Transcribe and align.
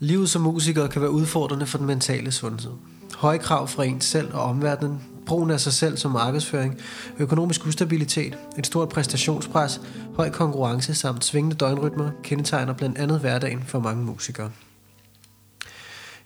Livet 0.00 0.30
som 0.30 0.42
musiker 0.42 0.86
kan 0.86 1.02
være 1.02 1.10
udfordrende 1.10 1.66
for 1.66 1.78
den 1.78 1.86
mentale 1.86 2.32
sundhed. 2.32 2.70
Høje 3.16 3.38
krav 3.38 3.68
fra 3.68 3.84
ens 3.84 4.04
selv 4.04 4.34
og 4.34 4.42
omverdenen, 4.42 5.02
brugen 5.26 5.50
af 5.50 5.60
sig 5.60 5.72
selv 5.72 5.96
som 5.96 6.10
markedsføring, 6.10 6.78
økonomisk 7.18 7.66
ustabilitet, 7.66 8.38
et 8.58 8.66
stort 8.66 8.88
præstationspres, 8.88 9.80
høj 10.16 10.30
konkurrence 10.30 10.94
samt 10.94 11.24
svingende 11.24 11.56
døgnrytmer 11.56 12.10
kendetegner 12.22 12.72
blandt 12.72 12.98
andet 12.98 13.20
hverdagen 13.20 13.62
for 13.66 13.80
mange 13.80 14.04
musikere. 14.04 14.50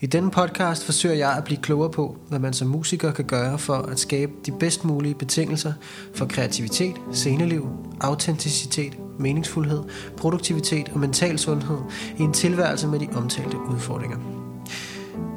I 0.00 0.07
denne 0.07 0.31
podcast 0.31 0.85
forsøger 0.85 1.14
jeg 1.14 1.32
at 1.32 1.45
blive 1.45 1.61
klogere 1.63 1.91
på, 1.91 2.17
hvad 2.29 2.39
man 2.39 2.53
som 2.53 2.68
musiker 2.68 3.13
kan 3.13 3.25
gøre 3.25 3.59
for 3.59 3.77
at 3.77 3.99
skabe 3.99 4.32
de 4.46 4.53
bedst 4.61 4.85
mulige 4.85 5.14
betingelser 5.14 5.73
for 6.14 6.27
kreativitet, 6.27 6.96
sceneliv, 7.13 7.68
autenticitet, 8.00 8.93
meningsfuldhed, 9.18 9.82
produktivitet 10.16 10.90
og 10.94 11.00
mental 11.00 11.39
sundhed 11.39 11.79
i 12.18 12.22
en 12.22 12.32
tilværelse 12.32 12.89
med 12.89 12.98
de 12.98 13.08
omtalte 13.14 13.57
udfordringer. 13.58 14.16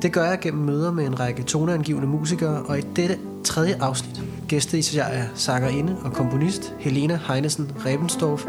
Det 0.02 0.14
gør 0.14 0.26
jeg 0.26 0.40
gennem 0.40 0.66
møder 0.66 0.92
med 0.92 1.06
en 1.06 1.20
række 1.20 1.44
toneangivende 1.44 2.08
musikere, 2.08 2.64
og 2.64 2.80
i 2.80 2.82
dette 2.82 3.18
tredje 3.44 3.78
afsnit 3.82 4.22
gæster 4.48 4.92
jeg 4.96 5.20
er 5.20 5.24
sangerinde 5.36 5.98
og 6.04 6.14
komponist 6.14 6.74
Helena 6.80 7.20
Heinesen 7.28 7.72
Rebensdorf, 7.86 8.46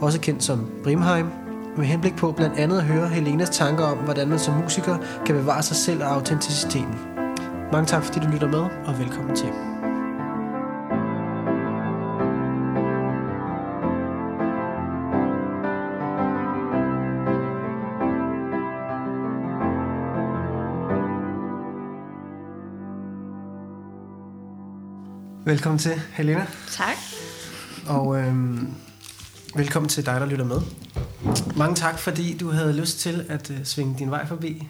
også 0.00 0.20
kendt 0.20 0.44
som 0.44 0.66
Brimheim, 0.84 1.26
med 1.76 1.86
henblik 1.86 2.16
på 2.16 2.32
blandt 2.32 2.56
andet 2.56 2.78
at 2.78 2.84
høre 2.84 3.08
Helenas 3.08 3.50
tanker 3.50 3.84
om, 3.84 3.98
hvordan 3.98 4.28
man 4.28 4.38
som 4.38 4.54
musiker 4.54 4.96
kan 5.26 5.34
bevare 5.34 5.62
sig 5.62 5.76
selv 5.76 6.02
og 6.02 6.14
autenticiteten. 6.14 6.94
Mange 7.72 7.86
tak 7.86 8.04
fordi 8.04 8.20
du 8.20 8.26
lytter 8.32 8.48
med, 8.48 8.68
og 8.86 8.98
velkommen 8.98 9.36
til. 9.36 9.77
Velkommen 25.48 25.78
til, 25.78 26.00
Helena. 26.12 26.46
Tak. 26.70 26.96
Og 27.86 28.16
øhm, 28.16 28.74
velkommen 29.54 29.88
til 29.88 30.06
dig, 30.06 30.20
der 30.20 30.26
lytter 30.26 30.44
med. 30.44 30.60
Mange 31.56 31.76
tak, 31.76 31.98
fordi 31.98 32.38
du 32.38 32.50
havde 32.50 32.72
lyst 32.72 32.98
til 32.98 33.26
at 33.28 33.50
øh, 33.50 33.64
svinge 33.64 33.98
din 33.98 34.10
vej 34.10 34.26
forbi. 34.26 34.68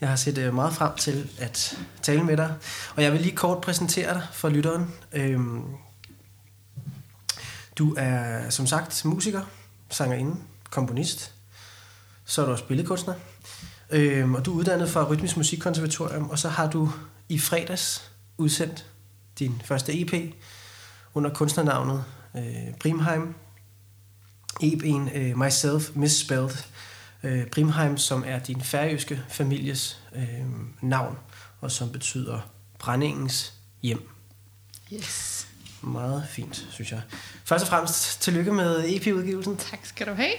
Jeg 0.00 0.08
har 0.08 0.16
set 0.16 0.38
øh, 0.38 0.54
meget 0.54 0.74
frem 0.74 0.96
til 0.96 1.30
at 1.38 1.78
tale 2.02 2.24
med 2.24 2.36
dig. 2.36 2.54
Og 2.96 3.02
jeg 3.02 3.12
vil 3.12 3.20
lige 3.20 3.36
kort 3.36 3.60
præsentere 3.60 4.14
dig 4.14 4.22
for 4.32 4.48
lytteren. 4.48 4.94
Øhm, 5.12 5.62
du 7.76 7.94
er 7.98 8.50
som 8.50 8.66
sagt 8.66 9.04
musiker, 9.04 9.42
sangerinde, 9.90 10.36
komponist. 10.70 11.34
Så 12.24 12.42
er 12.42 12.46
du 12.46 12.52
også 12.52 12.64
billedkunstner. 12.64 13.14
Øhm, 13.90 14.34
og 14.34 14.44
du 14.44 14.52
er 14.52 14.56
uddannet 14.56 14.90
fra 14.90 15.04
Rytmisk 15.04 15.36
Musikkonservatorium, 15.36 16.30
og 16.30 16.38
så 16.38 16.48
har 16.48 16.70
du 16.70 16.90
i 17.28 17.38
fredags 17.38 18.10
udsendt 18.38 18.86
din 19.38 19.62
første 19.64 20.00
EP 20.00 20.34
under 21.14 21.34
kunstnernavnet 21.34 22.04
øh, 22.36 22.74
Brimheim. 22.80 23.34
EP'en 24.62 25.16
øh, 25.16 25.38
Myself 25.38 25.90
Misspelled. 25.94 26.50
Øh, 27.22 27.46
Brimheim, 27.46 27.96
som 27.96 28.24
er 28.26 28.38
din 28.38 28.60
færøske 28.60 29.22
families 29.28 30.02
øh, 30.14 30.46
navn, 30.82 31.18
og 31.60 31.70
som 31.70 31.92
betyder 31.92 32.40
brændingens 32.78 33.52
hjem. 33.82 34.08
Yes. 34.92 35.48
Meget 35.82 36.26
fint, 36.30 36.66
synes 36.70 36.92
jeg. 36.92 37.02
Først 37.44 37.62
og 37.62 37.68
fremmest, 37.68 38.22
tillykke 38.22 38.52
med 38.52 38.84
EP-udgivelsen. 38.88 39.56
Tak 39.56 39.78
skal 39.82 40.06
du 40.06 40.12
have. 40.12 40.32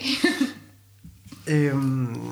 øhm, 1.48 2.32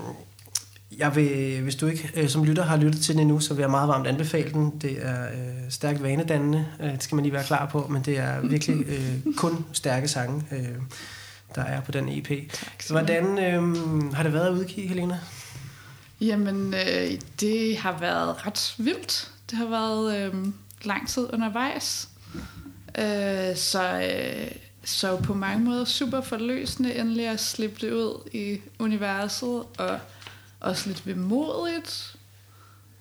jeg 0.97 1.16
vil, 1.16 1.61
hvis 1.61 1.75
du 1.75 1.88
ikke 1.88 2.11
øh, 2.16 2.29
som 2.29 2.44
lytter 2.44 2.63
har 2.63 2.78
lyttet 2.78 3.01
til 3.01 3.13
den 3.13 3.22
endnu, 3.22 3.39
så 3.39 3.53
vil 3.53 3.61
jeg 3.61 3.72
meget 3.72 3.88
varmt 3.88 4.07
anbefale 4.07 4.51
den. 4.51 4.73
Det 4.81 5.06
er 5.06 5.25
øh, 5.25 5.69
stærkt 5.69 6.03
vanedannende, 6.03 6.66
øh, 6.79 6.91
det 6.91 7.03
skal 7.03 7.16
man 7.16 7.23
lige 7.23 7.33
være 7.33 7.44
klar 7.44 7.66
på, 7.66 7.88
men 7.89 8.01
det 8.01 8.17
er 8.17 8.39
virkelig 8.41 8.85
øh, 8.94 9.35
kun 9.35 9.66
stærke 9.73 10.07
sange, 10.07 10.44
øh, 10.51 10.67
der 11.55 11.61
er 11.61 11.81
på 11.81 11.91
den 11.91 12.09
EP. 12.09 12.51
Tak, 12.51 12.89
Hvordan 12.89 13.39
øh, 13.39 14.13
har 14.13 14.23
det 14.23 14.34
været 14.34 14.47
at 14.47 14.53
udgive, 14.53 14.88
Helena? 14.88 15.19
Jamen, 16.22 16.73
øh, 16.73 17.19
det 17.39 17.78
har 17.78 18.00
været 18.00 18.47
ret 18.47 18.75
vildt. 18.78 19.31
Det 19.50 19.57
har 19.57 19.66
været 19.66 20.17
øh, 20.17 20.45
lang 20.84 21.09
tid 21.09 21.28
undervejs. 21.34 22.09
Øh, 22.97 23.55
så, 23.55 24.01
øh, 24.01 24.51
så 24.84 25.17
på 25.17 25.34
mange 25.34 25.66
måder 25.66 25.85
super 25.85 26.22
forløsende 26.22 26.95
endelig 26.95 27.28
at 27.28 27.39
slippe 27.39 27.88
det 27.88 27.94
ud 27.94 28.29
i 28.34 28.61
universet, 28.79 29.63
og 29.78 30.00
også 30.66 30.90
lidt 30.90 31.08
vemodigt. 31.08 32.16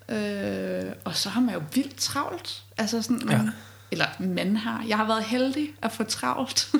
Øh, 0.09 0.91
og 1.03 1.15
så 1.15 1.29
har 1.29 1.41
man 1.41 1.53
jo 1.53 1.61
vildt 1.73 1.95
travlt. 1.95 2.63
Altså 2.77 3.01
sådan, 3.01 3.21
man, 3.25 3.45
ja. 3.45 3.51
Eller 3.91 4.05
man 4.19 4.57
har. 4.57 4.85
Jeg 4.87 4.97
har 4.97 5.05
været 5.07 5.23
heldig 5.23 5.69
at 5.81 5.91
få 5.91 6.03
travlt. 6.03 6.71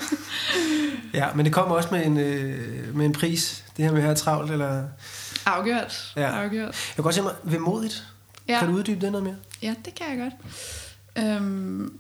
ja, 1.13 1.34
men 1.34 1.46
det 1.46 1.53
kommer 1.53 1.75
også 1.75 1.90
med 1.91 2.06
en, 2.06 2.18
øh, 2.18 2.96
med 2.96 3.06
en 3.06 3.13
pris, 3.13 3.66
det 3.78 3.85
her 3.85 3.91
med 3.91 4.00
at 4.00 4.06
have 4.06 4.16
travlt, 4.16 4.51
eller... 4.51 4.88
Afgjort. 5.46 6.13
Ja. 6.16 6.44
Afgjort. 6.44 6.66
Jeg 6.68 6.96
kan 6.96 7.03
godt 7.03 7.16
se 7.16 7.22
mig 7.22 7.34
vemodigt. 7.44 8.07
Ja. 8.47 8.59
Kan 8.59 8.69
du 8.69 8.75
uddybe 8.75 9.02
det 9.02 9.12
noget 9.12 9.23
mere? 9.23 9.35
Ja, 9.62 9.75
det 9.85 9.96
kan 9.96 10.06
jeg 10.09 10.17
godt. 10.17 10.34
Øhm, 11.25 12.00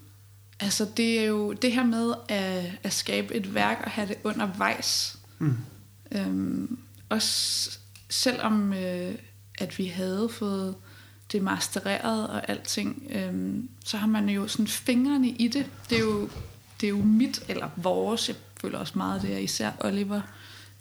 altså, 0.59 0.87
det 0.97 1.19
er 1.19 1.25
jo 1.25 1.53
det 1.53 1.71
her 1.71 1.83
med 1.83 2.13
at, 2.29 2.71
at 2.83 2.93
skabe 2.93 3.35
et 3.35 3.53
værk 3.53 3.81
og 3.85 3.91
have 3.91 4.07
det 4.07 4.17
undervejs. 4.23 5.17
Mm. 5.39 5.57
Øhm, 6.11 6.77
også 7.09 7.79
selvom 8.15 8.73
øh, 8.73 9.15
at 9.57 9.77
vi 9.77 9.85
havde 9.85 10.29
fået 10.29 10.75
det 11.31 11.41
mastereret 11.41 12.27
og 12.27 12.49
alting, 12.49 13.07
øh, 13.09 13.63
så 13.85 13.97
har 13.97 14.07
man 14.07 14.29
jo 14.29 14.47
sådan 14.47 14.67
fingrene 14.67 15.29
i 15.29 15.47
det. 15.47 15.65
Det 15.89 15.97
er 15.97 16.01
jo, 16.01 16.29
det 16.81 16.87
er 16.87 16.89
jo 16.89 17.01
mit 17.01 17.43
eller 17.47 17.69
vores, 17.75 18.27
jeg 18.29 18.35
føler 18.61 18.79
også 18.79 18.93
meget 18.97 19.21
det 19.21 19.33
er 19.33 19.37
især 19.37 19.71
Oliver 19.79 20.21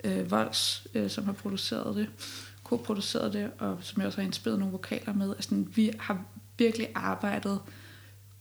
øh, 0.05 0.31
Volds, 0.31 0.87
øh, 0.95 1.11
som 1.11 1.25
har 1.25 1.33
produceret 1.33 1.97
det, 1.97 2.09
co-produceret 2.65 3.33
det, 3.33 3.51
og 3.59 3.79
som 3.81 4.01
jeg 4.01 4.07
også 4.07 4.19
har 4.19 4.27
indspillet 4.27 4.59
nogle 4.59 4.73
vokaler 4.73 5.13
med. 5.13 5.31
Altså, 5.31 5.55
vi 5.75 5.91
har 5.99 6.25
virkelig 6.59 6.89
arbejdet 6.95 7.61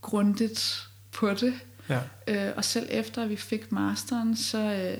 grundigt 0.01 0.87
på 1.11 1.33
det. 1.33 1.53
Ja. 1.89 1.99
Øh, 2.27 2.53
og 2.57 2.65
selv 2.65 2.87
efter 2.89 3.25
vi 3.25 3.35
fik 3.35 3.71
masteren, 3.71 4.35
så, 4.35 4.57
øh, 4.57 4.97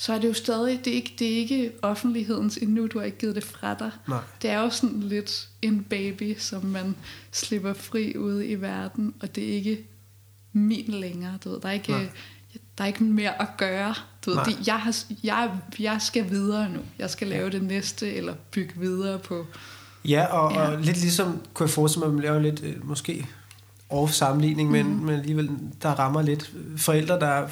så 0.00 0.12
er 0.12 0.18
det 0.18 0.28
jo 0.28 0.32
stadig, 0.32 0.84
det 0.84 0.90
er 0.90 0.94
ikke, 0.94 1.14
det 1.18 1.32
er 1.32 1.36
ikke 1.36 1.72
offentlighedens 1.82 2.56
endnu, 2.56 2.86
du 2.86 2.98
har 2.98 3.06
ikke 3.06 3.18
givet 3.18 3.34
det 3.34 3.44
fra 3.44 3.74
dig. 3.74 3.90
Nej. 4.08 4.18
Det 4.42 4.50
er 4.50 4.60
jo 4.60 4.70
sådan 4.70 5.00
lidt 5.00 5.48
en 5.62 5.84
baby, 5.84 6.36
som 6.38 6.64
man 6.64 6.96
slipper 7.32 7.72
fri 7.72 8.16
ude 8.16 8.46
i 8.46 8.60
verden, 8.60 9.14
og 9.20 9.34
det 9.34 9.44
er 9.44 9.54
ikke 9.54 9.86
min 10.52 10.84
længere. 10.88 11.38
Du 11.44 11.50
ved. 11.50 11.60
Der, 11.60 11.68
er 11.68 11.72
ikke, 11.72 12.10
der 12.78 12.84
er 12.84 12.86
ikke 12.86 13.04
mere 13.04 13.42
at 13.42 13.48
gøre. 13.56 13.94
Du 14.26 14.30
ved. 14.30 14.38
Det, 14.44 14.66
jeg, 14.66 14.80
har, 14.80 14.96
jeg, 15.22 15.50
jeg 15.78 16.02
skal 16.02 16.30
videre 16.30 16.70
nu. 16.70 16.80
Jeg 16.98 17.10
skal 17.10 17.28
lave 17.28 17.50
det 17.50 17.62
næste, 17.62 18.14
eller 18.14 18.34
bygge 18.50 18.74
videre 18.76 19.18
på... 19.18 19.46
Ja, 20.04 20.26
og, 20.26 20.52
ja. 20.52 20.60
og 20.60 20.80
lidt 20.80 21.00
ligesom, 21.00 21.40
kunne 21.54 21.64
jeg 21.64 21.70
forestille 21.70 22.00
mig, 22.00 22.08
at 22.08 22.14
man 22.14 22.22
laver 22.22 22.38
lidt, 22.38 22.62
øh, 22.64 22.86
måske 22.88 23.26
off 23.88 24.12
sammenligning, 24.12 24.68
mm. 24.68 24.72
men, 24.72 24.86
mhm. 24.86 25.04
men 25.04 25.14
alligevel, 25.14 25.50
der 25.82 25.88
rammer 25.88 26.22
lidt 26.22 26.52
forældre, 26.76 27.20
der 27.20 27.46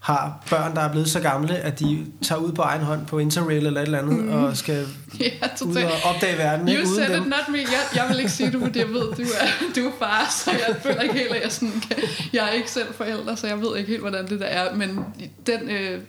har 0.00 0.46
børn, 0.50 0.74
der 0.74 0.80
er 0.80 0.90
blevet 0.90 1.10
så 1.10 1.20
gamle, 1.20 1.56
at 1.56 1.80
de 1.80 2.06
tager 2.22 2.40
ud 2.40 2.52
på 2.52 2.62
egen 2.62 2.80
hånd 2.82 3.06
på 3.06 3.18
Interrail 3.18 3.66
eller 3.66 3.80
et 3.80 3.84
eller 3.84 3.98
andet, 3.98 4.24
mm. 4.24 4.32
og 4.32 4.56
skal 4.56 4.86
ja, 5.20 5.30
ud 5.64 5.76
og 5.76 5.92
opdage 6.04 6.38
verden. 6.38 6.68
You 6.68 6.86
said 6.86 7.10
uden 7.10 7.22
it, 7.22 7.28
not 7.28 7.48
me. 7.48 7.58
Jeg, 7.58 7.80
jeg 7.94 8.06
vil 8.08 8.18
ikke 8.18 8.30
sige 8.30 8.52
det, 8.52 8.60
fordi 8.60 8.78
jeg 8.78 8.88
ved, 8.88 9.14
du 9.14 9.22
er, 9.22 9.72
du 9.76 9.88
er 9.88 9.92
far, 9.98 10.30
så 10.44 10.50
jeg 10.50 10.76
føler 10.82 11.00
ikke 11.00 11.14
helt, 11.14 11.34
at 11.34 11.42
jeg 11.42 11.52
sådan 11.52 11.82
kan, 11.88 11.96
Jeg 12.32 12.48
er 12.48 12.50
ikke 12.50 12.70
selv 12.70 12.94
forælder, 12.94 13.34
så 13.34 13.46
jeg 13.46 13.60
ved 13.60 13.76
ikke 13.76 13.90
helt, 13.90 14.00
hvordan 14.00 14.28
det 14.28 14.40
der 14.40 14.46
er. 14.46 14.74
Men 14.74 15.04
den 15.46 15.70
øh, 15.70 16.00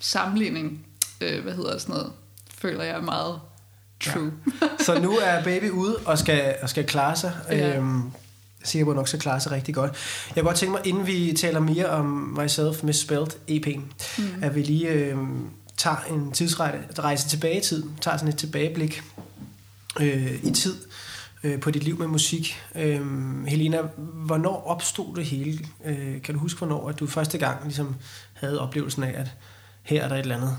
sammenligning, 0.00 0.86
øh, 1.20 1.42
hvad 1.42 1.52
hedder 1.52 1.78
sådan 1.78 1.94
noget, 1.94 2.12
føler 2.58 2.84
jeg 2.84 2.96
er 2.96 3.02
meget 3.02 3.40
true. 4.04 4.32
Ja. 4.62 4.66
Så 4.84 5.00
nu 5.00 5.12
er 5.22 5.44
baby 5.44 5.70
ude 5.70 5.96
og 6.04 6.18
skal, 6.18 6.54
og 6.62 6.68
skal 6.68 6.86
klare 6.86 7.16
sig. 7.16 7.32
Ja. 7.50 7.76
Øhm, 7.76 8.02
sikker 8.64 8.84
på, 8.84 8.90
at 8.90 8.96
nok 8.96 9.08
skal 9.08 9.20
klare 9.20 9.40
sig 9.40 9.52
rigtig 9.52 9.74
godt. 9.74 9.92
Jeg 10.28 10.34
kan 10.34 10.44
godt 10.44 10.56
tænke 10.56 10.72
mig, 10.72 10.80
inden 10.84 11.06
vi 11.06 11.32
taler 11.36 11.60
mere 11.60 11.86
om 11.86 12.06
Myself 12.42 12.82
Misspelled 12.82 13.28
EP'en, 13.50 13.80
mm. 14.18 14.42
at 14.42 14.54
vi 14.54 14.62
lige 14.62 14.88
øh, 14.88 15.16
tager 15.76 15.96
en 16.10 16.32
tidsrejse 16.32 17.28
tilbage 17.28 17.58
i 17.58 17.60
tid, 17.60 17.84
tager 18.00 18.16
sådan 18.16 18.32
et 18.32 18.38
tilbageblik 18.38 19.02
øh, 20.00 20.44
i 20.44 20.50
tid 20.50 20.74
øh, 21.44 21.60
på 21.60 21.70
dit 21.70 21.84
liv 21.84 21.98
med 21.98 22.06
musik. 22.06 22.60
Øh, 22.74 23.00
Helena, 23.46 23.82
hvornår 23.96 24.66
opstod 24.66 25.16
det 25.16 25.24
hele? 25.24 25.58
Øh, 25.84 26.22
kan 26.22 26.34
du 26.34 26.40
huske, 26.40 26.58
hvornår 26.58 26.88
at 26.88 27.00
du 27.00 27.06
første 27.06 27.38
gang 27.38 27.64
ligesom 27.64 27.94
havde 28.32 28.60
oplevelsen 28.60 29.02
af, 29.02 29.20
at 29.20 29.30
her 29.82 30.04
er 30.04 30.08
der 30.08 30.14
et 30.14 30.20
eller 30.20 30.36
andet, 30.36 30.56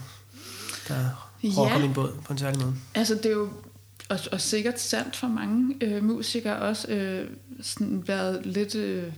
der 0.88 1.30
rocker 1.58 1.76
ja. 1.76 1.82
min 1.82 1.94
båd 1.94 2.14
på 2.26 2.34
en 2.34 2.40
særlig 2.40 2.62
måde? 2.62 2.76
Altså, 2.96 3.16
det 3.16 3.26
er 3.26 3.32
jo 3.32 3.50
og, 4.10 4.20
og 4.32 4.42
sikkert 4.42 4.80
sandt 4.80 5.16
for 5.16 5.28
mange 5.28 5.76
øh, 5.82 6.04
musikere 6.04 6.60
også 6.60 6.88
øh, 6.88 7.30
sådan 7.62 8.08
været 8.08 8.46
lidt 8.46 8.76
øh, 8.76 9.14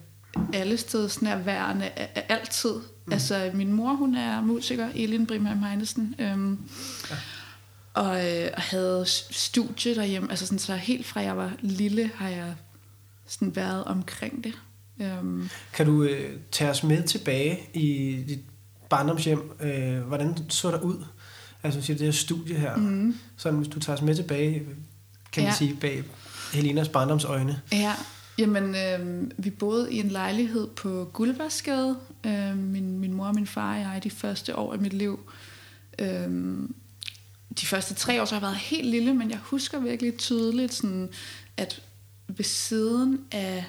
allesteds 0.54 1.22
nærværende 1.22 1.86
altid. 2.30 2.74
Mm. 3.06 3.14
Altså 3.14 3.52
min 3.54 3.74
mor, 3.74 3.94
hun 3.94 4.16
er 4.16 4.42
musiker, 4.42 4.90
Elin 4.96 5.28
Brimheim 5.28 5.64
Heinesen. 5.64 6.16
Øhm, 6.20 6.60
ja. 7.10 7.16
og, 7.94 8.28
øh, 8.28 8.50
og 8.54 8.62
havde 8.62 9.04
studie 9.32 9.96
derhjemme. 9.96 10.30
Altså 10.30 10.46
sådan, 10.46 10.60
så 10.60 10.76
helt 10.76 11.06
fra 11.06 11.22
jeg 11.22 11.38
var 11.38 11.52
lille, 11.62 12.12
har 12.16 12.30
jeg 12.30 12.56
sådan 13.28 13.56
været 13.56 13.84
omkring 13.84 14.44
det. 14.44 14.54
Um, 15.22 15.50
kan 15.74 15.86
du 15.86 16.04
øh, 16.04 16.38
tage 16.52 16.70
os 16.70 16.84
med 16.84 17.04
tilbage 17.04 17.60
i 17.74 18.18
dit 18.28 18.40
barndomshjem? 18.90 19.52
Øh, 19.60 20.00
hvordan 20.00 20.38
så 20.50 20.72
der 20.72 20.80
ud? 20.80 21.06
Altså 21.64 21.82
siger 21.82 21.98
det 21.98 22.06
her 22.06 22.12
studie 22.12 22.56
her. 22.56 22.76
Mm. 22.76 23.18
Sådan 23.38 23.60
hvis 23.60 23.68
du 23.68 23.80
tager 23.80 23.98
os 23.98 24.02
med 24.02 24.16
tilbage, 24.16 24.66
kan 25.32 25.44
ja. 25.44 25.50
man 25.50 25.58
sige, 25.58 25.78
bag 25.82 26.04
Helenas 26.54 26.90
barndomsøjne. 26.90 27.62
Ja, 27.72 27.94
jamen 28.38 28.76
øh, 28.76 29.32
vi 29.38 29.50
boede 29.50 29.94
i 29.94 30.00
en 30.00 30.08
lejlighed 30.08 30.68
på 30.68 31.10
Guldvarsgade. 31.14 31.98
Øh, 32.26 32.58
min, 32.58 33.00
min 33.00 33.14
mor 33.14 33.28
og 33.28 33.36
min 33.36 33.48
far 33.48 33.74
og 33.74 33.80
jeg 33.80 34.04
de 34.04 34.10
første 34.10 34.56
år 34.56 34.74
af 34.74 34.80
mit 34.80 34.94
liv. 34.94 35.32
Øh, 36.00 36.30
de 37.62 37.66
første 37.66 37.94
tre 37.94 38.22
år 38.22 38.26
så 38.26 38.36
har 38.36 38.40
jeg 38.40 38.48
været 38.48 38.56
helt 38.56 38.88
lille, 38.88 39.14
men 39.14 39.32
jeg 39.32 39.40
husker 39.44 39.80
virkelig 39.80 40.18
tydeligt, 40.18 40.74
sådan, 40.74 41.10
at 41.58 41.82
ved 42.28 42.46
siden 42.46 43.20
af, 43.32 43.66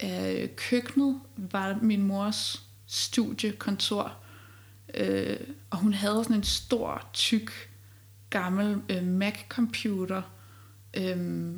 af 0.00 0.50
køkkenet 0.56 1.20
var 1.36 1.78
min 1.82 2.02
mors 2.02 2.62
studiekontor. 2.86 4.12
Øh, 4.96 5.36
og 5.70 5.78
hun 5.78 5.92
havde 5.92 6.24
sådan 6.24 6.36
en 6.36 6.44
stor, 6.44 7.08
tyk, 7.12 7.70
gammel 8.30 8.80
øh, 8.88 9.02
Mac-computer. 9.02 10.22
Øh, 10.96 11.54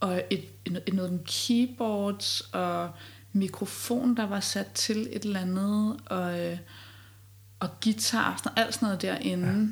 og 0.00 0.22
et, 0.30 0.44
et, 0.64 0.82
et, 0.86 0.94
noget 0.94 1.20
keyboards 1.26 2.40
og 2.40 2.90
mikrofon, 3.32 4.16
der 4.16 4.26
var 4.26 4.40
sat 4.40 4.66
til 4.66 5.08
et 5.12 5.24
eller 5.24 5.40
andet, 5.40 6.00
og, 6.06 6.40
øh, 6.40 6.58
og 7.60 7.68
guitar, 7.84 8.36
sådan, 8.36 8.64
alt 8.64 8.74
sådan 8.74 8.86
noget 8.86 9.02
derinde. 9.02 9.48
Ja 9.48 9.66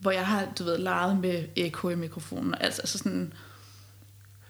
hvor 0.00 0.10
jeg 0.10 0.26
har, 0.26 0.48
du 0.58 0.64
ved, 0.64 0.78
leget 0.78 1.20
med 1.20 1.44
ekko 1.56 1.88
i 1.88 1.94
mikrofonen. 1.94 2.54
Altså, 2.60 2.82
altså 2.82 2.98
sådan... 2.98 3.32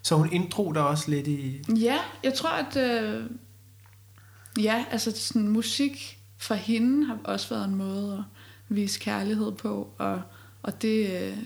Så 0.02 0.14
hun 0.14 0.32
inddrog 0.32 0.75
dig 0.75 0.87
også 0.87 1.11
lidt 1.11 1.26
i... 1.26 1.62
Ja, 1.76 1.99
jeg 2.25 2.35
tror, 2.35 2.50
at... 2.50 2.76
Øh, 2.76 3.26
ja, 4.62 4.85
altså 4.91 5.12
sådan 5.17 5.49
musik 5.49 6.20
for 6.41 6.55
hende 6.55 7.07
har 7.07 7.19
også 7.25 7.49
været 7.55 7.69
en 7.69 7.75
måde 7.75 8.25
at 8.71 8.77
vise 8.77 9.01
kærlighed 9.01 9.53
på, 9.53 9.91
og, 9.99 10.23
og 10.63 10.83
det, 10.83 11.23
øh, 11.23 11.37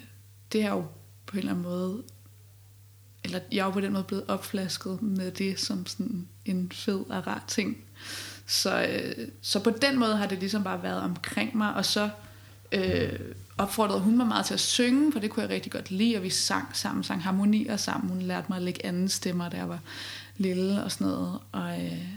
det 0.52 0.62
er 0.62 0.70
jo 0.70 0.84
på 1.26 1.32
en 1.32 1.38
eller 1.38 1.52
anden 1.52 1.64
måde 1.64 2.02
eller 3.24 3.40
jeg 3.52 3.60
er 3.60 3.64
jo 3.64 3.70
på 3.70 3.80
den 3.80 3.92
måde 3.92 4.04
blevet 4.04 4.24
opflasket 4.28 5.02
med 5.02 5.30
det 5.30 5.60
som 5.60 5.86
sådan 5.86 6.28
en 6.44 6.72
fed 6.72 7.10
og 7.10 7.26
rar 7.26 7.44
ting. 7.48 7.76
Så, 8.46 8.86
øh, 8.86 9.28
så 9.40 9.60
på 9.60 9.70
den 9.70 9.98
måde 9.98 10.16
har 10.16 10.26
det 10.26 10.38
ligesom 10.38 10.64
bare 10.64 10.82
været 10.82 11.00
omkring 11.00 11.56
mig, 11.56 11.74
og 11.74 11.84
så 11.84 12.10
øh, 12.72 13.20
opfordrede 13.58 14.00
hun 14.00 14.16
mig 14.16 14.26
meget 14.26 14.46
til 14.46 14.54
at 14.54 14.60
synge, 14.60 15.12
for 15.12 15.20
det 15.20 15.30
kunne 15.30 15.42
jeg 15.42 15.50
rigtig 15.50 15.72
godt 15.72 15.90
lide, 15.90 16.16
og 16.16 16.22
vi 16.22 16.30
sang 16.30 16.76
sammen, 16.76 17.04
sang 17.04 17.22
harmonier 17.22 17.76
sammen. 17.76 18.10
Hun 18.10 18.22
lærte 18.22 18.46
mig 18.48 18.56
at 18.56 18.62
lægge 18.62 18.86
anden 18.86 19.08
stemmer, 19.08 19.48
da 19.48 19.56
jeg 19.56 19.68
var 19.68 19.80
lille 20.36 20.84
og 20.84 20.92
sådan 20.92 21.06
noget. 21.06 21.38
Og, 21.52 21.84
øh, 21.84 22.08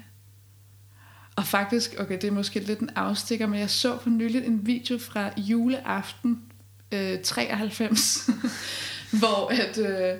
og 1.37 1.45
faktisk, 1.45 1.95
okay, 1.99 2.17
det 2.21 2.23
er 2.23 2.31
måske 2.31 2.59
lidt 2.59 2.79
en 2.79 2.89
afstikker, 2.95 3.47
men 3.47 3.59
jeg 3.59 3.69
så 3.69 3.97
for 3.97 4.09
nylig 4.09 4.45
en 4.45 4.67
video 4.67 4.97
fra 4.97 5.29
juleaften 5.37 6.41
øh, 6.91 7.19
93, 7.19 8.29
hvor 9.19 9.51
at, 9.51 9.77
øh, 9.77 10.19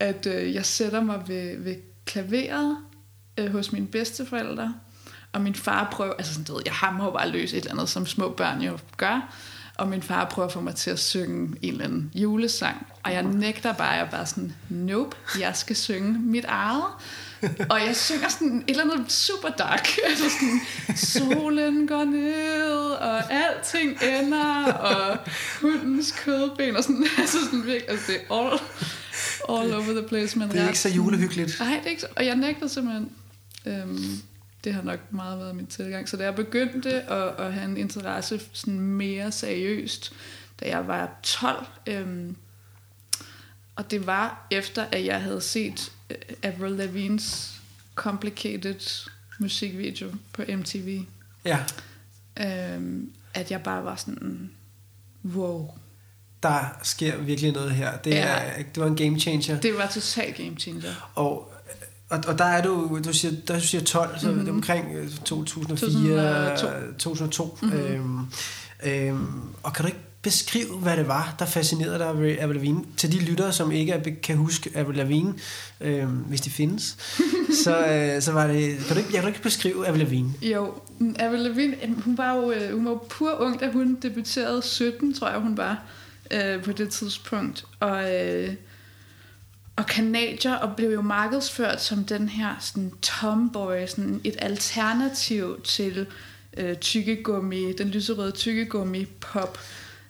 at 0.00 0.26
øh, 0.26 0.54
jeg 0.54 0.66
sætter 0.66 1.00
mig 1.00 1.22
ved, 1.26 1.58
ved 1.58 1.76
klaveret 2.04 2.76
øh, 3.38 3.52
hos 3.52 3.72
mine 3.72 3.86
bedsteforældre, 3.86 4.74
og 5.32 5.40
min 5.40 5.54
far 5.54 5.88
prøver, 5.92 6.12
altså 6.12 6.32
sådan, 6.32 6.44
du 6.44 6.54
ved, 6.54 6.62
jeg 6.66 6.74
hammer 6.74 7.04
jo 7.04 7.10
bare 7.10 7.28
løs 7.28 7.52
et 7.52 7.56
eller 7.56 7.72
andet, 7.72 7.88
som 7.88 8.06
små 8.06 8.30
børn 8.30 8.62
jo 8.62 8.78
gør, 8.96 9.34
og 9.76 9.88
min 9.88 10.02
far 10.02 10.24
prøver 10.24 10.46
at 10.46 10.52
få 10.52 10.60
mig 10.60 10.74
til 10.74 10.90
at 10.90 10.98
synge 10.98 11.56
en 11.62 11.72
eller 11.72 11.84
anden 11.84 12.10
julesang. 12.14 12.86
Og 13.02 13.12
jeg 13.12 13.22
nægter 13.22 13.72
bare, 13.72 13.90
jeg 13.90 14.08
bare 14.10 14.26
sådan, 14.26 14.54
nope, 14.68 15.16
jeg 15.40 15.56
skal 15.56 15.76
synge 15.76 16.18
mit 16.18 16.44
eget. 16.44 16.84
Og 17.70 17.80
jeg 17.86 17.96
synger 17.96 18.28
sådan 18.28 18.64
et 18.66 18.70
eller 18.70 18.94
andet 18.94 19.12
super 19.12 19.48
dark. 19.48 19.88
Altså 20.08 20.24
sådan, 20.30 20.60
solen 20.96 21.86
går 21.86 22.04
ned, 22.04 22.90
og 22.90 23.32
alting 23.32 23.98
ender, 24.02 24.72
og 24.72 25.18
hundens 25.60 26.12
kødben, 26.24 26.76
og 26.76 26.82
sådan, 26.82 27.06
altså 27.18 27.38
sådan 27.44 27.66
virkelig, 27.66 27.90
altså 27.90 28.12
det 28.12 28.20
er 28.30 28.34
all, 28.34 28.60
all 29.48 29.74
over 29.74 30.00
the 30.00 30.08
place. 30.08 30.38
Men 30.38 30.48
det 30.48 30.56
er 30.56 30.62
ret, 30.62 30.68
ikke 30.68 30.78
så 30.78 30.88
julehyggeligt. 30.88 31.56
Nej, 31.60 31.68
det 31.68 31.86
er 31.86 31.90
ikke 31.90 32.02
så, 32.02 32.08
og 32.16 32.26
jeg 32.26 32.36
nægter 32.36 32.66
simpelthen, 32.66 33.10
øhm, 33.66 34.22
det 34.64 34.74
har 34.74 34.82
nok 34.82 35.00
meget 35.10 35.38
været 35.38 35.56
min 35.56 35.66
tilgang. 35.66 36.08
Så 36.08 36.16
da 36.16 36.24
jeg 36.24 36.34
begyndte 36.34 37.02
at, 37.02 37.40
at 37.46 37.52
have 37.52 37.64
en 37.64 37.76
interesse 37.76 38.40
sådan 38.52 38.80
mere 38.80 39.32
seriøst, 39.32 40.12
da 40.60 40.68
jeg 40.68 40.86
var 40.86 41.20
12, 41.22 41.66
øhm, 41.86 42.36
og 43.76 43.90
det 43.90 44.06
var 44.06 44.46
efter, 44.50 44.84
at 44.92 45.04
jeg 45.04 45.22
havde 45.22 45.40
set 45.40 45.92
uh, 46.10 46.16
Avril 46.42 46.80
Lavigne's 46.80 47.60
Complicated 47.94 49.08
musikvideo 49.38 50.10
på 50.32 50.42
MTV. 50.48 51.00
Ja. 51.44 51.58
Øhm, 52.40 53.12
at 53.34 53.50
jeg 53.50 53.62
bare 53.62 53.84
var 53.84 53.96
sådan, 53.96 54.50
wow. 55.24 55.70
Der 56.42 56.78
sker 56.82 57.16
virkelig 57.16 57.52
noget 57.52 57.70
her. 57.70 57.98
Det, 57.98 58.10
ja. 58.10 58.16
er, 58.16 58.62
det 58.62 58.82
var 58.82 58.86
en 58.86 58.96
game 58.96 59.20
changer. 59.20 59.60
Det 59.60 59.74
var 59.78 59.86
total 59.86 60.32
game 60.32 60.56
changer. 60.58 61.12
Og 61.14 61.51
og, 62.12 62.24
og 62.26 62.38
der 62.38 62.44
er 62.44 62.62
du, 62.62 63.00
du 63.04 63.12
siger, 63.12 63.34
der 63.48 63.54
du 63.54 63.60
siger 63.60 63.84
12, 63.84 64.18
så 64.18 64.26
mm-hmm. 64.26 64.40
det 64.40 64.48
er 64.48 64.52
omkring 64.52 64.86
2004, 65.24 66.56
2002. 66.56 66.98
2002 66.98 67.58
mm-hmm. 67.62 67.78
øhm, 67.78 68.26
øhm, 68.84 69.26
og 69.62 69.72
kan 69.72 69.82
du 69.82 69.86
ikke 69.86 70.00
beskrive, 70.22 70.78
hvad 70.78 70.96
det 70.96 71.08
var, 71.08 71.34
der 71.38 71.44
fascinerede 71.44 71.98
dig 71.98 72.20
ved 72.20 72.36
Avril 72.38 72.56
Lavigne? 72.56 72.84
Til 72.96 73.12
de 73.12 73.18
lyttere, 73.18 73.52
som 73.52 73.72
ikke 73.72 74.16
kan 74.22 74.36
huske 74.36 74.70
Avril 74.74 74.96
Lavigne, 74.96 75.34
øhm, 75.80 76.08
hvis 76.08 76.40
de 76.40 76.50
findes, 76.50 76.96
så, 77.64 77.86
øh, 77.86 78.22
så 78.22 78.32
var 78.32 78.46
det... 78.46 78.76
Kan 78.86 78.96
du, 78.96 78.98
ikke, 78.98 79.10
jeg 79.12 79.14
kan 79.14 79.22
du 79.22 79.28
ikke 79.28 79.42
beskrive 79.42 79.86
Avril 79.86 80.00
Lavigne? 80.00 80.32
Jo, 80.42 80.74
Avril 81.18 81.40
Lavigne, 81.40 81.76
hun 82.04 82.18
var 82.18 82.36
jo, 82.36 82.52
øh, 82.52 82.74
hun 82.74 82.86
var 82.86 82.98
pur 83.10 83.40
ung, 83.40 83.60
da 83.60 83.70
hun 83.70 83.98
debuterede 84.02 84.62
17, 84.62 85.14
tror 85.14 85.28
jeg, 85.28 85.38
hun 85.38 85.56
var 85.56 85.82
øh, 86.30 86.62
på 86.62 86.72
det 86.72 86.90
tidspunkt. 86.90 87.64
Og... 87.80 88.14
Øh, 88.14 88.54
og 89.76 89.86
kanadier, 89.86 90.54
og 90.54 90.76
blev 90.76 90.90
jo 90.90 91.00
markedsført 91.00 91.82
som 91.82 92.04
den 92.04 92.28
her 92.28 92.56
sådan 92.60 92.92
tomboy, 93.02 93.86
sådan 93.86 94.20
et 94.24 94.36
alternativ 94.38 95.60
til 95.64 96.06
øh, 96.56 96.76
tykkegummi, 96.76 97.72
den 97.72 97.88
lyserøde 97.88 98.32
tykkegummi 98.32 99.04
pop. 99.04 99.58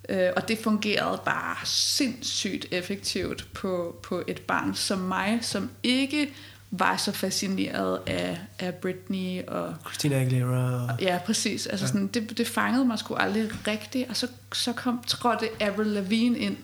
Øh, 0.09 0.29
og 0.37 0.49
det 0.49 0.59
fungerede 0.59 1.21
bare 1.25 1.57
sindssygt 1.65 2.67
effektivt 2.71 3.47
på, 3.55 3.97
på 4.03 4.23
et 4.27 4.41
barn 4.41 4.75
som 4.75 4.99
mig, 4.99 5.39
som 5.43 5.71
ikke 5.83 6.35
var 6.71 6.97
så 6.97 7.13
fascineret 7.13 7.99
af, 8.07 8.39
af 8.59 8.75
Britney 8.75 9.43
og... 9.47 9.75
Christina 9.87 10.21
Aguilera. 10.21 10.93
Og, 10.93 11.01
ja, 11.01 11.19
præcis. 11.27 11.67
Altså 11.67 11.87
ja. 11.87 11.89
Sådan, 11.89 12.07
det, 12.07 12.39
det 12.39 12.49
fangede 12.49 12.85
mig 12.85 12.99
sgu 12.99 13.15
aldrig 13.15 13.51
rigtigt, 13.67 14.09
og 14.09 14.17
så, 14.17 14.27
så 14.53 14.73
kom, 14.73 15.03
trådte 15.07 15.49
Avril 15.61 15.87
Lavigne 15.87 16.39
ind, 16.39 16.57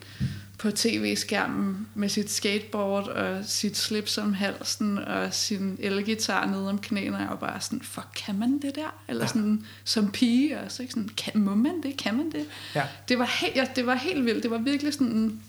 på 0.59 0.71
tv-skærmen 0.71 1.89
med 1.95 2.09
sit 2.09 2.31
skateboard 2.31 3.09
og 3.09 3.45
sit 3.45 3.77
slips 3.77 4.19
om 4.19 4.33
halsen 4.33 4.99
og 4.99 5.35
sin 5.35 5.77
elgitar 5.81 6.47
nede 6.47 6.69
om 6.69 6.79
knæene, 6.79 7.17
og 7.17 7.21
jeg 7.21 7.29
var 7.29 7.37
bare 7.37 7.61
sådan, 7.61 7.83
fuck, 7.83 8.07
kan 8.27 8.39
man 8.39 8.59
det 8.63 8.75
der? 8.75 9.03
Eller 9.09 9.25
ja. 9.25 9.29
sådan, 9.29 9.65
som 9.85 10.11
pige 10.11 10.61
også, 10.61 10.83
ikke? 10.83 10.93
Sådan, 10.93 11.09
kan, 11.17 11.41
må 11.41 11.55
man 11.55 11.83
det? 11.83 11.97
Kan 11.97 12.17
man 12.17 12.33
det? 12.33 12.47
Ja. 12.75 12.83
Det, 13.09 13.19
var 13.19 13.39
helt, 13.41 13.57
ja, 13.57 13.67
det 13.77 13.87
var 13.87 13.95
helt 13.95 14.25
vildt. 14.25 14.43
Det 14.43 14.51
var 14.51 14.59
virkelig 14.59 14.93
sådan... 14.93 15.41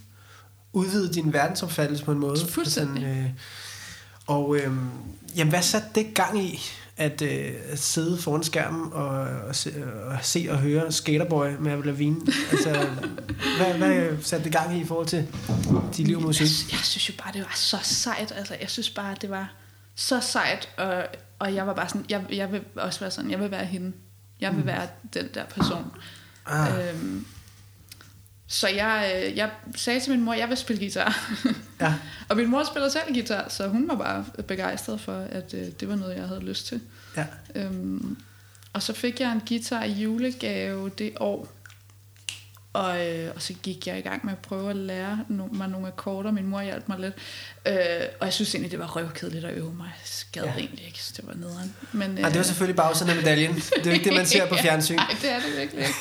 Udvide 0.74 1.14
din 1.14 1.34
verdensopfattelse 1.34 2.06
på 2.06 2.12
en 2.12 2.20
måde. 2.20 2.38
Fuldstændig. 2.50 3.02
Sådan, 3.04 3.24
øh, 3.24 3.30
og 4.28 4.56
øh, 4.58 4.72
jamen, 5.36 5.50
hvad 5.50 5.62
satte 5.62 5.88
det 5.96 6.14
gang 6.14 6.44
i? 6.44 6.60
At, 7.00 7.22
øh, 7.22 7.54
sidde 7.76 8.18
foran 8.18 8.44
skærmen 8.44 8.94
og, 8.94 9.10
og, 9.48 9.56
se, 9.56 9.74
og 10.06 10.18
se 10.22 10.48
og 10.50 10.58
høre 10.58 10.92
Skaterboy 10.92 11.48
med 11.60 11.72
Avril 11.72 11.86
Lavigne? 11.86 12.22
Altså, 12.52 12.70
hvad, 13.58 13.74
hvad 13.74 14.18
satte 14.22 14.44
det 14.44 14.54
gang 14.54 14.78
i 14.78 14.82
i 14.82 14.86
forhold 14.86 15.08
til 15.08 15.28
dit 15.98 16.08
liv 16.08 16.22
musik? 16.22 16.72
Jeg, 16.72 16.78
jeg 16.78 16.80
synes 16.84 17.10
jo 17.10 17.14
bare, 17.24 17.34
det 17.34 17.42
var 17.42 17.54
så 17.56 17.78
sejt. 17.84 18.34
Altså, 18.36 18.56
jeg 18.62 18.70
synes 18.70 18.90
bare, 18.90 19.16
det 19.22 19.30
var 19.30 19.54
så 19.96 20.20
sejt, 20.20 20.70
og, 20.78 21.04
og 21.40 21.56
jeg 21.56 21.68
var 21.68 21.74
bare 21.74 21.90
sådan, 21.90 22.06
jeg, 22.10 22.26
jeg 22.32 22.52
vil 22.52 22.62
også 22.76 23.00
være 23.00 23.12
sådan, 23.12 23.32
jeg 23.32 23.40
vil 23.40 23.52
være 23.52 23.66
hende. 23.66 23.94
Jeg 24.42 24.52
vil 24.52 24.60
mm. 24.60 24.68
være 24.68 24.88
den 25.14 25.28
der 25.34 25.46
person. 25.46 25.92
Ah. 26.46 26.90
Øhm, 26.90 27.26
så 28.52 28.68
jeg, 28.68 29.12
øh, 29.16 29.38
jeg 29.38 29.50
sagde 29.76 30.00
til 30.00 30.12
min 30.12 30.22
mor, 30.22 30.34
at 30.34 30.40
jeg 30.40 30.50
vil 30.50 30.58
spille 30.58 30.80
guitar. 30.80 31.36
Ja. 31.82 31.94
og 32.30 32.38
min 32.38 32.50
mor 32.50 32.64
spiller 32.64 32.90
selv 32.90 33.14
guitar, 33.14 33.50
så 33.50 33.68
hun 33.68 33.88
var 33.88 33.96
bare 33.96 34.26
begejstret 34.44 35.02
for, 35.02 35.26
at 35.32 35.54
øh, 35.54 35.68
det 35.80 35.90
var 35.90 35.96
noget, 35.96 36.16
jeg 36.16 36.28
havde 36.28 36.42
lyst 36.42 36.68
til. 36.68 36.82
Ja. 37.18 37.26
Øhm, 37.56 38.18
og 38.74 38.84
så 38.84 38.94
fik 38.94 39.20
jeg 39.20 39.32
en 39.32 39.42
guitar 39.48 39.84
i 39.84 39.92
julegave 39.92 40.90
det 40.90 41.14
år. 41.20 41.48
Og, 42.74 43.08
øh, 43.08 43.32
og 43.36 43.42
så 43.42 43.54
gik 43.64 43.88
jeg 43.88 43.98
i 43.98 44.02
gang 44.02 44.26
med 44.26 44.34
at 44.34 44.40
prøve 44.40 44.70
at 44.70 44.76
lære 44.76 45.20
no- 45.30 45.58
mig 45.58 45.68
nogle 45.70 45.88
akkorder. 45.88 46.32
Min 46.32 46.46
mor 46.48 46.62
hjalp 46.62 46.88
mig 46.88 47.00
lidt. 47.00 47.14
Øh, 47.68 47.74
og 48.20 48.26
jeg 48.26 48.34
synes 48.34 48.56
egentlig, 48.56 48.72
det 48.72 48.80
var 48.80 48.88
røvkedeligt 48.96 49.46
at 49.46 49.54
øve 49.58 49.74
mig. 49.74 49.92
Jeg 49.96 50.42
gad 50.44 50.44
ja. 50.44 50.60
egentlig 50.60 50.86
ikke, 50.88 51.04
så 51.04 51.14
det 51.18 51.28
var 51.28 51.34
nederen. 51.34 51.76
Men, 51.92 52.18
øh, 52.18 52.24
Og 52.24 52.30
det 52.32 52.38
var 52.38 52.44
selvfølgelig 52.44 52.76
bagsiden 52.76 53.10
af 53.10 53.16
medaljen. 53.16 53.56
Det 53.76 53.78
er 53.78 53.82
jo 53.86 53.92
ikke 53.92 54.06
det, 54.06 54.14
man 54.14 54.26
ser 54.26 54.46
på 54.48 54.56
fjernsyn. 54.56 54.96
Nej, 54.96 55.16
det 55.22 55.32
er 55.32 55.40
det 55.40 55.58
virkelig 55.58 55.82
ikke. 55.82 55.96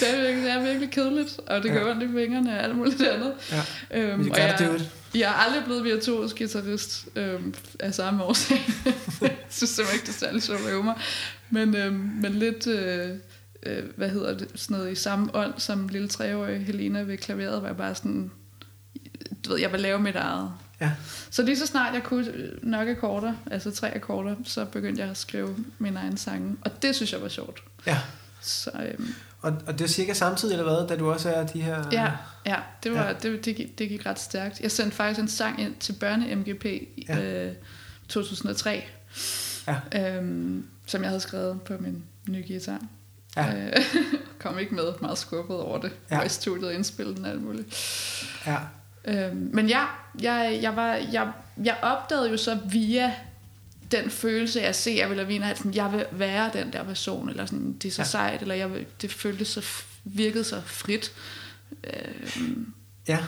Det 0.00 0.08
er, 0.14 0.20
virkelig, 0.20 0.44
det 0.44 0.52
er 0.52 0.62
virkelig 0.62 0.90
kedeligt, 0.90 1.40
og 1.46 1.62
det 1.62 1.70
gør 1.72 1.86
Ja. 1.86 1.90
ondt 1.90 2.02
i 2.02 2.06
fingrene 2.06 2.58
og 2.58 2.64
alt 2.64 2.76
muligt 2.76 3.02
andet. 3.02 3.34
Ja. 3.52 3.62
Øhm, 3.90 4.22
You 4.22 4.30
og 4.32 4.38
jeg, 4.38 4.56
do 4.58 4.74
it. 4.74 4.90
jeg 5.14 5.20
er 5.30 5.34
aldrig 5.34 5.64
blevet 5.64 5.84
virtuos 5.84 6.34
guitarist 6.34 7.04
øhm, 7.16 7.54
af 7.80 7.94
samme 7.94 8.24
årsag. 8.24 8.56
jeg 9.20 9.36
synes 9.50 9.70
simpelthen 9.70 9.94
ikke, 9.94 10.06
det 10.06 10.14
er 10.14 10.18
særlig 10.26 10.42
sjovt 10.42 10.60
at 10.60 10.72
øve 10.72 10.84
mig. 10.84 10.94
Men, 11.50 11.76
øhm, 11.76 11.94
men 11.94 12.32
lidt, 12.32 12.66
øh, 12.66 13.08
øh, 13.62 13.84
hvad 13.96 14.08
hedder 14.08 14.38
det, 14.38 14.48
sådan 14.54 14.76
noget 14.76 14.92
i 14.92 14.94
samme 14.94 15.34
ånd 15.34 15.54
som 15.56 15.88
lille 15.88 16.08
treårige 16.08 16.58
Helena 16.58 17.00
ved 17.02 17.18
klaveret, 17.18 17.62
var 17.62 17.68
jeg 17.68 17.76
bare 17.76 17.94
sådan, 17.94 18.30
du 19.44 19.50
ved, 19.50 19.58
jeg 19.60 19.72
vil 19.72 19.80
lave 19.80 19.98
mit 19.98 20.16
eget. 20.16 20.50
Ja. 20.80 20.92
Så 21.30 21.42
lige 21.42 21.58
så 21.58 21.66
snart 21.66 21.94
jeg 21.94 22.02
kunne 22.02 22.30
øh, 22.34 22.64
nok 22.64 22.88
akkorder, 22.88 23.34
altså 23.50 23.70
tre 23.70 23.94
akkorder, 23.94 24.36
så 24.44 24.64
begyndte 24.64 25.02
jeg 25.02 25.10
at 25.10 25.16
skrive 25.16 25.56
min 25.78 25.96
egen 25.96 26.16
sange. 26.16 26.56
Og 26.60 26.82
det 26.82 26.94
synes 26.96 27.12
jeg 27.12 27.22
var 27.22 27.28
sjovt. 27.28 27.62
ja. 27.86 27.98
Så 28.44 28.70
øhm, 28.88 29.14
Og, 29.40 29.52
og 29.66 29.78
det 29.78 29.84
er 29.84 29.88
cirka 29.88 30.12
samtidig, 30.12 30.52
eller 30.52 30.64
hvad, 30.64 30.88
da 30.88 30.96
du 30.96 31.10
også 31.10 31.30
er 31.30 31.46
de 31.46 31.60
her... 31.62 31.84
ja, 31.92 32.10
ja, 32.46 32.56
det, 32.82 32.92
var, 32.92 33.06
ja. 33.06 33.12
Det, 33.12 33.44
det, 33.44 33.56
gik, 33.56 33.78
det 33.78 33.88
gik 33.88 34.06
ret 34.06 34.18
stærkt. 34.18 34.60
Jeg 34.60 34.70
sendte 34.70 34.96
faktisk 34.96 35.20
en 35.20 35.28
sang 35.28 35.60
ind 35.60 35.74
til 35.80 35.92
børne-MGP 35.92 36.64
i 36.66 37.06
Ja. 37.08 37.46
øh, 37.48 37.52
2003, 38.08 38.84
Ja. 39.68 40.16
øhm, 40.16 40.66
som 40.86 41.02
jeg 41.02 41.08
havde 41.10 41.20
skrevet 41.20 41.62
på 41.62 41.72
min 41.80 42.04
nye 42.28 42.44
guitar. 42.48 42.80
Ja. 43.36 43.54
Øh, 43.66 43.72
kom 44.38 44.58
ikke 44.58 44.74
med, 44.74 44.92
meget 45.00 45.18
skuffet 45.18 45.56
over 45.56 45.78
det. 45.78 45.92
Ja. 46.10 46.16
Var 46.16 46.24
i 46.24 46.28
studiet 46.28 46.64
og 46.68 46.74
indspillede 46.74 47.16
den 47.16 47.24
alt 47.26 47.42
muligt. 47.42 47.66
ja. 48.46 48.56
Øhm, 49.04 49.50
men 49.52 49.68
ja, 49.68 49.84
jeg, 50.22 50.58
jeg, 50.62 50.76
var, 50.76 50.94
jeg, 50.94 51.32
jeg 51.64 51.76
opdagede 51.82 52.30
jo 52.30 52.36
så 52.36 52.58
via 52.70 53.14
den 53.92 54.10
følelse 54.10 54.62
af 54.62 54.68
at 54.68 54.76
se 54.76 54.90
Avril 54.90 55.16
Lavigne, 55.16 55.50
at 55.50 55.58
sådan, 55.58 55.74
jeg 55.74 55.92
vil 55.92 56.06
være 56.12 56.50
den 56.52 56.72
der 56.72 56.84
person, 56.84 57.28
eller 57.28 57.46
sådan, 57.46 57.72
det 57.72 57.88
er 57.88 57.92
så 57.92 58.02
Ja. 58.02 58.06
sejt, 58.06 58.42
eller 58.42 58.54
jeg 58.54 58.72
vil, 58.72 58.86
det 59.02 59.12
føltes 59.12 59.48
så, 59.48 59.64
virkede 60.04 60.44
så 60.44 60.60
frit. 60.66 61.12
Øhm, 61.84 62.72
Ja. 63.08 63.18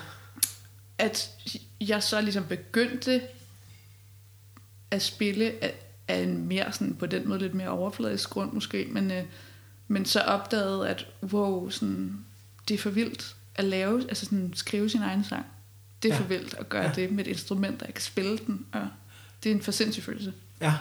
at 0.98 1.30
jeg 1.80 2.02
så 2.02 2.20
ligesom 2.20 2.44
begyndte 2.46 3.22
at 4.90 5.02
spille 5.02 5.44
af, 5.62 5.74
af 6.08 6.18
en 6.18 6.46
mere 6.48 6.72
sådan, 6.72 6.94
på 6.94 7.06
den 7.06 7.28
måde 7.28 7.38
lidt 7.38 7.54
mere 7.54 7.68
overfladisk 7.68 8.30
grund 8.30 8.52
måske, 8.52 8.86
men, 8.90 9.10
øh, 9.10 9.22
men 9.88 10.04
så 10.04 10.20
opdagede, 10.20 10.88
at 10.88 11.06
wow, 11.22 11.70
sådan, 11.70 12.18
det 12.68 12.74
er 12.74 12.78
for 12.78 12.90
vildt 12.90 13.36
at 13.54 13.64
lave, 13.64 14.02
altså 14.08 14.24
sådan, 14.24 14.52
skrive 14.56 14.90
sin 14.90 15.02
egen 15.02 15.24
sang. 15.24 15.46
Det 16.02 16.10
er 16.10 16.14
Ja. 16.14 16.20
for 16.20 16.24
vildt 16.28 16.54
at 16.58 16.68
gøre 16.68 16.82
Ja. 16.84 16.90
det 16.94 17.12
med 17.12 17.24
et 17.26 17.30
instrument, 17.30 17.80
der 17.80 17.86
kan 17.86 18.02
spille 18.02 18.38
den, 18.38 18.66
og 18.72 18.88
det 19.44 19.50
er 19.50 19.54
en 19.54 19.62
for 19.62 19.72
sindssyg 19.72 20.02
følelse. 20.04 20.32
Ja. 20.60 20.74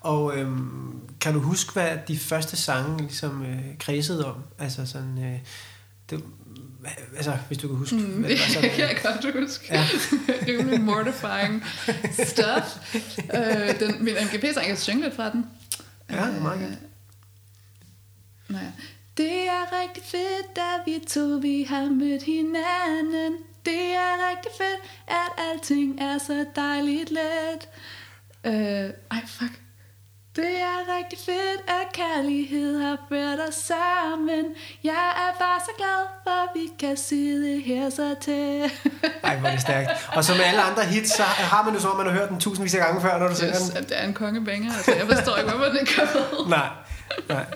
Og 0.00 0.38
øhm, 0.38 1.00
kan 1.20 1.34
du 1.34 1.40
huske, 1.40 1.72
hvad 1.72 1.98
de 2.08 2.18
første 2.18 2.56
sange 2.56 2.98
ligesom 2.98 3.42
øh, 3.44 3.58
kredsede 3.78 4.26
om? 4.34 4.36
Altså 4.58 4.86
sådan... 4.86 5.24
Øh, 5.24 5.38
det, 6.10 6.24
altså, 7.16 7.36
hvis 7.48 7.58
du 7.58 7.68
kan 7.68 7.76
huske, 7.76 7.96
Mm, 7.96 8.02
hvad 8.02 8.30
det 8.30 8.38
var 8.40 8.46
sådan... 8.54 8.70
kan 8.76 8.78
jeg 8.88 8.98
godt 9.02 9.44
huske. 9.48 9.66
Ja. 9.70 9.86
Rimelig 10.48 10.80
mortifying 10.80 11.64
stuff. 12.32 12.94
øh, 13.34 13.80
den, 13.80 14.04
min 14.04 14.14
MGP-sang, 14.32 14.68
jeg 14.68 14.78
synge 14.78 15.02
lidt 15.02 15.16
fra 15.16 15.30
den. 15.30 15.46
Ja, 16.10 16.30
meget 16.40 16.60
godt. 16.60 16.78
Nå 18.50 18.58
ja. 18.58 18.72
Det 19.16 19.48
er 19.48 19.80
rigtig 19.82 20.02
fedt, 20.06 20.58
at 20.58 20.80
vi 20.86 20.98
to 21.08 21.20
vi 21.20 21.66
har 21.68 21.84
mødt 21.84 22.22
hinanden. 22.22 23.32
Det 23.64 23.94
er 23.94 24.12
rigtig 24.30 24.52
fedt, 24.58 24.80
at 25.08 25.44
alting 25.52 26.00
er 26.00 26.18
så 26.18 26.44
dejligt 26.56 27.10
let. 27.10 27.68
Øh, 28.44 28.90
ej, 29.10 29.22
fuck. 29.26 29.52
Det 30.36 30.60
er 30.60 30.96
rigtig 30.96 31.18
fedt, 31.26 31.60
at 31.68 31.92
kærlighed 31.92 32.80
har 32.82 32.96
ført 33.08 33.38
os 33.48 33.54
sammen. 33.54 34.44
Jeg 34.84 35.08
er 35.16 35.38
bare 35.38 35.60
så 35.60 35.70
glad 35.78 36.00
for, 36.24 36.30
at 36.30 36.48
vi 36.54 36.68
kan 36.78 36.96
sidde 36.96 37.60
her 37.60 37.90
så 37.90 38.14
tæt. 38.20 38.70
Ej, 39.24 39.36
hvor 39.36 39.48
er 39.48 39.52
det 39.52 39.60
stærkt. 39.60 39.90
Og 40.16 40.24
som 40.24 40.36
med 40.36 40.44
alle 40.44 40.62
andre 40.62 40.84
hits, 40.84 41.16
så 41.16 41.22
har 41.22 41.64
man 41.64 41.74
jo 41.74 41.80
så, 41.80 41.88
man 41.96 42.06
har 42.06 42.12
hørt 42.12 42.28
den 42.28 42.40
tusindvis 42.40 42.74
af 42.74 42.80
gange 42.80 43.00
før, 43.00 43.18
når 43.18 43.28
du 43.28 43.34
synger 43.34 43.54
Yes, 43.54 43.68
den. 43.68 43.76
at 43.76 43.88
det 43.88 43.98
er 44.00 44.04
en 44.06 44.14
kongebanger. 44.14 44.72
Altså, 44.74 44.94
jeg 44.94 45.06
forstår 45.16 45.36
ikke, 45.36 45.50
hvorfor 45.50 45.64
den 45.72 45.86
gør 45.96 46.04
med. 46.14 46.48
Nej, 46.48 46.68
nej. 47.28 47.46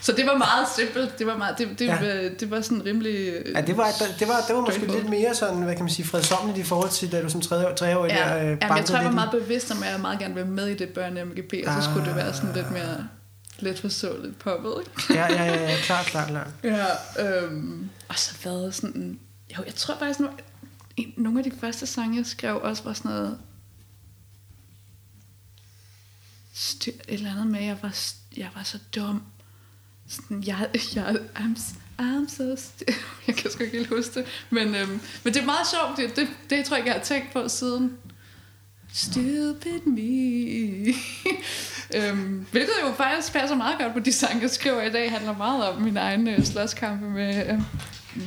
Så 0.00 0.12
det 0.12 0.26
var 0.26 0.36
meget 0.38 0.66
simpelt. 0.76 1.18
Det 1.18 1.26
var, 1.26 1.36
meget, 1.36 1.58
det, 1.58 1.78
det, 1.78 1.86
Ja. 1.86 2.28
det 2.40 2.50
var 2.50 2.60
sådan 2.60 2.84
rimelig... 2.84 3.32
Ja, 3.54 3.60
det 3.60 3.76
var, 3.76 3.86
det 4.18 4.28
var, 4.28 4.40
det 4.48 4.56
var 4.56 4.60
måske 4.60 4.86
lidt 4.86 5.08
mere 5.10 5.34
sådan, 5.34 5.62
hvad 5.62 5.74
kan 5.74 5.84
man 5.84 5.92
sige, 5.92 6.06
fredsommeligt 6.06 6.66
i 6.66 6.68
forhold 6.68 6.90
til, 6.90 7.12
da 7.12 7.22
du 7.22 7.28
som 7.28 7.40
tredje, 7.40 7.74
treårig 7.76 8.10
Ja, 8.10 8.28
der 8.28 8.52
øh, 8.52 8.58
jeg 8.60 8.84
tror, 8.84 8.96
jeg 8.96 9.04
var 9.04 9.10
lidt 9.10 9.14
meget 9.14 9.30
bevidst 9.30 9.70
om, 9.70 9.82
at 9.82 9.90
jeg 9.90 10.00
meget 10.00 10.18
gerne 10.18 10.34
ville 10.34 10.48
med 10.50 10.66
i 10.66 10.74
det 10.74 10.88
børne-MGP, 10.88 11.68
og 11.68 11.82
så 11.82 11.90
skulle 11.90 12.06
det 12.08 12.16
være 12.16 12.34
sådan 12.34 12.52
lidt 12.54 12.66
Ah. 12.66 12.72
mere 12.72 13.08
let 13.58 13.78
forståeligt 13.78 14.38
poppet. 14.38 14.74
Ikke? 14.80 15.20
Ja, 15.20 15.32
ja, 15.32 15.44
ja, 15.44 15.62
ja, 15.70 15.76
klart, 15.82 16.06
klart, 16.06 16.28
klart. 16.28 16.46
Ja, 16.64 16.86
øhm, 17.42 17.90
og 18.08 18.18
så 18.18 18.34
været 18.44 18.74
sådan... 18.74 19.18
Jo, 19.58 19.62
jeg 19.66 19.74
tror 19.74 19.94
faktisk, 19.98 20.20
en- 20.96 21.14
nogle 21.16 21.38
af 21.38 21.44
de 21.44 21.52
første 21.60 21.86
sange, 21.86 22.16
jeg 22.18 22.26
skrev, 22.26 22.60
også 22.62 22.82
var 22.84 22.92
sådan 22.92 23.10
noget... 23.10 23.38
Styr, 26.54 26.92
et 26.92 27.00
eller 27.08 27.30
andet 27.30 27.46
med, 27.46 27.62
jeg 27.62 27.76
var, 27.82 27.96
jeg 28.36 28.48
var 28.54 28.62
så 28.62 28.78
dum. 28.96 29.22
Sådan, 30.08 30.42
jeg, 30.46 30.68
jeg, 30.94 31.16
I'm, 31.36 31.58
I'm 32.00 32.36
so 32.36 32.54
st- 32.54 32.94
Jeg 33.26 33.36
kan 33.36 33.50
sgu 33.50 33.62
ikke 33.64 33.76
helt 33.76 33.88
huske 33.88 34.14
det. 34.20 34.26
Men, 34.50 34.74
øhm, 34.74 35.00
men 35.24 35.34
det 35.34 35.40
er 35.40 35.44
meget 35.46 35.66
sjovt. 35.70 35.96
Det, 35.96 36.16
det, 36.16 36.28
det 36.50 36.64
tror 36.64 36.76
jeg 36.76 36.80
ikke, 36.80 36.90
jeg 36.92 36.98
har 37.00 37.04
tænkt 37.04 37.32
på 37.32 37.48
siden. 37.48 37.92
Stupid 38.92 39.80
me. 39.86 40.94
øhm, 41.96 42.46
hvilket 42.52 42.72
jo 42.82 42.92
faktisk 42.96 43.32
passer 43.32 43.56
meget 43.56 43.78
godt 43.78 43.92
på 43.92 43.98
de 44.00 44.12
sange, 44.12 44.42
jeg 44.42 44.50
skriver 44.50 44.82
i 44.82 44.90
dag. 44.92 45.10
handler 45.10 45.36
meget 45.36 45.68
om 45.68 45.82
min 45.82 45.96
egen 45.96 46.28
øh, 46.28 46.44
slåskampe 46.44 47.10
med, 47.10 47.50
øh, 47.50 47.60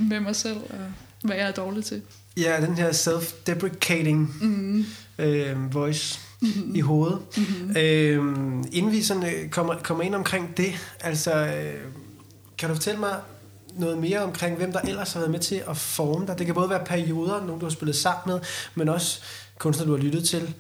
med 0.10 0.20
mig 0.20 0.36
selv, 0.36 0.58
og 0.58 0.92
hvad 1.24 1.36
jeg 1.36 1.48
er 1.48 1.52
dårlig 1.52 1.86
til. 1.86 2.02
Ja, 2.38 2.62
den 2.62 2.76
her 2.76 2.92
self-deprecating 2.92 4.44
Mm. 4.46 4.86
øh, 5.20 5.74
voice 5.74 6.20
i 6.76 6.80
hovedet. 6.80 7.20
Mm-hmm. 7.38 7.78
Øh, 7.78 8.66
inden 8.72 8.92
vi 8.92 9.04
sådan, 9.04 9.24
øh, 9.24 9.50
kommer, 9.50 9.76
kommer 9.84 10.04
ind 10.04 10.16
omkring 10.16 10.58
det, 10.58 10.74
altså, 11.00 11.34
øh, 11.34 11.74
kan 12.58 12.70
du 12.70 12.76
fortælle 12.76 13.00
mig 13.00 13.16
noget 13.74 13.98
mere 13.98 14.20
omkring, 14.20 14.58
hvem 14.58 14.72
der 14.72 14.80
ellers 14.80 15.14
har 15.14 15.20
været 15.20 15.32
med 15.32 15.40
til 15.40 15.64
at 15.70 15.78
forme 15.78 16.28
dig? 16.28 16.38
Det 16.38 16.46
kan 16.46 16.56
både 16.56 16.70
være 16.70 16.86
perioder, 16.86 17.46
nogle 17.46 17.60
du 17.62 17.66
har 17.66 17.70
spillet 17.72 17.96
sammen 17.96 18.34
med, 18.34 18.42
men 18.76 18.90
også 18.90 19.22
kunstnere, 19.58 19.88
du 19.88 19.96
har 19.96 20.04
lyttet 20.04 20.28
til. 20.28 20.54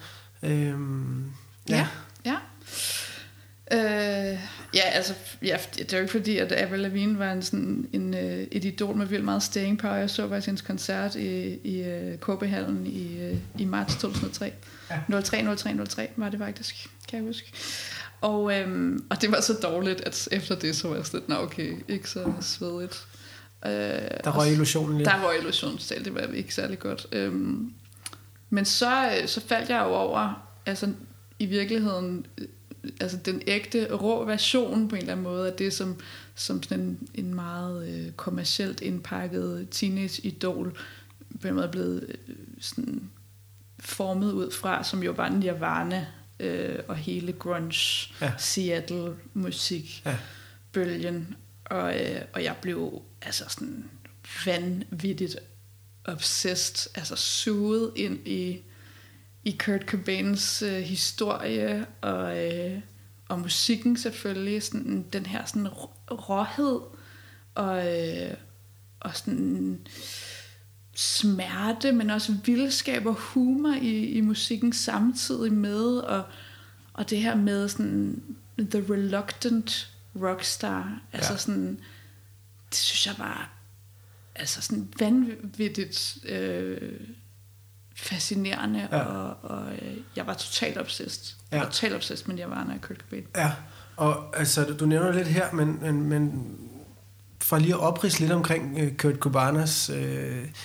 Øh, 0.44 0.74
Ja. 1.70 1.88
Ja. 2.26 2.36
Øh, 3.72 4.40
ja, 4.74 4.82
altså, 4.82 5.14
ja, 5.44 5.58
det 5.78 5.94
er 5.94 5.98
jo 5.98 6.02
ikke 6.02 6.12
fordi, 6.12 6.38
at 6.38 6.52
Avril 6.52 6.80
Lavigne 6.80 7.20
var 7.20 7.32
en, 7.32 7.42
sådan, 7.42 7.88
en, 7.94 8.14
øh, 8.14 8.48
et 8.52 8.66
idol 8.66 8.96
med 8.96 9.06
vildt 9.06 9.26
meget 9.26 9.44
staying 9.44 9.80
power. 9.80 9.96
Jeg 9.96 10.10
så 10.10 10.30
faktisk 10.30 10.46
hendes 10.46 10.62
koncert 10.62 11.16
i, 11.16 11.60
i 11.64 11.82
uh, 11.82 12.36
KB-hallen 12.36 12.88
i, 12.88 13.32
uh, 13.32 13.62
i 13.62 13.66
marts 13.66 13.96
2003. 13.96 14.54
Ja. 14.90 15.22
03, 15.22 15.56
03, 15.56 15.86
03 15.86 16.10
var 16.16 16.30
det 16.30 16.40
faktisk, 16.40 16.90
kan 17.10 17.20
jeg 17.20 17.26
huske. 17.28 17.52
Og, 18.22 18.60
øhm, 18.60 19.06
og 19.10 19.22
det 19.22 19.32
var 19.32 19.42
så 19.42 19.54
dårligt, 19.54 20.02
at 20.02 20.28
efter 20.32 20.56
det 20.56 20.76
så 20.76 20.88
var 20.88 20.96
jeg 20.96 21.06
sådan 21.06 21.20
lidt, 21.20 21.30
"Nå, 21.30 21.36
okay, 21.36 21.74
ikke 21.88 22.10
så 22.10 22.34
svedigt. 22.42 23.06
Øh, 23.66 23.72
der 23.72 24.38
røg 24.38 24.52
illusionen 24.52 24.98
lidt. 24.98 25.10
der 25.10 25.22
var 25.22 25.32
illusionstal, 25.32 26.06
det 26.06 26.14
var 26.14 26.22
ikke 26.22 26.54
særlig 26.56 26.80
godt. 26.80 27.08
Øhm, 27.12 27.74
men 28.50 28.66
så, 28.66 29.12
øh, 29.22 29.28
så 29.28 29.42
faldt 29.42 29.70
jeg 29.70 29.80
jo 29.80 29.94
over, 29.94 30.48
altså 30.66 30.94
i 31.40 31.46
virkeligheden, 31.46 32.26
øh, 32.38 32.48
altså 33.02 33.18
den 33.18 33.42
ægte, 33.48 33.94
rå 33.94 34.26
version 34.26 34.88
på 34.88 34.96
en 34.96 35.02
eller 35.02 35.12
anden 35.12 35.24
måde, 35.24 35.48
af 35.52 35.54
det, 35.54 35.74
som, 35.74 35.96
som 36.36 36.64
sådan 36.64 36.84
en, 36.84 37.00
en 37.14 37.34
meget 37.34 37.90
øh, 37.90 38.12
kommercielt 38.12 38.82
indpakket 38.82 39.68
teenage-idol, 39.72 40.78
på 41.42 41.48
en 41.48 41.54
måde 41.54 41.68
blevet 41.72 42.06
øh, 42.28 42.36
sådan 42.62 43.02
formet 43.80 44.32
ud 44.32 44.52
fra, 44.52 44.84
som 44.84 45.04
jo 45.04 45.12
var 45.12 45.30
Nirvana 45.30 46.08
øh, 46.40 46.80
og 46.88 46.96
hele 46.96 47.32
grunge, 47.34 48.08
Ja. 48.22 48.26
ja. 48.26 48.34
Seattle-musik, 48.38 50.02
Ja. 50.06 50.18
bølgen, 50.72 51.36
og, 51.66 52.00
øh, 52.02 52.22
og 52.34 52.44
jeg 52.44 52.56
blev 52.62 53.02
altså 53.22 53.46
sådan 53.50 53.90
vanvittigt 54.46 55.36
obsessed, 56.06 56.92
altså 56.96 57.16
suget 57.16 57.92
ind 57.96 58.28
i, 58.28 58.62
i 59.44 59.52
Kurt 59.66 59.82
Cobains 59.86 60.62
øh, 60.62 60.82
historie, 60.82 61.86
og, 62.02 62.46
øh, 62.54 62.80
og 63.30 63.40
musikken 63.40 63.98
selvfølgelig, 63.98 64.64
sådan, 64.64 65.06
den 65.14 65.26
her 65.26 65.46
sådan 65.46 65.68
rå- 65.68 66.12
råhed, 66.12 66.80
og, 67.56 67.98
øh, 67.98 68.34
og 69.00 69.16
sådan 69.16 69.80
smerte, 71.00 71.92
men 71.92 72.10
også 72.10 72.34
vildskab 72.46 73.06
og 73.06 73.14
humor 73.14 73.74
i, 73.82 74.06
i 74.06 74.22
musikken 74.22 74.74
samtidig 74.74 75.54
med, 75.54 75.98
og, 75.98 76.24
og 76.94 77.10
det 77.10 77.18
her 77.22 77.36
med 77.36 77.70
sådan 77.70 78.24
the 78.60 78.94
reluctant 78.94 79.92
rockstar, 80.22 81.02
altså 81.14 81.34
Ja. 81.34 81.38
sådan, 81.38 81.80
det 82.70 82.78
synes 82.78 83.08
jeg 83.08 83.16
var 83.18 83.50
altså 84.36 84.62
sådan 84.62 84.90
vanvittigt 85.00 86.18
øh, 86.26 86.92
fascinerende, 87.96 88.88
ja. 88.92 89.00
og, 89.00 89.38
og 89.52 89.74
øh, 89.74 89.98
jeg 90.16 90.28
var 90.28 90.34
totalt 90.34 90.78
obsessed. 90.78 91.36
Ja. 91.52 91.64
Totalt 91.64 91.94
obsessed 91.96 92.28
med 92.28 92.36
Nirvana 92.36 92.74
og 92.74 92.82
Kurt 92.82 92.98
Cobain. 92.98 93.28
Ja, 93.36 93.52
og 93.96 94.38
altså, 94.40 94.64
du 94.64 94.86
nævner 94.86 95.12
lidt 95.12 95.28
her, 95.28 95.52
men, 95.54 95.78
men, 95.82 96.04
men 96.04 96.58
for 97.40 97.58
lige 97.58 97.74
at 97.74 97.80
oprise 97.80 98.20
lidt 98.20 98.32
omkring 98.32 98.78
uh, 98.82 98.98
Kurt 98.98 99.16
Cobanas 99.16 99.90
uh, 99.90 99.98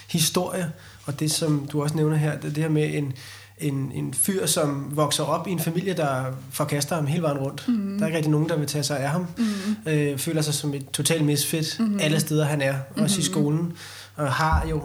historie, 0.08 0.72
og 1.06 1.20
det 1.20 1.32
som 1.32 1.68
du 1.72 1.82
også 1.82 1.96
nævner 1.96 2.16
her, 2.16 2.38
det, 2.38 2.54
det 2.54 2.62
her 2.62 2.70
med 2.70 2.94
en, 2.94 3.12
en, 3.58 3.92
en 3.94 4.14
fyr, 4.14 4.46
som 4.46 4.96
vokser 4.96 5.24
op 5.24 5.46
i 5.46 5.50
en 5.50 5.58
familie, 5.58 5.94
der 5.94 6.24
forkaster 6.50 6.94
ham 6.94 7.06
hele 7.06 7.22
vejen 7.22 7.38
rundt. 7.38 7.68
Mm. 7.68 7.98
Der 7.98 8.02
er 8.02 8.06
ikke 8.06 8.16
rigtig 8.16 8.32
nogen, 8.32 8.48
der 8.48 8.56
vil 8.56 8.66
tage 8.66 8.84
sig 8.84 8.98
af 9.00 9.08
ham. 9.10 9.26
Mm. 9.38 9.90
Øh, 9.92 10.18
føler 10.18 10.42
sig 10.42 10.54
som 10.54 10.74
et 10.74 10.90
totalt 10.90 11.24
misfit 11.24 11.76
mm. 11.80 11.98
alle 12.00 12.20
steder, 12.20 12.44
han 12.44 12.62
er. 12.62 12.74
Også 12.96 13.16
mm. 13.16 13.20
i 13.20 13.22
skolen. 13.22 13.72
Og 14.16 14.32
har 14.32 14.66
jo 14.70 14.82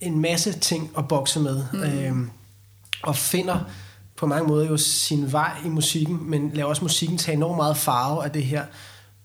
en 0.00 0.20
masse 0.20 0.52
ting 0.52 0.90
at 0.98 1.08
bokse 1.08 1.40
med. 1.40 1.64
Mm. 1.72 1.82
Øh, 1.82 2.28
og 3.02 3.16
finder 3.16 3.58
på 4.16 4.26
mange 4.26 4.48
måder 4.48 4.66
jo 4.66 4.76
sin 4.76 5.32
vej 5.32 5.52
i 5.64 5.68
musikken, 5.68 6.30
men 6.30 6.50
laver 6.54 6.68
også 6.68 6.82
musikken 6.84 7.18
tage 7.18 7.36
enormt 7.36 7.56
meget 7.56 7.76
farve 7.76 8.24
af 8.24 8.30
det 8.30 8.44
her 8.44 8.64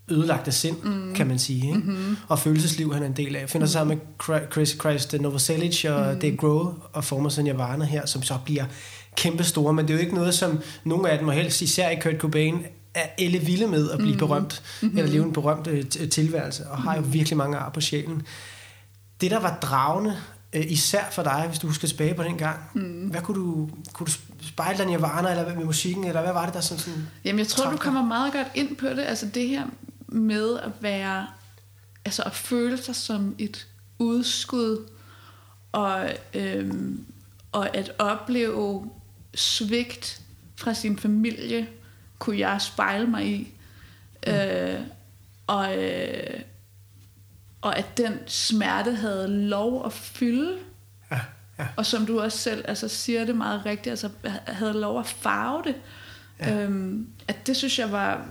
ødelagte 0.10 0.52
sind, 0.52 0.78
mm. 0.84 1.14
kan 1.16 1.28
man 1.28 1.40
sige. 1.40 1.68
Ikke? 1.68 1.80
Mm-hmm. 1.80 2.18
Og 2.28 2.40
følelsesliv, 2.40 2.94
han 2.94 3.04
er 3.04 3.08
en 3.08 3.16
del 3.16 3.36
af. 3.36 3.50
Finder 3.50 3.68
sig 3.68 3.74
sammen 3.74 4.00
med 4.28 4.38
Chris 4.52 4.70
Christ 4.70 5.16
Novoselic 5.22 5.86
og 5.86 6.14
mm. 6.14 6.20
Dave 6.20 6.36
Grohl 6.36 6.74
og 6.94 7.04
former 7.04 7.30
sig 7.30 7.44
Nirvana 7.44 7.86
her, 7.86 8.06
som 8.06 8.24
så 8.24 8.38
bliver 8.46 8.66
kæmpe 9.18 9.44
store, 9.44 9.74
men 9.74 9.88
det 9.88 9.94
er 9.94 9.98
jo 9.98 10.02
ikke 10.02 10.16
noget, 10.16 10.34
som 10.34 10.60
nogle 10.84 11.10
af 11.10 11.20
dem, 11.20 11.28
og 11.28 11.34
helst 11.34 11.62
især 11.62 11.90
i 11.90 12.00
Kurt 12.00 12.18
Cobain, 12.18 12.66
er 12.94 13.06
elle 13.18 13.40
vilde 13.40 13.68
med 13.68 13.92
at 13.92 13.98
blive 13.98 14.14
mm. 14.14 14.20
berømt, 14.20 14.64
mm-hmm. 14.82 14.98
eller 14.98 15.12
leve 15.12 15.24
en 15.26 15.34
berømt 15.34 15.68
øh, 15.68 16.10
tilværelse, 16.10 16.68
og 16.68 16.78
har 16.78 16.96
jo 16.96 17.02
mm. 17.02 17.14
virkelig 17.14 17.38
mange 17.38 17.58
ar 17.58 17.70
på 17.70 17.82
sjælen. 17.82 18.22
Det, 19.22 19.32
der 19.32 19.40
var 19.40 19.58
dragende, 19.62 20.18
øh, 20.54 20.64
især 20.68 21.04
for 21.12 21.24
dig, 21.24 21.46
hvis 21.48 21.60
du 21.60 21.68
husker 21.68 21.88
tilbage 21.88 22.14
på 22.14 22.24
den 22.24 22.38
gang, 22.38 22.60
mm. 22.74 23.08
hvad 23.08 23.22
kunne 23.22 23.40
du, 23.40 23.70
kunne 23.94 24.08
du 24.08 24.12
spejle 24.42 24.78
dig 24.78 24.86
Nirvana, 24.86 25.30
eller 25.30 25.56
med 25.56 25.66
musikken, 25.66 26.04
eller 26.04 26.22
hvad 26.22 26.34
var 26.34 26.46
det, 26.46 26.54
der 26.54 26.62
sådan... 26.62 26.80
sådan 26.84 27.08
Jamen, 27.26 27.40
jeg 27.40 27.48
tror, 27.48 27.72
du 27.72 27.78
kommer 27.78 28.06
meget 28.06 28.34
godt 28.34 28.48
ind 28.56 28.76
på 28.76 28.88
det, 28.88 29.04
altså 29.08 29.26
det 29.34 29.48
her 29.48 29.64
med 30.08 30.60
at 30.60 30.72
være, 30.80 31.28
altså 32.06 32.24
at 32.24 32.36
føle 32.36 32.78
sig 32.78 32.96
som 32.96 33.36
et 33.38 33.68
udskud, 34.00 34.88
og, 35.72 36.10
øhm, 36.34 37.06
og 37.52 37.78
at 37.78 37.92
opleve 38.00 38.92
svigt 39.36 40.22
fra 40.58 40.74
sin 40.74 40.98
familie, 40.98 41.68
kunne 42.20 42.40
jeg 42.40 42.62
spejle 42.62 43.08
mig 43.08 43.26
i. 43.26 43.54
Mm. 44.28 44.34
Øh, 44.34 44.80
og, 45.48 45.84
øh, 45.84 46.42
og 47.62 47.78
at 47.78 47.98
den 47.98 48.20
smerte 48.28 48.96
havde 48.96 49.28
lov 49.28 49.86
at 49.86 49.94
fylde. 49.94 50.58
Ja, 51.12 51.20
ja. 51.60 51.68
Og 51.76 51.86
som 51.86 52.06
du 52.06 52.22
også 52.22 52.38
selv 52.38 52.66
altså, 52.68 52.88
siger 52.88 53.26
det 53.26 53.36
meget 53.36 53.66
rigtigt, 53.66 53.92
altså 53.92 54.10
havde 54.48 54.74
lov 54.74 55.00
at 55.00 55.08
farve 55.08 55.64
det. 55.64 55.76
Ja. 56.40 56.64
Øhm, 56.64 57.08
at 57.28 57.48
det 57.48 57.58
synes 57.58 57.80
jeg 57.80 57.92
var, 57.92 58.30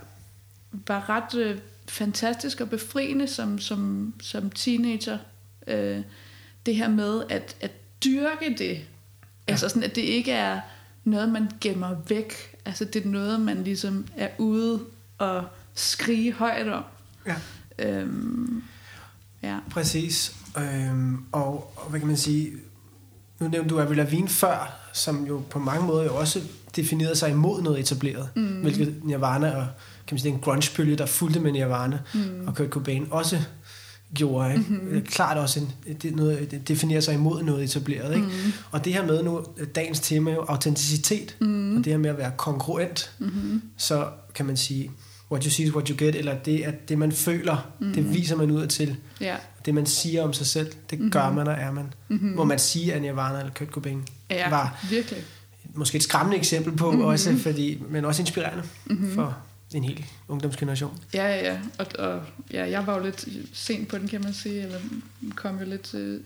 var 0.87 1.09
ret 1.09 1.35
øh, 1.35 1.57
fantastisk 1.89 2.61
og 2.61 2.69
befriende 2.69 3.27
som, 3.27 3.59
som, 3.59 4.13
som 4.21 4.49
teenager. 4.49 5.17
Øh, 5.67 6.01
det 6.65 6.75
her 6.75 6.89
med 6.89 7.23
at, 7.29 7.55
at 7.61 7.71
dyrke 8.03 8.55
det. 8.57 8.71
Ja. 8.71 8.81
Altså 9.47 9.69
sådan, 9.69 9.83
at 9.83 9.95
det 9.95 10.01
ikke 10.01 10.31
er 10.31 10.59
noget, 11.03 11.29
man 11.29 11.49
gemmer 11.61 11.95
væk. 12.07 12.33
Altså 12.65 12.85
det 12.85 13.05
er 13.05 13.09
noget, 13.09 13.41
man 13.41 13.63
ligesom 13.63 14.07
er 14.17 14.29
ude 14.37 14.79
og 15.17 15.43
skrige 15.73 16.33
højt 16.33 16.67
om. 16.67 16.83
Ja. 17.27 17.35
Øhm, 17.79 18.63
ja. 19.43 19.57
Præcis. 19.69 20.35
Øhm, 20.57 21.25
og, 21.31 21.73
og 21.75 21.89
hvad 21.89 21.99
kan 21.99 22.07
man 22.07 22.17
sige, 22.17 22.51
nu 23.39 23.47
nævnte 23.47 23.69
du 23.69 23.79
Avril 23.79 23.97
Lavigne 23.97 24.27
før, 24.27 24.79
som 24.93 25.25
jo 25.25 25.43
på 25.49 25.59
mange 25.59 25.87
måder 25.87 26.03
jo 26.03 26.15
også 26.15 26.41
definerede 26.75 27.15
sig 27.15 27.29
imod 27.29 27.61
noget 27.61 27.79
etableret, 27.79 28.29
mm. 28.35 28.61
hvilket 28.61 29.03
Nirvana 29.03 29.55
og 29.55 29.67
kan 30.07 30.15
man 30.15 30.19
sige, 30.19 30.31
den 30.31 30.39
grunge 30.39 30.95
der 30.95 31.05
fulgte 31.05 31.39
med 31.39 31.51
Nirvana 31.51 31.99
mm. 32.13 32.47
og 32.47 32.55
Kurt 32.55 32.69
Cobain 32.69 33.07
også 33.11 33.39
gjorde. 34.15 34.51
Ikke? 34.53 34.65
Mm-hmm. 34.69 35.01
Klart 35.01 35.37
også 35.37 35.59
en, 35.59 35.95
det, 36.01 36.15
noget, 36.15 36.51
det 36.51 36.67
definerer 36.67 37.01
sig 37.01 37.13
imod 37.13 37.43
noget 37.43 37.63
etableret. 37.63 38.15
Ikke? 38.15 38.27
Mm-hmm. 38.27 38.53
Og 38.71 38.85
det 38.85 38.93
her 38.93 39.05
med 39.05 39.23
nu, 39.23 39.45
dagens 39.75 39.99
tema 39.99 40.31
er 40.31 40.35
jo 40.35 40.45
autenticitet, 40.47 41.35
mm-hmm. 41.39 41.77
og 41.77 41.85
det 41.85 41.93
her 41.93 41.97
med 41.97 42.09
at 42.09 42.17
være 42.17 42.31
kongruent, 42.37 43.11
mm-hmm. 43.19 43.61
så 43.77 44.07
kan 44.35 44.45
man 44.45 44.57
sige, 44.57 44.91
what 45.31 45.43
you 45.43 45.51
see 45.51 45.65
is 45.65 45.73
what 45.73 45.87
you 45.87 45.97
get, 45.97 46.15
eller 46.15 46.37
det, 46.37 46.63
at 46.63 46.89
det 46.89 46.97
man 46.97 47.11
føler, 47.11 47.71
mm-hmm. 47.79 47.95
det 47.95 48.13
viser 48.13 48.35
man 48.35 48.51
ud 48.51 48.67
til. 48.67 48.95
Yeah. 49.21 49.37
Det 49.65 49.73
man 49.73 49.85
siger 49.85 50.23
om 50.23 50.33
sig 50.33 50.47
selv, 50.47 50.71
det 50.89 50.99
mm-hmm. 50.99 51.11
gør 51.11 51.31
man 51.31 51.47
og 51.47 51.53
er 51.53 51.71
man. 51.71 51.93
Mm-hmm. 52.07 52.35
Må 52.35 52.43
man 52.43 52.59
sige, 52.59 52.93
at 52.93 53.01
Nirvana 53.01 53.39
eller 53.39 53.53
Kurt 53.53 53.67
Cobain 53.67 54.03
ja, 54.29 54.49
var 54.49 54.85
virkelig. 54.89 55.23
måske 55.73 55.95
et 55.95 56.03
skræmmende 56.03 56.37
eksempel 56.37 56.75
på, 56.75 56.91
mm-hmm. 56.91 57.05
også, 57.05 57.37
fordi, 57.37 57.83
men 57.89 58.05
også 58.05 58.21
inspirerende 58.21 58.63
mm-hmm. 58.85 59.13
for 59.13 59.37
en 59.77 59.83
hel 59.83 60.05
ungdomsgeneration. 60.27 60.99
Ja, 61.13 61.27
ja, 61.27 61.53
ja. 61.53 61.59
Og, 61.77 61.87
og 61.99 62.23
ja, 62.51 62.69
jeg 62.69 62.87
var 62.87 62.97
jo 62.97 63.03
lidt 63.03 63.27
sent 63.53 63.87
på 63.87 63.97
den, 63.97 64.07
kan 64.07 64.21
man 64.21 64.33
sige, 64.33 64.61
eller 64.61 64.79
kom 65.35 65.59
jo 65.59 65.65
lidt 65.65 65.93
øh, 65.93 66.21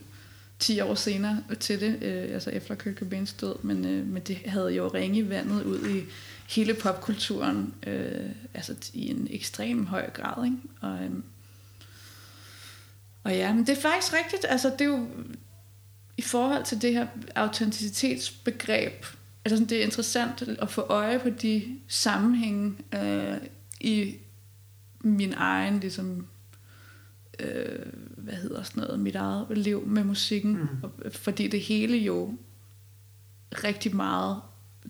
10 0.58 0.80
år 0.80 0.94
senere 0.94 1.42
til 1.60 1.80
det, 1.80 2.02
øh, 2.02 2.34
altså 2.34 2.50
efter 2.50 2.74
Kurt 2.74 2.94
Cobains 2.94 3.32
død, 3.32 3.54
men, 3.62 3.84
øh, 3.84 4.06
men 4.06 4.22
det 4.22 4.36
havde 4.46 4.74
jo 4.74 4.88
ringe 4.88 5.28
vandet 5.28 5.64
ud 5.64 5.88
i 5.88 6.04
hele 6.48 6.74
popkulturen, 6.74 7.74
øh, 7.86 8.30
altså 8.54 8.74
i 8.94 9.10
en 9.10 9.28
ekstrem 9.30 9.86
høj 9.86 10.10
grad, 10.10 10.44
ikke? 10.44 10.56
Og, 10.80 11.04
øh, 11.04 11.10
og 13.24 13.32
ja, 13.32 13.52
men 13.52 13.66
det 13.66 13.78
er 13.78 13.82
faktisk 13.82 14.12
rigtigt, 14.12 14.46
altså 14.48 14.70
det 14.70 14.80
er 14.80 14.84
jo 14.84 15.06
i 16.16 16.22
forhold 16.22 16.64
til 16.64 16.82
det 16.82 16.92
her 16.92 17.06
autenticitetsbegreb, 17.34 19.04
altså 19.44 19.56
sådan, 19.56 19.68
det 19.68 19.78
er 19.78 19.84
interessant 19.84 20.42
at 20.42 20.70
få 20.70 20.80
øje 20.80 21.18
på 21.18 21.30
de 21.30 21.78
sammenhænge 21.88 22.74
øh, 22.94 23.36
i 23.80 24.16
min 25.00 25.34
egen 25.36 25.80
ligesom 25.80 26.26
øh, 27.40 27.86
hvad 28.16 28.34
hedder 28.34 28.62
sådan 28.62 28.82
noget, 28.82 29.00
mit 29.00 29.16
eget 29.16 29.58
liv 29.58 29.86
med 29.86 30.04
musikken, 30.04 30.52
mm. 30.52 31.10
fordi 31.12 31.48
det 31.48 31.60
hele 31.60 31.96
jo 31.96 32.38
rigtig 33.64 33.96
meget 33.96 34.40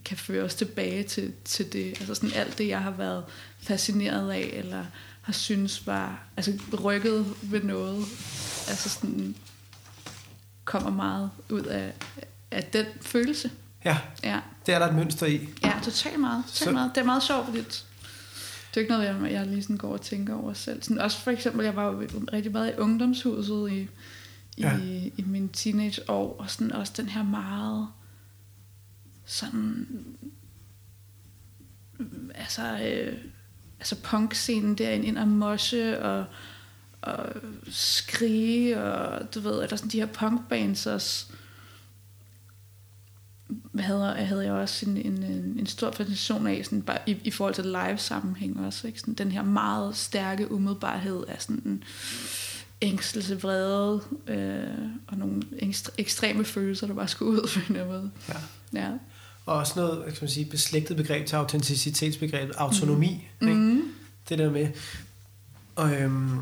kan 0.05 0.17
føres 0.17 0.55
tilbage 0.55 1.03
til, 1.03 1.33
til 1.45 1.73
det, 1.73 1.87
altså 1.87 2.15
sådan 2.15 2.35
alt 2.35 2.57
det, 2.57 2.67
jeg 2.67 2.81
har 2.81 2.91
været 2.91 3.23
fascineret 3.59 4.31
af, 4.31 4.49
eller 4.53 4.85
har 5.21 5.33
synes 5.33 5.87
var, 5.87 6.23
altså 6.37 6.59
rykket 6.83 7.25
ved 7.43 7.63
noget, 7.63 7.99
altså 8.67 8.89
sådan 8.89 9.35
kommer 10.65 10.89
meget 10.89 11.29
ud 11.49 11.61
af, 11.61 11.93
af 12.51 12.63
den 12.63 12.85
følelse. 13.01 13.51
Ja, 13.85 13.97
ja, 14.23 14.39
det 14.65 14.73
er 14.73 14.79
der 14.79 14.87
et 14.87 14.95
mønster 14.95 15.25
i. 15.25 15.49
Ja, 15.63 15.73
totalt 15.83 16.19
meget. 16.19 16.43
Totalt 16.45 16.57
så... 16.57 16.71
meget. 16.71 16.91
Det 16.95 17.01
er 17.01 17.05
meget 17.05 17.23
sjovt, 17.23 17.45
fordi 17.45 17.57
det 17.59 18.77
er 18.77 18.81
ikke 18.81 18.91
noget, 18.91 19.05
jeg, 19.05 19.31
jeg 19.31 19.47
lige 19.47 19.63
sådan 19.63 19.77
går 19.77 19.93
og 19.93 20.01
tænker 20.01 20.35
over 20.35 20.53
selv. 20.53 20.83
Sådan, 20.83 20.99
også 20.99 21.17
for 21.17 21.31
eksempel, 21.31 21.65
jeg 21.65 21.75
var 21.75 21.85
jo 21.85 22.07
rigtig 22.33 22.51
meget 22.51 22.69
i 22.69 22.77
ungdomshuset 22.77 23.71
i, 23.71 23.87
i, 24.57 24.61
ja. 24.61 24.79
i 25.17 25.23
mine 25.27 25.49
teenageår, 25.53 26.35
og 26.39 26.49
sådan 26.49 26.71
også 26.71 26.93
den 26.97 27.09
her 27.09 27.23
meget 27.23 27.87
sådan 29.25 29.87
altså 32.35 32.79
øh, 32.83 33.17
altså 33.79 33.95
punk-scenen 33.95 34.75
derinde 34.75 35.07
ind 35.07 35.17
og 35.17 35.27
moshe 35.27 36.01
og, 36.03 36.25
og 37.01 37.29
skrige 37.69 38.83
og 38.83 39.33
du 39.35 39.39
ved, 39.39 39.63
eller 39.63 39.75
sådan 39.75 39.91
de 39.91 39.99
her 39.99 40.05
punkbands 40.05 40.87
også 40.87 41.25
havde, 43.79 44.13
havde 44.15 44.43
jeg 44.43 44.53
også 44.53 44.89
en, 44.89 44.97
en, 44.97 45.23
en 45.59 45.65
stor 45.65 45.91
fascination 45.91 46.47
af, 46.47 46.65
sådan 46.65 46.81
bare 46.81 46.97
i, 47.05 47.17
i 47.23 47.31
forhold 47.31 47.53
til 47.53 47.65
live-sammenhæng 47.65 48.65
også. 48.65 48.87
Ikke? 48.87 48.99
Sådan 48.99 49.13
den 49.13 49.31
her 49.31 49.43
meget 49.43 49.95
stærke 49.95 50.51
umiddelbarhed 50.51 51.23
af 51.27 51.41
sådan 51.41 51.61
en 51.65 51.83
ængstelse, 52.81 53.41
vrede 53.41 54.01
øh, 54.27 54.63
og 55.07 55.17
nogle 55.17 55.41
ekstre, 55.59 55.93
ekstreme 55.97 56.45
følelser, 56.45 56.87
der 56.87 56.93
bare 56.93 57.07
skulle 57.07 57.31
ud 57.31 57.47
på 57.53 57.59
en 57.59 57.75
eller 57.75 57.87
måde. 57.87 58.11
Ja. 58.29 58.33
ja. 58.81 58.89
Og 59.45 59.55
også 59.55 59.73
noget, 59.75 60.05
kan 60.05 60.17
man 60.21 60.29
sige, 60.29 60.45
beslægtet 60.45 60.97
begreb 60.97 61.27
til 61.27 61.35
autenticitetsbegrebet, 61.35 62.55
autonomi. 62.55 63.27
Mm. 63.41 63.47
Ikke? 63.47 63.59
Mm. 63.59 63.83
Det 64.29 64.39
der 64.39 64.51
med, 64.51 64.67
og, 65.75 65.93
øhm, 65.93 66.39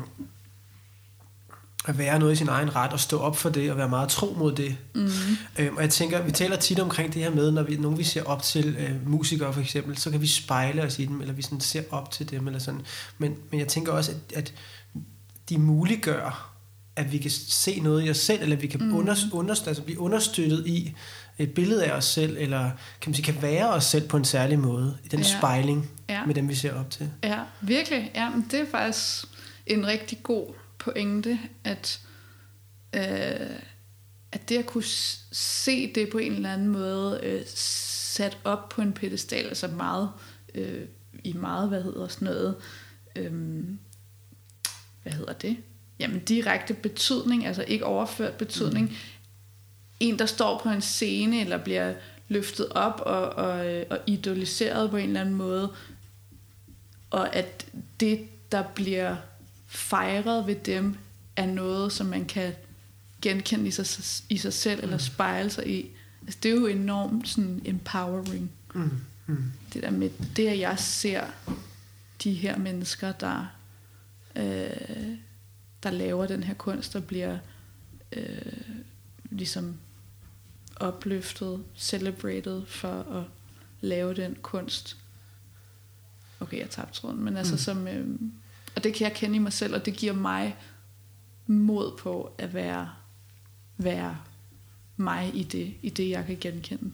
at 1.88 1.98
være 1.98 2.18
noget 2.18 2.32
i 2.32 2.36
sin 2.36 2.48
egen 2.48 2.76
ret 2.76 2.92
og 2.92 3.00
stå 3.00 3.18
op 3.18 3.36
for 3.36 3.50
det 3.50 3.70
og 3.70 3.76
være 3.76 3.88
meget 3.88 4.08
tro 4.08 4.34
mod 4.38 4.52
det. 4.52 4.76
Mm. 4.94 5.10
Øhm, 5.58 5.76
og 5.76 5.82
jeg 5.82 5.90
tænker, 5.90 6.22
vi 6.22 6.30
taler 6.30 6.56
tit 6.56 6.80
omkring 6.80 7.14
det 7.14 7.22
her 7.22 7.30
med, 7.30 7.50
når 7.50 7.62
vi, 7.62 7.76
nogen 7.76 7.98
vi 7.98 8.04
ser 8.04 8.22
op 8.24 8.42
til 8.42 8.76
øh, 8.78 9.08
musikere 9.08 9.52
for 9.52 9.60
eksempel, 9.60 9.98
så 9.98 10.10
kan 10.10 10.20
vi 10.20 10.26
spejle 10.26 10.82
os 10.82 10.98
i 10.98 11.04
dem, 11.04 11.20
eller 11.20 11.34
vi 11.34 11.42
sådan 11.42 11.60
ser 11.60 11.82
op 11.90 12.10
til 12.10 12.30
dem, 12.30 12.46
eller 12.46 12.60
sådan. 12.60 12.80
Men, 13.18 13.36
men 13.50 13.60
jeg 13.60 13.68
tænker 13.68 13.92
også, 13.92 14.10
at, 14.10 14.36
at 14.36 14.54
de 15.48 15.58
muliggør, 15.58 16.50
at 16.96 17.12
vi 17.12 17.18
kan 17.18 17.30
se 17.30 17.80
noget 17.80 18.06
i 18.06 18.10
os 18.10 18.16
selv, 18.16 18.42
eller 18.42 18.56
vi 18.56 18.66
kan 18.66 18.80
mm. 18.80 18.96
under, 18.96 19.16
under, 19.32 19.54
altså 19.66 19.82
blive 19.82 20.00
understøttet 20.00 20.66
i 20.66 20.94
et 21.38 21.54
billede 21.54 21.84
af 21.84 21.92
os 21.92 22.04
selv, 22.04 22.36
eller 22.38 22.70
kan 23.00 23.10
man 23.10 23.14
sige, 23.14 23.32
kan 23.32 23.42
være 23.42 23.70
os 23.70 23.84
selv 23.84 24.08
på 24.08 24.16
en 24.16 24.24
særlig 24.24 24.58
måde, 24.58 24.98
i 25.04 25.08
den 25.08 25.20
ja. 25.20 25.38
spejling 25.38 25.90
ja. 26.08 26.26
med 26.26 26.34
dem, 26.34 26.48
vi 26.48 26.54
ser 26.54 26.74
op 26.74 26.90
til. 26.90 27.10
Ja, 27.22 27.38
virkelig. 27.60 28.10
Ja, 28.14 28.30
men 28.30 28.46
det 28.50 28.60
er 28.60 28.66
faktisk 28.70 29.24
en 29.66 29.86
rigtig 29.86 30.22
god 30.22 30.54
pointe, 30.80 31.38
at 31.64 32.00
øh, 32.92 33.60
at 34.32 34.48
det 34.48 34.58
at 34.58 34.66
kunne 34.66 34.84
se 35.32 35.92
det 35.94 36.08
på 36.08 36.18
en 36.18 36.32
eller 36.32 36.52
anden 36.52 36.68
måde 36.68 37.20
øh, 37.22 37.42
sat 37.46 38.38
op 38.44 38.68
på 38.68 38.82
en 38.82 38.92
pedestal, 38.92 39.46
altså 39.46 39.68
meget 39.68 40.10
øh, 40.54 40.84
i 41.24 41.32
meget, 41.32 41.68
hvad 41.68 41.82
hedder 41.82 42.08
sådan 42.08 42.26
noget, 42.28 42.56
øh, 43.16 43.32
hvad 45.02 45.12
hedder 45.12 45.32
det? 45.32 45.56
Jamen 45.98 46.20
direkte 46.20 46.74
betydning, 46.74 47.46
altså 47.46 47.64
ikke 47.68 47.84
overført 47.84 48.34
betydning. 48.34 48.88
Mm. 48.88 48.96
En, 50.00 50.18
der 50.18 50.26
står 50.26 50.60
på 50.62 50.68
en 50.68 50.80
scene, 50.80 51.40
eller 51.40 51.58
bliver 51.58 51.94
løftet 52.28 52.68
op 52.68 53.00
og, 53.06 53.28
og, 53.28 53.84
og 53.90 53.98
idoliseret 54.06 54.90
på 54.90 54.96
en 54.96 55.06
eller 55.06 55.20
anden 55.20 55.34
måde, 55.34 55.74
og 57.10 57.36
at 57.36 57.66
det, 58.00 58.28
der 58.52 58.62
bliver 58.74 59.16
fejret 59.70 60.46
ved 60.46 60.54
dem, 60.54 60.96
er 61.36 61.46
noget, 61.46 61.92
som 61.92 62.06
man 62.06 62.24
kan 62.24 62.52
genkende 63.22 63.68
i 63.68 63.70
sig, 63.70 64.20
i 64.28 64.36
sig 64.36 64.52
selv, 64.52 64.80
mm. 64.80 64.84
eller 64.84 64.98
spejle 64.98 65.50
sig 65.50 65.66
i. 65.66 65.90
Altså, 66.22 66.38
det 66.42 66.50
er 66.50 66.54
jo 66.54 66.66
enormt 66.66 67.28
sådan 67.28 67.62
empowering. 67.64 68.50
Mm. 68.74 68.90
Mm. 69.26 69.52
Det 69.72 69.82
der 69.82 69.90
med, 69.90 70.10
det 70.36 70.48
at 70.48 70.58
jeg 70.58 70.78
ser 70.78 71.24
de 72.24 72.32
her 72.32 72.58
mennesker, 72.58 73.12
der, 73.12 73.46
øh, 74.36 75.16
der 75.82 75.90
laver 75.90 76.26
den 76.26 76.42
her 76.42 76.54
kunst, 76.54 76.92
der 76.92 77.00
bliver 77.00 77.38
øh, 78.12 78.52
ligesom 79.30 79.76
opløftet, 80.76 81.64
celebrated 81.76 82.66
for 82.66 83.02
at 83.02 83.24
lave 83.80 84.14
den 84.14 84.36
kunst. 84.42 84.96
Okay, 86.40 86.58
jeg 86.58 86.70
tabte 86.70 87.00
tråden, 87.00 87.24
men 87.24 87.36
altså 87.36 87.54
mm. 87.54 87.58
som, 87.58 87.88
øh, 87.88 88.18
og 88.80 88.84
det 88.84 88.94
kan 88.94 89.04
jeg 89.04 89.16
kende 89.16 89.36
i 89.36 89.38
mig 89.38 89.52
selv, 89.52 89.74
og 89.74 89.86
det 89.86 89.94
giver 89.96 90.12
mig 90.12 90.56
mod 91.46 91.98
på 91.98 92.32
at 92.38 92.54
være, 92.54 92.88
være 93.78 94.16
mig 94.96 95.30
i 95.34 95.42
det, 95.42 95.74
i 95.82 95.90
det, 95.90 96.10
jeg 96.10 96.24
kan 96.26 96.36
genkende. 96.40 96.90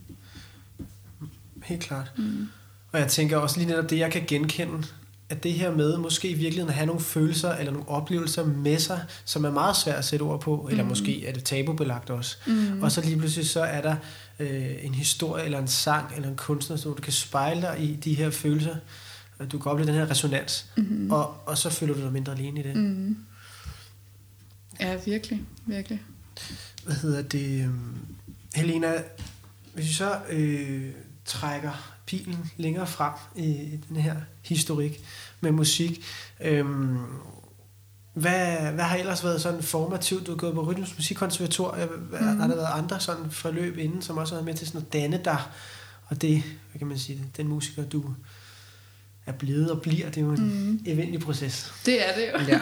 Helt 1.65 1.83
klart. 1.83 2.13
Mm. 2.17 2.49
Og 2.93 3.01
jeg 3.01 3.09
tænker 3.09 3.37
også 3.37 3.59
lige 3.59 3.69
netop 3.69 3.91
det, 3.91 3.99
jeg 3.99 4.13
kan 4.13 4.25
genkende, 4.27 4.87
at 5.29 5.43
det 5.43 5.53
her 5.53 5.73
med 5.73 5.97
måske 5.97 6.29
i 6.29 6.35
virkeligheden 6.35 6.69
at 6.69 6.75
have 6.75 6.87
nogle 6.87 7.01
følelser 7.01 7.55
eller 7.55 7.73
nogle 7.73 7.89
oplevelser 7.89 8.45
med 8.45 8.79
sig, 8.79 9.05
som 9.25 9.45
er 9.45 9.51
meget 9.51 9.77
svært 9.77 9.97
at 9.97 10.05
sætte 10.05 10.23
ord 10.23 10.41
på, 10.41 10.63
mm. 10.63 10.71
eller 10.71 10.85
måske 10.85 11.27
er 11.27 11.33
det 11.33 11.45
tabubelagt 11.45 12.11
også. 12.11 12.37
Mm. 12.47 12.83
Og 12.83 12.93
så 12.93 13.01
lige 13.01 13.19
pludselig 13.19 13.49
så 13.49 13.61
er 13.61 13.81
der 13.81 13.97
øh, 14.39 14.85
en 14.85 14.95
historie 14.95 15.45
eller 15.45 15.59
en 15.59 15.69
sang 15.69 16.17
eller 16.17 16.29
en 16.29 16.37
kunstner, 16.37 16.77
så 16.77 16.89
du 16.89 17.03
kan 17.03 17.13
spejle 17.13 17.61
dig 17.61 17.77
i 17.81 17.97
de 17.97 18.15
her 18.15 18.31
følelser, 18.31 18.77
og 19.39 19.53
du 19.53 19.59
kan 19.59 19.73
opleve 19.73 19.87
den 19.87 19.95
her 19.95 20.11
resonans, 20.11 20.67
mm. 20.77 21.11
og, 21.11 21.37
og 21.47 21.59
så 21.59 21.71
føler 21.71 21.95
du 21.95 22.01
dig 22.01 22.13
mindre 22.13 22.33
alene 22.33 22.61
i 22.61 22.63
det. 22.63 22.77
Mm. 22.77 23.17
Ja, 24.81 24.99
virkelig, 25.05 25.43
virkelig. 25.67 26.03
Hvad 26.85 26.95
hedder 26.95 27.23
det? 27.23 27.65
Øhm, 27.65 27.97
Helena, 28.55 28.93
hvis 29.75 29.89
vi 29.89 29.93
så 29.93 30.19
øh, 30.31 30.91
trækker 31.25 31.93
pilen 32.07 32.51
længere 32.57 32.87
frem 32.87 33.13
i 33.37 33.81
den 33.89 33.97
her 33.97 34.17
historik 34.43 35.01
med 35.41 35.53
musik. 35.53 36.05
Øhm, 36.41 36.99
hvad, 38.15 38.73
hvad 38.73 38.85
har 38.85 38.97
ellers 38.97 39.25
været 39.25 39.41
sådan 39.41 39.63
formativt? 39.63 40.27
Du 40.27 40.31
har 40.31 40.39
gået 40.39 40.55
på 40.55 40.63
Rytmus 40.63 40.97
Musikkonservatorium. 40.97 41.89
Mm. 41.89 42.41
Har 42.41 42.47
der 42.47 42.57
været 42.57 42.69
andre 42.73 43.01
sådan 43.01 43.31
forløb 43.31 43.79
inden, 43.79 44.03
som 44.03 44.19
også 44.19 44.35
har 44.35 44.37
været 44.37 44.45
med 44.45 44.55
til 44.55 44.67
sådan 44.67 44.81
at 44.81 44.93
danne 44.93 45.21
dig? 45.25 45.39
Og 46.07 46.23
det, 46.23 46.43
hvad 46.71 46.79
kan 46.79 46.87
man 46.87 46.99
sige, 46.99 47.25
den 47.37 47.49
musiker, 47.49 47.85
du 47.85 48.15
er 49.27 49.33
blevet 49.33 49.71
og 49.71 49.83
bliver, 49.83 50.07
det 50.11 50.17
er 50.17 50.25
jo 50.25 50.33
en 50.33 50.71
mm. 50.71 50.81
eventlig 50.87 51.21
proces. 51.21 51.73
Det 51.87 52.09
er 52.09 52.15
det 52.15 52.29
jo. 52.33 52.53
Ja. 52.53 52.61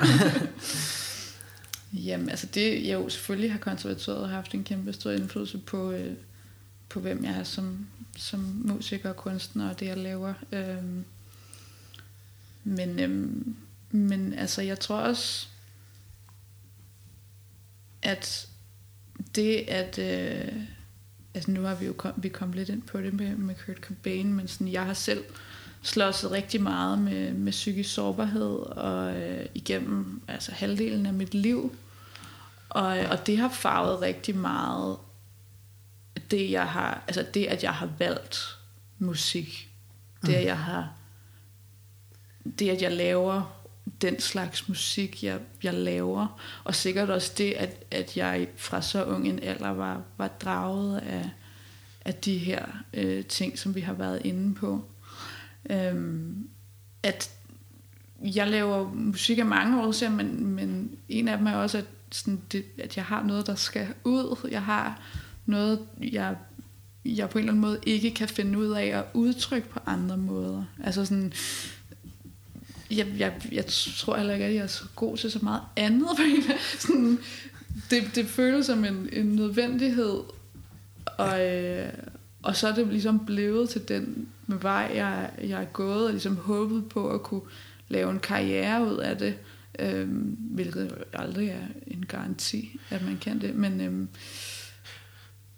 Jamen, 2.06 2.30
altså 2.30 2.46
det, 2.46 2.92
jo, 2.92 3.08
selvfølgelig 3.08 3.52
har 3.52 3.58
konservatoriet 3.58 4.28
haft 4.28 4.54
en 4.54 4.64
kæmpe 4.64 4.92
stor 4.92 5.10
indflydelse 5.10 5.58
på, 5.58 5.92
øh, 5.92 6.12
på 6.88 7.00
hvem 7.00 7.24
jeg 7.24 7.32
er 7.32 7.44
som, 7.44 7.86
som 8.16 8.40
musiker 8.40 9.08
og 9.08 9.16
kunstner 9.16 9.70
og 9.70 9.80
det 9.80 9.86
jeg 9.86 9.96
laver. 9.96 10.34
Øhm, 10.52 11.04
men, 12.64 13.00
øhm, 13.00 13.56
men 13.90 14.32
altså 14.32 14.62
jeg 14.62 14.80
tror 14.80 14.96
også, 14.96 15.46
at 18.02 18.48
det 19.34 19.56
at, 19.68 19.98
øh, 19.98 20.52
altså 21.34 21.50
nu 21.50 21.62
har 21.62 21.74
vi 21.74 21.86
jo 21.86 21.92
kom, 21.92 22.12
vi 22.16 22.28
kommet 22.28 22.56
lidt 22.56 22.68
ind 22.68 22.82
på 22.82 23.00
det 23.00 23.14
med, 23.14 23.36
med 23.36 23.54
Kurt 23.66 23.76
Cobain, 23.76 24.34
men 24.34 24.48
sådan, 24.48 24.72
jeg 24.72 24.84
har 24.84 24.94
selv 24.94 25.24
slåsset 25.84 26.30
rigtig 26.30 26.62
meget 26.62 26.98
med, 26.98 27.32
med 27.32 27.52
psykisk 27.52 27.94
sårbarhed 27.94 28.56
og 28.58 29.16
øh, 29.16 29.46
igennem 29.54 30.22
altså 30.28 30.52
halvdelen 30.52 31.06
af 31.06 31.12
mit 31.12 31.34
liv. 31.34 31.76
Og, 32.68 32.86
og 32.86 33.26
det 33.26 33.38
har 33.38 33.48
farvet 33.48 34.00
rigtig 34.00 34.36
meget 34.36 34.96
det, 36.30 36.50
jeg 36.50 36.66
har, 36.66 37.02
altså 37.06 37.26
det, 37.34 37.46
at 37.46 37.62
jeg 37.62 37.72
har 37.72 37.88
valgt 37.98 38.58
musik, 38.98 39.70
det, 40.22 40.28
mm. 40.28 40.34
at 40.34 40.44
jeg 40.44 40.58
har, 40.58 40.92
det, 42.58 42.70
at 42.70 42.82
jeg 42.82 42.92
laver 42.92 43.60
den 44.00 44.20
slags 44.20 44.68
musik, 44.68 45.24
jeg, 45.24 45.40
jeg 45.62 45.74
laver, 45.74 46.40
og 46.64 46.74
sikkert 46.74 47.10
også 47.10 47.32
det, 47.38 47.52
at, 47.52 47.84
at 47.90 48.16
jeg 48.16 48.48
fra 48.56 48.82
så 48.82 49.04
ung 49.04 49.28
en 49.28 49.42
alder 49.42 49.70
var, 49.70 50.02
var 50.16 50.28
draget 50.28 50.98
af, 50.98 51.30
af 52.04 52.14
de 52.14 52.38
her 52.38 52.66
øh, 52.94 53.24
ting, 53.24 53.58
som 53.58 53.74
vi 53.74 53.80
har 53.80 53.92
været 53.92 54.20
inde 54.24 54.54
på. 54.54 54.84
Øhm, 55.70 56.48
at 57.02 57.30
jeg 58.20 58.48
laver 58.48 58.92
musik 58.94 59.38
af 59.38 59.46
mange 59.46 59.82
år 59.82 59.92
siden, 59.92 60.16
men, 60.16 60.46
men 60.46 60.90
en 61.08 61.28
af 61.28 61.38
dem 61.38 61.46
er 61.46 61.54
også, 61.54 61.78
at, 61.78 61.84
sådan 62.12 62.40
det, 62.52 62.64
at 62.78 62.96
jeg 62.96 63.04
har 63.04 63.22
noget, 63.22 63.46
der 63.46 63.54
skal 63.54 63.88
ud. 64.04 64.48
Jeg 64.50 64.62
har 64.62 65.02
noget, 65.46 65.80
jeg, 66.02 66.36
jeg 67.04 67.30
på 67.30 67.38
en 67.38 67.42
eller 67.42 67.52
anden 67.52 67.60
måde 67.60 67.78
ikke 67.86 68.10
kan 68.10 68.28
finde 68.28 68.58
ud 68.58 68.70
af 68.70 68.86
at 68.86 69.04
udtrykke 69.14 69.68
på 69.68 69.80
andre 69.86 70.16
måder. 70.16 70.64
Altså 70.84 71.04
sådan, 71.04 71.32
jeg, 72.90 73.06
jeg, 73.18 73.32
jeg 73.52 73.64
tror 73.96 74.16
heller 74.16 74.32
ikke, 74.32 74.46
at 74.46 74.54
jeg 74.54 74.62
er 74.62 74.66
så 74.66 74.84
god 74.96 75.16
til 75.16 75.30
så 75.30 75.38
meget 75.42 75.62
andet. 75.76 76.08
sådan, 76.78 77.18
det, 77.90 78.02
det 78.14 78.26
føles 78.26 78.66
som 78.66 78.84
en, 78.84 79.08
en 79.12 79.26
nødvendighed, 79.26 80.20
og, 81.18 81.50
øh, 81.50 81.92
og 82.44 82.56
så 82.56 82.68
er 82.68 82.74
det 82.74 82.86
ligesom 82.86 83.26
blevet 83.26 83.68
til 83.68 83.88
den 83.88 84.28
vej, 84.46 84.90
jeg, 84.94 85.30
jeg 85.42 85.60
er 85.60 85.64
gået, 85.64 86.06
og 86.06 86.10
ligesom 86.10 86.36
håbet 86.36 86.88
på 86.88 87.08
at 87.08 87.22
kunne 87.22 87.40
lave 87.88 88.10
en 88.10 88.18
karriere 88.18 88.86
ud 88.92 88.96
af 88.96 89.18
det, 89.18 89.34
øh, 89.78 90.08
hvilket 90.38 90.94
aldrig 91.12 91.48
er 91.48 91.66
en 91.86 92.06
garanti, 92.06 92.80
at 92.90 93.04
man 93.04 93.18
kan 93.20 93.40
det, 93.40 93.54
men... 93.54 93.80
Øh, 93.80 94.06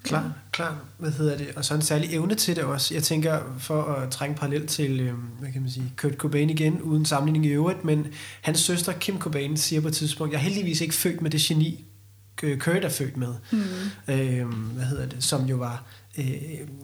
Klar, 0.03 0.33
klar. 0.53 0.79
Hvad 0.99 1.11
hedder 1.11 1.37
det? 1.37 1.49
Og 1.57 1.65
så 1.65 1.75
en 1.75 1.83
særlig 1.83 2.15
evne 2.15 2.35
til 2.35 2.57
det 2.57 2.65
også. 2.65 2.95
Jeg 2.95 3.03
tænker, 3.03 3.57
for 3.59 3.83
at 3.83 4.11
trænge 4.11 4.37
parallel 4.37 4.67
til, 4.67 5.01
øh, 5.01 5.15
hvad 5.41 5.53
kan 5.53 5.63
man 5.63 5.71
sige, 5.71 5.93
Kurt 5.97 6.15
Cobain 6.15 6.51
igen, 6.51 6.83
uden 6.83 7.05
sammenligning 7.05 7.47
i 7.47 7.49
øvrigt, 7.49 7.85
men 7.85 8.07
hans 8.41 8.59
søster 8.59 8.93
Kim 8.93 9.19
Cobain 9.19 9.57
siger 9.57 9.81
på 9.81 9.89
et 9.89 9.95
tidspunkt, 9.95 10.33
jeg 10.33 10.39
er 10.39 10.43
heldigvis 10.43 10.81
ikke 10.81 10.95
født 10.95 11.23
med 11.23 11.31
det 11.31 11.41
geni, 11.41 11.85
Kurt 12.41 12.85
er 12.85 12.89
født 12.89 13.17
med. 13.17 13.35
Mm. 13.53 13.59
Øh, 14.15 14.47
hvad 14.49 14.85
hedder 14.85 15.07
det? 15.07 15.25
Som 15.25 15.45
jo 15.45 15.57
var 15.57 15.85
øh, 16.19 16.27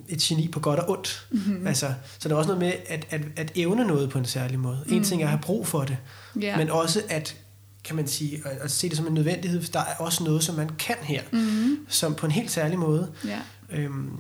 et 0.09 0.19
geni 0.19 0.49
på 0.49 0.61
godt 0.61 0.81
og 0.81 0.91
ondt. 0.91 1.27
Mm-hmm. 1.31 1.67
Altså, 1.67 1.95
så 2.19 2.29
der 2.29 2.35
er 2.35 2.39
også 2.39 2.49
noget 2.49 2.61
med 2.61 2.73
at, 2.87 3.07
at, 3.11 3.21
at 3.37 3.53
evne 3.55 3.85
noget 3.85 4.11
på 4.11 4.19
en 4.19 4.25
særlig 4.25 4.59
måde. 4.59 4.85
En 4.89 4.99
mm. 4.99 5.05
ting 5.05 5.23
er 5.23 5.27
at 5.27 5.31
have 5.31 5.43
brug 5.43 5.67
for 5.67 5.85
det, 5.85 5.97
yeah. 6.43 6.59
men 6.59 6.71
også 6.71 7.03
at 7.09 7.37
kan 7.85 7.97
man 7.97 8.07
sige, 8.07 8.43
at, 8.45 8.59
at 8.61 8.71
se 8.71 8.89
det 8.89 8.97
som 8.97 9.07
en 9.07 9.15
nødvendighed, 9.15 9.63
for 9.63 9.73
der 9.73 9.81
er 9.81 9.95
også 9.99 10.25
noget, 10.25 10.45
som 10.45 10.55
man 10.55 10.69
kan 10.69 10.97
her, 11.03 11.23
mm-hmm. 11.33 11.79
som 11.89 12.15
på 12.15 12.27
en 12.27 12.33
helt 12.33 12.51
særlig 12.51 12.79
måde. 12.79 13.13
Yeah. 13.27 13.41
Øhm, 13.71 14.11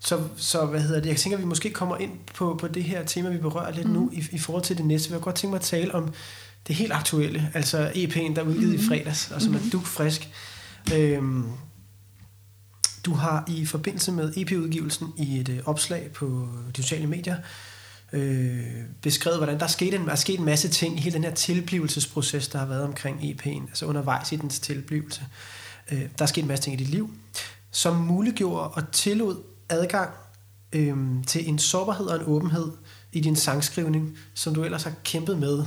så, 0.00 0.20
så 0.36 0.66
hvad 0.66 0.80
hedder 0.80 1.00
det? 1.00 1.08
Jeg 1.08 1.16
tænker, 1.16 1.36
at 1.36 1.42
vi 1.42 1.48
måske 1.48 1.70
kommer 1.70 1.96
ind 1.96 2.12
på, 2.34 2.56
på 2.60 2.68
det 2.68 2.84
her 2.84 3.04
tema, 3.04 3.28
vi 3.28 3.38
berører 3.38 3.72
lidt 3.72 3.86
mm. 3.86 3.92
nu 3.92 4.10
i, 4.12 4.24
i 4.32 4.38
forhold 4.38 4.64
til 4.64 4.78
det 4.78 4.84
næste. 4.84 5.10
Jeg 5.10 5.14
vil 5.14 5.22
godt 5.22 5.34
tænke 5.34 5.50
mig 5.50 5.58
at 5.58 5.64
tale 5.64 5.94
om 5.94 6.12
det 6.68 6.76
helt 6.76 6.92
aktuelle, 6.92 7.50
altså 7.54 7.88
EP'en, 7.88 8.34
der 8.34 8.42
er 8.42 8.46
udgivet 8.46 8.68
mm. 8.68 8.74
i 8.74 8.88
fredags, 8.88 9.30
og 9.30 9.42
som 9.42 9.50
mm. 9.50 9.56
er 9.56 9.70
dukfrisk. 9.72 10.28
Øhm, 10.94 11.44
du 13.04 13.14
har 13.14 13.44
i 13.48 13.66
forbindelse 13.66 14.12
med 14.12 14.32
EP-udgivelsen 14.36 15.12
i 15.16 15.40
et 15.40 15.48
øh, 15.48 15.58
opslag 15.64 16.10
på 16.12 16.48
de 16.76 16.82
sociale 16.82 17.06
medier 17.06 17.36
øh, 18.12 18.64
beskrevet, 19.02 19.38
hvordan 19.38 19.58
der 19.58 19.64
er 19.64 19.68
sket, 19.68 19.94
en, 19.94 20.08
er 20.08 20.14
sket 20.14 20.38
en 20.38 20.44
masse 20.44 20.68
ting 20.68 20.96
i 20.96 21.00
hele 21.00 21.14
den 21.14 21.24
her 21.24 21.34
tilblivelsesproces, 21.34 22.48
der 22.48 22.58
har 22.58 22.66
været 22.66 22.84
omkring 22.84 23.20
EP'en, 23.20 23.68
altså 23.68 23.86
undervejs 23.86 24.32
i 24.32 24.36
dens 24.36 24.60
tilblivelse. 24.60 25.22
Øh, 25.92 26.02
der 26.18 26.22
er 26.22 26.26
sket 26.26 26.42
en 26.42 26.48
masse 26.48 26.64
ting 26.64 26.80
i 26.80 26.84
dit 26.84 26.90
liv, 26.90 27.10
som 27.70 27.96
muliggjorde 27.96 28.68
og 28.68 28.92
tillod 28.92 29.36
adgang 29.68 30.10
øh, 30.72 30.96
til 31.26 31.48
en 31.48 31.58
sårbarhed 31.58 32.06
og 32.06 32.16
en 32.16 32.22
åbenhed 32.26 32.72
i 33.12 33.20
din 33.20 33.36
sangskrivning, 33.36 34.18
som 34.34 34.54
du 34.54 34.64
ellers 34.64 34.82
har 34.82 34.92
kæmpet 35.04 35.38
med 35.38 35.64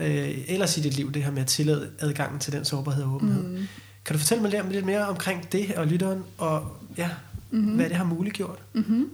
øh, 0.00 0.38
ellers 0.48 0.76
i 0.76 0.80
dit 0.80 0.94
liv, 0.94 1.12
det 1.12 1.24
her 1.24 1.30
med 1.30 1.42
at 1.42 1.48
tillade 1.48 1.90
adgangen 1.98 2.40
til 2.40 2.52
den 2.52 2.64
sårbarhed 2.64 3.04
og 3.04 3.14
åbenhed. 3.14 3.42
Mm. 3.42 3.68
Kan 4.10 4.14
du 4.14 4.18
fortælle 4.18 4.42
mig 4.42 4.64
lidt 4.70 4.86
mere 4.86 5.06
omkring 5.06 5.52
det 5.52 5.74
og 5.74 5.86
lytteren, 5.86 6.24
og 6.38 6.76
ja, 6.96 7.10
mm-hmm. 7.50 7.74
hvad 7.74 7.88
det 7.88 7.96
har 7.96 8.04
muliggjort? 8.04 8.62
Mm-hmm. 8.72 9.10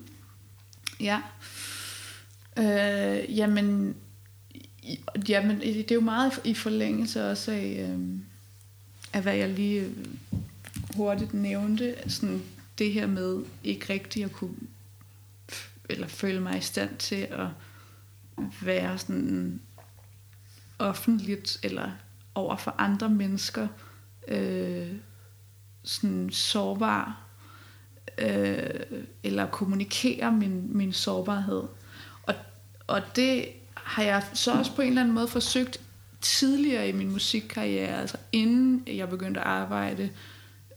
Ja. 1.00 1.20
Øh, 2.58 3.38
jamen, 3.38 3.96
jamen, 5.28 5.60
det 5.60 5.90
er 5.90 5.94
jo 5.94 6.00
meget 6.00 6.40
i 6.44 6.54
forlængelse 6.54 7.30
også 7.30 7.52
af, 7.52 7.88
øh, 7.90 7.98
af 9.12 9.22
hvad 9.22 9.34
jeg 9.34 9.48
lige 9.48 9.90
hurtigt 10.96 11.34
nævnte, 11.34 11.94
sådan 12.06 12.42
det 12.78 12.92
her 12.92 13.06
med 13.06 13.44
ikke 13.64 13.92
rigtig 13.92 14.24
at 14.24 14.32
kunne 14.32 14.56
eller 15.88 16.06
føle 16.06 16.40
mig 16.40 16.58
i 16.58 16.60
stand 16.60 16.96
til 16.98 17.28
at 17.30 17.48
være 18.62 18.98
sådan 18.98 19.60
offentligt 20.78 21.58
eller 21.62 21.90
over 22.34 22.56
for 22.56 22.74
andre 22.78 23.08
mennesker 23.08 23.68
øh, 24.28 24.92
sådan 25.82 26.30
sårbar 26.30 27.26
øh, 28.18 28.80
eller 29.22 29.46
kommunikere 29.46 30.32
min, 30.32 30.76
min 30.76 30.92
sårbarhed. 30.92 31.62
Og, 32.22 32.34
og 32.86 33.02
det 33.16 33.48
har 33.74 34.02
jeg 34.02 34.24
så 34.34 34.52
også 34.52 34.74
på 34.74 34.82
en 34.82 34.88
eller 34.88 35.00
anden 35.00 35.14
måde 35.14 35.28
forsøgt 35.28 35.80
tidligere 36.20 36.88
i 36.88 36.92
min 36.92 37.10
musikkarriere, 37.10 38.00
altså 38.00 38.16
inden 38.32 38.82
jeg 38.86 39.08
begyndte 39.08 39.40
at 39.40 39.46
arbejde 39.46 40.10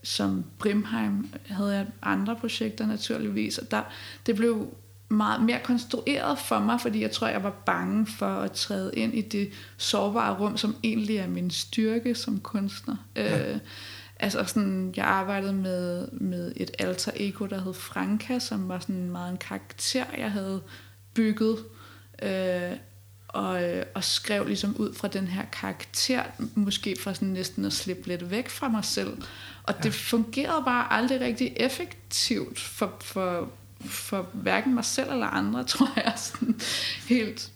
som 0.04 0.46
Brimheim, 0.60 1.34
havde 1.46 1.76
jeg 1.76 1.88
andre 2.02 2.36
projekter 2.36 2.88
naturligvis, 2.88 3.58
og 3.58 3.72
der, 3.72 3.82
det 4.26 4.36
blev 4.36 4.74
meget 5.10 5.42
mere 5.42 5.60
konstrueret 5.64 6.40
for 6.40 6.60
mig, 6.60 6.82
fordi 6.82 7.02
jeg 7.02 7.12
tror, 7.12 7.28
jeg 7.28 7.44
var 7.44 7.54
bange 7.66 8.08
for 8.08 8.26
at 8.26 8.52
træde 8.52 8.92
ind 8.96 9.14
i 9.14 9.22
det 9.22 9.50
sårbare 9.78 10.38
rum, 10.40 10.58
som 10.58 10.76
egentlig 10.84 11.18
er 11.18 11.28
min 11.28 11.52
styrke 11.52 12.16
som 12.16 12.40
kunstner. 12.40 12.96
Ja. 13.16 13.54
Øh, 13.54 13.60
altså 14.20 14.44
sådan, 14.44 14.94
jeg 14.96 15.06
arbejdede 15.06 15.54
med, 15.54 16.08
med 16.12 16.54
et 16.56 16.72
alter 16.80 17.12
ego, 17.16 17.46
der 17.46 17.62
hed 17.62 17.74
Franka, 17.74 18.40
som 18.40 18.70
var 18.70 18.80
sådan 18.80 19.10
meget 19.10 19.32
en 19.32 19.38
karakter, 19.38 20.06
jeg 20.18 20.32
havde 20.32 20.62
bygget. 21.14 21.58
Øh, 22.24 22.72
og, 23.28 23.62
og 23.94 24.04
skrev 24.04 24.48
ligesom 24.48 24.76
ud 24.76 24.94
fra 24.94 25.08
den 25.08 25.28
her 25.28 25.46
karakter, 25.52 26.24
måske 26.56 26.96
for 27.00 27.14
sådan 27.14 27.28
næsten 27.28 27.66
at 27.66 27.74
slippe 27.74 28.08
lidt 28.08 28.32
væk 28.32 28.50
fra 28.50 28.68
mig 28.68 28.86
selv. 28.86 29.22
Og 29.64 29.74
ja. 29.78 29.82
det 29.84 29.94
fungerede 29.94 30.64
bare 30.66 30.94
aldrig 30.94 31.22
rigtig 31.22 31.54
effektivt 31.56 32.60
for, 32.60 32.94
for, 33.02 33.52
for 33.86 34.30
hverken 34.34 34.74
mig 34.74 34.86
selv 34.86 35.12
eller 35.12 35.28
andre, 35.28 35.64
tror 35.74 35.94
jeg, 35.96 36.14
sådan 36.18 36.60
helt 37.08 37.52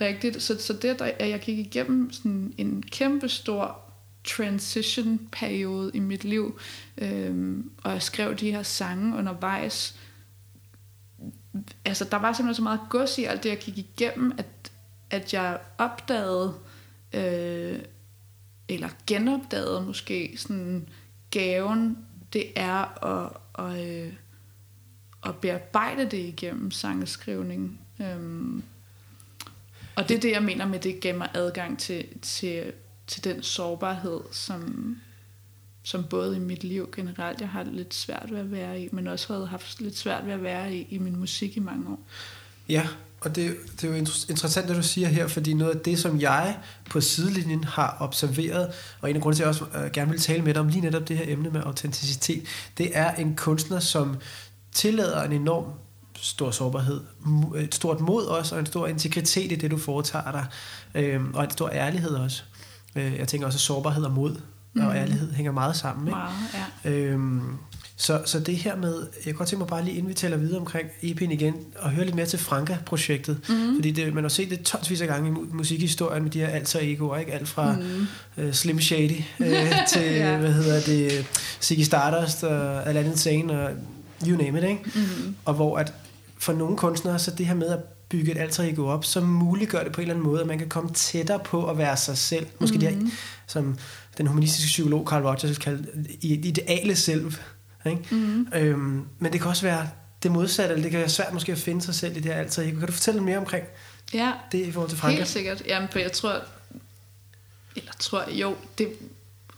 rigtigt. 0.00 0.42
Så, 0.42 0.58
så 0.58 0.72
det, 0.72 1.00
at 1.00 1.30
jeg 1.30 1.40
gik 1.40 1.58
igennem 1.58 2.12
sådan 2.12 2.54
en 2.58 2.82
kæmpe 2.82 3.28
stor 3.28 3.80
transition 4.24 5.28
periode 5.32 5.90
i 5.94 5.98
mit 5.98 6.24
liv, 6.24 6.58
øhm, 6.98 7.70
og 7.82 7.92
jeg 7.92 8.02
skrev 8.02 8.34
de 8.34 8.50
her 8.50 8.62
sange 8.62 9.16
undervejs, 9.16 9.98
altså 11.84 12.04
der 12.04 12.16
var 12.16 12.32
simpelthen 12.32 12.54
så 12.54 12.62
meget 12.62 12.80
gods 12.90 13.18
i 13.18 13.24
alt 13.24 13.42
det, 13.42 13.48
jeg 13.48 13.58
gik 13.58 13.78
igennem, 13.78 14.32
at, 14.38 14.72
at 15.10 15.34
jeg 15.34 15.58
opdagede, 15.78 16.54
øh, 17.12 17.78
eller 18.68 18.88
genopdagede 19.06 19.82
måske 19.86 20.34
sådan 20.36 20.88
gaven, 21.30 21.98
det 22.32 22.52
er 22.56 23.04
at, 23.04 23.32
at, 23.58 23.88
øh, 23.88 24.12
at 25.26 25.36
bearbejde 25.36 26.04
det 26.04 26.18
igennem 26.18 26.70
sangskrivning. 26.70 27.80
Øhm, 28.00 28.62
og 29.96 30.08
det 30.08 30.16
er 30.16 30.20
det, 30.20 30.32
jeg 30.32 30.42
mener 30.42 30.66
med, 30.66 30.78
det 30.78 31.00
gav 31.00 31.18
mig 31.18 31.28
adgang 31.34 31.78
til, 31.78 32.06
til, 32.22 32.72
til 33.06 33.24
den 33.24 33.42
sårbarhed, 33.42 34.20
som, 34.30 34.96
som 35.82 36.04
både 36.04 36.36
i 36.36 36.40
mit 36.40 36.64
liv 36.64 36.92
generelt, 36.96 37.40
jeg 37.40 37.48
har 37.48 37.64
lidt 37.64 37.94
svært 37.94 38.26
ved 38.30 38.38
at 38.38 38.50
være 38.50 38.80
i, 38.80 38.88
men 38.92 39.06
også 39.06 39.32
havde 39.32 39.46
haft 39.46 39.80
lidt 39.80 39.98
svært 39.98 40.26
ved 40.26 40.32
at 40.32 40.42
være 40.42 40.74
i, 40.74 40.86
i 40.90 40.98
min 40.98 41.16
musik 41.16 41.56
i 41.56 41.60
mange 41.60 41.88
år. 41.88 42.00
Ja, 42.68 42.88
og 43.20 43.36
det, 43.36 43.56
det 43.72 43.84
er 43.84 43.88
jo 43.88 43.94
interessant, 44.28 44.68
det 44.68 44.76
du 44.76 44.82
siger 44.82 45.08
her, 45.08 45.26
fordi 45.26 45.54
noget 45.54 45.74
af 45.74 45.80
det, 45.80 45.98
som 45.98 46.20
jeg 46.20 46.58
på 46.90 47.00
sidelinjen 47.00 47.64
har 47.64 47.96
observeret, 48.00 48.72
og 49.00 49.10
en 49.10 49.16
af 49.16 49.22
grundene 49.22 49.36
til, 49.36 49.42
at 49.42 49.60
jeg 49.60 49.62
også 49.62 49.78
øh, 49.78 49.90
gerne 49.90 50.10
vil 50.10 50.20
tale 50.20 50.42
med 50.42 50.54
dig 50.54 50.60
om 50.60 50.68
lige 50.68 50.80
netop 50.80 51.08
det 51.08 51.18
her 51.18 51.24
emne 51.28 51.50
med 51.50 51.60
autenticitet, 51.64 52.44
det 52.78 52.90
er 52.96 53.14
en 53.14 53.36
kunstner, 53.36 53.80
som 53.80 54.16
tillader 54.76 55.22
en 55.22 55.32
enorm 55.32 55.64
stor 56.20 56.50
sårbarhed, 56.50 57.00
et 57.56 57.74
stort 57.74 58.00
mod 58.00 58.24
også, 58.24 58.54
og 58.54 58.60
en 58.60 58.66
stor 58.66 58.86
integritet 58.86 59.52
i 59.52 59.54
det, 59.54 59.70
du 59.70 59.78
foretager 59.78 60.32
dig, 60.32 60.46
øh, 60.94 61.20
og 61.34 61.44
en 61.44 61.50
stor 61.50 61.70
ærlighed 61.72 62.10
også. 62.10 62.42
Øh, 62.96 63.16
jeg 63.16 63.28
tænker 63.28 63.46
også, 63.46 63.56
at 63.56 63.60
sårbarhed 63.60 64.04
og 64.04 64.12
mod 64.12 64.36
mm. 64.74 64.86
og 64.86 64.96
ærlighed 64.96 65.32
hænger 65.32 65.52
meget 65.52 65.76
sammen. 65.76 66.06
Ikke? 66.06 66.18
Meget, 66.18 66.34
ja. 66.84 66.90
Øhm, 66.90 67.58
så, 67.98 68.22
så 68.24 68.40
det 68.40 68.56
her 68.56 68.76
med, 68.76 68.98
jeg 69.00 69.24
kan 69.24 69.34
godt 69.34 69.48
tænke 69.48 69.60
mig 69.60 69.68
bare 69.68 69.84
lige, 69.84 69.96
inden 69.96 70.08
vi 70.08 70.14
taler 70.14 70.36
videre 70.36 70.58
omkring 70.58 70.88
EP'en 71.02 71.32
igen, 71.32 71.54
og 71.78 71.90
høre 71.90 72.04
lidt 72.04 72.16
mere 72.16 72.26
til 72.26 72.38
Franka-projektet. 72.38 73.40
Mm. 73.48 73.74
Fordi 73.74 73.90
det, 73.90 74.14
man 74.14 74.24
har 74.24 74.28
set 74.28 74.50
det 74.50 74.62
tonsvis 74.62 75.00
af 75.00 75.08
gange 75.08 75.30
i 75.30 75.32
musikhistorien 75.52 76.22
med 76.22 76.30
de 76.30 76.38
her 76.38 76.48
alter 76.48 76.80
egoer, 76.82 77.16
ikke? 77.16 77.32
Alt 77.32 77.48
fra 77.48 77.72
mm. 77.72 78.06
uh, 78.44 78.52
Slim 78.52 78.80
Shady 78.80 79.20
uh, 79.40 79.46
til, 79.92 80.02
ja. 80.02 80.36
hvad 80.36 80.52
hedder 80.52 80.80
det, 80.80 81.26
Ziggy 81.62 81.82
Stardust 81.82 82.44
og 82.44 82.86
Aladdin 82.88 83.16
Sane 83.16 83.60
og 83.60 83.70
you 84.26 84.36
name 84.36 84.58
it, 84.58 84.64
ikke? 84.64 84.82
Mm. 84.94 85.36
Og 85.44 85.54
hvor 85.54 85.78
at 85.78 85.92
for 86.38 86.52
nogle 86.52 86.76
kunstnere, 86.76 87.18
så 87.18 87.30
det 87.30 87.46
her 87.46 87.54
med 87.54 87.68
at 87.68 87.78
bygge 88.08 88.32
et 88.32 88.38
alter 88.38 88.64
ego 88.64 88.86
op, 88.86 89.04
så 89.04 89.20
muliggør 89.20 89.82
det 89.82 89.92
på 89.92 90.00
en 90.00 90.02
eller 90.02 90.14
anden 90.14 90.30
måde, 90.30 90.40
at 90.40 90.46
man 90.46 90.58
kan 90.58 90.68
komme 90.68 90.90
tættere 90.90 91.38
på 91.38 91.70
at 91.70 91.78
være 91.78 91.96
sig 91.96 92.18
selv. 92.18 92.46
Måske 92.58 92.74
mm. 92.74 92.80
det 92.80 92.88
her, 92.88 93.06
som 93.46 93.78
den 94.18 94.26
humanistiske 94.26 94.66
psykolog 94.66 95.06
Carl 95.08 95.26
Rogers 95.26 95.58
kaldte 95.58 95.88
ideale 96.22 96.96
selv. 96.96 97.32
Ikke? 97.86 98.02
Mm. 98.10 98.48
Øhm, 98.54 99.04
men 99.18 99.32
det 99.32 99.40
kan 99.40 99.50
også 99.50 99.62
være 99.62 99.88
det 100.22 100.32
modsatte, 100.32 100.72
eller 100.72 100.82
det 100.82 100.90
kan 100.90 101.00
være 101.00 101.08
svært 101.08 101.32
måske 101.32 101.52
at 101.52 101.58
finde 101.58 101.82
sig 101.82 101.94
selv 101.94 102.16
i 102.16 102.20
det 102.20 102.32
her 102.32 102.40
alter 102.40 102.62
ego. 102.62 102.78
Kan 102.78 102.86
du 102.86 102.92
fortælle 102.92 103.22
mere 103.22 103.38
omkring 103.38 103.64
ja, 104.14 104.32
det 104.52 104.66
i 104.66 104.72
forhold 104.72 104.90
til 104.90 104.98
Franka? 104.98 105.16
helt 105.16 105.28
sikkert. 105.28 105.62
Jamen, 105.66 105.88
for 105.92 105.98
jeg 105.98 106.12
tror, 106.12 106.42
eller 107.76 107.92
tror, 107.98 108.30
jo, 108.30 108.56
det 108.78 108.88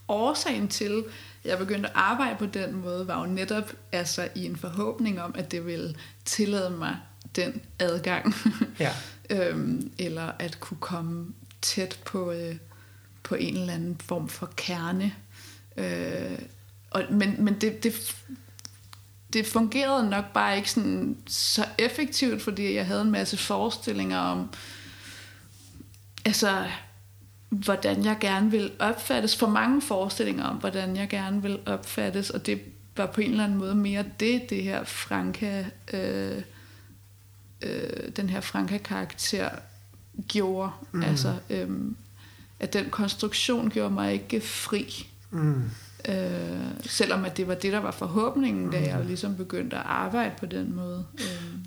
årsagen 0.08 0.68
til, 0.68 1.04
jeg 1.48 1.58
begyndte 1.58 1.88
at 1.88 1.94
arbejde 1.94 2.36
på 2.38 2.46
den 2.46 2.74
måde, 2.74 3.08
var 3.08 3.20
jo 3.20 3.26
netop 3.26 3.72
altså 3.92 4.28
i 4.34 4.44
en 4.44 4.56
forhåbning 4.56 5.20
om, 5.20 5.34
at 5.38 5.50
det 5.50 5.66
ville 5.66 5.94
tillade 6.24 6.70
mig 6.70 6.96
den 7.36 7.60
adgang. 7.78 8.34
Ja. 8.78 8.92
øhm, 9.30 9.92
eller 9.98 10.32
at 10.38 10.60
kunne 10.60 10.80
komme 10.80 11.34
tæt 11.62 11.98
på, 12.06 12.32
øh, 12.32 12.56
på 13.22 13.34
en 13.34 13.56
eller 13.56 13.74
anden 13.74 14.00
form 14.04 14.28
for 14.28 14.52
kerne. 14.56 15.14
Øh, 15.76 16.38
og, 16.90 17.02
men 17.10 17.44
men 17.44 17.54
det, 17.60 17.84
det, 17.84 18.16
det 19.32 19.46
fungerede 19.46 20.10
nok 20.10 20.24
bare 20.34 20.56
ikke 20.56 20.70
sådan 20.70 21.16
så 21.26 21.64
effektivt, 21.78 22.42
fordi 22.42 22.74
jeg 22.74 22.86
havde 22.86 23.02
en 23.02 23.10
masse 23.10 23.36
forestillinger 23.36 24.18
om, 24.18 24.50
altså, 26.24 26.66
hvordan 27.48 28.04
jeg 28.04 28.16
gerne 28.20 28.50
vil 28.50 28.72
opfattes. 28.78 29.36
For 29.36 29.46
mange 29.46 29.82
forestillinger 29.82 30.44
om, 30.44 30.56
hvordan 30.56 30.96
jeg 30.96 31.08
gerne 31.08 31.42
vil 31.42 31.58
opfattes, 31.66 32.30
og 32.30 32.46
det 32.46 32.60
var 32.96 33.06
på 33.06 33.20
en 33.20 33.30
eller 33.30 33.44
anden 33.44 33.58
måde 33.58 33.74
mere 33.74 34.04
det, 34.20 34.50
det 34.50 34.62
her 34.62 34.84
Franka, 34.84 35.64
øh, 35.92 36.42
øh, 37.62 38.08
den 38.16 38.30
her 38.30 38.40
Franka-karakter 38.40 39.48
gjorde. 40.28 40.70
Mm. 40.92 41.02
Altså, 41.02 41.34
øh, 41.50 41.68
at 42.60 42.72
den 42.72 42.90
konstruktion 42.90 43.70
gjorde 43.70 43.94
mig 43.94 44.12
ikke 44.12 44.40
fri. 44.40 45.08
Mm. 45.30 45.70
Øh, 46.08 46.60
selvom 46.80 47.24
at 47.24 47.36
det 47.36 47.48
var 47.48 47.54
det, 47.54 47.72
der 47.72 47.78
var 47.78 47.90
forhåbningen, 47.90 48.64
mm. 48.64 48.70
da 48.70 48.80
jeg 48.80 48.98
jo 48.98 49.04
ligesom 49.04 49.36
begyndte 49.36 49.76
at 49.76 49.82
arbejde 49.86 50.34
på 50.40 50.46
den 50.46 50.74
måde. 50.76 51.06
Øh. 51.14 51.58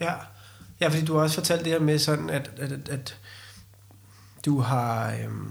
Ja. 0.00 0.12
ja, 0.80 0.88
fordi 0.88 1.04
du 1.04 1.14
har 1.14 1.22
også 1.22 1.34
fortalt 1.34 1.64
det 1.64 1.72
her 1.72 1.80
med 1.80 1.98
sådan, 1.98 2.30
at, 2.30 2.50
at, 2.56 2.72
at, 2.72 2.88
at 2.88 3.16
du 4.44 4.60
har 4.60 5.14
øhm, 5.24 5.48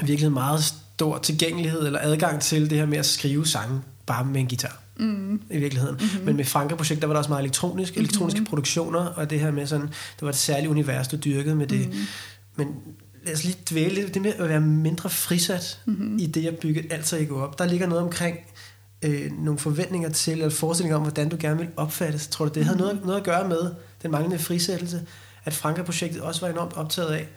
virkelig 0.00 0.32
meget 0.32 0.64
stor 0.64 1.18
tilgængelighed 1.18 1.86
eller 1.86 1.98
adgang 2.02 2.40
til 2.40 2.70
det 2.70 2.78
her 2.78 2.86
med 2.86 2.98
at 2.98 3.06
skrive 3.06 3.46
sange 3.46 3.80
bare 4.06 4.24
med 4.24 4.40
en 4.40 4.48
guitar. 4.48 4.78
Mm. 4.96 5.42
i 5.50 5.58
virkeligheden. 5.58 5.96
Mm-hmm. 6.00 6.24
Men 6.24 6.36
med 6.36 6.44
Franka-projekt, 6.44 7.00
der 7.00 7.06
var 7.06 7.14
der 7.14 7.18
også 7.18 7.30
meget 7.30 7.42
elektronisk, 7.42 7.92
mm-hmm. 7.92 8.04
elektroniske 8.04 8.44
produktioner, 8.44 9.00
og 9.00 9.30
det 9.30 9.40
her 9.40 9.50
med 9.50 9.66
sådan, 9.66 9.86
det 9.86 10.22
var 10.22 10.28
et 10.28 10.36
særligt 10.36 10.70
univers, 10.70 11.08
du 11.08 11.16
dyrkede 11.16 11.54
med 11.54 11.66
det. 11.66 11.88
Mm. 11.88 11.94
Men 12.56 12.68
lad 13.24 13.34
os 13.34 13.44
lige 13.44 13.56
dvæle 13.70 13.94
lidt, 13.94 14.14
det 14.14 14.22
med 14.22 14.32
at 14.34 14.48
være 14.48 14.60
mindre 14.60 15.10
frisat 15.10 15.80
mm-hmm. 15.86 16.18
i 16.18 16.26
det, 16.26 16.44
jeg 16.44 16.56
byggede 16.56 16.92
alter 16.92 17.16
ego 17.16 17.36
op. 17.36 17.58
Der 17.58 17.66
ligger 17.66 17.86
noget 17.86 18.04
omkring 18.04 18.38
øh, 19.02 19.32
nogle 19.38 19.58
forventninger 19.58 20.08
til, 20.08 20.32
eller 20.32 20.50
forestillinger 20.50 20.96
om, 20.96 21.02
hvordan 21.02 21.28
du 21.28 21.36
gerne 21.40 21.58
vil 21.58 21.68
opfattes. 21.76 22.26
Tror 22.26 22.44
du, 22.44 22.52
det 22.54 22.64
havde 22.64 22.76
mm-hmm. 22.76 22.94
noget, 22.94 23.06
noget 23.06 23.18
at 23.18 23.24
gøre 23.24 23.48
med 23.48 23.70
den 24.02 24.10
manglende 24.10 24.38
frisættelse, 24.38 25.02
at 25.44 25.54
Franka-projektet 25.54 26.20
også 26.20 26.40
var 26.40 26.48
enormt 26.48 26.72
optaget 26.72 27.08
af 27.08 27.28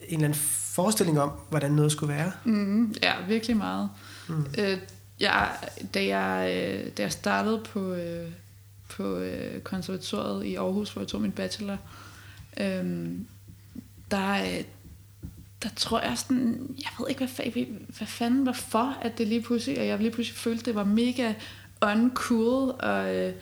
en 0.00 0.14
eller 0.14 0.24
anden 0.24 0.38
forestilling 0.74 1.20
om, 1.20 1.30
hvordan 1.48 1.70
noget 1.70 1.92
skulle 1.92 2.14
være? 2.14 2.32
Mm, 2.44 2.94
ja, 3.02 3.14
virkelig 3.28 3.56
meget. 3.56 3.90
Mm. 4.28 4.46
Øh, 4.58 4.78
jeg, 5.20 5.56
da, 5.94 6.06
jeg, 6.06 6.50
øh, 6.56 6.90
da 6.96 7.02
jeg 7.02 7.12
startede 7.12 7.62
på, 7.72 7.92
øh, 7.92 8.28
på 8.88 9.16
øh, 9.16 9.60
konservatoriet 9.60 10.44
i 10.44 10.54
Aarhus, 10.54 10.92
hvor 10.92 11.02
jeg 11.02 11.08
tog 11.08 11.20
min 11.20 11.32
bachelor, 11.32 11.76
øh, 12.60 13.08
der, 14.10 14.62
der 15.62 15.68
tror 15.76 16.00
jeg 16.00 16.18
sådan, 16.18 16.74
jeg 16.78 16.90
ved 16.98 17.08
ikke, 17.08 17.26
hvad, 17.26 17.64
hvad 17.98 18.06
fanden 18.06 18.46
var 18.46 18.52
for, 18.52 18.98
at 19.02 19.18
det 19.18 19.26
lige 19.26 19.42
pludselig, 19.42 19.80
og 19.80 19.86
jeg 19.86 19.98
lige 19.98 20.10
pludselig 20.10 20.38
følte, 20.38 20.64
det 20.64 20.74
var 20.74 20.84
mega 20.84 21.32
uncool 21.82 22.74
at, 22.80 23.34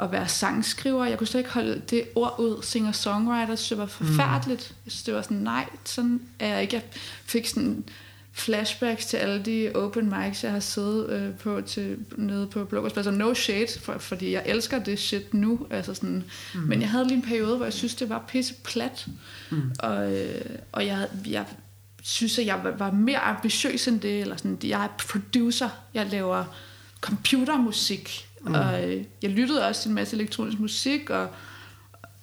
at 0.00 0.12
være 0.12 0.28
sangskriver. 0.28 1.04
Jeg 1.04 1.18
kunne 1.18 1.26
slet 1.26 1.40
ikke 1.40 1.52
holde 1.52 1.82
det 1.90 2.04
ord 2.14 2.34
ud, 2.38 2.62
singer-songwriter, 2.62 3.56
så 3.56 3.74
det 3.74 3.80
var 3.80 3.86
forfærdeligt. 3.86 4.70
Mm. 4.70 4.76
Jeg 4.84 4.92
synes, 4.92 5.02
det 5.02 5.14
var 5.14 5.22
sådan, 5.22 5.36
nej, 5.36 5.68
sådan 5.84 6.20
er 6.38 6.48
jeg 6.48 6.62
ikke. 6.62 6.74
Jeg 6.74 6.82
fik 7.24 7.46
sådan 7.46 7.84
flashbacks 8.32 9.06
til 9.06 9.16
alle 9.16 9.42
de 9.42 9.70
open 9.74 10.14
mics, 10.18 10.44
jeg 10.44 10.52
har 10.52 10.60
siddet 10.60 11.10
øh, 11.10 11.34
på 11.34 11.60
til, 11.60 11.96
nede 12.16 12.46
på 12.46 12.64
Blågårdsplads. 12.64 13.06
Og 13.06 13.14
no 13.14 13.34
shade, 13.34 13.66
for, 13.80 13.98
fordi 13.98 14.32
jeg 14.32 14.42
elsker 14.46 14.78
det 14.78 14.98
shit 14.98 15.34
nu. 15.34 15.66
Altså 15.70 15.94
sådan, 15.94 16.24
mm. 16.54 16.60
Men 16.60 16.80
jeg 16.80 16.90
havde 16.90 17.06
lige 17.06 17.16
en 17.16 17.22
periode, 17.22 17.56
hvor 17.56 17.66
jeg 17.66 17.72
synes, 17.72 17.94
det 17.94 18.08
var 18.08 18.24
pisse 18.28 18.54
plat. 18.64 19.06
Mm. 19.50 19.72
Og, 19.78 20.12
øh, 20.12 20.44
og 20.72 20.86
jeg, 20.86 21.08
jeg 21.26 21.44
synes, 22.02 22.38
at 22.38 22.46
jeg 22.46 22.60
var, 22.64 22.70
var 22.70 22.90
mere 22.90 23.18
ambitiøs 23.18 23.88
end 23.88 24.00
det. 24.00 24.20
Eller 24.20 24.36
sådan, 24.36 24.58
jeg 24.64 24.84
er 24.84 24.88
producer. 25.08 25.68
Jeg 25.94 26.06
laver 26.06 26.44
computermusik. 27.00 28.27
Mm. 28.40 28.54
Og 28.54 28.88
øh, 28.88 29.04
jeg 29.22 29.30
lyttede 29.30 29.66
også 29.66 29.82
til 29.82 29.88
en 29.88 29.94
masse 29.94 30.16
elektronisk 30.16 30.58
musik. 30.58 31.10
Og, 31.10 31.28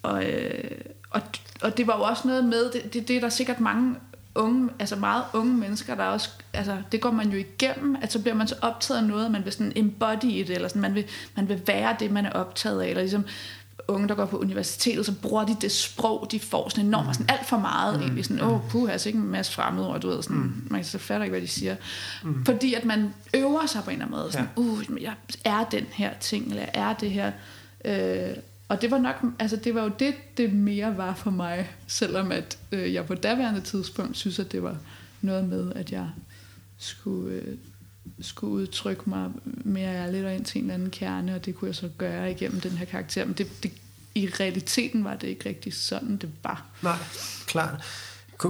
og, 0.04 0.26
øh, 0.26 0.72
og, 1.10 1.22
og 1.62 1.78
det 1.78 1.88
var 1.88 1.98
jo 1.98 2.04
også 2.04 2.28
noget 2.28 2.46
med, 2.46 2.72
det, 2.72 2.94
det, 2.94 3.08
det 3.08 3.16
er 3.16 3.22
der 3.22 3.30
sikkert 3.30 3.60
mange 3.60 3.96
unge, 4.36 4.70
altså 4.80 4.96
meget 4.96 5.24
unge 5.34 5.54
mennesker, 5.54 5.96
der 5.96 6.04
også, 6.04 6.30
altså 6.54 6.78
det 6.92 7.02
går 7.02 7.12
man 7.12 7.30
jo 7.30 7.38
igennem, 7.38 7.98
at 8.02 8.12
så 8.12 8.22
bliver 8.22 8.36
man 8.36 8.48
så 8.48 8.56
optaget 8.62 9.00
af 9.00 9.08
noget, 9.08 9.32
man 9.32 9.46
vil 9.46 9.54
sådan 9.54 9.74
embody 9.76 10.40
det, 10.40 10.50
eller 10.50 10.68
sådan, 10.68 10.82
man 10.82 10.96
vil, 10.96 11.06
man 11.36 11.50
vil 11.50 11.62
være 11.68 11.96
det, 12.00 12.12
man 12.12 12.26
er 12.26 12.32
optaget 12.32 12.82
af, 12.82 12.88
eller 12.88 13.02
ligesom 13.02 13.26
unge, 13.88 14.08
der 14.08 14.16
går 14.16 14.26
på 14.26 14.38
universitetet, 14.38 15.06
så 15.06 15.14
bruger 15.22 15.46
de 15.46 15.58
det 15.62 15.72
sprog, 15.72 16.28
de 16.32 16.40
får 16.40 16.70
sådan 16.70 16.86
enormt, 16.86 17.08
mm. 17.08 17.14
sådan 17.14 17.30
alt 17.30 17.48
for 17.48 17.58
meget, 17.58 17.96
mm. 17.96 18.02
egentlig 18.02 18.26
sådan, 18.26 18.44
åh, 18.44 18.54
oh, 18.54 18.70
puh, 18.70 18.92
altså 18.92 19.10
ikke 19.10 19.20
en 19.20 19.32
masse 19.32 19.52
fremmede 19.52 20.00
du 20.02 20.08
ved, 20.08 20.24
sådan, 20.24 20.38
mm. 20.38 20.68
man 20.70 20.80
kan 20.80 20.86
så 20.86 20.98
fatter 20.98 21.24
ikke, 21.24 21.32
hvad 21.32 21.42
de 21.42 21.48
siger. 21.48 21.76
Mm. 22.24 22.46
Fordi 22.46 22.74
at 22.74 22.86
man 22.86 23.14
øver 23.36 23.66
sig 23.66 23.84
på 23.84 23.90
en 23.90 23.94
eller 23.94 24.06
anden 24.06 24.20
måde, 24.20 24.32
sådan, 24.32 24.48
ja. 24.58 24.62
uh, 24.62 25.02
jeg 25.02 25.14
er 25.46 25.64
den 25.64 25.86
her 25.92 26.14
ting, 26.20 26.50
eller 26.50 26.62
jeg 26.62 26.90
er 26.90 26.94
det 26.94 27.12
her, 27.12 27.32
øh, 27.86 28.38
og 28.68 28.82
det 28.82 28.92
var 28.92 28.98
nok, 28.98 29.26
altså 29.40 29.56
det 29.56 29.76
var 29.76 29.84
jo 29.84 29.92
det, 30.00 30.14
det 30.38 30.54
mere 30.54 30.98
var 30.98 31.16
for 31.16 31.32
mig, 31.32 31.70
selvom 31.88 32.32
at 32.32 32.58
øh, 32.72 32.94
jeg 32.94 33.06
på 33.06 33.16
daværende 33.16 33.62
tidspunkt 33.62 34.18
synes, 34.18 34.40
at 34.40 34.52
det 34.52 34.64
var 34.64 34.78
noget 35.22 35.50
med, 35.50 35.72
at 35.76 35.92
jeg 35.92 36.10
skulle, 36.78 37.36
øh, 37.36 37.58
skulle 38.22 38.54
udtrykke 38.54 39.02
mig 39.06 39.32
mere 39.46 39.96
ærligt 39.96 40.26
og 40.26 40.36
ind 40.36 40.46
til 40.46 40.58
en 40.58 40.64
eller 40.64 40.74
anden 40.74 40.90
kerne, 40.90 41.36
og 41.36 41.46
det 41.46 41.56
kunne 41.56 41.68
jeg 41.68 41.76
så 41.76 41.90
gøre 41.98 42.32
igennem 42.32 42.62
den 42.62 42.72
her 42.72 42.86
karakter. 42.86 43.26
Men 43.26 43.34
det, 43.34 43.64
det, 43.64 43.72
i 44.16 44.30
realiteten 44.40 45.04
var 45.04 45.16
det 45.16 45.28
ikke 45.28 45.50
rigtig 45.50 45.74
sådan, 45.74 46.18
det 46.18 46.30
var. 46.44 46.66
Nej, 46.82 46.98
klart. 47.48 47.84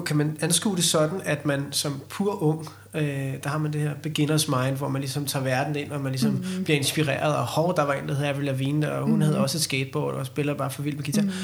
Kan 0.05 0.17
man 0.17 0.37
anskue 0.41 0.75
det 0.75 0.83
sådan, 0.83 1.21
at 1.25 1.45
man 1.45 1.65
som 1.71 2.01
pur 2.09 2.43
ung, 2.43 2.69
øh, 2.93 3.03
der 3.43 3.49
har 3.49 3.57
man 3.57 3.73
det 3.73 3.81
her 3.81 3.93
beginners 3.93 4.47
mind, 4.47 4.77
hvor 4.77 4.87
man 4.87 5.01
ligesom 5.01 5.25
tager 5.25 5.43
verden 5.43 5.75
ind, 5.75 5.91
og 5.91 6.01
man 6.01 6.11
ligesom 6.11 6.31
mm-hmm. 6.31 6.63
bliver 6.63 6.77
inspireret, 6.77 7.35
og 7.35 7.45
hov, 7.45 7.75
der 7.75 7.83
var 7.83 7.93
en, 7.93 8.07
der 8.07 8.15
hedder 8.15 8.29
Avril 8.29 8.45
Lavigne, 8.45 8.91
og 8.91 8.99
hun 8.99 9.09
mm-hmm. 9.09 9.21
havde 9.21 9.39
også 9.39 9.57
et 9.57 9.61
skateboard, 9.61 10.13
og 10.13 10.25
spiller 10.25 10.53
bare 10.53 10.71
for 10.71 10.81
vildt 10.81 10.97
på 10.97 11.03
guitar. 11.03 11.21
Mm-hmm. 11.21 11.35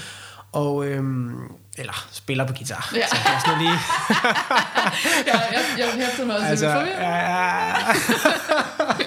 Og, 0.51 0.85
øhm, 0.87 1.51
eller 1.77 2.07
spiller 2.11 2.47
på 2.47 2.53
guitar. 2.53 2.91
Ja. 2.95 3.07
Så 3.07 3.15
jeg 3.25 3.41
sådan 3.45 3.59
lige... 3.61 3.71
ja, 5.29 5.39
jeg, 5.51 5.61
jeg 5.77 5.87
hæfter 6.05 6.25
mig 6.25 6.35
også 6.35 6.47
altså, 6.47 6.67
ja, 6.67 7.15
ja. 7.15 7.75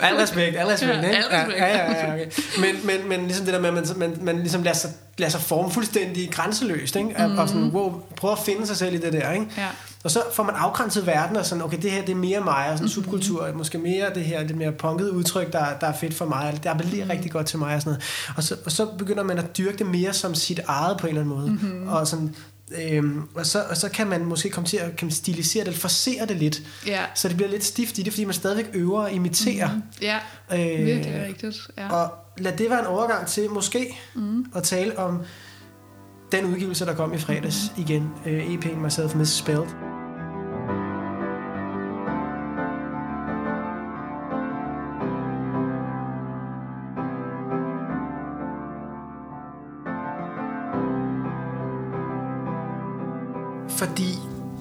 al 0.00 0.14
respekt, 0.14 0.56
al 0.56 0.66
respekt, 0.66 0.92
ja, 0.92 1.08
ikke? 1.08 1.24
Ja, 1.30 1.66
ja, 1.66 2.06
ja, 2.06 2.12
okay. 2.12 2.26
men, 2.58 2.86
men, 2.86 3.08
men 3.08 3.26
ligesom 3.26 3.44
det 3.44 3.54
der 3.54 3.60
med, 3.60 3.68
at 3.68 3.74
man, 3.74 3.86
man, 3.96 4.18
man 4.20 4.38
ligesom 4.38 4.62
lader 4.62 4.76
sig, 4.76 4.90
lader 5.18 5.30
sig 5.30 5.40
forme 5.40 5.70
fuldstændig 5.70 6.30
grænseløst, 6.30 6.96
ikke? 6.96 7.26
Mm. 7.28 7.38
Og 7.38 7.48
sådan, 7.48 7.68
wow, 7.68 8.02
prøver 8.16 8.34
at 8.34 8.42
finde 8.44 8.66
sig 8.66 8.76
selv 8.76 8.94
i 8.94 8.98
det 8.98 9.12
der, 9.12 9.32
ikke? 9.32 9.46
Ja. 9.58 9.66
Og 10.04 10.10
så 10.10 10.22
får 10.32 10.42
man 10.42 10.54
afgrænset 10.54 11.06
verden, 11.06 11.36
og 11.36 11.46
sådan, 11.46 11.64
okay, 11.64 11.78
det 11.82 11.90
her 11.90 12.00
det 12.00 12.12
er 12.12 12.16
mere 12.16 12.40
mig, 12.40 12.54
og 12.54 12.64
sådan 12.64 12.74
mm-hmm. 12.76 12.88
subkultur, 12.88 13.48
måske 13.54 13.78
mere 13.78 14.14
det 14.14 14.24
her, 14.24 14.46
det 14.46 14.56
mere 14.56 14.72
punkede 14.72 15.12
udtryk, 15.12 15.52
der, 15.52 15.64
der 15.80 15.86
er 15.86 15.92
fedt 15.92 16.14
for 16.14 16.24
mig, 16.24 16.58
det 16.62 16.68
appellerer 16.68 17.04
mm-hmm. 17.04 17.10
rigtig 17.10 17.30
godt 17.30 17.46
til 17.46 17.58
mig, 17.58 17.74
og 17.74 17.80
sådan 17.80 17.90
noget. 17.90 18.04
Og 18.36 18.42
så, 18.42 18.56
og 18.64 18.72
så 18.72 18.86
begynder 18.98 19.22
man 19.22 19.38
at 19.38 19.58
dyrke 19.58 19.78
det 19.78 19.86
mere 19.86 20.12
som 20.12 20.34
sit 20.34 20.60
eget 20.66 20.98
på 20.98 21.06
en 21.06 21.16
eller 21.16 21.22
anden 21.22 21.36
måde. 21.38 21.50
Mm-hmm. 21.50 21.88
Og 21.88 22.06
sådan, 22.06 22.34
Øhm, 22.74 23.22
og, 23.34 23.46
så, 23.46 23.64
og 23.70 23.76
så 23.76 23.88
kan 23.88 24.06
man 24.06 24.24
måske 24.24 24.50
komme 24.50 24.66
til 24.66 24.76
at 24.76 24.96
kan 24.96 25.10
stilisere 25.10 25.60
det, 25.60 25.68
eller 25.68 25.80
forsere 25.80 26.26
det 26.26 26.36
lidt, 26.36 26.62
ja. 26.86 27.00
så 27.14 27.28
det 27.28 27.36
bliver 27.36 27.50
lidt 27.50 27.64
stift 27.64 27.98
i 27.98 28.02
det, 28.02 28.12
fordi 28.12 28.24
man 28.24 28.34
stadigvæk 28.34 28.70
øver 28.74 29.00
og 29.00 29.12
imiterer. 29.12 29.68
Mm-hmm. 29.68 29.82
Ja, 30.02 30.18
øh, 30.52 30.86
virkelig 30.86 31.24
rigtigt. 31.28 31.56
Ja. 31.78 31.92
Og 31.92 32.12
lad 32.38 32.52
det 32.56 32.70
være 32.70 32.80
en 32.80 32.86
overgang 32.86 33.26
til 33.26 33.50
måske 33.50 33.98
mm. 34.14 34.46
at 34.54 34.62
tale 34.62 34.98
om 34.98 35.22
den 36.32 36.44
udgivelse, 36.44 36.86
der 36.86 36.94
kom 36.94 37.14
i 37.14 37.18
fredags 37.18 37.72
mm. 37.76 37.82
igen, 37.82 38.10
øh, 38.26 38.46
EP'en 38.46 38.76
Myself 38.76 39.14
Misspelled. 39.14 40.05
Fordi 53.76 54.10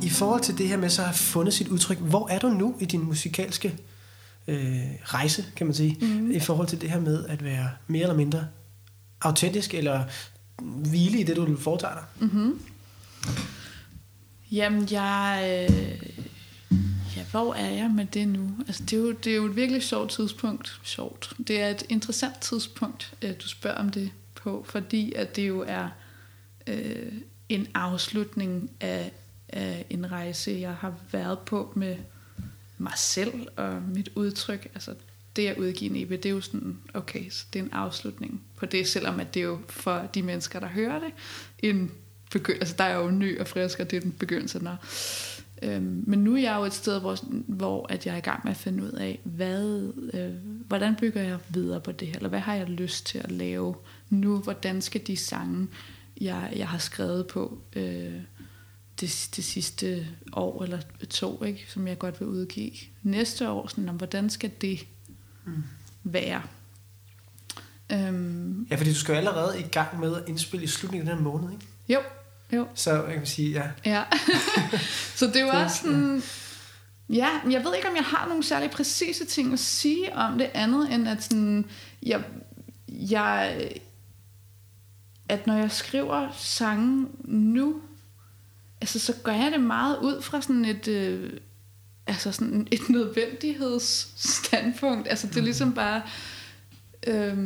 i 0.03 0.09
forhold 0.09 0.41
til 0.41 0.57
det 0.57 0.67
her 0.67 0.77
med 0.77 0.89
så 0.89 1.01
at 1.01 1.07
have 1.07 1.15
fundet 1.15 1.53
sit 1.53 1.67
udtryk, 1.67 1.97
hvor 1.97 2.27
er 2.29 2.39
du 2.39 2.49
nu 2.49 2.75
i 2.79 2.85
din 2.85 3.03
musikalske 3.05 3.77
øh, 4.47 4.81
rejse, 5.03 5.45
kan 5.55 5.67
man 5.67 5.73
sige, 5.73 5.97
mm. 6.01 6.31
i 6.31 6.39
forhold 6.39 6.67
til 6.67 6.81
det 6.81 6.89
her 6.89 6.99
med 6.99 7.25
at 7.25 7.43
være 7.43 7.69
mere 7.87 8.01
eller 8.01 8.15
mindre 8.15 8.47
autentisk, 9.21 9.73
eller 9.73 10.03
hvile 10.61 11.19
i 11.19 11.23
det, 11.23 11.35
du 11.35 11.57
foretager 11.57 11.93
dig? 11.93 12.03
Mm-hmm. 12.19 12.61
Jamen, 14.51 14.87
jeg... 14.91 15.67
Øh, 15.69 16.09
ja, 17.17 17.23
hvor 17.31 17.53
er 17.53 17.69
jeg 17.69 17.91
med 17.95 18.05
det 18.05 18.27
nu? 18.27 18.51
Altså, 18.67 18.83
det 18.83 18.93
er, 18.93 18.97
jo, 18.97 19.11
det 19.11 19.31
er 19.31 19.35
jo 19.35 19.45
et 19.45 19.55
virkelig 19.55 19.83
sjovt 19.83 20.11
tidspunkt. 20.11 20.79
Sjovt. 20.83 21.33
Det 21.47 21.61
er 21.61 21.69
et 21.69 21.83
interessant 21.89 22.41
tidspunkt, 22.41 23.13
at 23.21 23.41
du 23.41 23.47
spørger 23.47 23.77
om 23.77 23.89
det 23.89 24.11
på, 24.35 24.65
fordi 24.69 25.13
at 25.13 25.35
det 25.35 25.47
jo 25.47 25.65
er 25.67 25.89
øh, 26.67 27.11
en 27.49 27.67
afslutning 27.73 28.71
af, 28.81 29.11
af 29.49 29.85
en 29.89 30.11
rejse, 30.11 30.57
jeg 30.61 30.73
har 30.73 30.93
været 31.11 31.39
på 31.39 31.73
med 31.75 31.97
mig 32.77 32.93
selv 32.97 33.47
og 33.55 33.81
mit 33.81 34.09
udtryk. 34.15 34.67
Altså 34.73 34.95
det 35.35 35.47
at 35.47 35.57
udgive 35.57 35.89
en 35.89 36.03
EP, 36.03 36.09
det 36.09 36.25
er 36.25 36.29
jo 36.29 36.41
sådan, 36.41 36.77
okay, 36.93 37.29
så 37.29 37.45
det 37.53 37.59
er 37.59 37.63
en 37.63 37.73
afslutning 37.73 38.41
på 38.55 38.65
det, 38.65 38.87
selvom 38.87 39.19
at 39.19 39.33
det 39.33 39.39
er 39.39 39.43
jo 39.43 39.59
for 39.69 40.09
de 40.13 40.21
mennesker, 40.21 40.59
der 40.59 40.67
hører 40.67 40.99
det, 40.99 41.11
en 41.59 41.91
begyndelse, 42.31 42.61
altså 42.61 42.75
der 42.77 42.83
er 42.83 42.97
jo 42.97 43.11
ny 43.11 43.39
og 43.39 43.47
frisk, 43.47 43.79
og 43.79 43.91
det 43.91 43.97
er 43.97 44.01
den 44.01 44.11
begyndelse, 44.11 44.59
når 44.59 44.77
Øhm, 45.61 46.03
men 46.07 46.19
nu 46.19 46.35
er 46.35 46.41
jeg 46.41 46.55
jo 46.59 46.63
et 46.63 46.73
sted, 46.73 46.99
hvor, 46.99 47.17
hvor 47.47 47.85
at 47.89 48.05
jeg 48.05 48.13
er 48.13 48.17
i 48.17 48.21
gang 48.21 48.41
med 48.43 48.51
at 48.51 48.57
finde 48.57 48.83
ud 48.83 48.91
af, 48.91 49.19
hvad, 49.23 49.91
øh, 50.13 50.33
hvordan 50.67 50.95
bygger 50.95 51.21
jeg 51.21 51.37
videre 51.49 51.81
på 51.81 51.91
det 51.91 52.07
her, 52.07 52.15
eller 52.15 52.29
hvad 52.29 52.39
har 52.39 52.55
jeg 52.55 52.69
lyst 52.69 53.05
til 53.05 53.17
at 53.17 53.31
lave 53.31 53.75
nu, 54.09 54.37
hvordan 54.37 54.81
skal 54.81 55.01
de 55.07 55.17
sange, 55.17 55.67
jeg, 56.21 56.53
jeg 56.55 56.69
har 56.69 56.77
skrevet 56.77 57.27
på 57.27 57.61
øh, 57.75 58.21
det, 58.99 59.29
det 59.35 59.43
sidste 59.43 60.07
år 60.33 60.63
eller 60.63 60.79
to, 61.09 61.43
ikke, 61.43 61.65
som 61.67 61.87
jeg 61.87 61.97
godt 61.97 62.19
vil 62.19 62.27
udgive 62.27 62.71
næste 63.03 63.49
år, 63.49 63.67
sådan, 63.67 63.89
om, 63.89 63.95
hvordan 63.95 64.29
skal 64.29 64.51
det 64.61 64.87
mm. 65.45 65.63
være? 66.03 66.41
Øhm, 67.91 68.67
ja, 68.71 68.75
fordi 68.75 68.89
du 68.89 68.95
skal 68.95 69.11
jo 69.11 69.17
allerede 69.17 69.59
i 69.59 69.63
gang 69.63 69.99
med 69.99 70.15
at 70.15 70.23
indspille 70.27 70.63
i 70.63 70.67
slutningen 70.67 71.09
af 71.09 71.15
den 71.15 71.23
måned, 71.23 71.51
ikke? 71.51 71.65
Jo, 71.89 71.99
jo. 72.53 72.67
Så 72.75 73.03
jeg 73.03 73.17
kan 73.17 73.25
sige, 73.25 73.49
ja. 73.51 73.69
Ja, 73.85 74.03
så 75.19 75.27
det 75.27 75.45
var 75.45 75.67
sådan... 75.67 76.23
Ja, 77.09 77.29
jeg 77.49 77.63
ved 77.63 77.75
ikke, 77.75 77.87
om 77.89 77.95
jeg 77.95 78.03
har 78.03 78.27
nogle 78.27 78.43
særlig 78.43 78.71
præcise 78.71 79.25
ting 79.25 79.53
at 79.53 79.59
sige 79.59 80.15
om 80.15 80.37
det 80.37 80.49
andet, 80.53 80.93
end 80.93 81.09
at 81.09 81.23
sådan, 81.23 81.65
jeg, 82.03 82.23
jeg, 82.87 83.71
at 85.29 85.47
når 85.47 85.53
jeg 85.53 85.71
skriver 85.71 86.27
sange 86.33 87.07
nu, 87.23 87.81
altså 88.81 88.99
så 88.99 89.13
gør 89.23 89.31
jeg 89.31 89.51
det 89.51 89.61
meget 89.61 89.97
ud 89.97 90.21
fra 90.21 90.41
sådan 90.41 90.65
et, 90.65 90.87
øh, 90.87 91.33
altså 92.07 92.31
sådan 92.31 92.67
et 92.71 92.89
nødvendighedsstandpunkt. 92.89 95.07
Altså 95.07 95.27
det 95.27 95.37
er 95.37 95.41
ligesom 95.41 95.73
bare, 95.73 96.01
øh, 97.07 97.37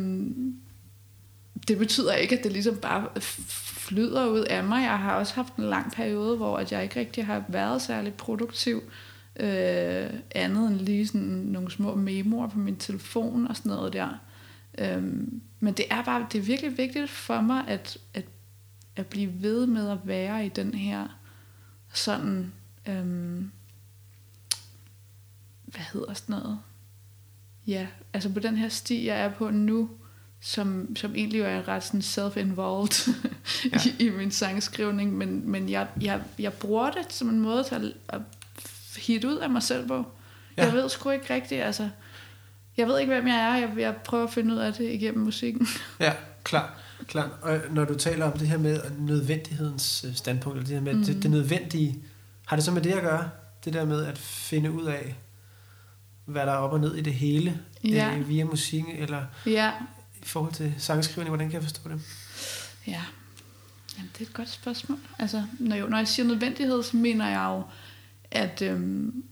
det 1.68 1.78
betyder 1.78 2.14
ikke, 2.14 2.38
at 2.38 2.44
det 2.44 2.52
ligesom 2.52 2.76
bare 2.76 3.20
flyder 3.20 4.26
ud 4.26 4.40
af 4.40 4.64
mig. 4.64 4.82
Jeg 4.82 4.98
har 4.98 5.14
også 5.14 5.34
haft 5.34 5.56
en 5.56 5.64
lang 5.64 5.92
periode, 5.92 6.36
hvor 6.36 6.58
at 6.58 6.72
jeg 6.72 6.82
ikke 6.82 7.00
rigtig 7.00 7.26
har 7.26 7.44
været 7.48 7.82
særlig 7.82 8.14
produktiv. 8.14 8.82
Øh, 9.40 10.10
andet 10.30 10.70
end 10.70 10.80
lige 10.80 11.06
sådan 11.06 11.28
nogle 11.28 11.70
små 11.70 11.94
memoer 11.94 12.48
på 12.48 12.58
min 12.58 12.76
telefon 12.76 13.46
og 13.46 13.56
sådan 13.56 13.70
noget 13.70 13.92
der. 13.92 14.08
Øhm, 14.78 15.40
men 15.60 15.74
det 15.74 15.84
er 15.90 16.04
bare, 16.04 16.26
det 16.32 16.38
er 16.38 16.42
virkelig 16.42 16.78
vigtigt 16.78 17.10
for 17.10 17.40
mig, 17.40 17.68
at, 17.68 17.98
at, 18.14 18.24
at 18.96 19.06
blive 19.06 19.42
ved 19.42 19.66
med 19.66 19.90
at 19.90 19.98
være 20.04 20.46
i 20.46 20.48
den 20.48 20.74
her 20.74 21.08
sådan, 21.92 22.52
øhm, 22.88 23.50
hvad 25.64 25.84
hedder 25.92 26.14
sådan 26.14 26.36
noget? 26.36 26.58
Ja, 27.66 27.86
altså 28.12 28.32
på 28.32 28.40
den 28.40 28.56
her 28.56 28.68
sti, 28.68 29.06
jeg 29.06 29.20
er 29.20 29.28
på 29.28 29.50
nu, 29.50 29.90
som, 30.40 30.96
som 30.96 31.14
egentlig 31.14 31.40
er 31.40 31.68
ret 31.68 31.84
sådan 31.84 32.02
self-involved 32.02 33.10
ja. 33.72 33.78
i, 33.98 34.06
i 34.06 34.10
min 34.10 34.30
sangskrivning, 34.30 35.16
men, 35.16 35.50
men 35.50 35.68
jeg, 35.68 35.88
jeg, 36.00 36.22
jeg 36.38 36.52
bruger 36.52 36.90
det 36.90 37.12
som 37.12 37.28
en 37.28 37.40
måde 37.40 37.64
til 37.64 37.74
at, 37.74 37.82
at 38.08 38.20
hit 38.96 39.24
ud 39.24 39.36
af 39.36 39.50
mig 39.50 39.62
selv 39.62 39.88
på. 39.88 40.04
Ja. 40.56 40.64
Jeg 40.64 40.72
ved 40.72 40.88
sgu 40.88 41.10
ikke 41.10 41.34
rigtigt, 41.34 41.62
altså, 41.62 41.90
jeg 42.76 42.86
ved 42.88 42.98
ikke, 42.98 43.12
hvem 43.12 43.26
jeg 43.28 43.36
er. 43.36 43.56
Jeg, 43.56 43.72
jeg 43.78 43.96
prøver 43.96 44.24
at 44.24 44.32
finde 44.32 44.54
ud 44.54 44.58
af 44.60 44.74
det 44.74 44.92
igennem 44.92 45.24
musikken. 45.24 45.66
Ja, 46.00 46.12
klar. 46.44 46.78
klar. 47.06 47.38
Og 47.42 47.60
når 47.70 47.84
du 47.84 47.94
taler 47.94 48.24
om 48.32 48.38
det 48.38 48.48
her 48.48 48.58
med 48.58 48.80
nødvendighedens 48.98 50.04
øh, 50.08 50.14
standpunkt, 50.14 50.56
eller 50.58 50.66
det 50.66 50.74
her 50.76 50.82
med 50.84 50.94
mm. 50.94 51.04
det, 51.04 51.22
det 51.22 51.30
nødvendige, 51.30 51.98
har 52.46 52.56
det 52.56 52.64
så 52.64 52.70
med 52.70 52.82
det 52.82 52.92
at 52.92 53.02
gøre? 53.02 53.30
det 53.64 53.72
der 53.72 53.84
med 53.84 54.04
at 54.06 54.18
finde 54.18 54.72
ud 54.72 54.84
af, 54.84 55.16
hvad 56.24 56.46
der 56.46 56.52
er 56.52 56.56
op 56.56 56.72
og 56.72 56.80
ned 56.80 56.94
i 56.94 57.00
det 57.00 57.14
hele, 57.14 57.60
Ja. 57.84 58.16
øh, 58.18 58.28
via 58.28 58.44
musik, 58.44 58.84
eller 58.98 59.24
Ja, 59.46 59.72
i 60.22 60.24
forhold 60.24 60.52
til 60.52 60.74
sangskrivning, 60.78 61.28
hvordan 61.30 61.46
kan 61.50 61.54
jeg 61.54 61.62
forstå 61.62 61.88
det? 61.90 62.00
ja. 62.86 63.02
Jamen, 63.96 64.10
det 64.12 64.20
er 64.20 64.26
et 64.28 64.32
godt 64.32 64.48
spørgsmål. 64.50 64.98
Altså, 65.18 65.44
når, 65.58 65.76
jeg, 65.76 65.88
når 65.88 65.96
jeg 65.98 66.08
siger 66.08 66.26
nødvendighed, 66.26 66.82
så 66.82 66.96
mener 66.96 67.28
jeg 67.28 67.46
jo, 67.56 67.62
at, 68.30 68.62
øhm, 68.62 69.24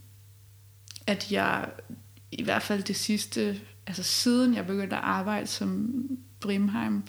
at 1.06 1.32
jeg 1.32 1.68
i 2.32 2.42
hvert 2.42 2.62
fald 2.62 2.82
det 2.82 2.96
sidste, 2.96 3.60
altså 3.86 4.02
siden 4.02 4.54
jeg 4.54 4.66
begyndte 4.66 4.96
at 4.96 5.02
arbejde 5.02 5.46
som 5.46 5.92
Brimheim, 6.40 7.02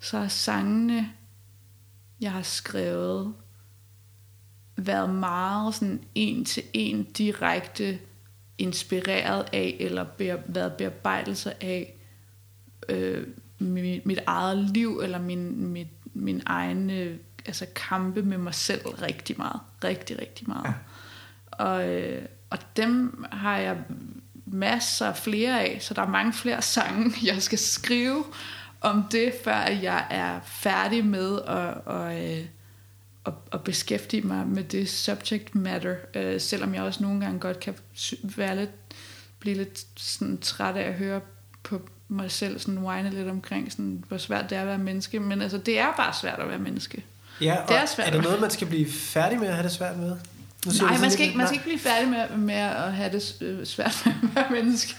så 0.00 0.18
har 0.18 0.28
sangene, 0.28 1.12
jeg 2.20 2.32
har 2.32 2.42
skrevet, 2.42 3.34
været 4.76 5.10
meget 5.10 5.74
sådan 5.74 6.04
en 6.14 6.44
til 6.44 6.62
en 6.72 7.04
direkte 7.04 7.98
inspireret 8.58 9.46
af, 9.52 9.76
eller 9.80 10.06
været 10.46 10.72
bearbejdelse 10.72 11.64
af 11.64 11.94
øh, 12.88 13.26
mit, 13.58 14.06
mit 14.06 14.18
eget 14.26 14.58
liv, 14.58 15.00
eller 15.02 15.18
min, 15.18 15.66
mit, 15.66 15.88
min 16.14 16.42
egen 16.46 16.90
øh, 16.90 17.18
altså 17.46 17.66
kampe 17.74 18.22
med 18.22 18.38
mig 18.38 18.54
selv 18.54 18.86
rigtig 18.86 19.36
meget. 19.38 19.60
Rigtig, 19.84 20.20
rigtig 20.20 20.48
meget. 20.48 20.64
Ja. 20.64 20.74
Og, 21.64 21.88
øh, 21.88 22.26
og 22.50 22.58
dem 22.76 23.24
har 23.32 23.58
jeg 23.58 23.84
masser 24.52 25.12
flere 25.12 25.60
af, 25.60 25.78
så 25.80 25.94
der 25.94 26.02
er 26.02 26.08
mange 26.08 26.32
flere 26.32 26.62
sange, 26.62 27.12
jeg 27.32 27.42
skal 27.42 27.58
skrive 27.58 28.24
om 28.80 29.04
det, 29.10 29.32
før 29.44 29.66
jeg 29.66 30.06
er 30.10 30.40
færdig 30.44 31.04
med 31.04 31.38
at, 31.46 31.74
og, 31.86 32.26
øh, 32.26 32.44
at, 33.26 33.32
at 33.52 33.64
beskæftige 33.64 34.22
mig 34.22 34.46
med 34.46 34.64
det 34.64 34.88
subject 34.88 35.54
matter, 35.54 35.94
øh, 36.14 36.40
selvom 36.40 36.74
jeg 36.74 36.82
også 36.82 37.02
nogle 37.02 37.20
gange 37.20 37.40
godt 37.40 37.60
kan 37.60 37.74
være 38.22 38.56
lidt, 38.56 38.70
blive 39.38 39.56
lidt 39.56 39.86
sådan 39.96 40.38
træt 40.38 40.76
af 40.76 40.88
at 40.88 40.94
høre 40.94 41.20
på 41.62 41.88
mig 42.08 42.30
selv 42.30 42.58
sådan 42.58 42.78
whine 42.78 43.10
lidt 43.10 43.28
omkring, 43.28 43.72
sådan, 43.72 44.04
hvor 44.08 44.18
svært 44.18 44.50
det 44.50 44.58
er 44.58 44.62
at 44.62 44.66
være 44.66 44.78
menneske. 44.78 45.20
Men 45.20 45.42
altså, 45.42 45.58
det 45.58 45.78
er 45.78 45.92
bare 45.96 46.14
svært 46.20 46.38
at 46.40 46.48
være 46.48 46.58
menneske. 46.58 47.04
Ja, 47.40 47.56
og 47.62 47.68
Det 47.68 47.76
er 47.76 47.86
svært. 47.86 48.08
er 48.08 48.12
det 48.12 48.22
noget, 48.22 48.40
man 48.40 48.50
skal 48.50 48.66
blive 48.66 48.90
færdig 48.90 49.38
med 49.38 49.48
at 49.48 49.54
have 49.54 49.64
det 49.64 49.72
svært 49.72 49.98
med? 49.98 50.16
Nej, 50.66 50.98
man 50.98 51.10
skal, 51.10 51.26
ikke, 51.26 51.38
man 51.38 51.46
skal 51.46 51.54
ikke 51.54 51.64
blive 51.64 51.78
færdig 51.78 52.08
med, 52.08 52.36
med 52.36 52.54
at 52.54 52.92
have 52.92 53.12
det 53.12 53.36
øh, 53.40 53.66
svært 53.66 54.02
med 54.04 54.12
at 54.22 54.34
være 54.34 54.50
menneske. 54.50 54.94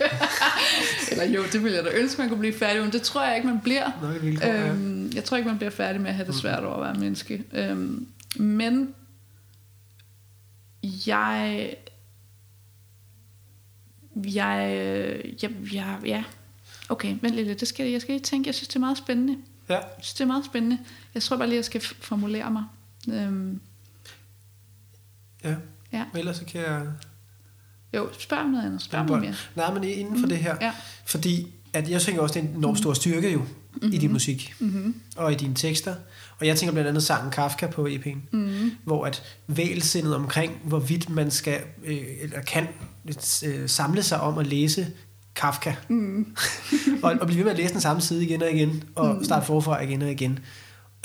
Eller 1.12 1.26
jo, 1.26 1.44
det 1.52 1.64
ville 1.64 1.78
jeg 1.78 1.86
da 1.86 1.90
ønske, 1.90 2.22
man 2.22 2.30
kunne 2.30 2.40
blive 2.40 2.54
færdig 2.54 2.82
men 2.82 2.92
det 2.92 3.02
tror 3.02 3.26
jeg 3.26 3.36
ikke, 3.36 3.48
man 3.48 3.60
bliver. 3.60 3.88
Et 3.88 4.24
vilkår, 4.24 4.48
ja. 4.48 4.70
Øhm, 4.70 5.12
jeg 5.16 5.24
tror 5.24 5.38
ikke, 5.38 5.50
man 5.50 5.58
bliver 5.58 5.72
færdig 5.72 6.02
med 6.02 6.10
at 6.10 6.16
have 6.16 6.28
det 6.28 6.36
svært 6.36 6.64
over 6.64 6.76
at 6.76 6.82
være 6.82 6.94
menneske. 6.94 7.44
Øhm, 7.54 8.08
men 8.36 8.94
jeg, 10.84 11.74
jeg, 14.16 15.30
jeg, 15.44 15.52
jeg, 15.74 15.98
ja, 16.06 16.24
okay, 16.90 17.16
lige 17.22 17.44
lidt. 17.44 17.60
Det 17.60 17.68
skal, 17.68 17.92
jeg 17.92 18.02
skal 18.02 18.14
lige 18.14 18.24
tænke, 18.24 18.48
jeg 18.48 18.56
synes, 18.56 18.68
det 18.68 18.76
er 18.76 18.80
meget 18.80 18.98
spændende. 18.98 19.38
Ja. 19.70 19.76
Jeg 19.76 19.84
synes, 20.02 20.14
det 20.14 20.22
er 20.22 20.28
meget 20.28 20.46
spændende. 20.46 20.78
Jeg 21.14 21.24
tror 21.24 21.38
bare 21.38 21.48
lige, 21.48 21.58
jeg 21.58 21.66
skal 21.66 21.82
formulere 21.82 22.52
mig. 22.52 22.64
Øhm, 23.10 23.62
ja. 25.44 25.56
Ja. 25.94 26.04
Men 26.14 26.20
ellers 26.20 26.38
så 26.38 26.46
kan 26.46 26.62
jeg... 26.62 26.82
jo, 27.94 28.10
spørg 28.20 28.40
om 28.40 28.50
noget 28.50 28.66
andet. 28.66 28.82
Spørg 28.82 29.02
om 29.02 29.08
noget 29.08 29.22
mere. 29.22 29.34
Nej, 29.56 29.74
men 29.74 29.84
inden 29.84 30.20
for 30.20 30.28
det 30.28 30.38
her. 30.38 30.56
Ja. 30.62 30.74
Fordi 31.06 31.48
at 31.74 31.90
jeg 31.90 32.02
tænker 32.02 32.22
også, 32.22 32.34
det 32.34 32.46
er 32.46 32.50
en 32.50 32.56
enormt 32.56 32.78
stor 32.78 32.94
styrke 32.94 33.32
jo 33.32 33.40
mm-hmm. 33.40 33.94
i 33.94 33.98
din 33.98 34.12
musik 34.12 34.54
Mm-hmm. 34.60 34.96
og 35.16 35.32
i 35.32 35.36
dine 35.36 35.56
tekster. 35.56 35.96
Og 36.40 36.48
jeg 36.48 36.58
tænker 36.58 36.72
blandt 36.74 36.88
andet 36.90 37.04
sangen 37.04 37.32
Kafka 37.32 37.68
på 37.68 37.88
EP'en, 37.88 38.18
Mm-hmm. 38.32 38.72
hvor 38.84 39.06
at 39.06 39.24
vælsindet 39.48 40.16
omkring, 40.16 40.54
hvorvidt 40.64 41.10
man 41.10 41.32
skal 41.32 41.60
øh, 41.86 41.98
eller 42.22 42.42
kan 42.42 42.68
øh, 43.46 43.70
samle 43.70 44.04
sig 44.04 44.22
om 44.22 44.38
at 44.38 44.48
læse 44.48 44.88
Kafka, 45.36 45.74
Mm. 45.88 46.36
og, 47.04 47.16
og 47.22 47.28
blive 47.28 47.38
ved 47.38 47.44
med 47.44 47.52
at 47.52 47.58
læse 47.58 47.74
den 47.74 47.82
samme 47.82 48.02
side 48.02 48.24
igen 48.26 48.42
og 48.42 48.52
igen, 48.52 48.84
og 48.96 49.26
starte 49.26 49.46
forfra 49.46 49.82
igen 49.82 50.02
og 50.02 50.12
igen. 50.12 50.40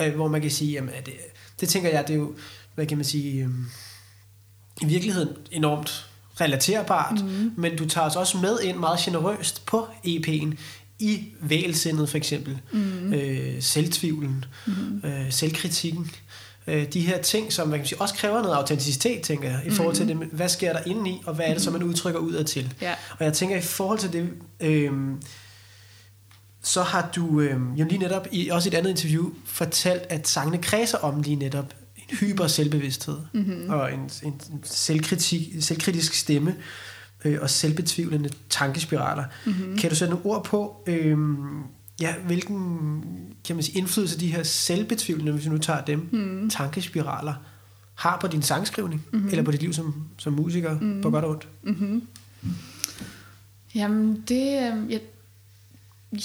Øh, 0.01 0.15
hvor 0.15 0.29
man 0.29 0.41
kan 0.41 0.51
sige, 0.51 0.73
jamen, 0.73 0.91
at 0.95 1.07
det, 1.07 1.15
det 1.61 1.69
tænker 1.69 1.91
jeg, 1.91 2.05
det 2.09 2.15
er 2.15 2.19
jo, 2.19 2.35
hvad 2.75 2.87
kan 2.87 2.99
man 2.99 3.05
sige, 3.05 3.45
øh, 3.45 3.51
i 4.83 4.85
virkeligheden 4.85 5.29
enormt 5.51 6.07
relaterbart, 6.41 7.25
mm. 7.25 7.53
men 7.57 7.77
du 7.77 7.89
tager 7.89 8.07
os 8.07 8.17
også 8.17 8.39
med 8.39 8.61
ind 8.63 8.77
meget 8.77 8.99
generøst 8.99 9.67
på 9.67 9.87
EP'en, 10.07 10.55
i 10.99 11.25
vælsindet 11.41 12.09
for 12.09 12.17
eksempel, 12.17 12.59
mm. 12.73 13.13
øh, 13.13 13.63
selvtvivlen, 13.63 14.45
mm. 14.67 15.01
øh, 15.05 15.33
selvkritikken, 15.33 16.11
øh, 16.67 16.93
de 16.93 17.01
her 17.01 17.23
ting, 17.23 17.53
som 17.53 17.69
man 17.69 17.79
kan 17.79 17.89
sige, 17.89 18.01
også 18.01 18.15
kræver 18.15 18.43
noget 18.43 18.55
autenticitet, 18.55 19.23
tænker 19.23 19.51
jeg, 19.51 19.61
i 19.67 19.71
forhold 19.71 19.97
til 19.97 20.09
det, 20.09 20.17
med, 20.17 20.27
hvad 20.27 20.49
sker 20.49 20.73
der 20.73 20.81
indeni, 20.87 21.23
og 21.27 21.35
hvad 21.35 21.47
er 21.47 21.53
det, 21.53 21.63
som 21.63 21.73
man 21.73 21.83
udtrykker 21.83 22.21
udad 22.21 22.45
til. 22.45 22.75
Ja. 22.81 22.95
Og 23.19 23.25
jeg 23.25 23.33
tænker, 23.33 23.57
i 23.57 23.61
forhold 23.61 23.99
til 23.99 24.13
det, 24.13 24.29
øh, 24.61 24.93
så 26.63 26.83
har 26.83 27.11
du 27.17 27.41
øh, 27.41 27.61
jo 27.77 27.85
lige 27.85 27.99
netop, 27.99 28.27
i 28.33 28.49
også 28.49 28.69
i 28.69 28.73
et 28.73 28.79
andet 28.79 28.91
interview, 28.91 29.31
fortalt, 29.45 30.03
at 30.09 30.29
sangene 30.29 30.59
kredser 30.63 30.99
om 30.99 31.23
lige 31.23 31.37
netop 31.37 31.75
en 32.11 32.17
hyper 32.17 32.47
selvbevidsthed, 32.47 33.19
mm-hmm. 33.33 33.71
og 33.71 33.93
en, 33.93 34.11
en 34.23 34.41
selvkritik, 34.65 35.49
selvkritisk 35.61 36.15
stemme, 36.15 36.57
øh, 37.25 37.39
og 37.43 37.51
selvbetvivlende 37.51 38.31
tankespiraler. 38.51 39.25
Mm-hmm. 39.47 39.79
Kan 39.79 39.91
du 39.91 39.97
sætte 39.97 40.15
nogle 40.15 40.27
ord 40.27 40.45
på, 40.45 40.85
øh, 40.87 41.19
ja, 42.01 42.15
hvilken 42.27 42.81
kan 43.45 43.57
man 43.57 43.63
sige, 43.63 43.79
indflydelse 43.79 44.21
de 44.21 44.33
her 44.33 44.43
selvbetvivlende, 44.43 45.33
hvis 45.33 45.45
vi 45.45 45.51
nu 45.51 45.59
tager 45.59 45.85
dem, 45.85 46.09
mm. 46.13 46.51
tankespiraler, 46.51 47.35
har 47.95 48.19
på 48.21 48.27
din 48.27 48.43
sangskrivning, 48.43 49.07
mm-hmm. 49.13 49.29
eller 49.29 49.43
på 49.43 49.51
dit 49.51 49.61
liv 49.61 49.73
som, 49.73 50.05
som 50.19 50.33
musiker, 50.33 50.81
mm. 50.81 51.03
på 51.03 51.11
godt 51.11 51.25
og 51.25 51.31
ondt? 51.31 51.49
Mm-hmm. 51.63 52.03
Jamen, 53.75 54.25
det, 54.29 54.47
øh, 54.47 54.93
jeg, 54.93 55.01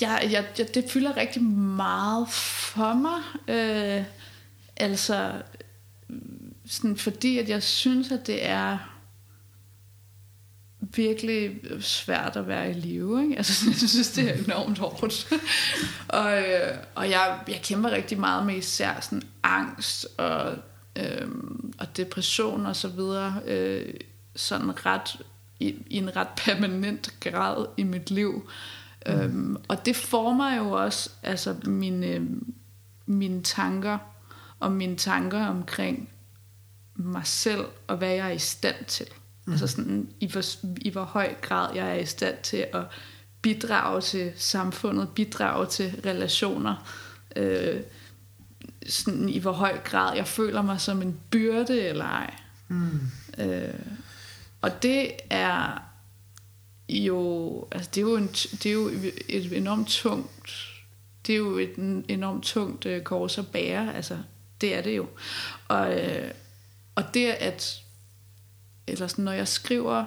jeg, 0.02 0.30
jeg, 0.32 0.46
jeg, 0.58 0.76
det 0.76 0.86
fylder 0.90 1.18
rigtig 1.18 1.44
meget 1.44 2.30
for 2.30 2.94
mig. 2.94 3.22
Øh, 3.56 4.04
altså, 4.78 5.32
sådan, 6.66 6.97
fordi 6.97 7.38
at 7.38 7.49
jeg 7.49 7.64
synes, 7.64 8.12
at 8.12 8.28
det 8.28 8.45
er 8.45 8.78
virkelig 10.80 11.60
svært 11.80 12.36
at 12.36 12.47
være 12.47 12.70
i 12.70 12.74
live. 12.74 13.24
Ikke? 13.24 13.38
Altså, 13.38 13.66
jeg 13.82 13.89
synes, 13.89 14.12
det 14.12 14.30
er 14.30 14.43
enormt 14.43 14.78
hårdt. 14.78 15.34
og 16.07 16.38
øh, 16.38 16.78
og 16.95 17.10
jeg, 17.10 17.39
jeg 17.47 17.62
kæmper 17.64 17.91
rigtig 17.91 18.20
meget 18.20 18.45
med 18.45 18.55
især 18.55 18.99
sådan 18.99 19.24
angst 19.43 20.07
og, 20.18 20.57
øh, 20.95 21.28
og 21.80 21.97
depression 21.97 22.66
og 22.66 22.76
så 22.76 22.88
videre. 22.88 23.41
Øh, 23.45 23.93
sådan 24.36 24.86
ret 24.86 25.22
i, 25.60 25.76
i 25.88 25.97
en 25.97 26.16
ret 26.16 26.28
permanent 26.38 27.14
grad 27.20 27.66
i 27.78 27.84
mit 27.84 28.12
liv. 28.12 28.49
Mm. 29.05 29.12
Øhm, 29.12 29.57
og 29.68 29.86
det 29.86 29.95
former 29.95 30.55
jo 30.55 30.72
også 30.72 31.10
altså 31.24 31.55
mine, 31.64 32.28
mine 33.05 33.43
tanker 33.43 33.97
og 34.60 34.72
mine 34.72 34.95
tanker 34.95 35.45
omkring 35.45 36.10
mig 36.95 37.26
selv 37.26 37.66
og 37.88 37.97
hvad 37.97 38.10
jeg 38.10 38.28
er 38.28 38.32
i 38.32 38.39
stand 38.39 38.86
til. 38.88 39.07
Mm. 39.45 39.51
Altså 39.51 39.68
sådan, 39.68 40.10
i, 40.20 40.32
hvor, 40.32 40.43
i 40.82 40.89
hvor 40.89 41.03
høj 41.03 41.34
grad 41.41 41.76
jeg 41.76 41.89
er 41.89 41.99
i 41.99 42.05
stand 42.05 42.36
til 42.43 42.66
at 42.74 42.84
bidrage 43.41 44.01
til 44.01 44.32
samfundet, 44.36 45.10
bidrage 45.10 45.66
til 45.66 46.01
relationer. 46.05 46.91
Øh, 47.36 47.82
sådan, 48.88 49.30
I 49.30 49.39
hvor 49.39 49.51
høj 49.51 49.78
grad 49.84 50.16
jeg 50.16 50.28
føler 50.28 50.62
mig 50.62 50.82
som 50.82 51.01
en 51.01 51.20
byrde 51.32 51.82
eller 51.82 52.05
ej. 52.05 52.34
Mm. 52.68 52.99
Øh, 53.38 53.74
og 54.62 54.84
det 54.84 55.12
er 55.30 55.84
jo, 56.89 57.68
altså 57.72 57.89
det 57.95 58.01
er 58.01 58.05
jo, 58.05 58.16
en, 58.16 58.28
det 58.28 58.66
er 58.66 58.74
jo 58.74 58.91
et 59.30 59.53
enormt 59.53 59.88
tungt, 59.88 60.51
det 61.28 61.34
er 61.34 61.38
jo 61.38 61.57
et 61.57 61.74
enormt 62.07 62.43
tungt 62.43 62.86
øh, 62.86 63.01
kors 63.01 63.38
at 63.38 63.47
bære, 63.47 63.95
altså 63.95 64.18
det 64.62 64.76
er 64.76 64.82
det 64.82 64.97
jo. 64.97 65.07
Og, 65.68 65.99
øh, 65.99 66.32
og 66.95 67.14
det 67.14 67.26
at, 67.26 67.82
eller 68.88 69.07
sådan, 69.07 69.26
når 69.26 69.32
jeg 69.32 69.47
skriver 69.47 70.05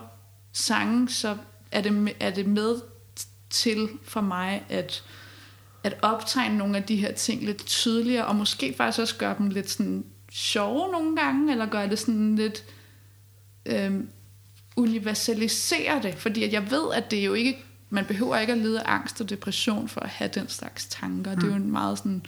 sange, 0.53 1.09
så 1.09 1.37
er 1.71 1.81
det, 1.81 2.15
er 2.21 2.31
det 2.31 2.47
med 2.47 2.81
til 3.51 3.89
for 4.03 4.21
mig 4.21 4.65
at, 4.69 5.05
at 5.85 5.97
optegne 6.03 6.59
nogle 6.59 6.77
af 6.77 6.83
de 6.83 6.97
her 6.97 7.13
ting 7.13 7.45
lidt 7.45 7.67
tydeligere, 7.67 8.27
og 8.27 8.37
måske 8.37 8.75
faktisk 8.77 8.99
også 8.99 9.17
gøre 9.17 9.35
dem 9.39 9.49
lidt 9.49 9.71
sådan 9.71 10.05
sjove 10.33 10.93
nogle 10.93 11.17
gange, 11.17 11.53
eller 11.53 11.67
gøre 11.67 11.89
det 11.89 11.99
sådan 11.99 12.37
lidt 12.37 12.65
øhm, 13.67 14.09
universalisere 14.77 16.03
det, 16.03 16.15
fordi 16.15 16.45
at 16.45 16.53
jeg 16.53 16.71
ved, 16.71 16.93
at 16.95 17.11
det 17.11 17.27
jo 17.27 17.35
ikke, 17.35 17.65
man 17.91 18.05
behøver 18.05 18.39
ikke 18.39 18.53
at 18.53 18.59
lide 18.59 18.81
af 18.81 18.95
angst 18.95 19.21
og 19.21 19.31
depression 19.31 19.89
for 19.89 20.01
at 20.01 20.09
have 20.09 20.31
den 20.35 20.49
slags 20.49 20.87
tanker. 20.87 21.35
Mm. 21.35 21.41
Det 21.41 21.47
er 21.47 21.51
jo 21.51 21.57
en 21.57 21.73
meget 21.73 21.99
sådan 21.99 22.23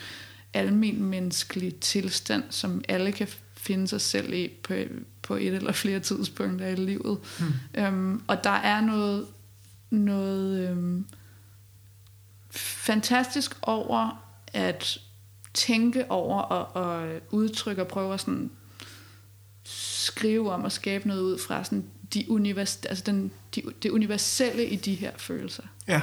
almen 0.54 1.02
menneskelig 1.02 1.76
tilstand, 1.76 2.44
som 2.50 2.84
alle 2.88 3.12
kan 3.12 3.28
finde 3.56 3.88
sig 3.88 4.00
selv 4.00 4.32
i 4.32 4.48
på, 4.62 4.74
på 5.22 5.34
et 5.34 5.54
eller 5.54 5.72
flere 5.72 6.00
tidspunkter 6.00 6.66
i 6.66 6.74
livet. 6.74 7.18
Mm. 7.40 7.80
Øhm, 7.80 8.22
og 8.26 8.44
der 8.44 8.50
er 8.50 8.80
noget, 8.80 9.26
noget 9.90 10.68
øhm, 10.68 11.06
fantastisk 12.50 13.56
over 13.62 14.24
at 14.52 14.98
tænke 15.54 16.10
over 16.10 16.40
og, 16.40 16.82
og 16.82 17.20
udtrykke 17.30 17.82
og 17.82 17.88
prøve 17.88 18.14
at 18.14 18.20
sådan 18.20 18.50
skrive 19.64 20.52
om 20.52 20.64
og 20.64 20.72
skabe 20.72 21.08
noget 21.08 21.22
ud 21.22 21.38
fra 21.38 21.64
sådan 21.64 21.84
de, 22.14 22.24
univers, 22.28 22.76
altså 22.76 23.04
den, 23.06 23.30
de, 23.54 23.62
det 23.82 23.90
universelle 23.90 24.66
i 24.66 24.76
de 24.76 24.94
her 24.94 25.12
følelser. 25.16 25.62
Ja, 25.88 26.02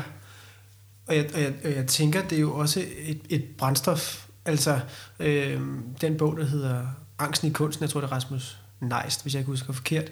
og 1.06 1.16
jeg, 1.16 1.30
og 1.34 1.41
jeg, 1.41 1.54
og 1.64 1.72
jeg 1.72 1.88
tænker, 1.88 2.28
det 2.28 2.36
er 2.36 2.41
jo 2.41 2.56
også 2.56 2.86
et, 2.97 3.22
et 3.30 3.45
brændstof. 3.58 4.28
Altså, 4.46 4.80
øh, 5.20 5.62
den 6.02 6.18
bog, 6.18 6.38
der 6.38 6.46
hedder 6.46 6.88
Angsten 7.20 7.48
i 7.48 7.52
kunsten, 7.52 7.84
jeg 7.84 7.89
tror, 7.89 8.02
det 8.02 8.08
er 8.08 8.12
Rasmus 8.12 8.58
Neist, 8.82 9.22
hvis 9.22 9.34
jeg 9.34 9.39
ikke 9.39 9.52
husker 9.52 9.74
forkert, 9.74 10.12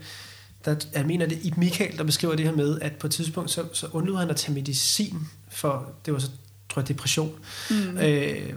der, 0.66 0.76
jeg 0.94 1.06
mener 1.06 1.26
det 1.26 1.40
i 1.44 1.54
Michael, 1.58 1.98
der 1.98 2.04
beskriver 2.04 2.36
det 2.36 2.46
her 2.46 2.56
med, 2.56 2.80
at 2.82 2.94
på 2.94 3.08
et 3.08 3.14
tidspunkt, 3.14 3.52
så, 3.52 3.66
så 3.74 3.88
undlod 3.92 4.18
han 4.18 4.30
at 4.30 4.36
tage 4.36 4.54
medicin 4.54 5.18
for, 5.52 5.92
det 6.06 6.14
var 6.14 6.20
så, 6.20 6.30
tror 6.70 6.82
jeg, 6.82 6.88
depression. 6.88 7.32
Mm. 7.70 7.98
Øh, 7.98 8.54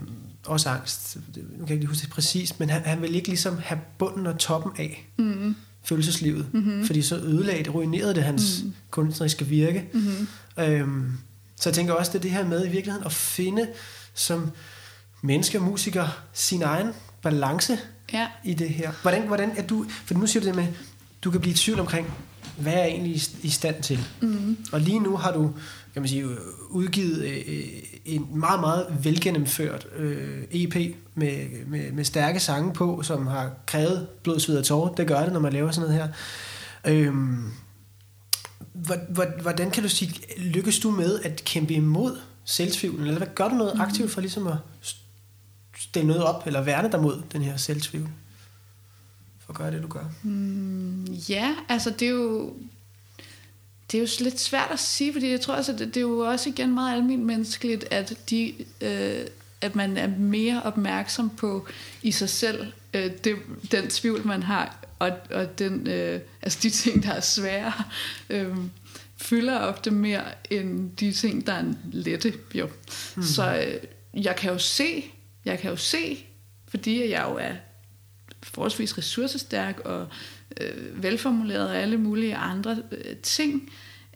også 0.46 0.68
angst. 0.68 1.16
Nu 1.36 1.42
kan 1.42 1.68
jeg 1.68 1.70
ikke 1.70 1.86
huske 1.86 2.02
det 2.02 2.10
præcis, 2.10 2.58
men 2.58 2.70
han, 2.70 2.82
han 2.82 3.02
ville 3.02 3.16
ikke 3.16 3.28
ligesom 3.28 3.58
have 3.58 3.80
bunden 3.98 4.26
og 4.26 4.38
toppen 4.38 4.72
af 4.78 5.10
mm. 5.18 5.56
følelseslivet, 5.84 6.46
mm-hmm. 6.52 6.86
fordi 6.86 7.02
så 7.02 7.16
ødelagde 7.16 7.64
det, 7.64 7.74
ruinerede 7.74 8.14
det 8.14 8.24
hans 8.24 8.60
mm. 8.64 8.74
kunstneriske 8.90 9.46
virke. 9.46 9.84
Mm-hmm. 9.92 10.28
Øhm, 10.58 11.12
så 11.56 11.68
jeg 11.68 11.74
tænker 11.74 11.92
også, 11.92 12.12
det 12.12 12.18
er 12.18 12.22
det 12.22 12.30
her 12.30 12.46
med 12.46 12.66
i 12.66 12.70
virkeligheden 12.70 13.06
at 13.06 13.12
finde 13.12 13.68
som 14.14 14.50
menneske 15.22 15.58
og 15.58 15.64
musiker 15.64 16.08
sin 16.32 16.62
egen 16.62 16.88
balance 17.22 17.78
ja. 18.12 18.26
i 18.44 18.54
det 18.54 18.68
her. 18.68 18.92
Hvordan, 19.02 19.26
hvordan 19.26 19.52
er 19.56 19.62
du, 19.62 19.86
for 20.04 20.14
nu 20.14 20.26
siger 20.26 20.40
du 20.40 20.46
det 20.46 20.56
med, 20.56 20.66
du 21.24 21.30
kan 21.30 21.40
blive 21.40 21.52
i 21.52 21.56
tvivl 21.56 21.80
omkring, 21.80 22.12
hvad 22.58 22.72
er 22.72 22.78
jeg 22.78 22.88
egentlig 22.88 23.22
i 23.42 23.50
stand 23.50 23.82
til? 23.82 24.06
Mm. 24.20 24.56
Og 24.72 24.80
lige 24.80 25.00
nu 25.00 25.16
har 25.16 25.32
du, 25.32 25.52
kan 25.92 26.02
man 26.02 26.08
sige, 26.08 26.26
udgivet 26.70 27.24
øh, 27.24 27.64
en 28.04 28.28
meget, 28.30 28.60
meget 28.60 28.86
velgennemført 29.02 29.86
øh, 29.96 30.42
EP 30.50 30.96
med, 31.14 31.66
med, 31.66 31.92
med 31.92 32.04
stærke 32.04 32.40
sange 32.40 32.72
på, 32.72 33.02
som 33.02 33.26
har 33.26 33.50
krævet 33.66 34.08
blod, 34.22 34.40
sved 34.40 34.58
og 34.58 34.64
tårer. 34.64 34.94
Det 34.94 35.06
gør 35.06 35.22
det, 35.24 35.32
når 35.32 35.40
man 35.40 35.52
laver 35.52 35.70
sådan 35.70 35.90
noget 35.90 36.02
her. 36.02 36.08
Øhm, 36.92 37.50
hvordan 39.42 39.70
kan 39.70 39.82
du 39.82 39.88
sige, 39.88 40.14
lykkes 40.38 40.78
du 40.78 40.90
med 40.90 41.20
at 41.20 41.42
kæmpe 41.44 41.74
imod 41.74 42.18
selvtvivlen? 42.44 43.06
Eller 43.06 43.18
hvad 43.18 43.28
gør 43.34 43.48
du 43.48 43.54
noget 43.54 43.74
mm. 43.74 43.80
aktivt 43.80 44.10
for 44.10 44.20
ligesom 44.20 44.46
at 44.46 44.56
stille 45.82 46.08
noget 46.08 46.24
op, 46.24 46.46
eller 46.46 46.60
værne 46.60 46.92
dig 46.92 47.00
mod 47.00 47.22
den 47.32 47.42
her 47.42 47.56
selvtvivl? 47.56 48.08
For 49.38 49.52
at 49.52 49.58
gøre 49.58 49.70
det, 49.70 49.82
du 49.82 49.88
gør. 49.88 50.04
Mm, 50.22 51.04
ja, 51.04 51.54
altså 51.68 51.90
det 51.90 52.08
er 52.08 52.12
jo 52.12 52.54
det 53.92 53.98
er 53.98 54.02
jo 54.02 54.24
lidt 54.24 54.40
svært 54.40 54.68
at 54.70 54.80
sige, 54.80 55.12
fordi 55.12 55.30
jeg 55.30 55.40
tror 55.40 55.54
altså, 55.54 55.72
det, 55.72 55.80
det 55.80 55.96
er 55.96 56.00
jo 56.00 56.18
også 56.18 56.48
igen 56.48 56.74
meget 56.74 56.92
almindeligt 56.92 57.26
menneskeligt, 57.26 57.84
at, 57.90 58.18
de, 58.30 58.54
øh, 58.80 59.26
at 59.60 59.76
man 59.76 59.96
er 59.96 60.06
mere 60.06 60.62
opmærksom 60.62 61.30
på 61.30 61.66
i 62.02 62.12
sig 62.12 62.28
selv 62.28 62.72
øh, 62.94 63.10
det, 63.24 63.36
den 63.70 63.88
tvivl, 63.88 64.26
man 64.26 64.42
har, 64.42 64.76
og, 64.98 65.10
og 65.30 65.58
den, 65.58 65.88
øh, 65.88 66.20
altså 66.42 66.58
de 66.62 66.70
ting, 66.70 67.02
der 67.02 67.12
er 67.12 67.20
svære, 67.20 67.72
øh, 68.30 68.56
fylder 69.16 69.58
ofte 69.58 69.90
mere 69.90 70.24
end 70.50 70.90
de 70.96 71.12
ting, 71.12 71.46
der 71.46 71.52
er 71.52 71.64
lette. 71.92 72.34
Jo. 72.54 72.68
Mm. 73.16 73.22
Så 73.22 73.56
øh, 73.56 74.24
jeg 74.24 74.36
kan 74.36 74.52
jo 74.52 74.58
se, 74.58 75.04
jeg 75.44 75.58
kan 75.58 75.70
jo 75.70 75.76
se, 75.76 76.26
fordi 76.68 77.10
jeg 77.10 77.26
jo 77.30 77.36
er 77.36 77.54
forholdsvis 78.42 78.98
ressourcestærk 78.98 79.80
og 79.80 80.08
øh, 80.60 81.02
velformuleret 81.02 81.68
og 81.68 81.76
alle 81.76 81.96
mulige 81.96 82.36
andre 82.36 82.82
øh, 82.92 83.16
ting, 83.16 83.70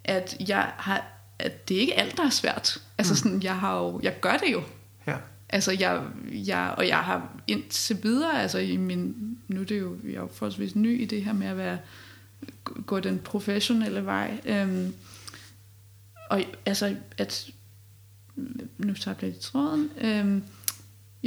at 0.05 0.37
jeg 0.49 0.73
har 0.77 1.17
at 1.39 1.69
det 1.69 1.77
er 1.77 1.81
ikke 1.81 1.99
alt, 1.99 2.17
der 2.17 2.23
er 2.23 2.31
svært. 2.31 2.83
Altså 2.99 3.13
mm. 3.13 3.17
sådan, 3.17 3.43
jeg 3.43 3.59
har 3.59 3.79
jo, 3.79 4.01
jeg 4.03 4.21
gør 4.21 4.37
det 4.37 4.53
jo. 4.53 4.63
Ja. 5.07 5.17
Altså 5.49 5.73
jeg, 5.73 6.03
jeg, 6.31 6.75
og 6.79 6.89
jeg 6.89 6.99
har 6.99 7.41
indtil 7.47 8.03
videre, 8.03 8.43
altså 8.43 8.59
i 8.59 8.77
min, 8.77 9.15
nu 9.49 9.61
er 9.61 9.65
det 9.65 9.81
jo, 9.81 9.97
jeg 10.05 10.15
er 10.15 10.21
jo 10.21 10.29
forholdsvis 10.33 10.77
ny 10.77 11.03
i 11.03 11.05
det 11.05 11.25
her 11.25 11.33
med 11.33 11.47
at 11.47 11.57
være, 11.57 11.79
gå 12.87 13.01
den 13.01 13.19
professionelle 13.19 14.05
vej. 14.05 14.41
Øhm, 14.45 14.95
og 16.31 16.43
altså, 16.67 16.97
at, 17.19 17.51
nu 18.79 18.95
tager 18.95 19.15
jeg 19.21 19.31
lidt 19.31 19.41
tråden, 19.41 19.91
øhm, 20.01 20.43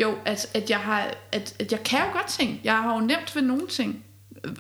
jo, 0.02 0.16
at, 0.26 0.47
at, 0.54 0.70
jeg 0.70 0.80
har, 0.80 1.12
at, 1.32 1.56
at 1.60 1.72
jeg 1.72 1.84
kan 1.84 2.00
jo 2.00 2.14
godt 2.14 2.28
ting. 2.28 2.62
Jeg 2.64 2.78
har 2.78 2.93
jo 2.93 3.00
nemt 3.00 3.36
ved 3.36 3.41
nogle 3.41 3.68
ting 3.68 4.04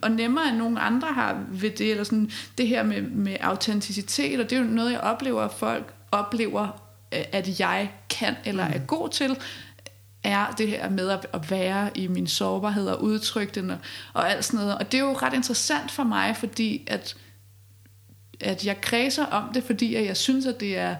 og 0.01 0.11
nemmere 0.11 0.49
end 0.49 0.57
nogen 0.57 0.77
andre 0.77 1.07
har 1.07 1.43
ved 1.49 1.69
det, 1.69 1.91
eller 1.91 2.03
sådan 2.03 2.31
det 2.57 2.67
her 2.67 2.83
med, 2.83 3.01
med 3.01 3.37
autenticitet, 3.41 4.39
og 4.39 4.49
det 4.49 4.55
er 4.57 4.61
jo 4.61 4.67
noget, 4.67 4.91
jeg 4.91 4.99
oplever, 4.99 5.41
at 5.41 5.53
folk 5.53 5.93
oplever, 6.11 6.81
øh, 7.13 7.23
at 7.31 7.59
jeg 7.59 7.91
kan 8.09 8.35
eller 8.45 8.63
er 8.63 8.79
mm. 8.79 8.85
god 8.85 9.09
til, 9.09 9.37
er 10.23 10.55
det 10.57 10.67
her 10.67 10.89
med 10.89 11.09
at, 11.09 11.27
at 11.33 11.51
være 11.51 11.97
i 11.97 12.07
min 12.07 12.27
sårbarhed 12.27 12.87
og 12.87 13.03
udtrykke 13.03 13.53
den 13.55 13.69
og, 13.69 13.77
og 14.13 14.31
alt 14.31 14.45
sådan 14.45 14.59
noget. 14.59 14.77
Og 14.77 14.91
det 14.91 14.99
er 14.99 15.03
jo 15.03 15.13
ret 15.13 15.33
interessant 15.33 15.91
for 15.91 16.03
mig, 16.03 16.37
fordi 16.37 16.83
at, 16.87 17.17
at 18.39 18.65
jeg 18.65 18.81
kredser 18.81 19.25
om 19.25 19.53
det, 19.53 19.63
fordi 19.63 19.95
at 19.95 20.05
jeg 20.05 20.17
synes, 20.17 20.45
at 20.45 20.59
det 20.59 20.77
er 20.77 20.95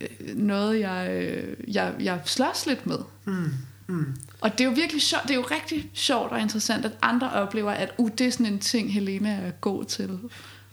øh, 0.00 0.36
noget, 0.36 0.80
jeg, 0.80 1.08
øh, 1.10 1.74
jeg, 1.74 1.94
jeg 2.00 2.20
slås 2.24 2.66
lidt 2.66 2.86
med. 2.86 2.98
Mm. 3.24 3.52
Mm. 3.90 4.16
Og 4.40 4.52
det 4.52 4.60
er 4.60 4.64
jo 4.64 4.70
virkelig 4.70 5.02
sjovt, 5.02 5.22
det 5.22 5.30
er 5.30 5.34
jo 5.34 5.46
rigtig 5.50 5.90
sjovt 5.94 6.32
og 6.32 6.40
interessant, 6.40 6.84
at 6.84 6.92
andre 7.02 7.32
oplever, 7.32 7.70
at 7.70 7.92
uh, 7.98 8.10
det 8.18 8.26
er 8.26 8.30
sådan 8.30 8.46
en 8.46 8.58
ting, 8.58 8.92
Helena 8.92 9.30
er 9.30 9.50
god 9.50 9.84
til. 9.84 10.18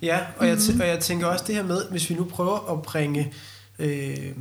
Ja, 0.01 0.19
og, 0.37 0.45
mm. 0.45 0.47
jeg, 0.47 0.57
t- 0.57 0.81
og 0.81 0.87
jeg 0.87 0.99
tænker 0.99 1.27
også 1.27 1.45
det 1.47 1.55
her 1.55 1.63
med, 1.63 1.81
hvis 1.91 2.09
vi 2.09 2.15
nu 2.15 2.23
prøver 2.23 2.73
at 2.73 2.81
bringe 2.81 3.33
øh, 3.79 4.31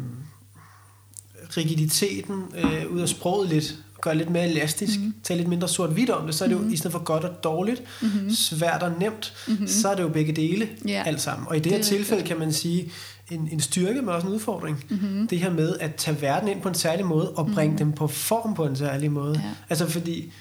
rigiditeten 1.57 2.45
øh, 2.57 2.91
ud 2.91 3.01
af 3.01 3.09
sproget 3.09 3.49
lidt, 3.49 3.77
gøre 4.01 4.17
lidt 4.17 4.31
mere 4.31 4.49
elastisk, 4.49 5.01
mm. 5.01 5.15
tage 5.23 5.37
lidt 5.37 5.49
mindre 5.49 5.69
sort-hvidt 5.69 6.11
om 6.11 6.27
det, 6.27 6.35
så 6.35 6.45
er 6.45 6.49
det 6.49 6.55
jo 6.55 6.61
mm. 6.61 6.73
i 6.73 6.77
stedet 6.77 6.93
for 6.93 7.03
godt 7.03 7.25
og 7.25 7.45
dårligt, 7.45 7.83
mm. 8.03 8.31
svært 8.31 8.83
og 8.83 8.93
nemt, 9.01 9.35
mm. 9.49 9.67
så 9.67 9.89
er 9.89 9.95
det 9.95 10.03
jo 10.03 10.09
begge 10.09 10.33
dele 10.33 10.69
yeah. 10.89 11.07
alt 11.07 11.21
sammen. 11.21 11.49
Og 11.49 11.57
i 11.57 11.59
det, 11.59 11.65
det 11.65 11.73
her 11.73 11.83
tilfælde 11.83 12.23
kan 12.23 12.39
man 12.39 12.53
sige, 12.53 12.93
en, 13.31 13.49
en 13.53 13.61
styrke, 13.61 14.01
men 14.03 14.09
også 14.09 14.27
en 14.27 14.33
udfordring. 14.33 14.85
Mm-hmm. 14.89 15.29
Det 15.29 15.39
her 15.39 15.51
med 15.51 15.77
at 15.81 15.95
tage 15.95 16.23
verden 16.23 16.49
ind 16.49 16.63
på 16.63 16.69
en 16.69 16.75
særlig 16.75 17.07
måde, 17.07 17.31
og 17.31 17.47
bringe 17.47 17.73
mm-hmm. 17.73 17.87
dem 17.87 17.93
på 17.93 18.07
form 18.07 18.55
på 18.55 18.65
en 18.65 18.77
særlig 18.77 19.13
måde. 19.13 19.41
Ja. 19.45 19.51
Altså 19.71 19.89
fordi, 19.89 20.33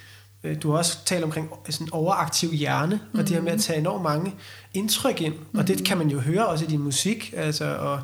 øh, 0.43 0.61
du 0.61 0.71
har 0.71 0.77
også 0.77 0.97
talt 1.05 1.23
omkring 1.23 1.49
sådan 1.69 1.87
en 1.87 1.93
overaktiv 1.93 2.53
hjerne, 2.53 2.95
mm-hmm. 2.95 3.19
og 3.19 3.27
det 3.27 3.35
her 3.35 3.41
med 3.41 3.51
at 3.51 3.61
tage 3.61 3.79
enormt 3.79 4.03
mange 4.03 4.33
indtryk 4.73 5.21
ind, 5.21 5.33
mm-hmm. 5.33 5.59
og 5.59 5.67
det 5.67 5.75
mhm. 5.75 5.85
kan 5.85 5.97
man 5.97 6.07
jo 6.07 6.19
høre 6.19 6.47
også 6.47 6.65
i 6.65 6.67
din 6.67 6.81
musik, 6.81 7.33
altså, 7.37 7.75
og 7.75 7.99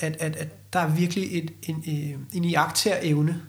at, 0.00 0.16
at, 0.20 0.36
at 0.36 0.72
der 0.72 0.78
er 0.78 0.88
virkelig 0.88 1.38
et, 1.38 1.50
en, 1.62 1.82
en, 1.84 2.26
en 2.32 2.44
iagtagevne 2.44 3.40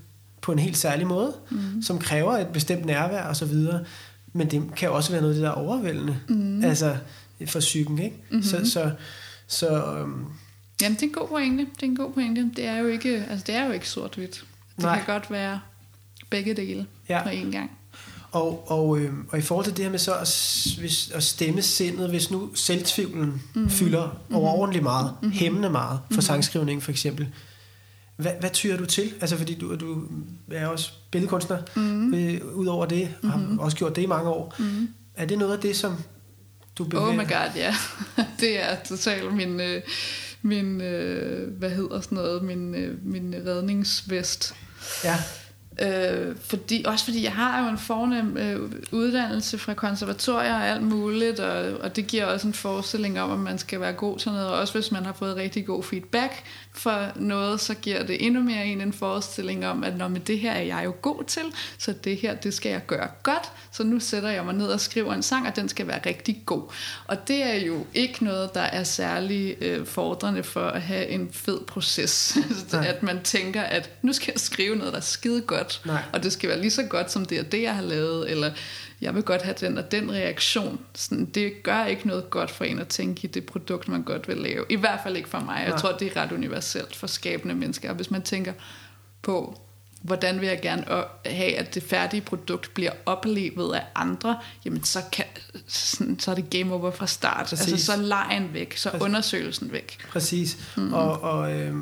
på 0.42 0.52
en 0.52 0.60
helt 0.60 0.78
særlig 0.78 1.08
måde, 1.08 1.34
mm-hmm. 1.50 1.82
som 1.82 2.00
kræver 2.00 2.38
et 2.38 2.48
bestemt 2.48 2.86
nærvær 2.86 3.24
og 3.24 3.36
så 3.36 3.46
videre. 3.46 3.86
Men 4.34 4.52
det 4.52 4.64
kan 4.76 4.90
også 4.92 5.12
være 5.12 5.22
noget 5.22 5.34
af 5.34 5.36
det, 5.36 5.44
der 5.44 5.50
er 5.50 5.56
overvældende, 5.56 6.20
mm-hmm. 6.28 6.64
altså 6.64 6.98
for 7.46 7.60
psyken, 7.60 8.00
ikke? 8.00 8.16
Mm-hmm. 8.30 8.44
Så, 8.44 8.72
så, 8.72 8.92
så 9.48 9.96
øhm, 9.98 10.26
Jamen, 10.82 10.96
det 10.96 11.04
er 11.04 11.08
en 11.08 11.14
god 11.14 11.28
pointe. 11.28 11.64
Det 11.76 11.84
er 11.84 11.88
en 11.88 11.96
god 11.96 12.14
pointe. 12.14 12.52
Det 12.56 12.66
er 12.66 12.78
jo 12.78 12.88
ikke, 12.88 13.26
altså, 13.30 13.44
det 13.48 13.56
er 13.56 13.66
jo 13.66 13.72
ikke 13.72 13.90
sort-hvidt. 13.90 14.46
Det 14.76 14.84
Nej. 14.84 14.98
kan 14.98 15.14
godt 15.14 15.32
være 15.32 15.60
begge 16.30 16.54
dele 16.54 16.86
ja. 17.10 17.24
på 17.24 17.30
én 17.30 17.52
gang. 17.52 17.72
Og, 18.32 18.72
og, 18.72 19.00
øh, 19.00 19.14
og 19.30 19.38
i 19.38 19.42
forhold 19.42 19.66
til 19.66 19.78
det 19.78 19.86
her 19.86 19.92
med 19.92 20.00
så 20.00 20.14
at, 20.14 20.78
hvis, 20.80 21.12
at 21.12 21.24
stemme 21.24 21.62
sindet, 21.62 22.10
hvis 22.10 22.32
nu 22.32 22.56
selvtvivlen 22.56 23.42
mm-hmm. 23.54 23.70
fylder 23.70 24.06
mm-hmm. 24.06 24.36
overordentligt 24.36 24.84
meget, 24.84 25.14
mm-hmm. 25.22 25.32
hæmmende 25.32 25.70
meget 25.70 26.00
for 26.00 26.08
mm-hmm. 26.10 26.22
sangskrivning 26.22 26.84
for 26.84 26.92
eksempel, 26.92 27.28
hvad, 28.16 28.32
hvad 28.40 28.50
tyrer 28.50 28.78
du 28.78 28.86
til? 28.86 29.14
Altså 29.22 29.38
fordi 29.38 29.56
du, 29.56 29.76
du 29.76 30.04
er 30.52 30.68
også 30.68 30.92
billedkunstner, 31.12 31.58
mm-hmm. 31.76 32.14
øh, 32.14 32.42
udover 32.54 32.86
det, 32.86 33.16
og 33.24 33.40
mm-hmm. 33.40 33.58
har 33.58 33.66
også 33.66 33.78
gjort 33.78 33.96
det 33.96 34.02
i 34.02 34.06
mange 34.06 34.30
år. 34.30 34.56
Mm-hmm. 34.60 34.90
Er 35.16 35.26
det 35.26 35.38
noget 35.38 35.54
af 35.54 35.60
det, 35.60 35.76
som 35.76 35.96
du 36.78 36.84
bevæger? 36.84 37.08
Oh 37.08 37.16
my 37.16 37.28
god, 37.28 37.52
ja. 37.56 37.76
det 38.40 38.64
er 38.64 38.76
totalt 38.86 39.34
min... 39.34 39.60
Øh, 39.60 39.82
min, 40.42 40.82
øh, 40.82 41.58
hvad 41.58 41.70
hedder 41.70 42.02
sådan 42.02 42.16
noget, 42.16 42.44
min, 42.44 42.76
øh, 42.76 43.06
min 43.06 43.36
redningsvest. 43.46 44.56
Ja. 45.04 45.16
Øh, 45.82 46.36
fordi, 46.46 46.84
også 46.88 47.06
fordi 47.06 47.24
jeg 47.24 47.34
har 47.34 47.64
jo 47.64 47.70
en 47.70 47.78
fornem 47.78 48.38
øh, 48.38 48.72
uddannelse 48.92 49.58
fra 49.58 49.74
konservatorier 49.74 50.56
og 50.56 50.68
alt 50.68 50.84
muligt, 50.84 51.40
og, 51.40 51.80
og 51.82 51.96
det 51.96 52.08
giver 52.08 52.26
også 52.26 52.48
en 52.48 52.54
forestilling 52.54 53.22
om, 53.22 53.32
at 53.32 53.40
man 53.40 53.58
skal 53.58 53.80
være 53.80 53.94
god 53.94 54.18
til 54.18 54.32
noget, 54.32 54.48
og 54.48 54.60
også 54.60 54.74
hvis 54.74 54.92
man 54.92 55.06
har 55.06 55.14
fået 55.14 55.36
rigtig 55.36 55.66
god 55.66 55.84
feedback 55.84 56.44
for 56.74 57.12
noget, 57.16 57.60
så 57.60 57.74
giver 57.74 58.04
det 58.04 58.26
endnu 58.26 58.42
mere 58.42 58.66
en 58.66 58.82
en 58.82 58.94
forestilling 58.94 59.68
om, 59.68 59.84
at 59.84 59.98
når 59.98 60.08
med 60.08 60.20
det 60.20 60.40
her 60.40 60.52
er 60.52 60.62
jeg 60.62 60.82
jo 60.86 60.94
god 61.02 61.24
til, 61.24 61.44
så 61.78 61.94
det 62.04 62.18
her, 62.18 62.36
det 62.36 62.54
skal 62.54 62.72
jeg 62.72 62.86
gøre 62.88 63.08
godt, 63.24 63.52
så 63.72 63.84
nu 63.84 64.00
sætter 64.00 64.30
jeg 64.30 64.46
mig 64.46 64.54
ned 64.54 64.68
og 64.68 64.80
skriver 64.80 65.14
en 65.14 65.24
sang, 65.24 65.48
og 65.48 65.56
den 65.56 65.70
skal 65.70 65.88
være 65.88 66.02
rigtig 66.06 66.42
god. 66.46 66.64
Og 67.08 67.28
det 67.28 67.44
er 67.44 67.66
jo 67.66 67.86
ikke 67.94 68.24
noget, 68.24 68.54
der 68.54 68.62
er 68.62 68.84
særlig 68.84 69.58
øh, 69.62 69.86
fordrende 69.86 70.44
for 70.44 70.68
at 70.68 70.82
have 70.82 71.08
en 71.08 71.30
fed 71.32 71.60
proces. 71.68 72.38
at 72.74 73.04
man 73.04 73.24
tænker, 73.24 73.62
at 73.62 73.90
nu 74.02 74.14
skal 74.14 74.32
jeg 74.36 74.40
skrive 74.40 74.76
noget, 74.76 74.94
der 74.94 75.00
er 75.00 75.04
skide 75.04 75.42
godt, 75.42 75.69
Nej. 75.86 76.02
og 76.14 76.24
det 76.24 76.32
skal 76.32 76.50
være 76.50 76.62
lige 76.62 76.72
så 76.72 76.84
godt 76.84 77.12
som 77.12 77.26
det 77.26 77.40
er 77.40 77.44
det, 77.44 77.62
jeg 77.62 77.76
har 77.76 77.82
lavet, 77.82 78.32
eller 78.32 78.52
jeg 79.02 79.16
vil 79.16 79.24
godt 79.24 79.42
have 79.42 79.56
den 79.60 79.78
og 79.78 79.92
den 79.92 80.12
reaktion. 80.12 80.80
Sådan, 80.96 81.26
det 81.26 81.64
gør 81.64 81.86
ikke 81.86 82.08
noget 82.08 82.30
godt 82.30 82.52
for 82.52 82.64
en 82.64 82.80
at 82.80 82.88
tænke 82.88 83.24
i 83.24 83.28
det 83.28 83.46
produkt, 83.46 83.88
man 83.88 84.04
godt 84.04 84.28
vil 84.28 84.38
lave. 84.38 84.66
I 84.70 84.76
hvert 84.76 85.00
fald 85.04 85.18
ikke 85.18 85.30
for 85.30 85.40
mig. 85.40 85.60
Jeg 85.60 85.70
Nej. 85.70 85.78
tror, 85.78 85.92
det 85.92 86.16
er 86.16 86.22
ret 86.22 86.32
universelt 86.32 86.96
for 86.96 87.08
skabende 87.08 87.56
mennesker. 87.56 87.94
Hvis 87.94 88.12
man 88.12 88.22
tænker 88.22 88.54
på 89.22 89.62
hvordan 90.02 90.42
vil 90.42 90.48
jeg 90.48 90.60
gerne 90.62 90.86
have, 91.26 91.56
at 91.56 91.76
det 91.76 91.84
færdige 91.84 92.22
produkt 92.22 92.74
bliver 92.74 92.92
oplevet 93.06 93.76
af 93.76 93.84
andre, 93.96 94.40
jamen 94.66 94.84
så, 94.84 95.00
kan, 95.12 95.26
sådan, 95.68 96.20
så 96.20 96.32
er 96.32 96.36
det 96.36 96.50
game 96.50 96.74
over 96.74 96.92
fra 96.92 97.08
start. 97.08 97.46
Præcis. 97.50 97.72
Altså 97.72 97.86
så 97.86 97.92
er 97.92 97.98
lejen 97.98 98.54
væk, 98.54 98.78
så 98.78 98.90
er 98.90 99.04
undersøgelsen 99.04 99.72
væk. 99.72 99.98
Præcis. 100.10 100.58
Mm. 100.78 100.94
Og, 100.94 101.22
og 101.22 101.54
øh, 101.54 101.76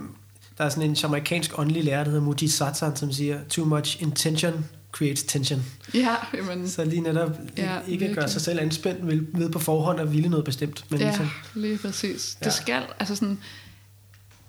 der 0.57 0.63
er 0.63 0.69
sådan 0.69 0.89
en 0.89 0.97
amerikansk 1.03 1.59
åndelig 1.59 1.83
lærer, 1.83 2.03
der 2.03 2.11
hedder 2.11 2.25
Muji 2.25 2.47
Satsan, 2.47 2.95
som 2.95 3.11
siger, 3.11 3.39
too 3.49 3.65
much 3.65 4.01
intention 4.01 4.65
creates 4.91 5.23
tension. 5.23 5.65
Ja, 5.93 6.15
jamen, 6.33 6.69
så 6.69 6.85
lige 6.85 7.01
netop 7.01 7.29
ja, 7.57 7.79
ikke 7.79 7.89
virkelig. 7.89 8.15
gøre 8.15 8.29
sig 8.29 8.41
selv 8.41 8.59
anspændt 8.59 9.07
ved, 9.07 9.21
ved 9.33 9.49
på 9.49 9.59
forhånd 9.59 9.99
at 9.99 10.13
ville 10.13 10.29
noget 10.29 10.45
bestemt. 10.45 10.85
Men 10.89 10.99
ja, 10.99 11.07
ligesom, 11.07 11.29
lige 11.55 11.77
præcis. 11.77 12.37
Ja. 12.41 12.45
Det 12.45 12.53
skal, 12.53 12.83
altså 12.99 13.15
sådan, 13.15 13.39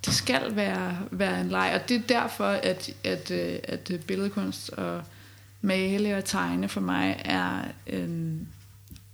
det 0.07 0.15
skal 0.15 0.57
være, 0.57 0.99
være 1.11 1.41
en 1.41 1.49
leg, 1.49 1.73
og 1.75 1.89
det 1.89 1.97
er 1.97 2.01
derfor, 2.09 2.45
at, 2.45 2.91
at, 3.05 3.31
øh, 3.31 3.59
at 3.63 3.93
billedkunst 4.07 4.71
og 4.71 5.03
male 5.61 6.17
og 6.17 6.25
tegne 6.25 6.69
for 6.69 6.81
mig 6.81 7.23
er, 7.25 7.65
øh, 7.87 8.09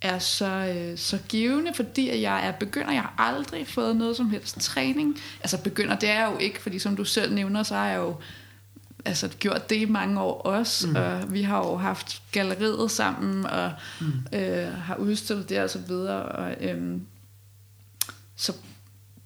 er 0.05 0.19
så, 0.19 0.75
øh, 0.77 0.99
så 0.99 1.19
givende, 1.29 1.75
fordi 1.75 2.21
jeg 2.21 2.47
er 2.47 2.53
begynder. 2.53 2.93
Jeg 2.93 3.03
har 3.03 3.15
aldrig 3.19 3.69
fået 3.69 3.97
noget 3.97 4.17
som 4.17 4.31
helst 4.31 4.61
træning. 4.61 5.19
Altså 5.41 5.63
begynder, 5.63 5.97
det 5.97 6.11
er 6.11 6.21
jeg 6.21 6.33
jo 6.33 6.39
ikke, 6.39 6.63
fordi 6.63 6.79
som 6.79 6.97
du 6.97 7.05
selv 7.05 7.35
nævner, 7.35 7.63
så 7.63 7.75
har 7.75 7.89
jeg 7.89 7.99
jo 7.99 8.17
altså, 9.05 9.29
gjort 9.29 9.71
det 9.71 9.77
i 9.77 9.85
mange 9.85 10.21
år 10.21 10.41
også, 10.43 10.89
mm. 10.89 10.97
og 10.97 11.33
vi 11.33 11.43
har 11.43 11.59
jo 11.59 11.77
haft 11.77 12.23
galleriet 12.33 12.91
sammen, 12.91 13.47
og 13.47 13.73
mm. 14.01 14.39
øh, 14.39 14.73
har 14.73 14.97
udstillet 14.97 15.49
det 15.49 15.61
og 15.61 15.71
så 15.71 15.79
videre, 15.79 16.23
og 16.23 16.55
øh, 16.61 16.99
så 18.37 18.53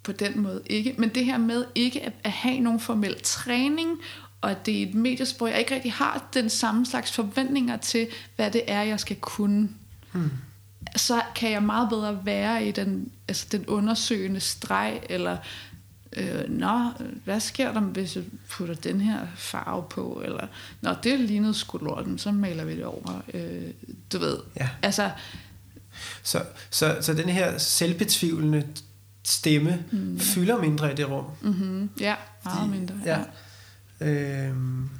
på 0.02 0.12
den 0.12 0.40
måde 0.40 0.62
ikke. 0.66 0.94
Men 0.98 1.08
det 1.08 1.24
her 1.24 1.38
med 1.38 1.64
ikke 1.74 2.02
at, 2.02 2.12
at 2.24 2.30
have 2.30 2.60
nogen 2.60 2.80
formel 2.80 3.16
træning, 3.22 3.98
og 4.40 4.66
det 4.66 4.82
er 4.82 4.86
et 4.86 4.94
mediesprog, 4.94 5.50
jeg 5.50 5.58
ikke 5.58 5.74
rigtig 5.74 5.92
har 5.92 6.28
den 6.34 6.50
samme 6.50 6.86
slags 6.86 7.12
forventninger 7.12 7.76
til, 7.76 8.06
hvad 8.36 8.50
det 8.50 8.62
er, 8.66 8.82
jeg 8.82 9.00
skal 9.00 9.16
kunne. 9.20 9.68
Mm. 10.12 10.30
Så 10.96 11.22
kan 11.34 11.50
jeg 11.50 11.62
meget 11.62 11.88
bedre 11.88 12.20
være 12.24 12.64
i 12.64 12.70
den, 12.70 13.12
altså 13.28 13.46
den 13.52 13.66
undersøgende 13.66 14.40
streg, 14.40 15.00
eller 15.10 15.36
øh, 16.16 16.48
nå, 16.48 16.90
hvad 17.24 17.40
sker 17.40 17.72
der, 17.72 17.80
hvis 17.80 18.16
jeg 18.16 18.24
putter 18.50 18.74
den 18.74 19.00
her 19.00 19.18
farve 19.36 19.84
på, 19.90 20.22
eller 20.24 20.46
nå, 20.80 20.94
det 21.02 21.20
lignede 21.20 21.54
sgu 21.54 21.78
lorten, 21.78 22.18
så 22.18 22.32
maler 22.32 22.64
vi 22.64 22.76
det 22.76 22.84
over. 22.84 23.22
Øh, 23.34 23.70
du 24.12 24.18
ved, 24.18 24.38
ja. 24.60 24.68
altså... 24.82 25.10
Så, 26.22 26.44
så, 26.70 26.96
så 27.00 27.14
den 27.14 27.28
her 27.28 27.58
selvbetvivlende 27.58 28.66
stemme 29.24 29.84
mm. 29.90 30.20
fylder 30.20 30.60
mindre 30.60 30.92
i 30.92 30.94
det 30.94 31.10
rum. 31.10 31.24
Mm-hmm. 31.40 31.90
Ja, 32.00 32.14
meget 32.44 32.70
mindre. 32.70 32.94
Ja. 33.04 33.18
ja. 34.00 34.06
Øhm. 34.06 34.90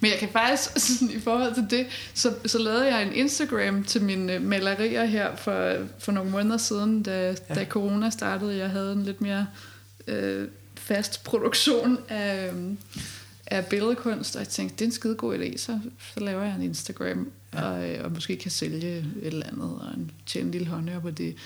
Men 0.00 0.10
jeg 0.10 0.18
kan 0.18 0.28
faktisk, 0.28 0.70
sådan, 0.98 1.10
i 1.16 1.20
forhold 1.20 1.54
til 1.54 1.66
det, 1.70 1.86
så, 2.14 2.34
så 2.46 2.58
lavede 2.58 2.86
jeg 2.86 3.02
en 3.02 3.12
Instagram 3.12 3.84
til 3.84 4.02
mine 4.02 4.38
malerier 4.38 5.04
her 5.04 5.36
for, 5.36 5.76
for 5.98 6.12
nogle 6.12 6.30
måneder 6.30 6.56
siden, 6.56 7.02
da, 7.02 7.36
ja. 7.48 7.54
da 7.54 7.64
corona 7.64 8.10
startede. 8.10 8.56
Jeg 8.56 8.70
havde 8.70 8.92
en 8.92 9.02
lidt 9.02 9.20
mere 9.20 9.46
øh, 10.06 10.48
fast 10.74 11.24
produktion 11.24 11.98
af, 12.08 12.52
af 13.46 13.66
billedkunst, 13.66 14.36
og 14.36 14.40
jeg 14.40 14.48
tænkte, 14.48 14.76
det 14.76 14.82
er 14.82 14.86
en 14.86 14.92
skide 14.92 15.14
god 15.14 15.38
idé, 15.38 15.58
så, 15.58 15.78
så 16.14 16.20
laver 16.20 16.44
jeg 16.44 16.54
en 16.54 16.62
Instagram, 16.62 17.30
ja. 17.54 17.62
og, 17.62 18.04
og 18.04 18.12
måske 18.12 18.36
kan 18.36 18.50
sælge 18.50 18.98
et 18.98 19.06
eller 19.22 19.46
andet, 19.46 19.70
og 19.70 19.92
tjene 20.26 20.46
en 20.46 20.52
lille 20.52 20.66
håndør 20.66 20.98
på 20.98 21.10
det. 21.10 21.36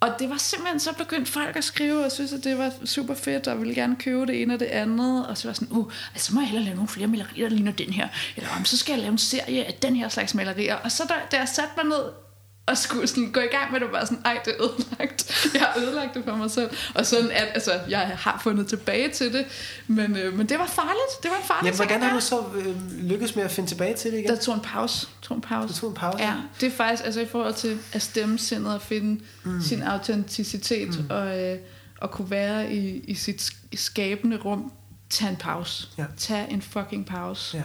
Og 0.00 0.08
det 0.18 0.30
var 0.30 0.36
simpelthen 0.36 0.80
så 0.80 0.92
begyndt 0.94 1.28
folk 1.28 1.56
at 1.56 1.64
skrive, 1.64 2.04
og 2.04 2.12
synes, 2.12 2.32
at 2.32 2.44
det 2.44 2.58
var 2.58 2.72
super 2.84 3.14
fedt, 3.14 3.46
og 3.46 3.58
ville 3.58 3.74
gerne 3.74 3.96
købe 3.96 4.26
det 4.26 4.42
ene 4.42 4.54
og 4.54 4.60
det 4.60 4.66
andet. 4.66 5.26
Og 5.26 5.38
så 5.38 5.48
var 5.48 5.52
sådan, 5.52 5.68
uh, 5.70 5.92
altså 6.14 6.34
må 6.34 6.40
jeg 6.40 6.48
hellere 6.48 6.64
lave 6.64 6.74
nogle 6.74 6.88
flere 6.88 7.06
malerier, 7.06 7.48
der 7.48 7.56
ligner 7.56 7.72
den 7.72 7.92
her. 7.92 8.08
Eller 8.36 8.50
om, 8.58 8.64
så 8.64 8.76
skal 8.76 8.92
jeg 8.92 9.00
lave 9.00 9.12
en 9.12 9.18
serie 9.18 9.64
af 9.64 9.74
den 9.74 9.96
her 9.96 10.08
slags 10.08 10.34
malerier. 10.34 10.76
Og 10.76 10.92
så 10.92 11.04
da, 11.08 11.14
da 11.32 11.38
jeg 11.38 11.48
satte 11.48 11.72
mig 11.76 11.84
ned 11.84 12.29
og 12.70 12.78
skulle 12.78 13.06
sådan 13.06 13.32
gå 13.32 13.40
i 13.40 13.46
gang 13.46 13.72
med 13.72 13.80
det, 13.80 13.92
var 13.92 14.04
sådan, 14.04 14.22
ej, 14.24 14.38
det 14.44 14.54
er 14.58 14.64
ødelagt. 14.64 15.30
Jeg 15.54 15.62
har 15.62 15.80
ødelagt 15.80 16.14
det 16.14 16.24
for 16.24 16.36
mig 16.36 16.50
selv. 16.50 16.70
Og 16.94 17.06
sådan, 17.06 17.30
at, 17.30 17.48
altså, 17.54 17.80
jeg 17.88 18.00
har 18.00 18.40
fundet 18.42 18.66
tilbage 18.66 19.10
til 19.10 19.32
det, 19.32 19.46
men, 19.86 20.16
øh, 20.16 20.38
men 20.38 20.48
det 20.48 20.58
var 20.58 20.66
farligt. 20.66 21.22
Det 21.22 21.30
var 21.30 21.36
en 21.36 21.44
farlig 21.44 21.70
ja, 21.70 21.76
hvordan 21.76 22.02
har 22.02 22.14
du 22.14 22.20
så 22.20 22.44
øh, 22.54 23.02
lykkes 23.02 23.36
med 23.36 23.44
at 23.44 23.50
finde 23.50 23.68
tilbage 23.68 23.94
til 23.94 24.12
det 24.12 24.18
igen? 24.18 24.30
Der 24.30 24.36
tog 24.36 24.54
en 24.54 24.60
pause. 24.60 25.06
Tog 25.22 25.36
en 25.36 25.40
pause. 25.40 25.68
Der 25.68 25.80
tog 25.80 25.90
en 25.90 25.96
pause? 25.96 26.18
Ja, 26.22 26.34
det 26.60 26.66
er 26.66 26.70
faktisk, 26.70 27.04
altså 27.04 27.20
i 27.20 27.26
forhold 27.26 27.54
til 27.54 27.78
at 27.92 28.02
stemme 28.02 28.38
sindet 28.38 28.74
og 28.74 28.82
finde 28.82 29.24
mm. 29.44 29.60
sin 29.62 29.82
autenticitet, 29.82 30.88
mm. 30.88 31.06
og, 31.10 31.40
øh, 31.40 31.58
og 32.00 32.10
kunne 32.10 32.30
være 32.30 32.74
i, 32.74 33.04
i 33.04 33.14
sit 33.14 33.52
skabende 33.74 34.36
rum, 34.36 34.72
tag 35.10 35.28
en 35.28 35.36
pause. 35.36 35.88
Ja. 35.98 36.04
Tag 36.16 36.46
en 36.50 36.62
fucking 36.62 37.06
pause. 37.06 37.56
Ja. 37.56 37.62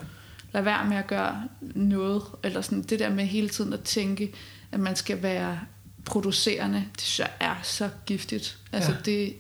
Lad 0.55 0.61
være 0.61 0.85
med 0.85 0.97
at 0.97 1.07
gøre 1.07 1.43
noget, 1.61 2.23
eller 2.43 2.61
sådan 2.61 2.81
det 2.81 2.99
der 2.99 3.09
med 3.09 3.25
hele 3.25 3.49
tiden 3.49 3.73
at 3.73 3.81
tænke, 3.81 4.33
at 4.71 4.79
man 4.79 4.95
skal 4.95 5.23
være 5.23 5.59
producerende, 6.05 6.85
det 6.93 7.01
synes 7.01 7.19
jeg 7.19 7.31
er 7.39 7.55
så 7.63 7.89
giftigt. 8.05 8.57
Altså 8.71 8.91
ja. 8.91 8.97
det, 9.05 9.35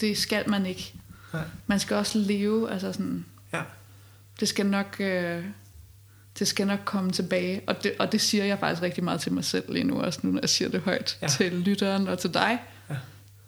det 0.00 0.18
skal 0.18 0.50
man 0.50 0.66
ikke. 0.66 0.94
Nej. 1.32 1.42
Man 1.66 1.80
skal 1.80 1.96
også 1.96 2.18
leve, 2.18 2.70
altså 2.70 2.92
sådan, 2.92 3.24
ja. 3.52 3.62
det 4.40 4.48
skal 4.48 4.66
nok, 4.66 4.96
øh, 5.00 5.44
det 6.38 6.48
skal 6.48 6.66
nok 6.66 6.80
komme 6.84 7.12
tilbage. 7.12 7.60
Og 7.66 7.82
det, 7.82 7.92
og 7.98 8.12
det 8.12 8.20
siger 8.20 8.44
jeg 8.44 8.58
faktisk 8.58 8.82
rigtig 8.82 9.04
meget 9.04 9.20
til 9.20 9.32
mig 9.32 9.44
selv 9.44 9.72
lige 9.72 9.84
nu, 9.84 10.00
også 10.00 10.20
nu 10.22 10.32
når 10.32 10.40
jeg 10.40 10.48
siger 10.48 10.68
det 10.68 10.80
højt 10.80 11.18
ja. 11.22 11.28
til 11.28 11.52
lytteren 11.52 12.08
og 12.08 12.18
til 12.18 12.34
dig. 12.34 12.58
Ja. 12.90 12.96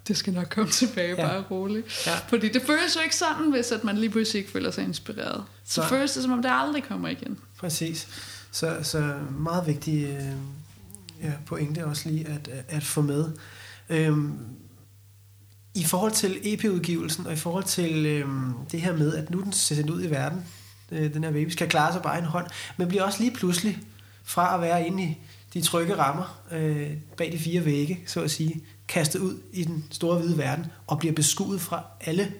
Det 0.09 0.17
skal 0.17 0.33
nok 0.33 0.49
komme 0.51 0.71
tilbage, 0.71 1.09
ja. 1.09 1.29
bare 1.29 1.45
roligt. 1.51 2.07
Ja. 2.07 2.15
Fordi 2.29 2.49
det 2.49 2.63
føles 2.63 2.97
jo 2.97 3.01
ikke 3.01 3.17
sådan, 3.17 3.51
hvis 3.51 3.73
at 3.73 3.85
man 3.85 3.99
lige 3.99 4.11
pludselig 4.11 4.41
ikke 4.41 4.51
føler 4.51 4.71
sig 4.71 4.85
inspireret. 4.85 5.45
Så, 5.65 5.75
så 5.75 5.89
føles 5.89 6.13
det, 6.13 6.23
som 6.23 6.33
om 6.33 6.43
det 6.43 6.51
aldrig 6.53 6.85
kommer 6.85 7.09
igen. 7.09 7.39
Præcis. 7.59 8.09
Så, 8.53 8.77
så 8.83 9.15
meget 9.31 9.67
vigtigt 9.67 10.11
øh, 10.11 10.33
ja, 11.23 11.33
pointe 11.47 11.87
også 11.87 12.09
lige 12.09 12.29
at, 12.29 12.49
at 12.69 12.83
få 12.83 13.03
med. 13.03 13.31
Øhm, 13.89 14.39
I 15.75 15.85
forhold 15.85 16.13
til 16.13 16.39
EP-udgivelsen, 16.43 17.27
og 17.27 17.33
i 17.33 17.37
forhold 17.37 17.65
til 17.65 18.07
øhm, 18.07 18.53
det 18.73 18.81
her 18.81 18.97
med, 18.97 19.15
at 19.15 19.31
nu 19.31 19.41
den 19.41 19.53
sendt 19.53 19.91
ud 19.91 20.05
i 20.05 20.11
verden, 20.11 20.45
øh, 20.91 21.15
den 21.15 21.25
her 21.25 21.33
baby, 21.33 21.49
skal 21.49 21.69
klare 21.69 21.93
sig 21.93 22.03
bare 22.03 22.19
en 22.19 22.25
hånd, 22.25 22.47
men 22.77 22.89
bliver 22.89 23.03
også 23.03 23.21
lige 23.21 23.35
pludselig 23.35 23.79
fra 24.25 24.55
at 24.55 24.61
være 24.61 24.87
inde 24.87 25.03
i 25.03 25.19
de 25.55 25.61
trygge 25.61 25.97
rammer 25.97 26.41
øh, 26.51 26.91
bag 27.17 27.33
de 27.33 27.39
fire 27.39 27.65
vægge, 27.65 28.01
så 28.07 28.23
at 28.23 28.31
sige, 28.31 28.65
kastet 28.89 29.21
ud 29.21 29.39
i 29.53 29.65
den 29.65 29.85
store 29.91 30.19
hvide 30.19 30.39
verden, 30.39 30.67
og 30.87 30.99
bliver 30.99 31.15
beskuet 31.15 31.61
fra 31.61 31.85
alle, 32.01 32.33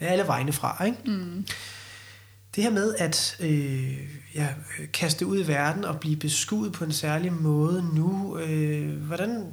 alle 0.00 0.26
vegne 0.26 0.52
fra. 0.52 0.84
Ikke? 0.84 0.98
Mm. 1.06 1.46
Det 2.56 2.64
her 2.64 2.70
med 2.70 2.94
at 2.98 3.36
øh, 3.40 3.98
ja, 4.34 4.48
kaste 4.92 5.26
ud 5.26 5.44
i 5.44 5.48
verden 5.48 5.84
og 5.84 6.00
blive 6.00 6.16
beskudt 6.16 6.72
på 6.72 6.84
en 6.84 6.92
særlig 6.92 7.32
måde 7.32 7.90
nu, 7.94 8.38
øh, 8.38 9.02
hvordan 9.02 9.46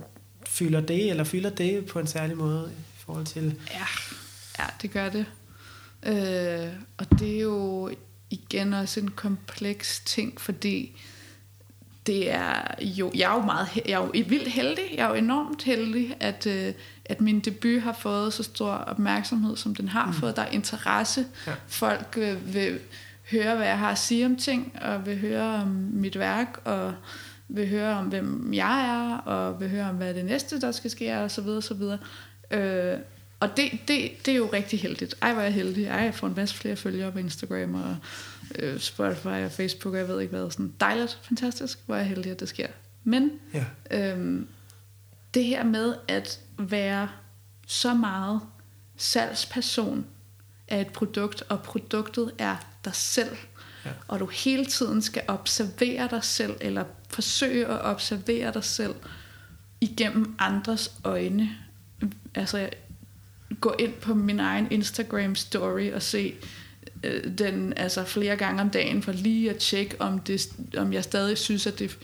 føler 0.47 0.81
det, 0.81 1.09
eller 1.09 1.23
føler 1.23 1.49
det 1.49 1.85
på 1.85 1.99
en 1.99 2.07
særlig 2.07 2.37
måde 2.37 2.71
i 2.77 2.99
forhold 2.99 3.25
til... 3.25 3.59
Ja, 3.71 3.85
ja 4.59 4.65
det 4.81 4.91
gør 4.91 5.09
det. 5.09 5.25
Øh, 6.03 6.73
og 6.97 7.19
det 7.19 7.37
er 7.37 7.41
jo 7.41 7.91
igen 8.29 8.73
også 8.73 8.99
en 8.99 9.11
kompleks 9.11 10.01
ting, 10.05 10.41
fordi 10.41 11.01
det 12.07 12.31
er 12.31 12.61
jo, 12.81 13.11
jeg 13.15 13.31
er 13.31 13.35
jo 13.35 13.45
meget, 13.45 13.67
jeg 13.75 13.93
er 13.93 13.97
jo 13.97 14.11
vildt 14.13 14.47
heldig, 14.47 14.83
jeg 14.95 15.05
er 15.05 15.09
jo 15.09 15.15
enormt 15.15 15.63
heldig, 15.63 16.17
at, 16.19 16.47
øh, 16.47 16.73
at 17.05 17.21
min 17.21 17.39
debut 17.39 17.81
har 17.81 17.93
fået 17.93 18.33
så 18.33 18.43
stor 18.43 18.71
opmærksomhed, 18.71 19.55
som 19.55 19.75
den 19.75 19.87
har 19.87 20.05
mm. 20.05 20.13
fået. 20.13 20.35
Der 20.35 20.41
er 20.41 20.49
interesse. 20.49 21.25
Ja. 21.47 21.53
Folk 21.67 22.17
øh, 22.17 22.53
vil 22.53 22.79
høre, 23.31 23.55
hvad 23.55 23.67
jeg 23.67 23.79
har 23.79 23.91
at 23.91 23.97
sige 23.97 24.25
om 24.25 24.35
ting, 24.35 24.79
og 24.81 25.05
vil 25.05 25.19
høre 25.19 25.61
om 25.61 25.67
mit 25.93 26.19
værk, 26.19 26.61
og 26.63 26.93
vil 27.47 27.69
høre 27.69 27.97
om, 27.97 28.05
hvem 28.05 28.53
jeg 28.53 28.85
er, 28.85 29.17
og 29.17 29.59
vil 29.59 29.69
høre 29.69 29.89
om, 29.89 29.95
hvad 29.95 30.09
er 30.09 30.13
det 30.13 30.25
næste, 30.25 30.61
der 30.61 30.71
skal 30.71 30.91
ske, 30.91 31.17
og 31.17 31.31
så 31.31 31.41
videre, 31.41 31.61
så 31.61 31.73
videre. 31.73 31.97
Øh, 32.51 32.99
og 33.39 33.57
det, 33.57 33.71
det, 33.87 34.11
det 34.25 34.31
er 34.31 34.37
jo 34.37 34.49
rigtig 34.53 34.79
heldigt. 34.79 35.15
Ej, 35.21 35.33
hvor 35.33 35.41
er 35.41 35.45
jeg 35.45 35.53
heldig. 35.53 35.85
Ej, 35.85 35.95
jeg 35.95 36.13
får 36.13 36.27
en 36.27 36.33
masse 36.35 36.55
flere 36.55 36.75
følgere 36.75 37.11
på 37.11 37.19
Instagram 37.19 37.75
og 37.75 37.97
øh, 38.55 38.79
Spotify 38.79 39.27
og 39.27 39.51
Facebook, 39.51 39.93
og 39.93 39.99
jeg 39.99 40.07
ved 40.07 40.21
ikke 40.21 40.35
hvad. 40.37 40.51
Sådan 40.51 40.73
dejligt, 40.79 41.19
fantastisk, 41.23 41.79
hvor 41.85 41.95
er 41.95 41.99
jeg 41.99 42.07
heldig, 42.07 42.31
at 42.31 42.39
det 42.39 42.49
sker. 42.49 42.67
Men 43.03 43.31
ja. 43.53 43.65
øhm, 43.91 44.47
det 45.33 45.43
her 45.43 45.63
med 45.63 45.95
at 46.07 46.39
være 46.57 47.09
så 47.67 47.93
meget 47.93 48.41
salgsperson 48.97 50.05
af 50.67 50.81
et 50.81 50.87
produkt, 50.87 51.43
og 51.49 51.63
produktet 51.63 52.31
er 52.37 52.55
dig 52.85 52.95
selv, 52.95 53.37
ja. 53.85 53.89
og 54.07 54.19
du 54.19 54.25
hele 54.25 54.65
tiden 54.65 55.01
skal 55.01 55.21
observere 55.27 56.07
dig 56.11 56.23
selv, 56.23 56.55
eller 56.61 56.83
forsøge 57.09 57.65
at 57.65 57.81
observere 57.81 58.53
dig 58.53 58.63
selv 58.63 58.95
igennem 59.81 60.35
andres 60.39 60.91
øjne. 61.03 61.49
Altså, 62.35 62.69
gå 63.61 63.75
ind 63.79 63.93
på 63.93 64.13
min 64.13 64.39
egen 64.39 64.67
Instagram 64.71 65.35
story 65.35 65.91
og 65.91 66.01
se 66.01 66.33
øh, 67.03 67.37
den 67.37 67.73
altså 67.77 68.03
flere 68.03 68.35
gange 68.35 68.61
om 68.61 68.69
dagen 68.69 69.01
for 69.03 69.11
lige 69.11 69.49
at 69.49 69.57
tjekke 69.57 69.95
om 70.01 70.19
det 70.19 70.49
om 70.77 70.93
jeg 70.93 71.03
stadig 71.03 71.37
synes 71.37 71.67
at 71.67 71.79
det 71.79 71.97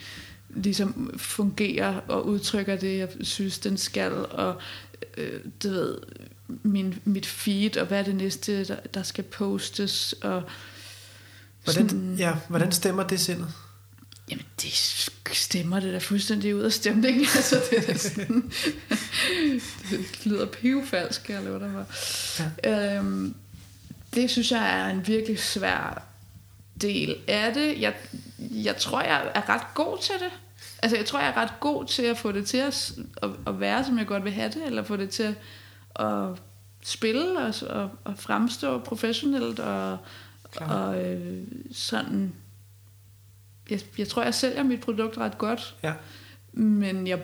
ligesom 0.50 1.14
fungerer 1.18 2.00
og 2.08 2.26
udtrykker 2.28 2.76
det 2.76 2.98
jeg 2.98 3.10
synes 3.22 3.60
den 3.60 3.78
skal 3.78 4.12
og 4.14 4.56
øh, 5.18 5.40
du 5.64 5.70
ved 5.70 5.98
min, 6.64 7.00
mit 7.06 7.26
feed 7.26 7.78
og 7.78 7.86
hvad 7.88 8.00
er 8.00 8.04
det 8.04 8.16
næste 8.16 8.64
der, 8.66 8.76
der 8.94 9.04
skal 9.04 9.24
postes 9.24 10.14
og 10.22 10.44
Hvordan, 11.64 11.90
Sådan- 11.90 12.16
ja, 12.18 12.36
hvordan 12.50 12.72
stemmer 12.72 13.04
det 13.08 13.20
sindet? 13.20 13.48
Jamen, 14.30 14.46
det 14.62 14.72
stemmer 15.34 15.80
det 15.80 15.94
da 15.94 15.98
fuldstændig 15.98 16.56
ud 16.56 16.62
af 16.62 16.72
stemningen. 16.72 17.26
Altså, 17.36 17.62
det, 17.70 17.78
er 17.78 17.94
da 17.94 17.98
sådan, 17.98 18.52
det 19.90 20.26
lyder 20.26 20.46
pivfalsk, 20.46 21.30
jeg 21.30 21.44
love 21.44 21.60
dig 21.60 21.72
for. 21.88 22.44
Ja. 22.64 22.98
Øhm, 22.98 23.36
det 24.16 24.30
synes 24.30 24.52
jeg 24.52 24.80
er 24.80 24.88
en 24.88 25.08
virkelig 25.08 25.40
svær 25.40 26.04
del 26.82 27.16
af 27.28 27.54
det. 27.54 27.82
Jeg, 27.82 27.94
jeg 28.40 28.78
tror, 28.78 29.02
jeg 29.02 29.32
er 29.36 29.50
ret 29.50 29.74
god 29.76 29.98
til 30.02 30.16
det. 30.16 30.32
Altså, 30.82 30.98
jeg 30.98 31.06
tror, 31.06 31.20
jeg 31.20 31.30
er 31.30 31.38
ret 31.38 31.54
god 31.60 31.86
til 31.86 32.04
at 32.04 32.18
få 32.18 32.32
det 32.32 32.46
til 32.46 32.58
at, 32.58 32.92
at, 33.22 33.30
at 33.48 33.60
være, 33.60 33.86
som 33.86 33.98
jeg 33.98 34.08
godt 34.08 34.24
vil 34.24 34.32
have 34.32 34.50
det, 34.50 34.66
eller 34.66 34.84
få 34.84 34.96
det 34.96 35.10
til 35.10 35.24
at, 35.24 36.06
at 36.06 36.38
spille 36.84 37.40
og, 37.40 37.54
og, 37.70 37.90
og 38.04 38.14
fremstå 38.18 38.80
professionelt 38.80 39.60
og, 39.60 39.98
og 40.56 41.02
øh, 41.02 41.44
sådan 41.72 42.34
jeg, 43.70 43.80
jeg 43.98 44.08
tror, 44.08 44.24
jeg 44.24 44.34
sælger 44.34 44.64
mit 44.64 44.80
produkt 44.80 45.18
ret 45.18 45.38
godt, 45.38 45.76
Ja. 45.84 45.94
men 46.54 47.08
jeg, 47.08 47.20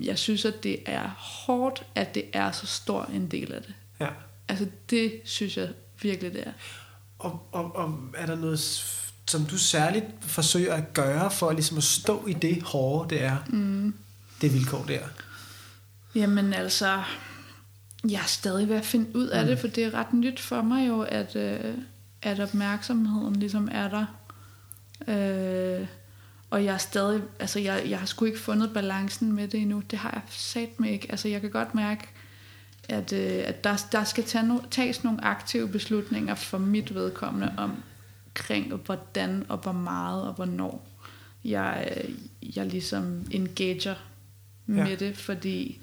jeg 0.00 0.18
synes, 0.18 0.44
at 0.44 0.62
det 0.62 0.78
er 0.86 1.08
hårdt, 1.18 1.82
at 1.94 2.14
det 2.14 2.24
er 2.32 2.52
så 2.52 2.66
stor 2.66 3.04
en 3.14 3.26
del 3.26 3.52
af 3.52 3.62
det. 3.62 3.74
ja. 4.00 4.08
Altså, 4.48 4.66
det 4.90 5.12
synes 5.24 5.56
jeg 5.56 5.68
virkelig, 6.02 6.32
det 6.32 6.46
er. 6.46 6.52
Og, 7.18 7.48
og, 7.52 7.76
og 7.76 7.98
er 8.14 8.26
der 8.26 8.36
noget, 8.36 8.58
som 9.28 9.44
du 9.44 9.58
særligt 9.58 10.04
forsøger 10.20 10.74
at 10.74 10.94
gøre 10.94 11.30
for 11.30 11.52
ligesom 11.52 11.76
at 11.76 11.84
stå 11.84 12.26
i 12.26 12.32
det 12.32 12.62
hårde, 12.62 13.10
det 13.14 13.22
er, 13.24 13.36
Mm. 13.48 13.94
det 14.40 14.54
vilkår 14.54 14.84
der? 14.88 15.00
Jamen 16.14 16.52
altså, 16.54 17.02
jeg 18.08 18.20
er 18.20 18.26
stadig 18.26 18.68
ved 18.68 18.76
at 18.76 18.84
finde 18.84 19.16
ud 19.16 19.26
af 19.26 19.42
Mm. 19.42 19.48
det, 19.48 19.58
for 19.58 19.66
det 19.68 19.84
er 19.84 19.94
ret 19.94 20.12
nyt 20.12 20.40
for 20.40 20.62
mig 20.62 20.88
jo, 20.88 21.00
at, 21.02 21.36
øh, 21.36 21.74
at 22.22 22.40
opmærksomheden 22.40 23.36
ligesom 23.36 23.68
er 23.72 23.88
der. 23.88 24.06
Øh, 25.08 25.86
og 26.50 26.64
jeg 26.64 26.74
er 26.74 26.78
stadig, 26.78 27.22
altså 27.38 27.58
jeg, 27.58 27.82
jeg 27.88 27.98
har 27.98 28.06
sgu 28.06 28.24
ikke 28.24 28.38
fundet 28.38 28.72
balancen 28.74 29.32
med 29.32 29.48
det 29.48 29.60
endnu. 29.60 29.82
Det 29.90 29.98
har 29.98 30.10
jeg 30.10 30.22
sat 30.28 30.80
mig 30.80 30.90
ikke. 30.90 31.06
Altså 31.10 31.28
jeg 31.28 31.40
kan 31.40 31.50
godt 31.50 31.74
mærke, 31.74 32.08
at, 32.88 33.12
øh, 33.12 33.42
at 33.44 33.64
der, 33.64 33.86
der 33.92 34.04
skal 34.04 34.24
tage 34.24 34.46
no, 34.46 34.58
tages 34.70 35.04
nogle 35.04 35.24
aktive 35.24 35.68
beslutninger 35.68 36.34
for 36.34 36.58
mit 36.58 36.94
vedkommende 36.94 37.54
omkring, 37.56 38.74
hvordan 38.74 39.46
og 39.48 39.58
hvor 39.58 39.72
meget 39.72 40.28
og 40.28 40.34
hvornår 40.34 40.88
jeg, 41.44 41.92
øh, 41.96 42.14
jeg 42.56 42.66
ligesom 42.66 43.26
engager 43.30 43.94
med 44.66 44.86
Ja. 44.86 44.94
det, 44.94 45.16
fordi 45.16 45.78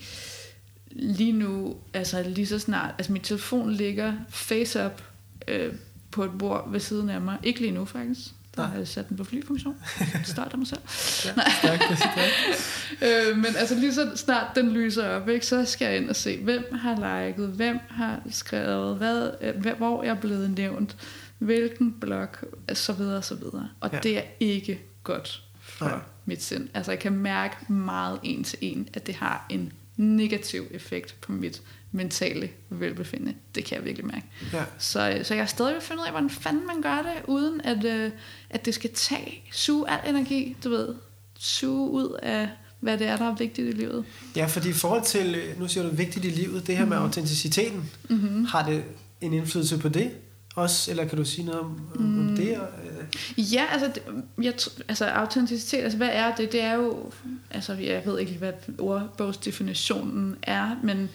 lige 0.91 1.31
nu, 1.31 1.75
altså 1.93 2.23
lige 2.23 2.47
så 2.47 2.59
snart, 2.59 2.95
altså 2.97 3.11
min 3.11 3.21
telefon 3.21 3.71
ligger 3.73 4.13
face 4.29 4.85
up 4.85 5.03
øh, 5.47 5.73
på 6.11 6.23
et 6.23 6.31
bord 6.39 6.71
ved 6.71 6.79
siden 6.79 7.09
af 7.09 7.21
mig. 7.21 7.37
Ikke 7.43 7.59
lige 7.59 7.71
nu 7.71 7.85
faktisk. 7.85 8.33
Der 8.55 8.61
Nej. 8.61 8.71
har 8.71 8.77
jeg 8.77 8.87
sat 8.87 9.09
den 9.09 9.17
på 9.17 9.23
flyfunktion. 9.23 9.75
Af 10.51 10.57
mig 10.57 10.67
selv. 10.67 10.79
Ja, 11.25 11.41
er 11.41 11.95
stærkt. 11.95 12.75
Øh, 13.31 13.37
men 13.37 13.45
altså 13.57 13.75
lige 13.75 13.93
så 13.93 14.11
snart 14.15 14.55
den 14.55 14.71
lyser 14.71 15.09
op, 15.09 15.29
ikke, 15.29 15.45
så 15.45 15.65
skal 15.65 15.85
jeg 15.85 15.97
ind 15.97 16.09
og 16.09 16.15
se, 16.15 16.43
hvem 16.43 16.73
har 16.75 17.25
liket, 17.27 17.47
hvem 17.49 17.79
har 17.89 18.21
skrevet, 18.29 18.97
hvad, 18.97 19.31
øh, 19.41 19.77
hvor 19.77 20.03
jeg 20.03 20.09
er 20.11 20.15
blevet 20.19 20.51
nævnt, 20.57 20.95
hvilken 21.37 21.91
blog, 22.01 22.27
og 22.69 22.77
så 22.77 22.93
videre 22.93 23.17
og 23.17 23.23
så 23.23 23.35
videre. 23.35 23.69
Og 23.79 23.89
Ja. 23.93 23.99
det 24.03 24.17
er 24.17 24.23
ikke 24.39 24.81
godt 25.03 25.43
for 25.59 25.85
Nej. 25.85 25.93
Nej. 25.95 26.03
mit 26.25 26.43
sind. 26.43 26.69
Altså 26.73 26.91
jeg 26.91 26.99
kan 26.99 27.11
mærke 27.13 27.73
meget 27.73 28.19
en 28.23 28.43
til 28.43 28.57
en, 28.61 28.89
at 28.93 29.07
det 29.07 29.15
har 29.15 29.45
en 29.49 29.73
negativ 29.99 30.63
effekt 30.71 31.15
på 31.21 31.31
mit 31.31 31.61
mentale 31.91 32.49
velbefindende. 32.69 33.33
Det 33.55 33.65
kan 33.65 33.77
jeg 33.77 33.85
virkelig 33.85 34.05
mærke. 34.05 34.25
Ja. 34.53 34.63
Så, 34.77 35.09
øh, 35.09 35.25
så 35.25 35.33
jeg 35.33 35.41
er 35.41 35.45
stadig 35.45 35.69
ved 35.71 35.77
at 35.77 35.83
finde 35.83 36.01
ud 36.01 36.05
af, 36.05 36.11
hvordan 36.11 36.29
fanden 36.29 36.67
man 36.67 36.81
gør 36.81 36.95
det, 37.01 37.23
uden 37.27 37.61
at, 37.61 37.85
øh, 37.85 38.11
at 38.49 38.65
det 38.65 38.73
skal 38.73 38.89
tage, 38.93 39.43
suge 39.51 39.89
al 39.89 40.09
energi, 40.15 40.55
du 40.63 40.69
ved, 40.69 40.95
suge 41.39 41.89
ud 41.91 42.19
af, 42.23 42.49
hvad 42.79 42.97
det 42.97 43.07
er, 43.07 43.17
der 43.17 43.25
er 43.31 43.35
vigtigt 43.35 43.67
i 43.67 43.71
livet. 43.71 44.05
ja, 44.35 44.45
fordi 44.45 44.69
i 44.69 44.73
forhold 44.73 45.03
til, 45.03 45.35
øh, 45.35 45.59
nu 45.59 45.67
siger 45.67 45.83
du 45.83 45.95
vigtigt 45.95 46.25
i 46.25 46.29
livet, 46.29 46.67
det 46.67 46.77
her 46.77 46.85
med 46.85 46.97
autenticiteten, 46.97 47.89
Mm-hmm. 48.09 48.45
har 48.45 48.69
det 48.69 48.83
en 49.21 49.33
indflydelse 49.33 49.77
på 49.77 49.89
det 49.89 50.11
også, 50.59 50.91
eller 50.91 51.05
kan 51.05 51.17
du 51.17 51.25
sige 51.25 51.45
noget 51.45 51.59
om, 51.61 51.81
om 51.95 52.01
Mm. 52.05 52.35
det? 52.35 52.47
øh, 52.49 53.53
Ja, 53.53 53.65
altså, 53.71 53.87
det, 53.95 54.03
jeg, 54.45 54.53
altså 54.87 55.05
autenticitet, 55.05 55.83
altså 55.83 55.97
hvad 55.97 56.09
er 56.11 56.35
det? 56.35 56.51
Det 56.51 56.61
er 56.61 56.73
jo, 56.73 57.11
altså 57.51 57.73
jeg 57.73 58.01
ved 58.05 58.19
ikke, 58.19 58.33
hvad 58.33 58.53
ordbogsdefinitionen 58.79 60.35
er, 60.43 60.75
men 60.83 61.09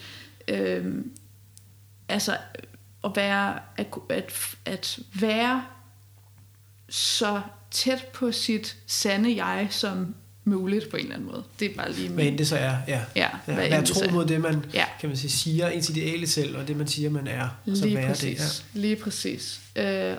øhm, 0.49 1.11
altså 2.09 2.37
at 3.05 3.11
være, 3.17 3.59
at, 3.77 3.87
at, 4.11 4.57
at 4.65 4.99
være 5.21 5.65
så 6.89 7.41
tæt 7.71 8.05
på 8.15 8.33
sit 8.33 8.77
sande 8.87 9.45
jeg 9.45 9.67
som 9.71 10.15
muligt 10.45 10.91
på 10.91 10.97
en 10.97 11.03
eller 11.03 11.15
anden 11.15 11.31
måde. 11.31 11.43
Det 11.61 11.71
er 11.71 11.75
bare 11.77 11.93
lige 11.93 12.09
Hvad 12.09 12.17
min, 12.25 12.27
end 12.33 12.39
det 12.39 12.49
så 12.49 12.57
er, 12.57 12.61
ja. 12.61 12.77
ja, 12.89 13.01
ja 13.17 13.29
hvad 13.45 13.57
være 13.57 13.81
det 13.81 13.89
tro 13.89 14.01
er. 14.01 14.13
mod 14.13 14.27
det, 14.27 14.41
man 14.41 14.65
Ja. 14.75 14.85
kan 15.01 15.09
man 15.09 15.17
sige, 15.17 15.31
siger, 15.31 15.69
ens 15.69 15.91
ideale 15.91 16.27
selv, 16.27 16.57
og 16.57 16.69
det, 16.69 16.77
man 16.77 16.87
siger, 16.87 17.11
man 17.11 17.27
er. 17.27 17.49
Og 17.67 17.77
så 17.77 17.85
Lige 17.85 17.97
være 17.97 18.09
præcis. 18.09 18.39
det. 18.39 18.65
Lige 18.81 18.97
præcis. 18.97 19.61
Øh, 19.77 20.15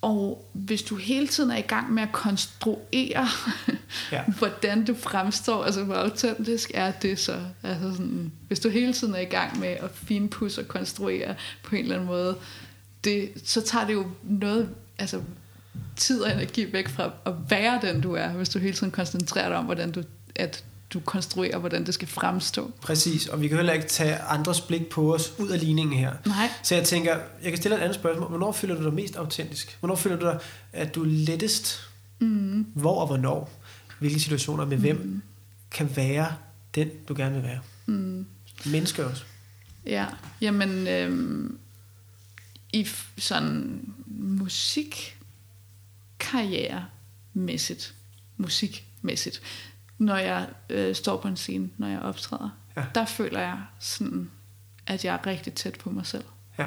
og 0.00 0.48
hvis 0.52 0.82
du 0.82 0.96
hele 0.96 1.28
tiden 1.28 1.50
er 1.50 1.56
i 1.56 1.60
gang 1.60 1.92
med 1.92 2.02
at 2.02 2.12
konstruere, 2.12 3.28
Ja. 4.12 4.22
hvordan 4.38 4.84
du 4.84 4.94
fremstår, 4.94 5.64
altså 5.64 5.84
hvor 5.84 5.94
autentisk 5.94 6.70
er 6.74 6.90
det 6.90 7.18
så? 7.18 7.40
Altså 7.62 7.90
sådan, 7.92 8.32
hvis 8.48 8.60
du 8.60 8.68
hele 8.68 8.92
tiden 8.92 9.14
er 9.14 9.18
i 9.20 9.24
gang 9.24 9.58
med 9.60 9.68
at 9.68 9.90
finpudse 9.94 10.60
og 10.60 10.68
konstruere 10.68 11.34
på 11.62 11.76
en 11.76 11.82
eller 11.82 11.94
anden 11.94 12.08
måde, 12.08 12.36
det, 13.04 13.28
så 13.44 13.60
tager 13.60 13.86
det 13.86 13.92
jo 13.94 14.06
noget 14.22 14.68
altså, 14.98 15.20
tid 15.96 16.20
og 16.22 16.32
energi 16.32 16.72
væk 16.72 16.88
fra 16.88 17.10
at 17.26 17.32
være 17.48 17.80
den, 17.82 18.00
du 18.00 18.12
er, 18.14 18.28
hvis 18.28 18.48
du 18.48 18.58
hele 18.58 18.74
tiden 18.74 18.90
koncentrerer 18.90 19.48
dig 19.48 19.58
om, 19.58 19.64
hvordan 19.64 19.92
du, 19.92 20.02
at 20.34 20.64
du 20.90 21.00
konstruerer, 21.00 21.58
hvordan 21.58 21.86
det 21.86 21.94
skal 21.94 22.08
fremstå. 22.08 22.70
Præcis, 22.82 23.26
og 23.26 23.40
vi 23.40 23.48
kan 23.48 23.56
heller 23.56 23.72
ikke 23.72 23.86
tage 23.86 24.16
andres 24.16 24.60
blik 24.60 24.86
på 24.88 25.14
os 25.14 25.32
ud 25.38 25.48
af 25.48 25.60
ligningen 25.60 25.98
her. 25.98 26.12
Nej. 26.26 26.48
Så 26.62 26.74
jeg 26.74 26.84
tænker, 26.84 27.16
jeg 27.42 27.50
kan 27.50 27.56
stille 27.56 27.76
et 27.76 27.80
andet 27.80 27.94
spørgsmål. 27.94 28.28
Hvornår 28.28 28.52
føler 28.52 28.74
du 28.74 28.84
dig 28.84 28.94
mest 28.94 29.16
autentisk? 29.16 29.76
Hvornår 29.80 29.96
føler 29.96 30.16
du 30.16 30.26
dig, 30.26 30.38
at 30.72 30.94
du 30.94 31.02
er 31.02 31.06
lettest? 31.08 31.80
Mm. 32.18 32.66
Hvor 32.74 33.00
og 33.00 33.06
hvornår? 33.06 33.50
Hvilke 33.98 34.20
situationer 34.20 34.64
med 34.64 34.76
hvem 34.76 34.96
Mm. 34.96 35.22
kan 35.70 35.96
være 35.96 36.32
den, 36.74 36.90
du 37.08 37.14
gerne 37.16 37.34
vil 37.34 37.42
være? 37.44 37.60
Mm. 37.86 38.26
Mennesker 38.66 39.04
også. 39.04 39.22
Ja, 39.86 40.06
jamen 40.40 40.86
øhm, 40.88 41.58
i 42.72 42.86
sådan 43.18 43.80
musikkarrieremæssigt, 46.24 47.94
musikmæssigt, 48.36 49.42
når 49.98 50.16
jeg 50.16 50.48
øh, 50.70 50.94
står 50.94 51.16
på 51.16 51.28
en 51.28 51.36
scene, 51.36 51.70
når 51.76 51.88
jeg 51.88 52.00
optræder, 52.00 52.50
Ja. 52.76 52.84
der 52.94 53.04
føler 53.04 53.40
jeg 53.40 53.62
sådan, 53.78 54.30
at 54.86 55.04
jeg 55.04 55.14
er 55.14 55.26
rigtig 55.26 55.52
tæt 55.54 55.74
på 55.78 55.90
mig 55.90 56.06
selv. 56.06 56.24
Ja. 56.58 56.66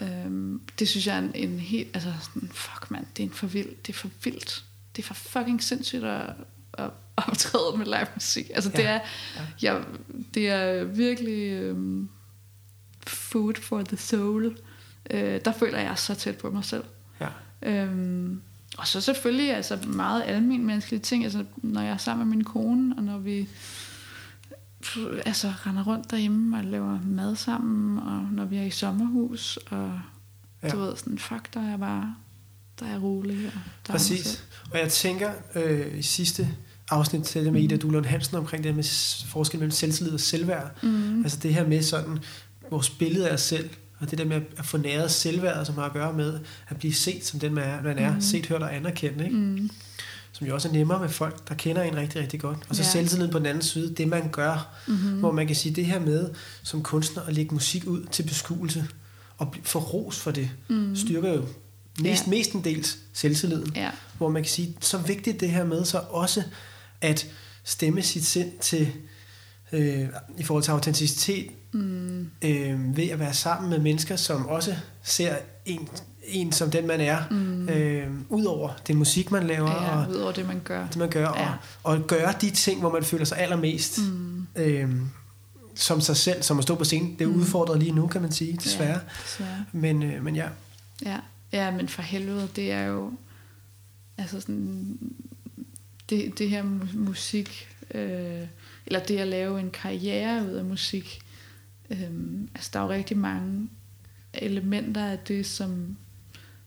Øhm, 0.00 0.60
det 0.78 0.88
synes 0.88 1.06
jeg 1.06 1.14
er 1.14 1.18
en, 1.18 1.32
en 1.34 1.58
helt, 1.60 1.88
altså 1.94 2.12
sådan, 2.22 2.48
fuck 2.52 2.90
mand, 2.90 3.06
det 3.16 3.22
er, 3.22 3.26
en 3.26 3.32
for 3.32 3.46
vild, 3.46 3.68
det 3.86 3.88
er 3.92 3.98
for 3.98 4.10
vildt. 4.24 4.64
Det 4.96 5.02
er 5.02 5.06
for 5.06 5.14
fucking 5.14 5.62
sindssygt 5.62 6.04
at, 6.04 6.30
at 6.74 6.90
optræde 7.16 7.76
med 7.78 7.86
live 7.86 8.06
musik. 8.14 8.50
Altså 8.54 8.70
det 8.70 8.78
Ja. 8.78 8.90
er, 8.90 9.00
jeg, 9.62 9.84
det 10.34 10.48
er 10.50 10.84
virkelig 10.84 11.50
øhm, 11.52 12.08
food 13.06 13.54
for 13.62 13.82
the 13.82 13.96
soul. 13.96 14.58
Øh, 15.10 15.40
der 15.44 15.52
føler 15.52 15.78
jeg 15.78 15.98
så 15.98 16.14
tæt 16.14 16.38
på 16.38 16.50
mig 16.50 16.64
selv. 16.64 16.84
Ja. 17.20 17.28
Øhm, 17.64 18.40
og 18.78 18.86
så 18.86 19.00
selvfølgelig 19.00 19.54
altså 19.54 19.78
meget 19.86 20.22
almen 20.26 20.66
menneskelige 20.66 21.00
ting, 21.00 21.24
altså 21.24 21.44
når 21.56 21.80
jeg 21.80 21.90
er 21.90 21.96
sammen 21.96 22.28
med 22.28 22.36
min 22.36 22.44
kone, 22.44 22.94
og 22.96 23.02
når 23.02 23.18
vi 23.18 23.48
altså 25.26 25.52
render 25.66 25.84
rundt 25.84 26.10
derhjemme 26.10 26.58
og 26.58 26.64
laver 26.64 26.98
mad 27.06 27.36
sammen, 27.36 27.98
og 27.98 28.28
når 28.32 28.44
vi 28.44 28.56
er 28.56 28.62
i 28.64 28.70
sommerhus, 28.70 29.58
og 29.70 30.00
Ja. 30.62 30.68
du 30.68 30.78
ved 30.78 30.96
sådan, 30.96 31.18
fuck, 31.18 31.54
der 31.54 31.60
er 31.60 31.76
bare, 31.76 32.14
der 32.80 32.86
er 32.86 32.98
rolig. 32.98 33.46
Og 33.46 33.52
der 33.86 33.92
Er. 33.92 33.96
Præcis. 33.98 34.44
Og 34.72 34.78
jeg 34.78 34.92
tænker 34.92 35.30
øh, 35.54 35.98
i 35.98 36.02
sidste 36.02 36.48
afsnit 36.90 37.22
til 37.22 37.44
det 37.44 37.52
med 37.52 37.62
Ida 37.62 37.76
Dulund 37.76 38.06
Hansen 38.06 38.36
omkring 38.36 38.64
det 38.64 38.70
her 38.72 38.76
med 38.76 38.84
forskel 39.28 39.58
mellem 39.58 39.70
selvtillid 39.70 40.14
og 40.14 40.20
selvværd. 40.20 40.82
Mm. 40.82 41.22
Altså 41.22 41.38
det 41.42 41.54
her 41.54 41.66
med 41.68 41.82
sådan 41.82 42.18
vores 42.70 42.90
billede 42.90 43.28
af 43.28 43.34
os 43.34 43.40
selv, 43.40 43.70
og 44.04 44.10
det 44.10 44.18
der 44.18 44.24
med 44.24 44.40
at 44.58 44.66
få 44.66 44.76
næret 44.76 45.10
selvværd, 45.10 45.64
som 45.66 45.74
har 45.74 45.82
at 45.84 45.92
gøre 45.92 46.12
med 46.12 46.40
at 46.68 46.76
blive 46.78 46.94
set 46.94 47.24
som 47.26 47.40
den, 47.40 47.54
man 47.54 47.64
er, 47.64 47.82
man 47.82 47.98
er 47.98 48.12
Mhm. 48.12 48.20
set, 48.20 48.46
hørt 48.46 48.62
og 48.62 48.76
anerkendt, 48.76 49.20
ikke? 49.20 49.36
Mm. 49.36 49.70
som 50.32 50.46
jo 50.46 50.54
også 50.54 50.68
er 50.68 50.72
nemmere 50.72 51.00
med 51.00 51.08
folk, 51.08 51.48
der 51.48 51.54
kender 51.54 51.82
en 51.82 51.96
rigtig, 51.96 52.20
rigtig 52.22 52.40
godt. 52.40 52.58
Og 52.68 52.76
så 52.76 52.82
ja. 52.82 52.88
Selvtilliden 52.88 53.32
på 53.32 53.38
den 53.38 53.46
anden 53.46 53.62
side, 53.62 53.94
det 53.94 54.08
man 54.08 54.28
gør, 54.30 54.74
mm. 54.88 54.94
Mm-hmm. 54.94 55.18
hvor 55.18 55.32
man 55.32 55.46
kan 55.46 55.56
sige 55.56 55.74
det 55.74 55.86
her 55.86 56.00
med 56.00 56.30
som 56.62 56.82
kunstner 56.82 57.22
at 57.22 57.34
lægge 57.34 57.54
musik 57.54 57.86
ud 57.86 58.04
til 58.10 58.22
beskuelse 58.22 58.86
og 59.38 59.54
få 59.62 59.78
ros 59.78 60.16
for 60.20 60.30
det, 60.30 60.50
Mm. 60.68 60.96
styrker 60.96 61.32
jo 61.34 61.44
mest, 62.00 62.24
Ja. 62.26 62.30
mestendels 62.30 62.98
selvtilliden. 63.12 63.72
Ja. 63.76 63.90
Hvor 64.18 64.28
man 64.28 64.42
kan 64.42 64.50
sige, 64.50 64.76
så 64.80 64.98
vigtigt 64.98 65.40
det 65.40 65.50
her 65.50 65.64
med 65.64 65.84
så 65.84 65.98
også 65.98 66.42
at 67.00 67.26
stemme 67.64 68.02
sit 68.02 68.24
sind 68.26 68.50
til 68.60 68.92
øh, 69.72 70.08
i 70.38 70.42
forhold 70.42 70.62
til 70.64 70.70
autenticitet 70.70 71.50
Mm. 71.72 72.30
øh, 72.42 72.96
ved 72.96 73.08
at 73.08 73.18
være 73.18 73.34
sammen 73.34 73.70
med 73.70 73.78
mennesker, 73.78 74.16
som 74.16 74.46
også 74.46 74.76
ser 75.02 75.36
en 75.66 75.88
en 76.26 76.52
som 76.52 76.70
den, 76.70 76.86
man 76.86 77.00
er. 77.00 77.18
Mm. 77.30 77.68
Øh, 77.68 78.06
Udover 78.28 78.70
det 78.86 78.96
musik, 78.96 79.30
man 79.30 79.46
laver. 79.46 79.70
Ja, 79.70 79.96
og 80.04 80.10
udover 80.10 80.32
det, 80.32 80.46
man 80.46 80.60
gør. 80.64 80.86
det, 80.86 80.96
man 80.96 81.10
gør. 81.10 81.20
Ja. 81.22 81.48
Og, 81.48 81.56
og 81.82 82.06
gøre 82.06 82.34
de 82.40 82.50
ting, 82.50 82.80
hvor 82.80 82.92
man 82.92 83.04
føler 83.04 83.24
sig 83.24 83.38
allermest 83.38 83.98
Mm. 83.98 84.46
øh, 84.56 84.90
som 85.74 86.00
sig 86.00 86.16
selv, 86.16 86.42
som 86.42 86.58
at 86.58 86.62
stå 86.62 86.74
på 86.74 86.84
scenen. 86.84 87.12
Det 87.18 87.24
er 87.24 87.28
Mm. 87.28 87.34
udfordret 87.40 87.78
lige 87.78 87.92
nu, 87.92 88.06
kan 88.06 88.22
man 88.22 88.32
sige, 88.32 88.52
desværre. 88.64 88.92
Ja, 88.92 88.98
desværre. 89.24 89.64
Men, 89.72 90.02
øh, 90.02 90.24
men 90.24 90.36
ja, 90.36 90.48
Ja. 91.04 91.18
ja, 91.52 91.70
men 91.70 91.88
for 91.88 92.02
helvede, 92.02 92.48
det 92.56 92.72
er 92.72 92.82
jo... 92.82 93.12
Altså 94.18 94.40
sådan... 94.40 94.98
Det, 96.10 96.38
det 96.38 96.50
her 96.50 96.62
mu- 96.62 96.96
musik... 96.98 97.68
Øh, 97.94 98.40
eller 98.86 99.00
det 99.00 99.18
at 99.18 99.28
lave 99.28 99.60
en 99.60 99.70
karriere 99.70 100.44
ud 100.44 100.52
af 100.52 100.64
musik... 100.64 101.20
Øh, 101.90 102.10
altså, 102.54 102.70
der 102.72 102.80
er 102.80 102.84
jo 102.84 102.90
rigtig 102.90 103.16
mange 103.16 103.68
elementer 104.34 105.06
af 105.06 105.18
det, 105.18 105.46
som, 105.46 105.96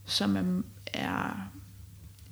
som 0.05 0.35
er, 0.35 0.61
er 0.93 1.49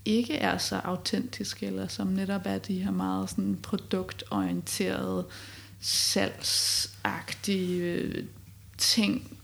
ikke 0.05 0.35
er 0.35 0.57
så 0.57 0.75
autentiske, 0.75 1.65
eller 1.65 1.87
som 1.87 2.07
netop 2.07 2.41
er 2.45 2.57
de 2.57 2.83
her 2.83 2.91
meget 2.91 3.29
sådan 3.29 3.59
produktorienterede, 3.63 5.25
salgsagtige 5.79 7.81
øh, 7.81 8.25
ting, 8.77 9.37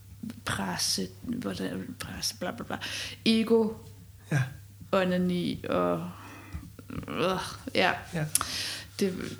presse, 0.46 1.08
hvordan, 1.22 1.96
presse, 2.00 2.40
bla 2.40 2.52
bla 2.52 2.66
bla, 2.66 2.78
ego, 3.26 3.74
ja, 4.32 4.44
onani 4.92 5.64
og 5.70 6.10
øh, 7.08 7.40
ja, 7.76 7.92
ja. 8.14 8.26
det, 9.00 9.38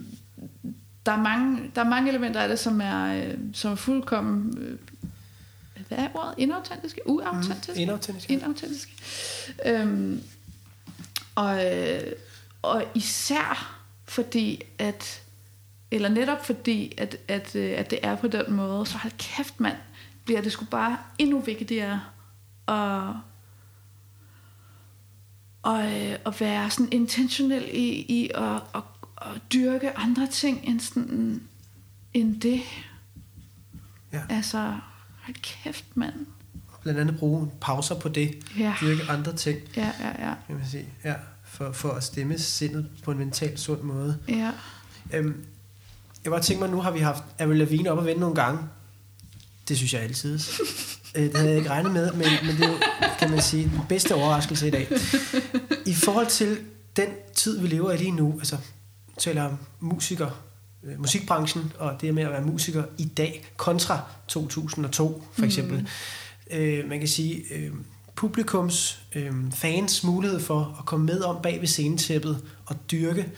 der 1.06 1.12
er 1.12 1.22
mange 1.22 1.72
der 1.76 1.82
er 1.82 1.90
mange 1.90 2.10
elementer 2.10 2.42
af 2.42 2.50
det 2.50 2.60
som 2.60 2.82
er 2.82 3.24
øh, 3.24 3.38
som 3.54 3.72
er 3.72 3.76
fuldkommen 3.76 4.58
øh, 4.58 4.78
hvad 5.88 5.98
er 5.98 6.08
ordet? 6.14 6.34
Inautentiske? 6.38 7.02
Uautentiske? 7.06 7.74
Mm, 7.74 7.80
inautentisk. 7.80 8.30
inautentiske. 8.30 8.92
Øhm, 9.66 10.24
og 11.36 11.66
øh, 11.66 12.12
og 12.62 12.86
især 12.96 13.80
fordi 14.06 14.62
at 14.80 15.22
eller 15.92 16.10
netop 16.10 16.46
fordi 16.46 16.94
at, 16.98 17.18
at, 17.28 17.56
øh, 17.56 17.74
at 17.78 17.92
det 17.92 18.00
er 18.04 18.16
på 18.16 18.28
den 18.28 18.54
måde 18.54 18.86
så 18.86 18.98
hold 18.98 19.14
kæft 19.18 19.60
mand 19.60 19.78
bliver 20.26 20.42
det 20.42 20.52
sgu 20.52 20.66
bare 20.66 20.98
endnu 21.18 21.40
vigtigere 21.40 22.02
og 22.66 23.16
og, 25.64 25.84
at 26.26 26.42
være 26.42 26.70
sådan 26.70 26.92
intentionel 26.92 27.70
i, 27.72 28.06
i 28.10 28.32
at, 28.36 28.62
at, 28.76 28.84
at 29.22 29.42
dyrke 29.54 29.98
andre 29.98 30.28
ting 30.28 30.60
end, 30.64 30.80
sådan, 30.80 31.42
end 32.14 32.42
det. 32.42 32.62
Ja. 34.14 34.22
Altså, 34.30 34.76
hold 35.22 35.36
kæft, 35.42 35.86
mand. 35.96 36.14
Blandt 36.82 37.00
andet 37.00 37.18
bruge 37.18 37.52
pauser 37.62 37.96
på 38.00 38.10
det. 38.10 38.36
Ja, 38.60 38.74
Dyrke 38.82 39.04
andre 39.10 39.36
ting, 39.36 39.60
ja, 39.78 39.92
ja, 40.00 40.28
ja. 40.28 40.34
kan 40.48 40.56
man 40.56 40.66
sige. 40.72 40.86
Ja, 41.04 41.14
for, 41.44 41.72
for 41.72 41.90
at 41.90 42.04
stemme 42.04 42.40
sindet 42.40 42.88
på 43.04 43.12
en 43.12 43.18
mentalt 43.18 43.60
sund 43.60 43.82
måde. 43.82 44.18
ja. 44.28 44.52
Øhm, 45.14 45.46
jeg 46.24 46.32
godt 46.32 46.44
tænke 46.44 46.60
mig, 46.62 46.70
nu 46.70 46.82
har 46.82 46.92
vi 46.92 47.00
haft 47.00 47.24
Avril 47.40 47.58
Lavigne 47.58 47.92
op 47.92 48.00
at 48.00 48.06
vende 48.06 48.20
nogle 48.20 48.36
gange. 48.36 48.62
Det 49.68 49.78
synes 49.78 49.94
jeg 49.94 50.02
altid. 50.02 50.40
Øh, 51.16 51.24
det 51.24 51.36
havde 51.36 51.50
jeg 51.50 51.58
ikke 51.58 51.70
regnet 51.70 51.92
med, 51.94 52.12
men, 52.12 52.28
men 52.46 52.56
det 52.56 52.66
er 52.66 52.70
jo, 52.70 52.78
kan 53.20 53.30
man 53.30 53.42
sige, 53.42 53.64
den 53.64 53.82
bedste 53.90 54.16
overraskelse 54.16 54.68
i 54.68 54.72
dag. 54.72 54.88
I 55.86 55.94
forhold 55.94 56.28
til 56.28 56.58
den 56.96 57.08
tid, 57.36 57.60
vi 57.62 57.68
lever 57.68 57.92
i 57.92 57.98
lige 57.98 58.12
nu, 58.12 58.34
altså 58.40 58.58
taler 59.22 59.44
om 59.44 59.58
musiker, 59.80 60.44
øh, 60.84 61.00
musikbranchen, 61.00 61.74
og 61.80 62.02
det 62.02 62.14
med 62.14 62.24
at 62.24 62.32
være 62.32 62.42
musiker 62.42 62.84
i 62.98 63.06
dag, 63.06 63.52
kontra 63.58 64.00
2002 64.28 65.24
for 65.34 65.46
eksempel. 65.46 65.80
Mm. 65.80 66.58
Øh, 66.58 66.90
man 66.90 67.00
kan 67.00 67.08
sige, 67.08 67.44
øh, 67.56 67.72
publikums, 68.16 69.02
øh, 69.16 69.34
fans 69.52 70.04
mulighed 70.04 70.40
for 70.40 70.76
at 70.80 70.86
komme 70.86 71.06
med 71.06 71.22
om 71.22 71.42
bag 71.44 71.60
ved 71.60 71.68
scenetæppet 71.68 72.44
og 72.66 72.76
dyrke 72.92 73.32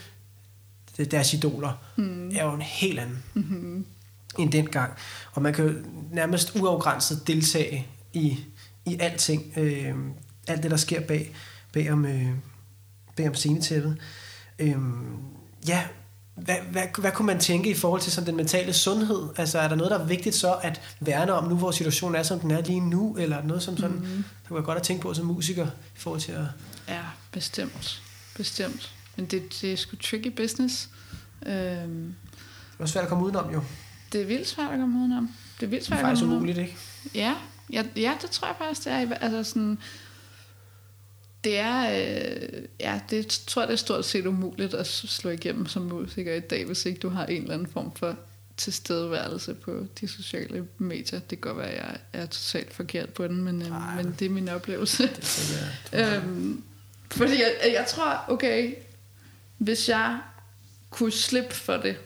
deres 1.11 1.33
idoler, 1.33 1.73
mm. 1.95 2.31
er 2.35 2.45
jo 2.45 2.53
en 2.53 2.61
helt 2.61 2.99
anden 2.99 3.23
Mm-hmm. 3.33 3.85
end 4.39 4.51
dengang. 4.51 4.93
Og 5.31 5.41
man 5.41 5.53
kan 5.53 5.65
jo 5.65 5.73
nærmest 6.11 6.55
uafgrænset 6.55 7.27
deltage 7.27 7.87
i, 8.13 8.39
i 8.85 8.97
alting. 8.99 9.53
Øh, 9.57 9.95
alt 10.47 10.63
det, 10.63 10.71
der 10.71 10.77
sker 10.77 11.01
bag, 11.01 11.35
bag, 11.73 11.91
om, 11.91 12.05
øh, 12.05 12.29
bag 13.15 13.27
om 13.27 13.33
scenetæppet. 13.33 13.97
Øh, 14.59 14.75
ja, 15.67 15.83
hvad, 16.35 16.55
hvad, 16.71 16.83
hvad 16.99 17.11
kunne 17.11 17.25
man 17.25 17.39
tænke 17.39 17.69
i 17.69 17.73
forhold 17.73 18.01
til 18.01 18.11
sådan 18.11 18.27
den 18.27 18.35
mentale 18.35 18.73
sundhed? 18.73 19.29
Altså 19.37 19.59
er 19.59 19.67
der 19.67 19.75
noget, 19.75 19.91
der 19.91 19.99
er 19.99 20.05
vigtigt 20.05 20.35
så 20.35 20.53
at 20.53 20.81
værne 20.99 21.33
om 21.33 21.49
nu, 21.49 21.55
hvor 21.55 21.71
situationen 21.71 22.15
er, 22.15 22.23
som 22.23 22.39
den 22.39 22.51
er 22.51 22.61
lige 22.61 22.79
nu? 22.79 23.15
Eller 23.19 23.43
noget 23.43 23.63
som 23.63 23.77
sådan, 23.77 23.95
mm. 23.95 24.01
Mm-hmm. 24.01 24.23
det 24.41 24.47
kunne 24.47 24.63
godt 24.63 24.77
at 24.77 24.83
tænke 24.83 25.01
på 25.01 25.13
som 25.13 25.25
musiker 25.25 25.65
i 25.67 25.99
forhold 25.99 26.21
til 26.21 26.31
at... 26.31 26.45
Ja, 26.87 27.01
bestemt. 27.31 28.01
Bestemt. 28.37 28.91
Men 29.15 29.25
det, 29.25 29.43
det 29.61 29.73
er 29.73 29.77
sgu 29.77 29.95
tricky 29.95 30.27
business. 30.35 30.89
Øhm, 31.45 31.51
Det 31.51 32.79
er 32.79 32.83
også 32.83 32.91
svært 32.93 33.03
at 33.03 33.09
komme 33.09 33.23
udenom 33.23 33.53
jo. 33.53 33.61
det 34.11 34.21
er 34.21 34.25
vildt 34.25 34.47
svært 34.47 34.71
at 34.71 34.79
komme 34.79 34.99
udenom. 34.99 35.29
Det 35.59 35.65
er 35.65 35.69
vildt 35.69 35.81
Det 35.81 35.87
svært 35.87 35.99
er 35.99 36.03
at 36.03 36.07
faktisk 36.07 36.21
komme 36.21 36.35
udenom. 36.35 36.49
umuligt, 36.49 36.57
ikke? 36.67 36.77
Ja, 37.15 37.33
ja, 37.73 37.83
ja, 37.95 38.13
det 38.21 38.29
tror 38.29 38.47
jeg 38.47 38.55
faktisk, 38.57 38.83
det 38.85 38.93
er. 38.93 39.13
Altså 39.21 39.43
sådan, 39.43 39.77
det 41.43 41.57
er, 41.57 41.91
øh, 41.91 42.63
ja, 42.79 43.01
det 43.09 43.27
tror 43.47 43.61
jeg, 43.61 43.67
det 43.67 43.73
er 43.73 43.77
stort 43.77 44.05
set 44.05 44.25
umuligt 44.25 44.73
at 44.73 44.87
slå 44.87 45.29
igennem 45.29 45.67
som 45.67 45.81
musiker 45.81 46.33
i 46.33 46.39
dag, 46.39 46.65
hvis 46.65 46.85
ikke 46.85 46.99
du 46.99 47.09
har 47.09 47.25
en 47.25 47.41
eller 47.41 47.53
anden 47.53 47.67
form 47.67 47.95
for 47.95 48.15
tilstedeværelse 48.57 49.53
på 49.53 49.87
de 50.01 50.07
sociale 50.07 50.67
medier. 50.77 51.19
Det 51.19 51.27
kan 51.29 51.37
godt 51.37 51.57
være, 51.57 51.67
at 51.67 51.77
jeg 51.77 52.21
er 52.21 52.25
totalt 52.25 52.73
forkert 52.73 53.09
på 53.09 53.27
den, 53.27 53.43
men, 53.43 53.61
øh, 53.61 53.67
Ej, 53.67 53.95
men 53.95 54.15
det 54.19 54.25
er 54.25 54.29
min 54.29 54.49
oplevelse. 54.49 55.03
Det 55.03 55.59
jeg. 55.91 56.17
Øhm, 56.17 56.63
fordi 57.11 57.33
jeg, 57.33 57.73
jeg 57.73 57.85
tror, 57.87 58.25
okay, 58.27 58.73
hvis 59.57 59.89
jeg 59.89 60.19
kunne 60.89 61.11
slippe 61.11 61.53
for 61.53 61.77
det, 61.77 61.97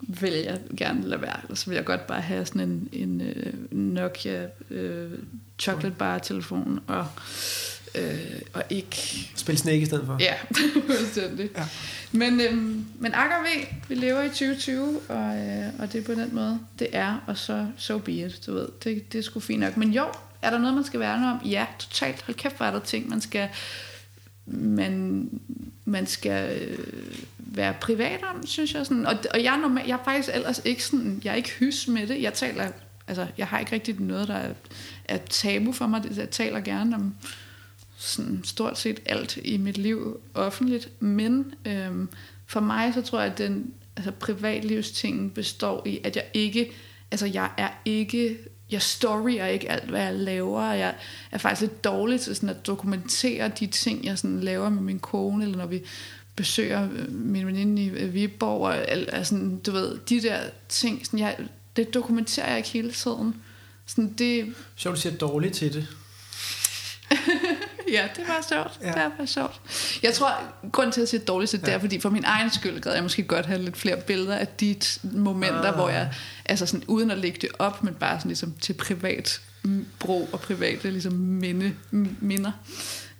vil 0.00 0.32
jeg 0.32 0.60
gerne 0.76 1.08
lade 1.08 1.22
være. 1.22 1.40
Ellers 1.42 1.68
vil 1.68 1.74
jeg 1.74 1.84
godt 1.84 2.06
bare 2.06 2.20
have 2.20 2.46
sådan 2.46 2.60
en, 2.60 2.88
en 2.92 3.20
øh, 3.20 3.72
Nokia 3.72 4.48
øh, 4.70 5.10
chocolate 5.58 5.96
bar 5.98 6.18
telefon 6.18 6.80
og, 6.86 7.06
øh, 7.94 8.40
og 8.52 8.62
ikke... 8.70 9.30
Spil 9.36 9.58
Snake 9.58 9.80
i 9.80 9.86
stedet 9.86 10.06
for. 10.06 10.16
Ja, 10.20 10.34
fuldstændig. 10.86 11.50
Ja. 11.56 11.64
Men, 12.12 12.40
øhm, 12.40 12.86
men 12.98 13.14
Akker 13.14 13.36
ved, 13.36 13.66
vi 13.88 13.94
lever 13.94 14.22
i 14.22 14.28
2020, 14.28 15.00
og, 15.08 15.36
øh, 15.36 15.64
og 15.78 15.92
det 15.92 16.00
er 16.00 16.04
på 16.04 16.12
den 16.12 16.34
måde, 16.34 16.60
det 16.78 16.88
er, 16.92 17.24
og 17.26 17.38
så 17.38 17.66
so 17.76 17.98
be 17.98 18.12
it, 18.12 18.46
du 18.46 18.54
ved. 18.54 18.68
Det, 18.84 19.12
det 19.12 19.18
er 19.18 19.22
sgu 19.22 19.40
fint 19.40 19.60
nok. 19.60 19.76
Men 19.76 19.92
jo, 19.92 20.04
er 20.42 20.50
der 20.50 20.58
noget, 20.58 20.74
man 20.74 20.84
skal 20.84 21.00
værne 21.00 21.30
om? 21.30 21.46
Ja, 21.46 21.66
totalt. 21.78 22.22
Hold 22.22 22.36
kæft, 22.36 22.56
hvor 22.56 22.66
er 22.66 22.70
der 22.70 22.80
ting, 22.80 23.08
man 23.08 23.20
skal, 23.20 23.48
man, 24.46 25.28
man 25.84 26.06
skal 26.06 26.60
øh, 26.60 26.78
være 27.38 27.74
privat 27.80 28.20
om, 28.34 28.46
synes 28.46 28.74
jeg. 28.74 28.86
Sådan. 28.86 29.06
Og, 29.06 29.14
og 29.34 29.42
jeg, 29.42 29.54
er 29.54 29.60
normal, 29.60 29.86
jeg 29.86 29.94
er 29.94 30.04
faktisk 30.04 30.28
ellers 30.34 30.60
ikke 30.64 30.84
sådan, 30.84 31.20
jeg 31.24 31.30
er 31.30 31.34
ikke 31.34 31.50
hys 31.50 31.88
med 31.88 32.06
det. 32.06 32.22
Jeg 32.22 32.34
taler, 32.34 32.70
altså, 33.08 33.26
jeg 33.38 33.46
har 33.46 33.58
ikke 33.58 33.72
rigtig 33.72 34.00
noget, 34.00 34.28
der 34.28 34.34
er, 34.34 34.52
er 35.04 35.18
tabu 35.30 35.72
for 35.72 35.86
mig. 35.86 36.02
Jeg 36.16 36.30
taler 36.30 36.60
gerne 36.60 36.96
om 36.96 37.14
sådan 37.98 38.40
stort 38.44 38.78
set 38.78 39.00
alt 39.06 39.38
i 39.44 39.56
mit 39.56 39.78
liv 39.78 40.20
offentligt, 40.34 41.02
men 41.02 41.54
øhm, 41.64 42.08
for 42.46 42.60
mig 42.60 42.94
så 42.94 43.02
tror 43.02 43.20
jeg, 43.20 43.32
at 43.32 43.38
den 43.38 43.72
altså 43.96 44.10
privatlivstingen 44.10 45.30
består 45.30 45.82
i, 45.86 46.00
at 46.04 46.16
jeg 46.16 46.24
ikke, 46.34 46.72
altså 47.10 47.26
jeg 47.26 47.50
er 47.56 47.68
ikke, 47.84 48.38
jeg 48.70 48.82
storyer 48.82 49.46
ikke 49.46 49.70
alt, 49.70 49.90
hvad 49.90 50.02
jeg 50.02 50.14
laver, 50.14 50.62
og 50.62 50.78
jeg 50.78 50.94
er 51.30 51.38
faktisk 51.38 51.60
lidt 51.60 51.84
dårlig 51.84 52.20
til 52.20 52.36
sådan 52.36 52.48
at 52.48 52.66
dokumentere 52.66 53.48
de 53.48 53.66
ting, 53.66 54.04
jeg 54.04 54.18
sådan 54.18 54.40
laver 54.40 54.68
med 54.68 54.82
min 54.82 54.98
kone, 54.98 55.44
eller 55.44 55.58
når 55.58 55.66
vi 55.66 55.82
besøger 56.36 56.88
øh, 56.92 57.12
min 57.12 57.46
veninde 57.46 57.82
i 57.82 57.88
øh, 57.88 58.14
Viborg, 58.14 58.60
og 58.60 58.90
al- 58.90 59.10
altså, 59.12 59.58
du 59.66 59.70
ved, 59.70 59.98
de 60.08 60.22
der 60.22 60.40
ting, 60.68 61.06
sådan 61.06 61.18
jeg, 61.18 61.36
det 61.76 61.94
dokumenterer 61.94 62.48
jeg 62.48 62.56
ikke 62.56 62.68
hele 62.68 62.92
tiden. 62.92 63.34
Sådan 63.86 64.12
det, 64.12 64.54
Sjovt, 64.76 64.96
du 64.96 65.00
siger 65.00 65.16
dårligt 65.16 65.54
til 65.54 65.72
det. 65.72 65.86
Ja, 67.92 68.08
det 68.16 68.24
var 68.28 68.46
sjovt. 68.48 68.78
Ja. 68.82 68.88
Det 68.88 69.12
var 69.18 69.26
sjovt. 69.26 69.60
Jeg 70.02 70.14
tror, 70.14 70.30
grund 70.72 70.92
til 70.92 71.00
at 71.00 71.08
sige 71.08 71.20
dårligt, 71.20 71.52
det 71.52 71.68
er, 71.68 71.72
Ja. 71.72 71.76
fordi 71.76 72.00
for 72.00 72.10
min 72.10 72.24
egen 72.24 72.50
skyld 72.50 72.80
gad 72.80 72.92
jeg 72.92 73.02
måske 73.02 73.22
godt 73.22 73.46
have 73.46 73.62
lidt 73.62 73.76
flere 73.76 73.96
billeder 73.96 74.36
af 74.36 74.48
de 74.48 74.76
momenter, 75.02 75.68
Ah. 75.68 75.74
hvor 75.74 75.88
jeg, 75.88 76.12
altså 76.44 76.66
sådan 76.66 76.84
uden 76.86 77.10
at 77.10 77.18
lægge 77.18 77.38
det 77.40 77.50
op, 77.58 77.84
men 77.84 77.94
bare 77.94 78.18
sådan 78.18 78.28
ligesom 78.28 78.54
til 78.60 78.72
privat 78.72 79.40
brug 79.98 80.28
og 80.32 80.40
private 80.40 80.90
ligesom 80.90 81.12
minde, 81.12 81.74
minder. 82.20 82.52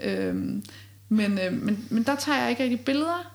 Øhm, 0.00 0.64
men, 1.08 1.38
øh, 1.38 1.52
men, 1.52 1.86
men 1.90 2.02
der 2.02 2.16
tager 2.16 2.40
jeg 2.40 2.50
ikke 2.50 2.62
rigtig 2.62 2.80
billeder. 2.80 3.32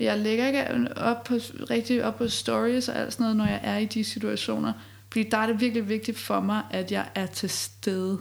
Jeg 0.00 0.18
lægger 0.18 0.46
ikke 0.46 0.88
op 0.96 1.24
på, 1.24 1.34
rigtig 1.70 2.04
op 2.04 2.18
på 2.18 2.28
stories 2.28 2.88
og 2.88 2.96
alt 2.98 3.12
sådan 3.12 3.24
noget, 3.24 3.36
når 3.36 3.46
jeg 3.46 3.60
er 3.62 3.76
i 3.78 3.84
de 3.84 4.04
situationer. 4.04 4.72
Fordi 5.12 5.28
der 5.30 5.38
er 5.38 5.46
det 5.46 5.60
virkelig 5.60 5.88
vigtigt 5.88 6.18
for 6.18 6.40
mig, 6.40 6.62
at 6.70 6.92
jeg 6.92 7.04
er 7.14 7.26
til 7.26 7.50
stede. 7.50 8.18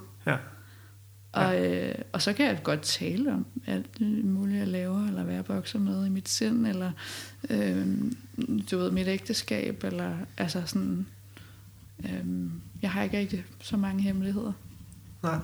Ja. 1.35 1.47
Og, 1.47 1.65
øh, 1.65 1.95
og 2.11 2.21
så 2.21 2.33
kan 2.33 2.45
jeg 2.45 2.59
godt 2.63 2.81
tale 2.81 3.33
om 3.33 3.45
alt 3.67 3.97
det 3.99 4.25
mulige, 4.25 4.59
jeg 4.59 4.67
laver, 4.67 5.07
eller 5.07 5.23
hvad 5.23 5.35
jeg 5.35 5.45
bokser 5.45 5.79
med 5.79 6.05
i 6.05 6.09
mit 6.09 6.29
sind, 6.29 6.67
eller 6.67 6.91
øh, 7.49 7.87
du 8.71 8.77
ved, 8.77 8.91
mit 8.91 9.07
ægteskab, 9.07 9.83
eller 9.83 10.17
altså 10.37 10.61
sådan, 10.65 11.07
øh, 12.03 12.49
jeg 12.81 12.91
har 12.91 13.03
ikke 13.03 13.19
rigtig 13.19 13.45
så 13.61 13.77
mange 13.77 14.03
hemmeligheder. 14.03 14.51
Nej. 15.23 15.37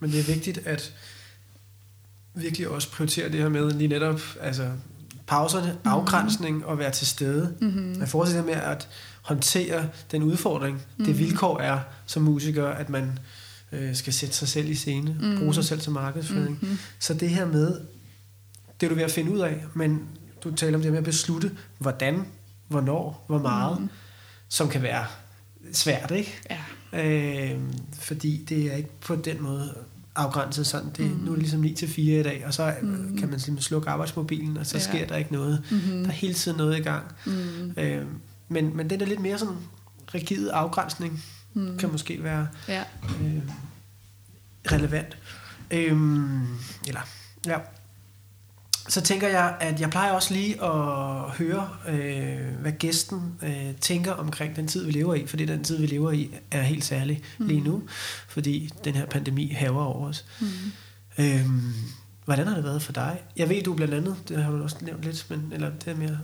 Men 0.00 0.10
det 0.10 0.20
er 0.20 0.34
vigtigt 0.34 0.58
at 0.58 0.94
virkelig 2.34 2.68
også 2.68 2.90
prioritere 2.90 3.28
det 3.28 3.40
her 3.40 3.48
med 3.48 3.70
lige 3.70 3.88
netop 3.88 4.20
altså 4.40 4.70
pauserne, 5.26 5.72
mm-hmm. 5.72 5.90
afgrænsning 5.90 6.64
og 6.66 6.78
være 6.78 6.90
til 6.90 7.06
stede. 7.06 7.56
Mm-hmm. 7.60 8.00
Jeg 8.00 8.08
forestiller 8.08 8.44
med 8.44 8.54
at 8.54 8.88
håndtere 9.22 9.88
den 10.10 10.22
udfordring, 10.22 10.74
mm-hmm. 10.74 11.04
det 11.04 11.18
vilkår 11.18 11.58
er 11.58 11.80
som 12.06 12.22
musiker, 12.22 12.66
at 12.66 12.88
man 12.88 13.18
øh, 13.72 13.94
skal 13.94 14.12
sætte 14.12 14.34
sig 14.34 14.48
selv 14.48 14.68
i 14.68 14.74
scene, 14.74 15.16
mm-hmm. 15.20 15.38
bruge 15.38 15.54
sig 15.54 15.64
selv 15.64 15.80
som 15.80 15.92
markedsføring. 15.92 16.58
Mm-hmm. 16.62 16.78
Så 16.98 17.14
det 17.14 17.30
her 17.30 17.46
med, 17.46 17.80
det 18.80 18.86
er 18.86 18.88
du 18.88 18.94
ved 18.94 19.04
at 19.04 19.10
finde 19.10 19.32
ud 19.32 19.38
af, 19.38 19.64
men 19.74 20.08
du 20.44 20.54
taler 20.54 20.76
om 20.78 20.82
det 20.82 20.90
med 20.90 20.98
at 20.98 21.04
beslutte, 21.04 21.50
hvordan, 21.78 22.26
hvornår, 22.68 23.24
hvor 23.26 23.38
meget, 23.38 23.78
mm-hmm. 23.78 23.90
som 24.48 24.68
kan 24.68 24.82
være 24.82 25.06
svært, 25.72 26.10
ikke? 26.10 26.40
Ja. 26.50 26.58
Øh, 26.92 27.60
fordi 27.92 28.44
det 28.48 28.72
er 28.72 28.76
ikke 28.76 28.90
på 29.00 29.16
den 29.16 29.42
måde 29.42 29.74
afgrænset 30.14 30.66
sådan. 30.66 30.90
Det, 30.96 31.10
mm. 31.10 31.16
Nu 31.24 31.30
er 31.30 31.34
det 31.34 31.42
ligesom 31.42 31.60
9 31.60 31.74
til 31.74 31.88
4 31.88 32.20
i 32.20 32.22
dag, 32.22 32.42
og 32.46 32.54
så 32.54 32.74
mm. 32.82 33.16
kan 33.18 33.30
man 33.30 33.40
simpelthen 33.40 33.58
slukke 33.58 33.90
arbejdsmobilen, 33.90 34.56
og 34.56 34.66
så 34.66 34.76
ja. 34.76 34.82
sker 34.82 35.06
der 35.06 35.16
ikke 35.16 35.32
noget. 35.32 35.62
Mm-hmm. 35.70 36.02
Der 36.02 36.08
er 36.08 36.14
hele 36.14 36.34
tiden 36.34 36.56
noget 36.56 36.78
i 36.78 36.82
gang. 36.82 37.04
Mm. 37.26 37.72
Øh, 37.76 38.06
men, 38.48 38.76
men 38.76 38.90
den 38.90 39.00
er 39.00 39.06
lidt 39.06 39.20
mere 39.20 39.38
sådan 39.38 39.56
rigid 40.14 40.50
afgrænsning, 40.52 41.24
mm. 41.54 41.78
kan 41.78 41.92
måske 41.92 42.24
være 42.24 42.48
ja. 42.68 42.84
øh, 43.04 43.42
relevant. 44.72 45.16
Øh, 45.70 45.96
eller, 46.86 47.00
ja 47.46 47.58
så 48.90 49.00
tænker 49.00 49.28
jeg, 49.28 49.56
at 49.60 49.80
jeg 49.80 49.90
plejer 49.90 50.12
også 50.12 50.34
lige 50.34 50.64
at 50.64 51.30
høre, 51.30 51.68
øh, 51.88 52.60
hvad 52.60 52.72
gæsten 52.72 53.34
øh, 53.42 53.74
tænker 53.80 54.12
omkring 54.12 54.56
den 54.56 54.68
tid, 54.68 54.84
vi 54.84 54.92
lever 54.92 55.14
i. 55.14 55.26
Fordi 55.26 55.44
den 55.44 55.64
tid, 55.64 55.78
vi 55.78 55.86
lever 55.86 56.12
i, 56.12 56.30
er 56.50 56.62
helt 56.62 56.84
særlig 56.84 57.22
mm. 57.38 57.46
lige 57.46 57.60
nu. 57.60 57.82
Fordi 58.28 58.70
den 58.84 58.94
her 58.94 59.06
pandemi 59.06 59.48
haver 59.48 59.84
over 59.84 60.08
os. 60.08 60.24
Mm. 60.40 60.46
Øhm, 61.18 61.72
hvordan 62.24 62.46
har 62.46 62.54
det 62.54 62.64
været 62.64 62.82
for 62.82 62.92
dig? 62.92 63.22
Jeg 63.36 63.48
ved, 63.48 63.62
du 63.62 63.74
blandt 63.74 63.94
andet, 63.94 64.16
det 64.28 64.42
har 64.42 64.50
du 64.50 64.62
også 64.62 64.76
nævnt 64.80 65.02
lidt, 65.02 65.26
men, 65.30 65.50
eller 65.52 65.70
det 65.84 65.98
med 65.98 66.16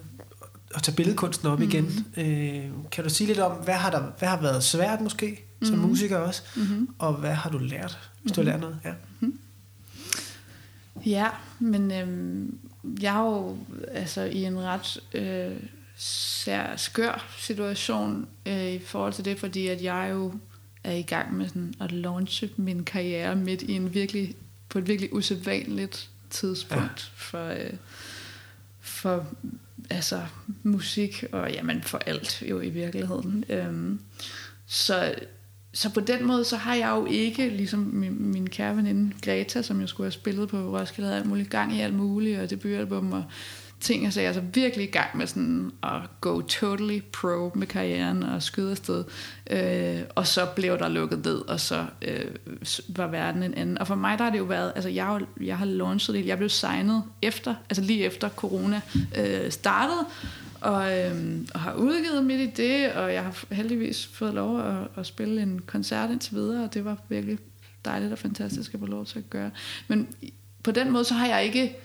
at 0.75 0.83
tage 0.83 0.97
billedkunsten 0.97 1.49
op 1.49 1.59
mm. 1.59 1.65
igen. 1.65 2.07
Øh, 2.17 2.71
kan 2.91 3.05
du 3.05 3.11
sige 3.11 3.27
lidt 3.27 3.39
om, 3.39 3.53
hvad 3.53 3.75
har, 3.75 3.91
der, 3.91 4.13
hvad 4.19 4.29
har 4.29 4.41
været 4.41 4.65
svært 4.65 5.01
måske, 5.01 5.45
som 5.63 5.79
mm. 5.79 5.85
musiker 5.85 6.17
også? 6.17 6.43
Mm. 6.57 6.89
Og 6.99 7.15
hvad 7.15 7.33
har 7.33 7.51
du 7.51 7.59
lært, 7.59 8.11
hvis 8.23 8.31
mm. 8.31 8.35
du 8.35 8.41
har 8.41 8.51
lært 8.51 8.61
noget? 8.61 8.79
Ja. 8.85 8.93
Mm. 9.21 9.39
Ja, 11.07 11.29
men 11.59 11.93
øhm, 11.93 12.59
jeg 13.01 13.17
er 13.17 13.21
jo 13.21 13.57
altså, 13.89 14.23
i 14.23 14.45
en 14.45 14.59
ret 14.61 15.01
øh, 15.15 15.57
sær, 15.97 16.77
skør 16.77 17.27
situation 17.39 18.29
øh, 18.47 18.73
i 18.73 18.79
forhold 18.79 19.13
til 19.13 19.25
det, 19.25 19.39
fordi 19.39 19.67
at 19.67 19.83
jeg 19.83 20.09
jo 20.13 20.33
er 20.85 20.93
i 20.93 21.03
gang 21.03 21.37
med 21.37 21.49
sådan 21.49 21.75
at 21.81 21.93
launche 21.93 22.51
min 22.57 22.85
karriere 22.85 23.37
midt 23.37 23.63
i 23.63 23.73
en 23.73 23.95
virkelig, 23.95 24.35
på 24.69 24.79
et 24.79 24.89
virkelig 24.89 25.15
usædvanligt 25.15 26.11
tidspunkt 26.31 27.13
ja. 27.13 27.17
for, 27.17 27.49
øh, 27.49 27.73
for 28.81 29.27
altså, 29.91 30.21
musik 30.63 31.25
og 31.33 31.53
jamen, 31.53 31.83
for 31.83 31.99
alt 31.99 32.43
jo 32.43 32.61
i 32.61 32.69
virkeligheden. 32.69 33.45
Øhm, 33.49 34.01
så 34.67 35.15
så 35.77 35.91
på 35.91 36.01
den 36.01 36.27
måde, 36.27 36.45
så 36.45 36.57
har 36.57 36.75
jeg 36.75 36.91
jo 36.91 37.07
ikke, 37.07 37.49
ligesom 37.49 37.79
min, 37.81 38.33
min 38.33 38.51
kære 38.51 38.77
veninde 38.77 39.15
Greta, 39.23 39.63
som 39.63 39.81
jeg 39.81 39.89
skulle 39.89 40.05
have 40.05 40.13
spillet 40.13 40.49
på 40.49 40.79
Roskilde, 40.79 41.09
havde 41.09 41.21
alt 41.21 41.29
muligt 41.29 41.51
gang 41.51 41.77
i 41.77 41.81
alt 41.81 41.95
muligt, 41.95 42.41
og 42.41 42.51
debutalbum 42.51 43.13
og 43.13 43.25
ting, 43.87 44.07
og 44.07 44.13
så 44.13 44.21
er 44.21 44.25
jeg 44.25 44.35
så 44.35 44.41
virkelig 44.41 44.89
i 44.89 44.91
gang 44.91 45.17
med 45.17 45.27
sådan 45.27 45.71
at 45.83 46.01
go 46.21 46.41
totally 46.41 47.01
pro 47.13 47.53
med 47.55 47.67
karrieren 47.67 48.23
og 48.23 48.43
skyde 48.43 48.71
afsted. 48.71 49.05
Øh, 49.51 50.01
og 50.15 50.27
så 50.27 50.47
blev 50.57 50.79
der 50.79 50.89
lukket 50.89 51.25
ned, 51.25 51.39
og 51.39 51.61
så 51.61 51.87
øh, 52.03 52.25
var 52.89 53.07
verden 53.07 53.43
en 53.43 53.55
anden. 53.55 53.79
Og 53.79 53.87
for 53.87 53.95
mig 53.95 54.19
der 54.19 54.25
har 54.25 54.31
det 54.31 54.39
jo 54.39 54.45
været, 54.45 54.73
altså 54.75 54.89
jeg, 54.89 55.21
jeg 55.41 55.59
har 55.59 55.67
launchet 55.67 56.15
det, 56.15 56.27
jeg 56.27 56.39
blev 56.39 56.49
signet 56.49 57.03
efter, 57.23 57.55
altså 57.71 57.83
lige 57.83 58.05
efter 58.05 58.29
corona 58.29 58.81
øh, 59.19 59.51
startede, 59.51 60.07
og, 60.61 60.99
øhm, 60.99 61.49
og 61.55 61.61
har 61.61 61.75
udgivet 61.75 62.25
midt 62.25 62.41
i 62.41 62.63
det, 62.63 62.93
og 62.93 63.13
jeg 63.13 63.23
har 63.23 63.55
heldigvis 63.55 64.07
fået 64.07 64.35
lov 64.35 64.61
at, 64.61 64.89
at 64.97 65.07
spille 65.07 65.43
en 65.43 65.61
koncert 65.67 66.11
indtil 66.11 66.35
videre, 66.35 66.65
og 66.65 66.75
det 66.75 66.85
var 66.85 66.97
virkelig 67.09 67.39
dejligt 67.85 68.13
og 68.13 68.19
fantastisk 68.19 68.75
at 68.75 68.81
få 68.81 68.87
lov 68.87 69.07
til 69.07 69.19
at 69.19 69.31
gøre. 69.31 69.51
Men 69.89 70.09
på 70.63 70.71
den 70.71 70.93
måde, 70.93 71.05
så 71.05 71.15
har 71.15 71.27
jeg 71.27 71.45
ikke 71.45 71.77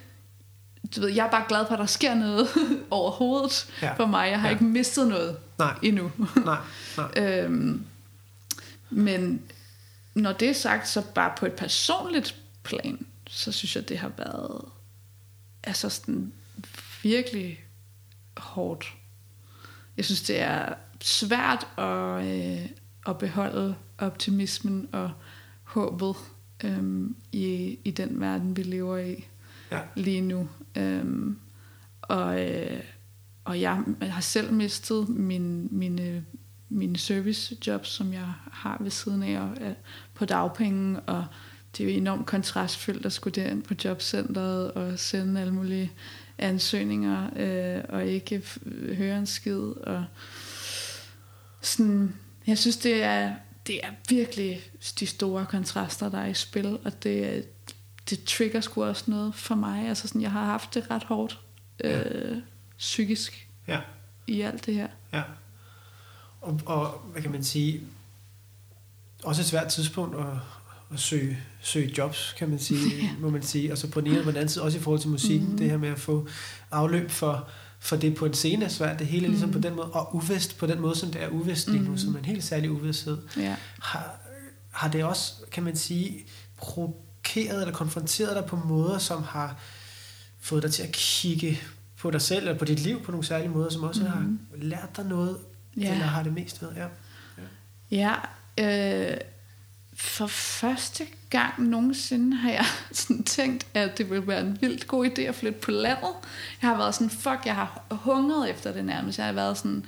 du 0.95 1.01
ved, 1.01 1.09
jeg 1.09 1.25
er 1.25 1.32
bare 1.32 1.45
glad 1.47 1.65
for, 1.65 1.73
at 1.73 1.79
der 1.79 1.86
sker 1.86 2.15
noget 2.15 2.47
overhovedet 2.89 3.73
ja. 3.82 3.93
for 3.93 4.05
mig. 4.05 4.29
Jeg 4.29 4.41
har 4.41 4.47
ja. 4.47 4.53
ikke 4.53 4.63
mistet 4.63 5.07
noget 5.07 5.38
nej. 5.59 5.75
endnu. 5.82 6.11
nej, 6.45 6.57
nej. 6.97 7.11
øhm, 7.17 7.86
men 8.89 9.41
når 10.13 10.32
det 10.34 10.49
er 10.49 10.53
sagt, 10.53 10.88
så 10.88 11.03
bare 11.15 11.34
på 11.38 11.45
et 11.45 11.53
personligt 11.53 12.36
plan, 12.63 13.05
så 13.27 13.51
synes 13.51 13.75
jeg, 13.75 13.89
det 13.89 13.97
har 13.97 14.11
været 14.17 14.65
altså 15.63 15.89
sådan 15.89 16.34
virkelig 17.03 17.63
hårdt. 18.38 18.93
Jeg 19.97 20.05
synes, 20.05 20.21
det 20.21 20.39
er 20.39 20.73
svært 21.01 21.67
at, 21.77 22.25
øh, 22.25 22.69
at 23.07 23.17
beholde 23.17 23.75
optimismen 23.97 24.89
og 24.91 25.11
håbet 25.63 26.15
øh, 26.63 27.09
i, 27.32 27.79
i 27.84 27.91
den 27.91 28.19
verden, 28.19 28.57
vi 28.57 28.63
lever 28.63 28.97
i 28.97 29.25
ja. 29.71 29.79
lige 29.95 30.21
nu. 30.21 30.49
Øhm, 30.76 31.39
og, 32.01 32.49
øh, 32.49 32.84
og 33.43 33.61
jeg 33.61 33.84
har 34.01 34.22
selv 34.22 34.53
mistet 34.53 35.09
min, 35.09 35.67
mine, 35.72 36.01
øh, 36.01 36.22
mine 36.69 36.97
servicejobs, 36.97 37.89
som 37.89 38.13
jeg 38.13 38.34
har 38.51 38.78
ved 38.80 38.91
siden 38.91 39.24
af, 39.24 39.41
og 39.41 39.57
øh, 39.61 39.74
på 40.13 40.26
dagpenge, 40.26 40.99
og 40.99 41.26
det 41.78 41.84
er 41.84 41.91
jo 41.91 41.97
enormt 41.97 42.26
kontrastfyldt 42.26 43.05
at 43.05 43.13
skulle 43.13 43.41
derind 43.41 43.63
på 43.63 43.74
jobcentret 43.86 44.72
og 44.72 44.99
sende 44.99 45.41
alle 45.41 45.53
mulige 45.53 45.91
ansøgninger 46.38 47.30
øh, 47.36 47.84
og 47.89 48.05
ikke 48.05 48.43
høre 48.93 49.17
en 49.17 49.26
skid. 49.26 49.61
Og 49.61 50.05
sådan, 51.61 52.15
jeg 52.47 52.57
synes, 52.57 52.78
det 52.78 53.03
er, 53.03 53.36
det 53.67 53.80
er 53.84 53.89
virkelig 54.09 54.61
de 54.99 55.07
store 55.07 55.45
kontraster, 55.45 56.09
der 56.09 56.17
er 56.17 56.28
i 56.28 56.34
spil, 56.34 56.80
og 56.84 57.03
det, 57.03 57.45
det 58.12 58.24
trigger 58.24 58.62
sgu 58.62 58.84
også 58.84 59.03
noget 59.07 59.36
for 59.36 59.55
mig. 59.55 59.89
Altså 59.89 60.07
sådan, 60.07 60.22
jeg 60.22 60.32
har 60.32 60.45
haft 60.45 60.74
det 60.74 60.91
ret 60.91 61.03
hårdt 61.03 61.39
øh, 61.84 61.91
ja. 61.91 62.41
psykisk 62.78 63.47
ja. 63.68 63.80
i 64.28 64.41
alt 64.41 64.66
det 64.66 64.74
her. 64.74 64.88
Ja. 65.14 65.22
Og, 66.41 66.59
og 66.66 66.88
hvad 67.12 67.22
kan 67.22 67.32
man 67.32 67.43
sige, 67.43 67.82
også 69.24 69.41
et 69.41 69.45
svært 69.45 69.68
tidspunkt 69.68 70.16
at, 70.20 70.26
at 70.93 70.99
søge, 70.99 71.38
søge 71.62 71.93
jobs, 71.97 72.36
kan 72.38 72.49
man 72.49 72.59
sige, 72.59 72.95
ja. 73.01 73.09
må 73.20 73.30
man 73.30 73.43
sige. 73.43 73.72
Og 73.72 73.78
så 73.78 73.89
på 73.89 74.01
den 74.01 74.07
ene 74.07 74.20
og 74.20 74.26
den 74.26 74.36
anden 74.36 74.49
side, 74.49 74.64
også 74.64 74.78
i 74.78 74.82
forhold 74.82 75.01
til 75.01 75.09
musik, 75.09 75.41
mm. 75.41 75.57
det 75.57 75.70
her 75.70 75.78
med 75.78 75.89
at 75.89 75.99
få 75.99 76.28
afløb 76.72 77.09
for, 77.09 77.49
for 77.80 77.95
det 77.95 78.16
på 78.16 78.26
en 78.26 78.34
scene 78.34 78.66
er 78.66 78.70
svært. 78.70 78.99
Det 78.99 79.07
hele 79.07 79.26
er 79.26 79.30
ligesom 79.30 79.49
mm. 79.49 79.53
på 79.53 79.59
den 79.59 79.76
måde, 79.76 79.91
og 79.91 80.16
uvist 80.16 80.57
på 80.57 80.66
den 80.66 80.80
måde, 80.80 80.95
som 80.95 81.12
det 81.12 81.24
er 81.24 81.30
uvist 81.30 81.70
lige 81.70 81.84
nu, 81.84 81.91
mm. 81.91 81.97
som 81.97 82.16
en 82.16 82.26
helt 82.26 82.43
særlig 82.43 82.72
uvisthed. 82.72 83.18
Ja. 83.38 83.55
Har, 83.80 84.20
har 84.72 84.88
det 84.88 85.03
også, 85.03 85.34
kan 85.51 85.64
man 85.64 85.76
sige, 85.76 86.26
provokeret 87.24 87.61
eller 87.61 87.74
konfronteret 87.74 88.36
dig 88.36 88.45
på 88.45 88.55
måder, 88.55 88.97
som 88.97 89.24
har 89.24 89.55
fået 90.39 90.63
dig 90.63 90.72
til 90.72 90.84
at 90.84 90.91
kigge 90.91 91.61
på 91.97 92.11
dig 92.11 92.22
selv, 92.22 92.47
eller 92.47 92.59
på 92.59 92.65
dit 92.65 92.80
liv 92.80 93.03
på 93.03 93.11
nogle 93.11 93.26
særlige 93.26 93.49
måder, 93.49 93.69
som 93.69 93.84
også 93.84 94.01
mm. 94.01 94.07
har 94.07 94.26
lært 94.55 94.97
dig 94.97 95.05
noget, 95.05 95.38
ja. 95.78 95.91
eller 95.91 96.05
har 96.05 96.24
det 96.24 96.34
mest 96.34 96.61
været? 96.61 96.76
Ja, 96.76 96.88
ja. 97.91 98.15
ja 98.57 99.11
øh, 99.11 99.17
for 99.93 100.28
første 100.28 101.05
gang 101.30 101.63
nogensinde 101.63 102.38
har 102.38 102.51
jeg 102.51 102.65
sådan 102.91 103.24
tænkt, 103.24 103.67
at 103.74 103.97
det 103.97 104.09
ville 104.09 104.28
være 104.28 104.41
en 104.41 104.57
vildt 104.61 104.88
god 104.88 105.05
idé 105.05 105.22
at 105.22 105.36
flytte 105.36 105.59
på 105.59 105.72
landet. 105.72 106.13
Jeg 106.61 106.69
har 106.69 106.78
været 106.78 106.95
sådan, 106.95 107.09
fuck, 107.09 107.39
jeg 107.45 107.55
har 107.55 107.84
hungret 107.91 108.49
efter 108.49 108.74
det 108.74 108.86
nærmest. 108.86 109.17
Jeg 109.17 109.26
har 109.26 109.34
været 109.34 109.57
sådan, 109.57 109.86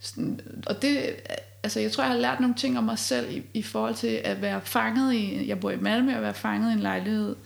sådan 0.00 0.40
og 0.66 0.82
det, 0.82 1.16
altså 1.62 1.80
jeg 1.80 1.92
tror, 1.92 2.04
jeg 2.04 2.12
har 2.12 2.18
lært 2.18 2.40
nogle 2.40 2.54
ting 2.54 2.78
om 2.78 2.84
mig 2.84 2.98
selv 2.98 3.36
i, 3.36 3.42
i 3.54 3.62
forhold 3.62 3.94
til 3.94 4.20
at 4.24 4.42
være 4.42 4.60
fanget 4.60 5.14
i, 5.14 5.48
jeg 5.48 5.60
bor 5.60 5.70
i 5.70 5.76
Malmø, 5.76 6.16
og 6.16 6.22
være 6.22 6.34
fanget 6.34 6.70
i 6.70 6.72
en 6.72 6.80
lejlighed 6.80 7.36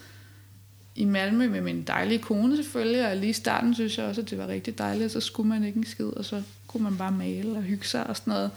i 0.95 1.05
Malmø 1.05 1.49
med 1.49 1.61
min 1.61 1.83
dejlige 1.83 2.19
kone 2.19 2.57
selvfølgelig, 2.57 3.09
og 3.09 3.17
lige 3.17 3.31
i 3.31 3.33
starten 3.33 3.75
synes 3.75 3.99
jeg 3.99 4.07
også, 4.07 4.21
at 4.21 4.31
det 4.31 4.39
var 4.39 4.47
rigtig 4.47 4.79
dejligt, 4.79 5.13
så 5.13 5.21
skulle 5.21 5.49
man 5.49 5.65
ikke 5.65 5.79
en 5.79 5.87
skid, 5.87 6.07
og 6.07 6.25
så 6.25 6.43
kunne 6.67 6.83
man 6.83 6.97
bare 6.97 7.13
male 7.13 7.57
og 7.57 7.63
hygge 7.63 7.87
sig 7.87 8.07
og 8.07 8.17
sådan 8.17 8.31
noget. 8.33 8.51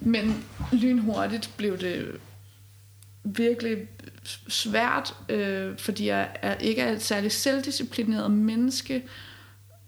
Men 0.00 0.44
lynhurtigt 0.72 1.50
blev 1.56 1.78
det 1.78 2.06
virkelig 3.24 3.76
svært, 4.48 5.14
øh, 5.28 5.78
fordi 5.78 6.06
jeg 6.06 6.28
er, 6.42 6.54
ikke 6.54 6.82
er 6.82 6.92
et 6.92 7.02
særligt 7.02 7.32
selvdisciplineret 7.32 8.30
menneske 8.30 9.02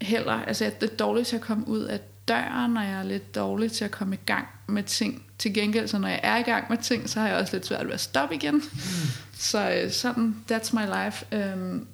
heller. 0.02 0.32
Altså 0.32 0.64
jeg 0.64 0.72
er 0.80 0.86
dårlig 0.86 1.26
til 1.26 1.36
at 1.36 1.42
komme 1.42 1.68
ud 1.68 1.80
af 1.80 2.00
døren, 2.28 2.76
og 2.76 2.84
jeg 2.84 2.98
er 2.98 3.02
lidt 3.02 3.34
dårlig 3.34 3.72
til 3.72 3.84
at 3.84 3.90
komme 3.90 4.14
i 4.14 4.18
gang 4.26 4.46
med 4.66 4.82
ting. 4.82 5.22
Til 5.38 5.54
gengæld, 5.54 5.88
så 5.88 5.98
når 5.98 6.08
jeg 6.08 6.20
er 6.22 6.36
i 6.36 6.42
gang 6.42 6.64
med 6.70 6.78
ting, 6.78 7.10
så 7.10 7.20
har 7.20 7.28
jeg 7.28 7.36
også 7.36 7.52
lidt 7.56 7.66
svært 7.66 7.86
ved 7.86 7.92
at 7.92 8.00
stoppe 8.00 8.34
igen. 8.34 8.54
Mm. 8.54 8.62
Så 9.38 9.70
øh, 9.70 9.90
sådan, 9.90 10.36
that's 10.52 10.74
my 10.74 11.04
life. 11.04 11.24
Øhm, 11.32 11.86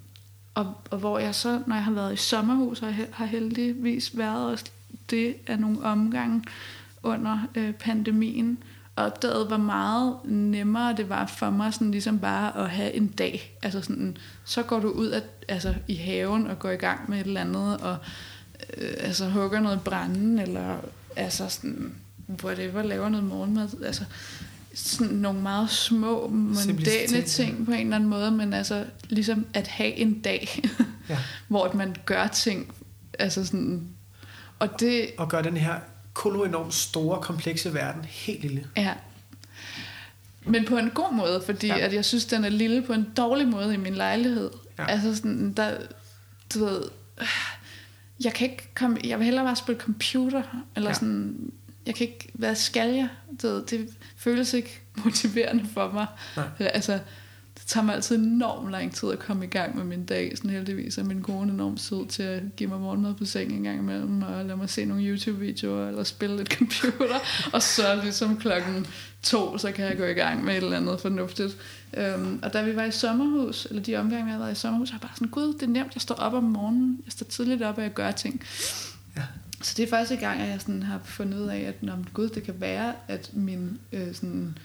og, 0.54 0.74
og 0.90 0.98
hvor 0.98 1.18
jeg 1.18 1.34
så, 1.34 1.62
når 1.66 1.76
jeg 1.76 1.84
har 1.84 1.92
været 1.92 2.12
i 2.12 2.16
sommerhus, 2.16 2.82
og 2.82 2.94
har 3.12 3.26
heldigvis 3.26 4.18
været 4.18 4.50
også 4.50 4.64
det 5.10 5.36
af 5.46 5.58
nogle 5.58 5.82
omgange 5.82 6.44
under 7.02 7.38
øh, 7.54 7.72
pandemien, 7.72 8.58
opdagede, 8.96 9.44
hvor 9.44 9.56
meget 9.56 10.16
nemmere 10.24 10.96
det 10.96 11.08
var 11.08 11.26
for 11.26 11.50
mig 11.50 11.74
sådan 11.74 11.90
ligesom 11.90 12.18
bare 12.18 12.56
at 12.56 12.70
have 12.70 12.92
en 12.92 13.06
dag. 13.06 13.58
Altså 13.62 13.80
sådan, 13.80 14.16
så 14.44 14.62
går 14.62 14.80
du 14.80 14.88
ud 14.88 15.10
at, 15.10 15.24
altså, 15.48 15.74
i 15.88 15.94
haven 15.94 16.46
og 16.46 16.58
går 16.58 16.70
i 16.70 16.76
gang 16.76 17.10
med 17.10 17.20
et 17.20 17.26
eller 17.26 17.40
andet, 17.40 17.76
og 17.80 17.96
øh, 18.76 18.94
altså, 18.98 19.28
hugger 19.28 19.60
noget 19.60 19.80
brænde, 19.80 20.42
eller 20.42 20.76
altså 21.16 21.48
sådan, 21.48 21.94
whatever, 22.44 22.82
laver 22.82 23.08
noget 23.08 23.26
morgenmad. 23.26 23.68
Altså, 23.84 24.04
sådan 24.74 25.14
nogle 25.14 25.40
meget 25.40 25.70
små, 25.70 26.28
mondæne 26.28 27.22
ting 27.22 27.64
på 27.66 27.72
en 27.72 27.80
eller 27.80 27.96
anden 27.96 28.10
måde, 28.10 28.30
men 28.30 28.52
altså 28.52 28.84
ligesom 29.08 29.46
at 29.54 29.66
have 29.66 29.94
en 29.94 30.20
dag, 30.20 30.62
ja. 31.08 31.18
hvor 31.48 31.72
man 31.72 31.96
gør 32.04 32.26
ting, 32.26 32.74
altså 33.18 33.46
sådan, 33.46 33.88
og 34.58 34.80
det... 34.80 35.10
Og 35.18 35.28
gør 35.28 35.42
den 35.42 35.56
her 35.56 35.74
kolo 36.12 36.44
enormt 36.44 36.74
store, 36.74 37.22
komplekse 37.22 37.74
verden 37.74 38.04
helt 38.04 38.42
lille. 38.42 38.66
Ja. 38.76 38.94
Men 40.46 40.64
på 40.64 40.76
en 40.76 40.90
god 40.90 41.14
måde, 41.14 41.42
fordi 41.46 41.66
ja. 41.66 41.78
at 41.78 41.94
jeg 41.94 42.04
synes, 42.04 42.24
den 42.24 42.44
er 42.44 42.48
lille 42.48 42.82
på 42.82 42.92
en 42.92 43.06
dårlig 43.16 43.48
måde 43.48 43.74
i 43.74 43.76
min 43.76 43.94
lejlighed. 43.94 44.50
Ja. 44.78 44.86
Altså 44.86 45.16
sådan, 45.16 45.52
der, 45.52 45.76
du 46.54 46.64
ved, 46.64 46.82
jeg 48.24 48.32
kan 48.32 48.50
ikke 48.50 48.74
komme, 48.74 48.98
jeg 49.04 49.18
vil 49.18 49.24
hellere 49.24 49.44
bare 49.44 49.56
spille 49.56 49.80
computer, 49.80 50.42
eller 50.76 50.90
ja. 50.90 50.94
sådan, 50.94 51.52
jeg 51.86 51.94
kan 51.94 52.06
ikke, 52.06 52.28
hvad 52.32 52.54
skal 52.54 52.94
jeg? 52.94 53.08
Det, 53.42 53.70
det 53.70 53.88
føles 54.16 54.54
ikke 54.54 54.80
motiverende 55.04 55.64
for 55.74 55.92
mig. 55.92 56.06
Nej. 56.36 56.46
Altså, 56.58 56.98
det 57.54 57.62
tager 57.66 57.84
mig 57.84 57.94
altid 57.94 58.16
enormt 58.16 58.70
lang 58.70 58.94
tid 58.94 59.10
at 59.10 59.18
komme 59.18 59.44
i 59.44 59.48
gang 59.48 59.76
med 59.76 59.84
min 59.84 60.04
dag. 60.04 60.36
Sådan 60.36 60.50
heldigvis 60.50 60.98
er 60.98 61.04
min 61.04 61.22
kone 61.22 61.52
enormt 61.52 61.80
sød 61.80 62.06
til 62.06 62.22
at 62.22 62.42
give 62.56 62.68
mig 62.68 62.80
morgenmad 62.80 63.14
på 63.14 63.24
seng 63.24 63.52
en 63.52 63.62
gang 63.62 63.78
imellem, 63.78 64.22
og 64.22 64.44
lade 64.44 64.56
mig 64.56 64.70
se 64.70 64.84
nogle 64.84 65.02
YouTube-videoer, 65.02 65.88
eller 65.88 66.04
spille 66.04 66.36
lidt 66.36 66.52
computer, 66.52 67.18
og 67.54 67.62
så 67.62 68.00
ligesom 68.02 68.36
klokken 68.36 68.86
to, 69.22 69.58
så 69.58 69.72
kan 69.72 69.84
jeg 69.84 69.96
gå 69.96 70.04
i 70.04 70.12
gang 70.12 70.44
med 70.44 70.56
et 70.56 70.62
eller 70.62 70.76
andet 70.76 71.00
fornuftigt. 71.00 71.56
Um, 72.16 72.40
og 72.42 72.52
da 72.52 72.62
vi 72.62 72.76
var 72.76 72.84
i 72.84 72.90
sommerhus, 72.90 73.66
eller 73.70 73.82
de 73.82 73.96
omgange, 73.96 74.24
jeg 74.24 74.32
har 74.32 74.38
været 74.38 74.52
i 74.52 74.60
sommerhus, 74.60 74.90
har 74.90 74.96
jeg 74.96 75.00
bare 75.00 75.14
sådan, 75.14 75.28
gud, 75.28 75.54
det 75.54 75.62
er 75.62 75.66
nemt, 75.66 75.94
jeg 75.94 76.02
står 76.02 76.14
op 76.14 76.34
om 76.34 76.44
morgenen, 76.44 77.00
jeg 77.04 77.12
står 77.12 77.26
tidligt 77.26 77.62
op, 77.62 77.76
og 77.76 77.82
jeg 77.82 77.92
gør 77.92 78.10
ting. 78.10 78.42
Ja. 79.16 79.22
Så 79.62 79.74
det 79.76 79.82
er 79.82 79.90
første 79.90 80.16
gang, 80.16 80.40
at 80.40 80.48
jeg 80.48 80.60
sådan 80.60 80.82
har 80.82 81.00
fundet 81.04 81.38
ud 81.38 81.46
af, 81.48 81.58
at 81.60 81.82
når, 81.82 82.12
gud, 82.12 82.28
det 82.28 82.42
kan 82.42 82.60
være, 82.60 82.94
at 83.08 83.30
min 83.32 83.80
øh, 83.92 84.14
sådan, 84.14 84.58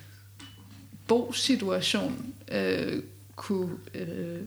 bosituation 1.08 2.34
øh, 2.52 3.04
kunne, 3.36 3.78
øh, 3.94 4.42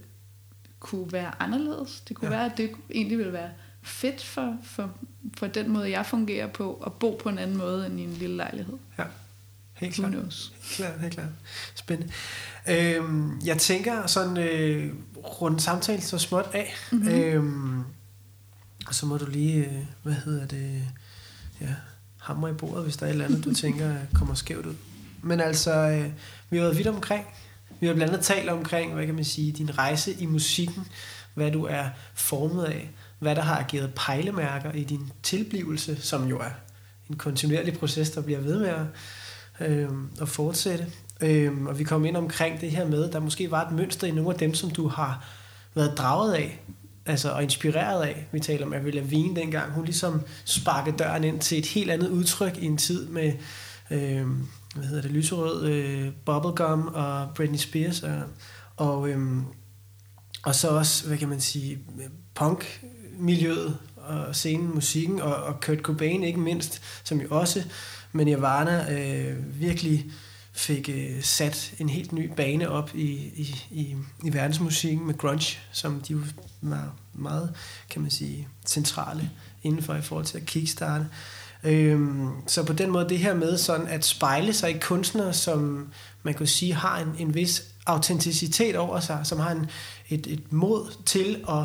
kunne 0.80 1.12
være 1.12 1.42
anderledes. 1.42 2.00
Det 2.08 2.16
kunne 2.16 2.30
ja. 2.30 2.36
være, 2.36 2.52
at 2.52 2.56
det 2.56 2.70
egentlig 2.90 3.18
ville 3.18 3.32
være 3.32 3.50
fedt 3.82 4.24
for, 4.24 4.56
for, 4.64 4.90
for 5.36 5.46
den 5.46 5.70
måde, 5.70 5.90
jeg 5.90 6.06
fungerer 6.06 6.46
på, 6.46 6.82
at 6.86 6.92
bo 6.92 7.20
på 7.22 7.28
en 7.28 7.38
anden 7.38 7.56
måde 7.56 7.86
end 7.86 8.00
i 8.00 8.02
en 8.02 8.12
lille 8.12 8.36
lejlighed. 8.36 8.74
Ja, 8.98 9.04
helt 9.72 9.94
klart. 9.94 10.12
Helt 10.12 10.24
klart, 10.60 11.00
helt 11.00 11.14
klart. 11.14 11.28
Spændende. 11.74 12.12
Øhm, 12.68 13.40
jeg 13.44 13.58
tænker 13.58 14.06
sådan 14.06 14.36
øh, 14.38 14.94
rundt 15.16 15.62
samtale 15.62 16.02
så 16.02 16.18
småt 16.18 16.50
af. 16.52 16.74
Mm-hmm. 16.92 17.08
Øhm, 17.08 17.84
og 18.90 18.94
så 18.94 19.06
må 19.06 19.16
du 19.16 19.26
lige, 19.26 19.64
øh, 19.64 19.72
hvad 20.02 20.12
hedder 20.12 20.46
det, 20.46 20.82
ja, 21.60 21.74
hamre 22.18 22.50
i 22.50 22.52
bordet, 22.52 22.84
hvis 22.84 22.96
der 22.96 23.06
er 23.06 23.10
et 23.10 23.12
eller 23.12 23.24
andet, 23.24 23.44
du 23.44 23.54
tænker 23.54 23.90
øh, 23.90 23.96
kommer 24.14 24.34
skævt 24.34 24.66
ud. 24.66 24.74
Men 25.22 25.40
altså, 25.40 25.72
øh, 25.72 26.10
vi 26.50 26.56
har 26.56 26.64
været 26.64 26.78
vidt 26.78 26.86
omkring. 26.86 27.26
Vi 27.80 27.86
har 27.86 27.94
blandt 27.94 28.12
andet 28.12 28.26
talt 28.26 28.48
omkring, 28.48 28.94
hvad 28.94 29.06
kan 29.06 29.14
man 29.14 29.24
sige, 29.24 29.52
din 29.52 29.78
rejse 29.78 30.12
i 30.12 30.26
musikken, 30.26 30.86
hvad 31.34 31.50
du 31.50 31.64
er 31.64 31.84
formet 32.14 32.64
af, 32.64 32.90
hvad 33.18 33.36
der 33.36 33.42
har 33.42 33.58
ageret 33.58 33.92
pejlemærker 33.94 34.72
i 34.72 34.84
din 34.84 35.12
tilblivelse, 35.22 36.02
som 36.02 36.28
jo 36.28 36.38
er 36.38 36.50
en 37.10 37.16
kontinuerlig 37.16 37.78
proces, 37.78 38.10
der 38.10 38.20
bliver 38.20 38.40
ved 38.40 38.58
med 38.58 38.68
at, 38.68 39.70
øh, 39.70 39.88
at 40.20 40.28
fortsætte. 40.28 40.86
Øh, 41.20 41.62
og 41.62 41.78
vi 41.78 41.84
kom 41.84 42.04
ind 42.04 42.16
omkring 42.16 42.60
det 42.60 42.70
her 42.70 42.86
med, 42.86 43.12
der 43.12 43.20
måske 43.20 43.50
var 43.50 43.66
et 43.66 43.72
mønster 43.72 44.06
i 44.06 44.10
nogle 44.10 44.30
af 44.30 44.38
dem, 44.38 44.54
som 44.54 44.70
du 44.70 44.88
har 44.88 45.24
været 45.74 45.98
draget 45.98 46.34
af, 46.34 46.62
altså 47.06 47.30
og 47.30 47.42
inspireret 47.42 48.02
af. 48.02 48.26
Vi 48.32 48.40
taler 48.40 48.66
om 48.66 48.72
Avril 48.72 48.94
Lavigne 48.94 49.36
dengang. 49.36 49.72
Hun 49.72 49.84
ligesom 49.84 50.22
sparkede 50.44 50.96
døren 50.96 51.24
ind 51.24 51.40
til 51.40 51.58
et 51.58 51.66
helt 51.66 51.90
andet 51.90 52.08
udtryk 52.08 52.58
i 52.58 52.66
en 52.66 52.76
tid 52.76 53.08
med 53.08 53.32
øh, 53.90 54.26
hvad 54.74 54.84
hedder 54.84 55.02
det, 55.02 55.10
lyserød 55.10 55.66
øh, 55.66 56.12
bubblegum 56.24 56.86
og 56.94 57.28
Britney 57.34 57.58
Spears 57.58 58.02
og, 58.02 58.22
og, 58.76 59.08
øhm, 59.08 59.44
og 60.42 60.54
så 60.54 60.68
også, 60.68 61.06
hvad 61.06 61.18
kan 61.18 61.28
man 61.28 61.40
sige, 61.40 61.78
punk-miljøet 62.34 63.78
og 63.96 64.36
scenen, 64.36 64.74
musikken 64.74 65.20
og, 65.20 65.34
og 65.34 65.60
Kurt 65.60 65.78
Cobain 65.78 66.24
ikke 66.24 66.40
mindst, 66.40 66.82
som 67.04 67.20
jo 67.20 67.26
også 67.30 67.62
med 68.12 68.24
Nirvana 68.24 68.92
øh, 68.92 69.60
virkelig 69.60 70.06
fik 70.60 70.88
øh, 70.88 71.22
sat 71.22 71.74
en 71.78 71.88
helt 71.88 72.12
ny 72.12 72.32
bane 72.36 72.68
op 72.68 72.90
i, 72.94 73.10
i, 73.36 73.64
i, 73.70 73.96
i 74.24 74.32
verdensmusikken 74.34 75.06
med 75.06 75.18
grunge, 75.18 75.58
som 75.72 76.00
de 76.00 76.16
var 76.60 76.94
meget, 77.12 77.54
kan 77.90 78.02
man 78.02 78.10
sige, 78.10 78.48
centrale 78.66 79.30
indenfor 79.62 79.94
i 79.94 80.02
forhold 80.02 80.26
til 80.26 80.38
at 80.38 80.46
kickstarte. 80.46 81.06
Øhm, 81.64 82.28
så 82.46 82.62
på 82.62 82.72
den 82.72 82.90
måde 82.90 83.08
det 83.08 83.18
her 83.18 83.34
med 83.34 83.58
sådan 83.58 83.86
at 83.86 84.04
spejle 84.04 84.52
sig 84.52 84.70
i 84.70 84.78
kunstnere, 84.78 85.32
som 85.32 85.88
man 86.22 86.34
kan 86.34 86.46
sige 86.46 86.74
har 86.74 86.98
en, 86.98 87.14
en 87.18 87.34
vis 87.34 87.64
autenticitet 87.86 88.76
over 88.76 89.00
sig, 89.00 89.20
som 89.24 89.38
har 89.38 89.50
en, 89.50 89.66
et, 90.08 90.26
et 90.26 90.52
mod 90.52 90.92
til 91.06 91.44
at 91.48 91.64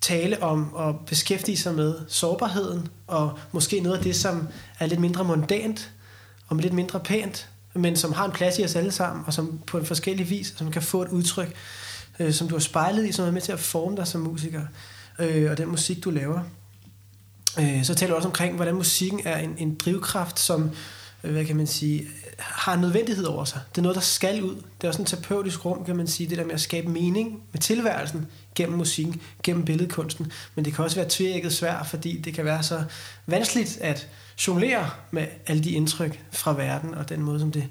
tale 0.00 0.42
om 0.42 0.74
og 0.74 1.00
beskæftige 1.06 1.56
sig 1.56 1.74
med 1.74 1.94
sårbarheden, 2.08 2.88
og 3.06 3.38
måske 3.52 3.80
noget 3.80 3.96
af 3.96 4.02
det, 4.02 4.16
som 4.16 4.48
er 4.78 4.86
lidt 4.86 5.00
mindre 5.00 5.24
mondant, 5.24 5.92
og 6.48 6.56
lidt 6.56 6.72
mindre 6.72 7.00
pænt, 7.00 7.48
men 7.78 7.96
som 7.96 8.12
har 8.12 8.24
en 8.24 8.32
plads 8.32 8.58
i 8.58 8.64
os 8.64 8.76
alle 8.76 8.92
sammen, 8.92 9.24
og 9.26 9.34
som 9.34 9.60
på 9.66 9.78
en 9.78 9.86
forskellig 9.86 10.30
vis, 10.30 10.54
som 10.56 10.70
kan 10.70 10.82
få 10.82 11.02
et 11.02 11.08
udtryk, 11.08 11.54
øh, 12.18 12.32
som 12.32 12.48
du 12.48 12.54
har 12.54 12.60
spejlet 12.60 13.08
i, 13.08 13.12
som 13.12 13.26
er 13.26 13.30
med 13.30 13.40
til 13.40 13.52
at 13.52 13.60
forme 13.60 13.96
dig 13.96 14.06
som 14.06 14.20
musiker, 14.20 14.62
øh, 15.18 15.50
og 15.50 15.58
den 15.58 15.68
musik, 15.68 16.04
du 16.04 16.10
laver. 16.10 16.40
Øh, 17.58 17.84
så 17.84 17.94
taler 17.94 18.10
du 18.10 18.16
også 18.16 18.28
omkring, 18.28 18.56
hvordan 18.56 18.74
musikken 18.74 19.20
er 19.24 19.38
en, 19.38 19.54
en 19.58 19.74
drivkraft, 19.74 20.40
som 20.40 20.70
øh, 21.24 21.32
hvad 21.32 21.44
kan 21.44 21.56
man 21.56 21.66
sige, 21.66 22.08
har 22.38 22.74
en 22.74 22.80
nødvendighed 22.80 23.24
over 23.24 23.44
sig. 23.44 23.60
Det 23.70 23.78
er 23.78 23.82
noget, 23.82 23.94
der 23.94 24.00
skal 24.00 24.42
ud. 24.42 24.54
Det 24.54 24.84
er 24.84 24.88
også 24.88 25.02
en 25.02 25.06
terapeutisk 25.06 25.64
rum, 25.64 25.84
kan 25.84 25.96
man 25.96 26.06
sige, 26.06 26.30
det 26.30 26.38
der 26.38 26.44
med 26.44 26.54
at 26.54 26.60
skabe 26.60 26.88
mening 26.88 27.42
med 27.52 27.60
tilværelsen 27.60 28.26
gennem 28.54 28.78
musikken, 28.78 29.20
gennem 29.42 29.64
billedkunsten. 29.64 30.32
Men 30.54 30.64
det 30.64 30.74
kan 30.74 30.84
også 30.84 30.96
være 30.96 31.06
tvækket 31.08 31.52
svært, 31.52 31.86
fordi 31.86 32.20
det 32.20 32.34
kan 32.34 32.44
være 32.44 32.62
så 32.62 32.84
vanskeligt 33.26 33.78
at 33.80 34.08
jonglere 34.46 34.90
med 35.10 35.26
alle 35.46 35.64
de 35.64 35.70
indtryk 35.70 36.24
fra 36.32 36.54
verden, 36.54 36.94
og 36.94 37.08
den 37.08 37.22
måde, 37.22 37.40
som 37.40 37.52
det 37.52 37.68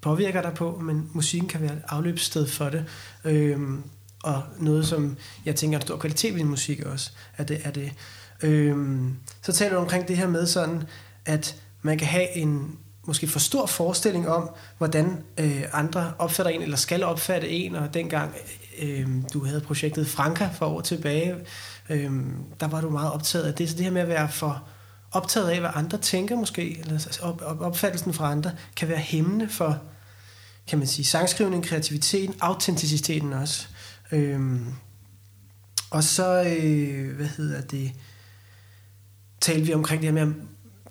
påvirker 0.00 0.42
dig 0.42 0.54
på, 0.54 0.78
men 0.78 1.10
musikken 1.12 1.48
kan 1.48 1.60
være 1.60 1.72
et 1.72 1.82
afløbssted 1.88 2.46
for 2.46 2.68
det. 2.68 2.84
Øhm, 3.24 3.82
og 4.24 4.42
noget, 4.58 4.86
som 4.86 5.16
jeg 5.44 5.56
tænker 5.56 5.78
er 5.78 5.80
en 5.80 5.86
stor 5.86 5.96
kvalitet 5.96 6.32
ved 6.32 6.38
din 6.38 6.48
musik 6.48 6.80
også, 6.80 7.10
er 7.36 7.44
det, 7.44 7.60
er 7.64 7.70
det 7.70 7.92
Øhm, 8.42 9.16
så 9.42 9.52
taler 9.52 9.74
du 9.74 9.80
omkring 9.80 10.08
det 10.08 10.16
her 10.16 10.28
med 10.28 10.46
sådan, 10.46 10.82
at 11.24 11.56
man 11.82 11.98
kan 11.98 12.06
have 12.06 12.36
en 12.36 12.78
måske 13.04 13.28
for 13.28 13.38
stor 13.38 13.66
forestilling 13.66 14.28
om, 14.28 14.50
hvordan 14.78 15.24
øh, 15.38 15.64
andre 15.72 16.12
opfatter 16.18 16.52
en, 16.52 16.62
eller 16.62 16.76
skal 16.76 17.04
opfatte 17.04 17.48
en, 17.48 17.74
og 17.74 17.94
dengang 17.94 18.34
øh, 18.82 19.08
du 19.32 19.44
havde 19.44 19.60
projektet 19.60 20.08
Franka 20.08 20.48
for 20.54 20.66
år 20.66 20.80
tilbage, 20.80 21.34
øh, 21.88 22.12
der 22.60 22.68
var 22.68 22.80
du 22.80 22.90
meget 22.90 23.12
optaget 23.12 23.44
af 23.44 23.54
det, 23.54 23.70
så 23.70 23.76
det 23.76 23.84
her 23.84 23.92
med 23.92 24.02
at 24.02 24.08
være 24.08 24.28
for 24.28 24.62
optaget 25.12 25.48
af, 25.50 25.60
hvad 25.60 25.70
andre 25.74 25.98
tænker 25.98 26.36
måske, 26.36 26.78
eller 26.78 27.18
op, 27.22 27.42
op, 27.44 27.60
opfattelsen 27.60 28.14
fra 28.14 28.30
andre, 28.30 28.52
kan 28.76 28.88
være 28.88 28.98
hæmmende 28.98 29.48
for, 29.48 29.82
kan 30.66 30.78
man 30.78 30.86
sige, 30.86 31.06
sangskrivning, 31.06 31.64
kreativiteten, 31.64 32.34
autenticiteten 32.40 33.32
også. 33.32 33.66
Øhm, 34.12 34.66
og 35.90 36.04
så, 36.04 36.42
øh, 36.42 37.16
hvad 37.16 37.26
hedder 37.26 37.60
det, 37.60 37.92
talte 39.40 39.66
vi 39.66 39.74
omkring 39.74 40.02
det 40.02 40.12
her 40.12 40.26
med, 40.26 40.34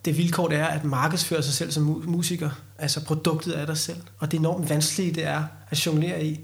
det 0.06 0.18
vilkår 0.18 0.48
det 0.48 0.58
er 0.58 0.66
at 0.66 0.84
markedsføre 0.84 1.44
sig 1.44 1.54
selv 1.54 1.72
som 1.72 2.04
musiker. 2.08 2.50
Altså 2.78 3.06
produktet 3.06 3.60
er 3.60 3.66
dig 3.66 3.78
selv. 3.78 4.02
Og 4.20 4.32
det 4.32 4.40
enormt 4.40 4.70
vanskelige 4.70 5.14
det 5.14 5.24
er 5.24 5.44
at 5.70 5.86
jonglere 5.86 6.26
i. 6.26 6.40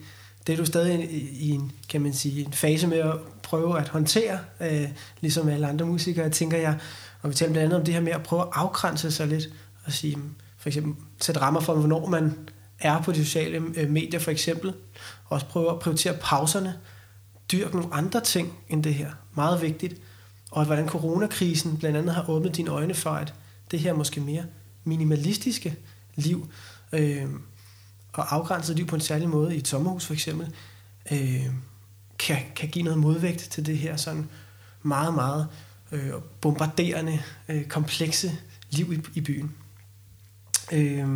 Det 0.47 0.53
er 0.53 0.57
du 0.57 0.65
stadig 0.65 1.11
i 1.11 1.49
en, 1.49 1.71
kan 1.89 2.01
man 2.01 2.13
sige, 2.13 2.45
en 2.45 2.53
fase 2.53 2.87
med 2.87 2.97
at 2.97 3.15
prøve 3.43 3.79
at 3.79 3.87
håndtere, 3.87 4.39
øh, 4.61 4.87
ligesom 5.21 5.49
alle 5.49 5.67
andre 5.67 5.85
musikere, 5.85 6.29
tænker 6.29 6.57
jeg. 6.57 6.79
Og 7.23 7.29
vi 7.29 7.35
talte 7.35 7.51
blandt 7.51 7.65
andet 7.65 7.79
om 7.79 7.85
det 7.85 7.93
her 7.93 8.01
med 8.01 8.11
at 8.11 8.23
prøve 8.23 8.41
at 8.41 8.47
afgrænse 8.53 9.11
sig 9.11 9.27
lidt, 9.27 9.49
og 9.85 9.91
sige, 9.91 10.17
for 10.57 10.69
eksempel 10.69 10.93
sætte 11.21 11.41
rammer 11.41 11.59
for, 11.59 11.75
hvornår 11.75 12.09
man 12.09 12.49
er 12.79 13.01
på 13.01 13.11
de 13.11 13.25
sociale 13.25 13.61
øh, 13.75 13.89
medier 13.89 14.19
for 14.19 14.31
eksempel. 14.31 14.73
Også 15.25 15.45
prøve 15.45 15.71
at 15.71 15.79
prioritere 15.79 16.17
pauserne, 16.21 16.75
dyrke 17.51 17.75
nogle 17.75 17.93
andre 17.93 18.21
ting 18.21 18.53
end 18.69 18.83
det 18.83 18.93
her. 18.93 19.11
Meget 19.35 19.61
vigtigt 19.61 20.01
og 20.53 20.65
hvordan 20.65 20.89
coronakrisen 20.89 21.77
blandt 21.77 21.97
andet 21.97 22.15
har 22.15 22.29
åbnet 22.29 22.55
dine 22.55 22.71
øjne 22.71 22.93
for, 22.93 23.09
at 23.09 23.33
det 23.71 23.79
her 23.79 23.93
måske 23.93 24.21
mere 24.21 24.43
minimalistiske 24.83 25.75
liv 26.15 26.49
øh, 26.91 27.25
og 28.13 28.35
afgrænset 28.35 28.75
liv 28.75 28.87
på 28.87 28.95
en 28.95 29.01
særlig 29.01 29.29
måde 29.29 29.55
i 29.55 29.57
et 29.57 29.67
sommerhus 29.67 30.05
for 30.05 30.13
eksempel, 30.13 30.55
øh, 31.11 31.45
kan, 32.19 32.37
kan 32.55 32.69
give 32.69 32.83
noget 32.83 32.99
modvægt 32.99 33.39
til 33.39 33.65
det 33.65 33.77
her 33.77 33.95
sådan 33.95 34.29
meget, 34.83 35.13
meget 35.13 35.47
øh, 35.93 36.11
bombarderende, 36.41 37.21
øh, 37.49 37.67
komplekse 37.67 38.31
liv 38.69 38.93
i, 38.93 38.99
i 39.13 39.21
byen. 39.21 39.55
Øh, 40.71 41.07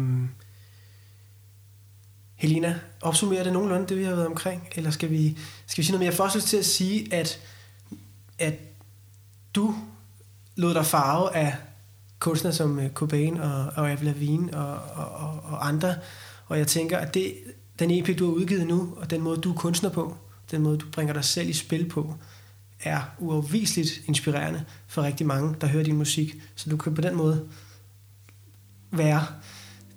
Helena, 2.35 2.79
opsummerer 3.01 3.43
det 3.43 3.53
nogenlunde, 3.53 3.87
det 3.87 3.97
vi 3.97 4.03
har 4.03 4.15
været 4.15 4.27
omkring? 4.27 4.67
Eller 4.75 4.91
skal 4.91 5.09
vi, 5.09 5.37
skal 5.67 5.81
vi 5.81 5.85
sige 5.85 5.91
noget 5.91 5.99
mere? 5.99 6.09
Jeg 6.09 6.17
får 6.17 6.23
også 6.23 6.41
til 6.41 6.57
at 6.57 6.65
sige, 6.65 7.13
at, 7.13 7.39
at 8.39 8.53
du 9.55 9.75
lod 10.55 10.73
dig 10.73 10.85
farve 10.85 11.35
af 11.35 11.55
kunstnere 12.19 12.53
som 12.53 12.79
øh, 12.79 12.89
Cobain 12.91 13.37
og, 13.37 13.65
og 13.65 13.91
Avril 13.91 14.05
Lavigne 14.05 14.57
og, 14.57 14.79
og, 14.95 15.05
og, 15.05 15.43
og 15.43 15.67
andre. 15.67 15.95
Og 16.47 16.57
jeg 16.57 16.67
tænker, 16.67 16.97
at 16.97 17.13
det, 17.13 17.35
den 17.79 17.91
EP, 17.91 18.19
du 18.19 18.25
har 18.25 18.33
udgivet 18.33 18.67
nu, 18.67 18.93
og 18.97 19.09
den 19.09 19.21
måde, 19.21 19.41
du 19.41 19.51
er 19.51 19.55
kunstner 19.55 19.89
på, 19.89 20.15
den 20.51 20.61
måde, 20.61 20.77
du 20.77 20.85
bringer 20.91 21.13
dig 21.13 21.25
selv 21.25 21.49
i 21.49 21.53
spil 21.53 21.89
på, 21.89 22.15
er 22.83 23.01
uafviseligt 23.19 24.01
inspirerende 24.05 24.65
for 24.87 25.01
rigtig 25.01 25.27
mange, 25.27 25.55
der 25.61 25.67
hører 25.67 25.83
din 25.83 25.97
musik. 25.97 26.35
Så 26.55 26.69
du 26.69 26.77
kan 26.77 26.95
på 26.95 27.01
den 27.01 27.15
måde 27.15 27.47
være 28.91 29.25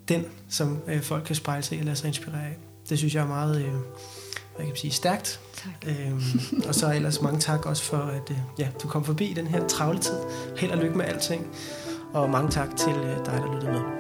den, 0.09 0.25
som 0.49 0.79
øh, 0.89 1.03
folk 1.03 1.25
kan 1.25 1.37
spejle 1.37 1.63
sig 1.63 1.77
i 1.77 1.81
og 1.81 1.85
lade 1.85 1.97
sig 1.97 2.09
inspirere 2.09 2.47
af. 2.47 2.57
Det 2.89 2.99
synes 2.99 3.15
jeg 3.15 3.23
er 3.23 3.29
meget 3.29 3.63
øh, 3.63 3.73
hvad 4.61 4.67
kan 4.67 4.75
jeg 4.75 4.79
sige, 4.79 4.91
stærkt. 4.91 5.41
Tak. 5.55 5.87
Øhm, 5.87 6.23
og 6.69 6.75
så 6.75 6.93
ellers 6.93 7.23
mange 7.23 7.41
tak 7.41 7.67
også 7.67 7.83
for, 7.83 7.97
at 7.97 8.31
øh, 8.31 8.37
ja, 8.59 8.69
du 8.83 8.89
kom 8.89 9.05
forbi 9.05 9.33
den 9.37 9.47
her 9.47 9.69
travle 9.69 9.99
tid. 9.99 10.19
Held 10.57 10.73
og 10.73 10.79
lykke 10.79 10.97
med 10.97 11.05
alting. 11.05 11.47
Og 12.13 12.31
mange 12.31 12.51
tak 12.51 12.77
til 12.77 12.93
øh, 12.93 13.17
dig, 13.17 13.27
der 13.27 13.55
lyttede 13.55 13.73
med. 13.73 14.00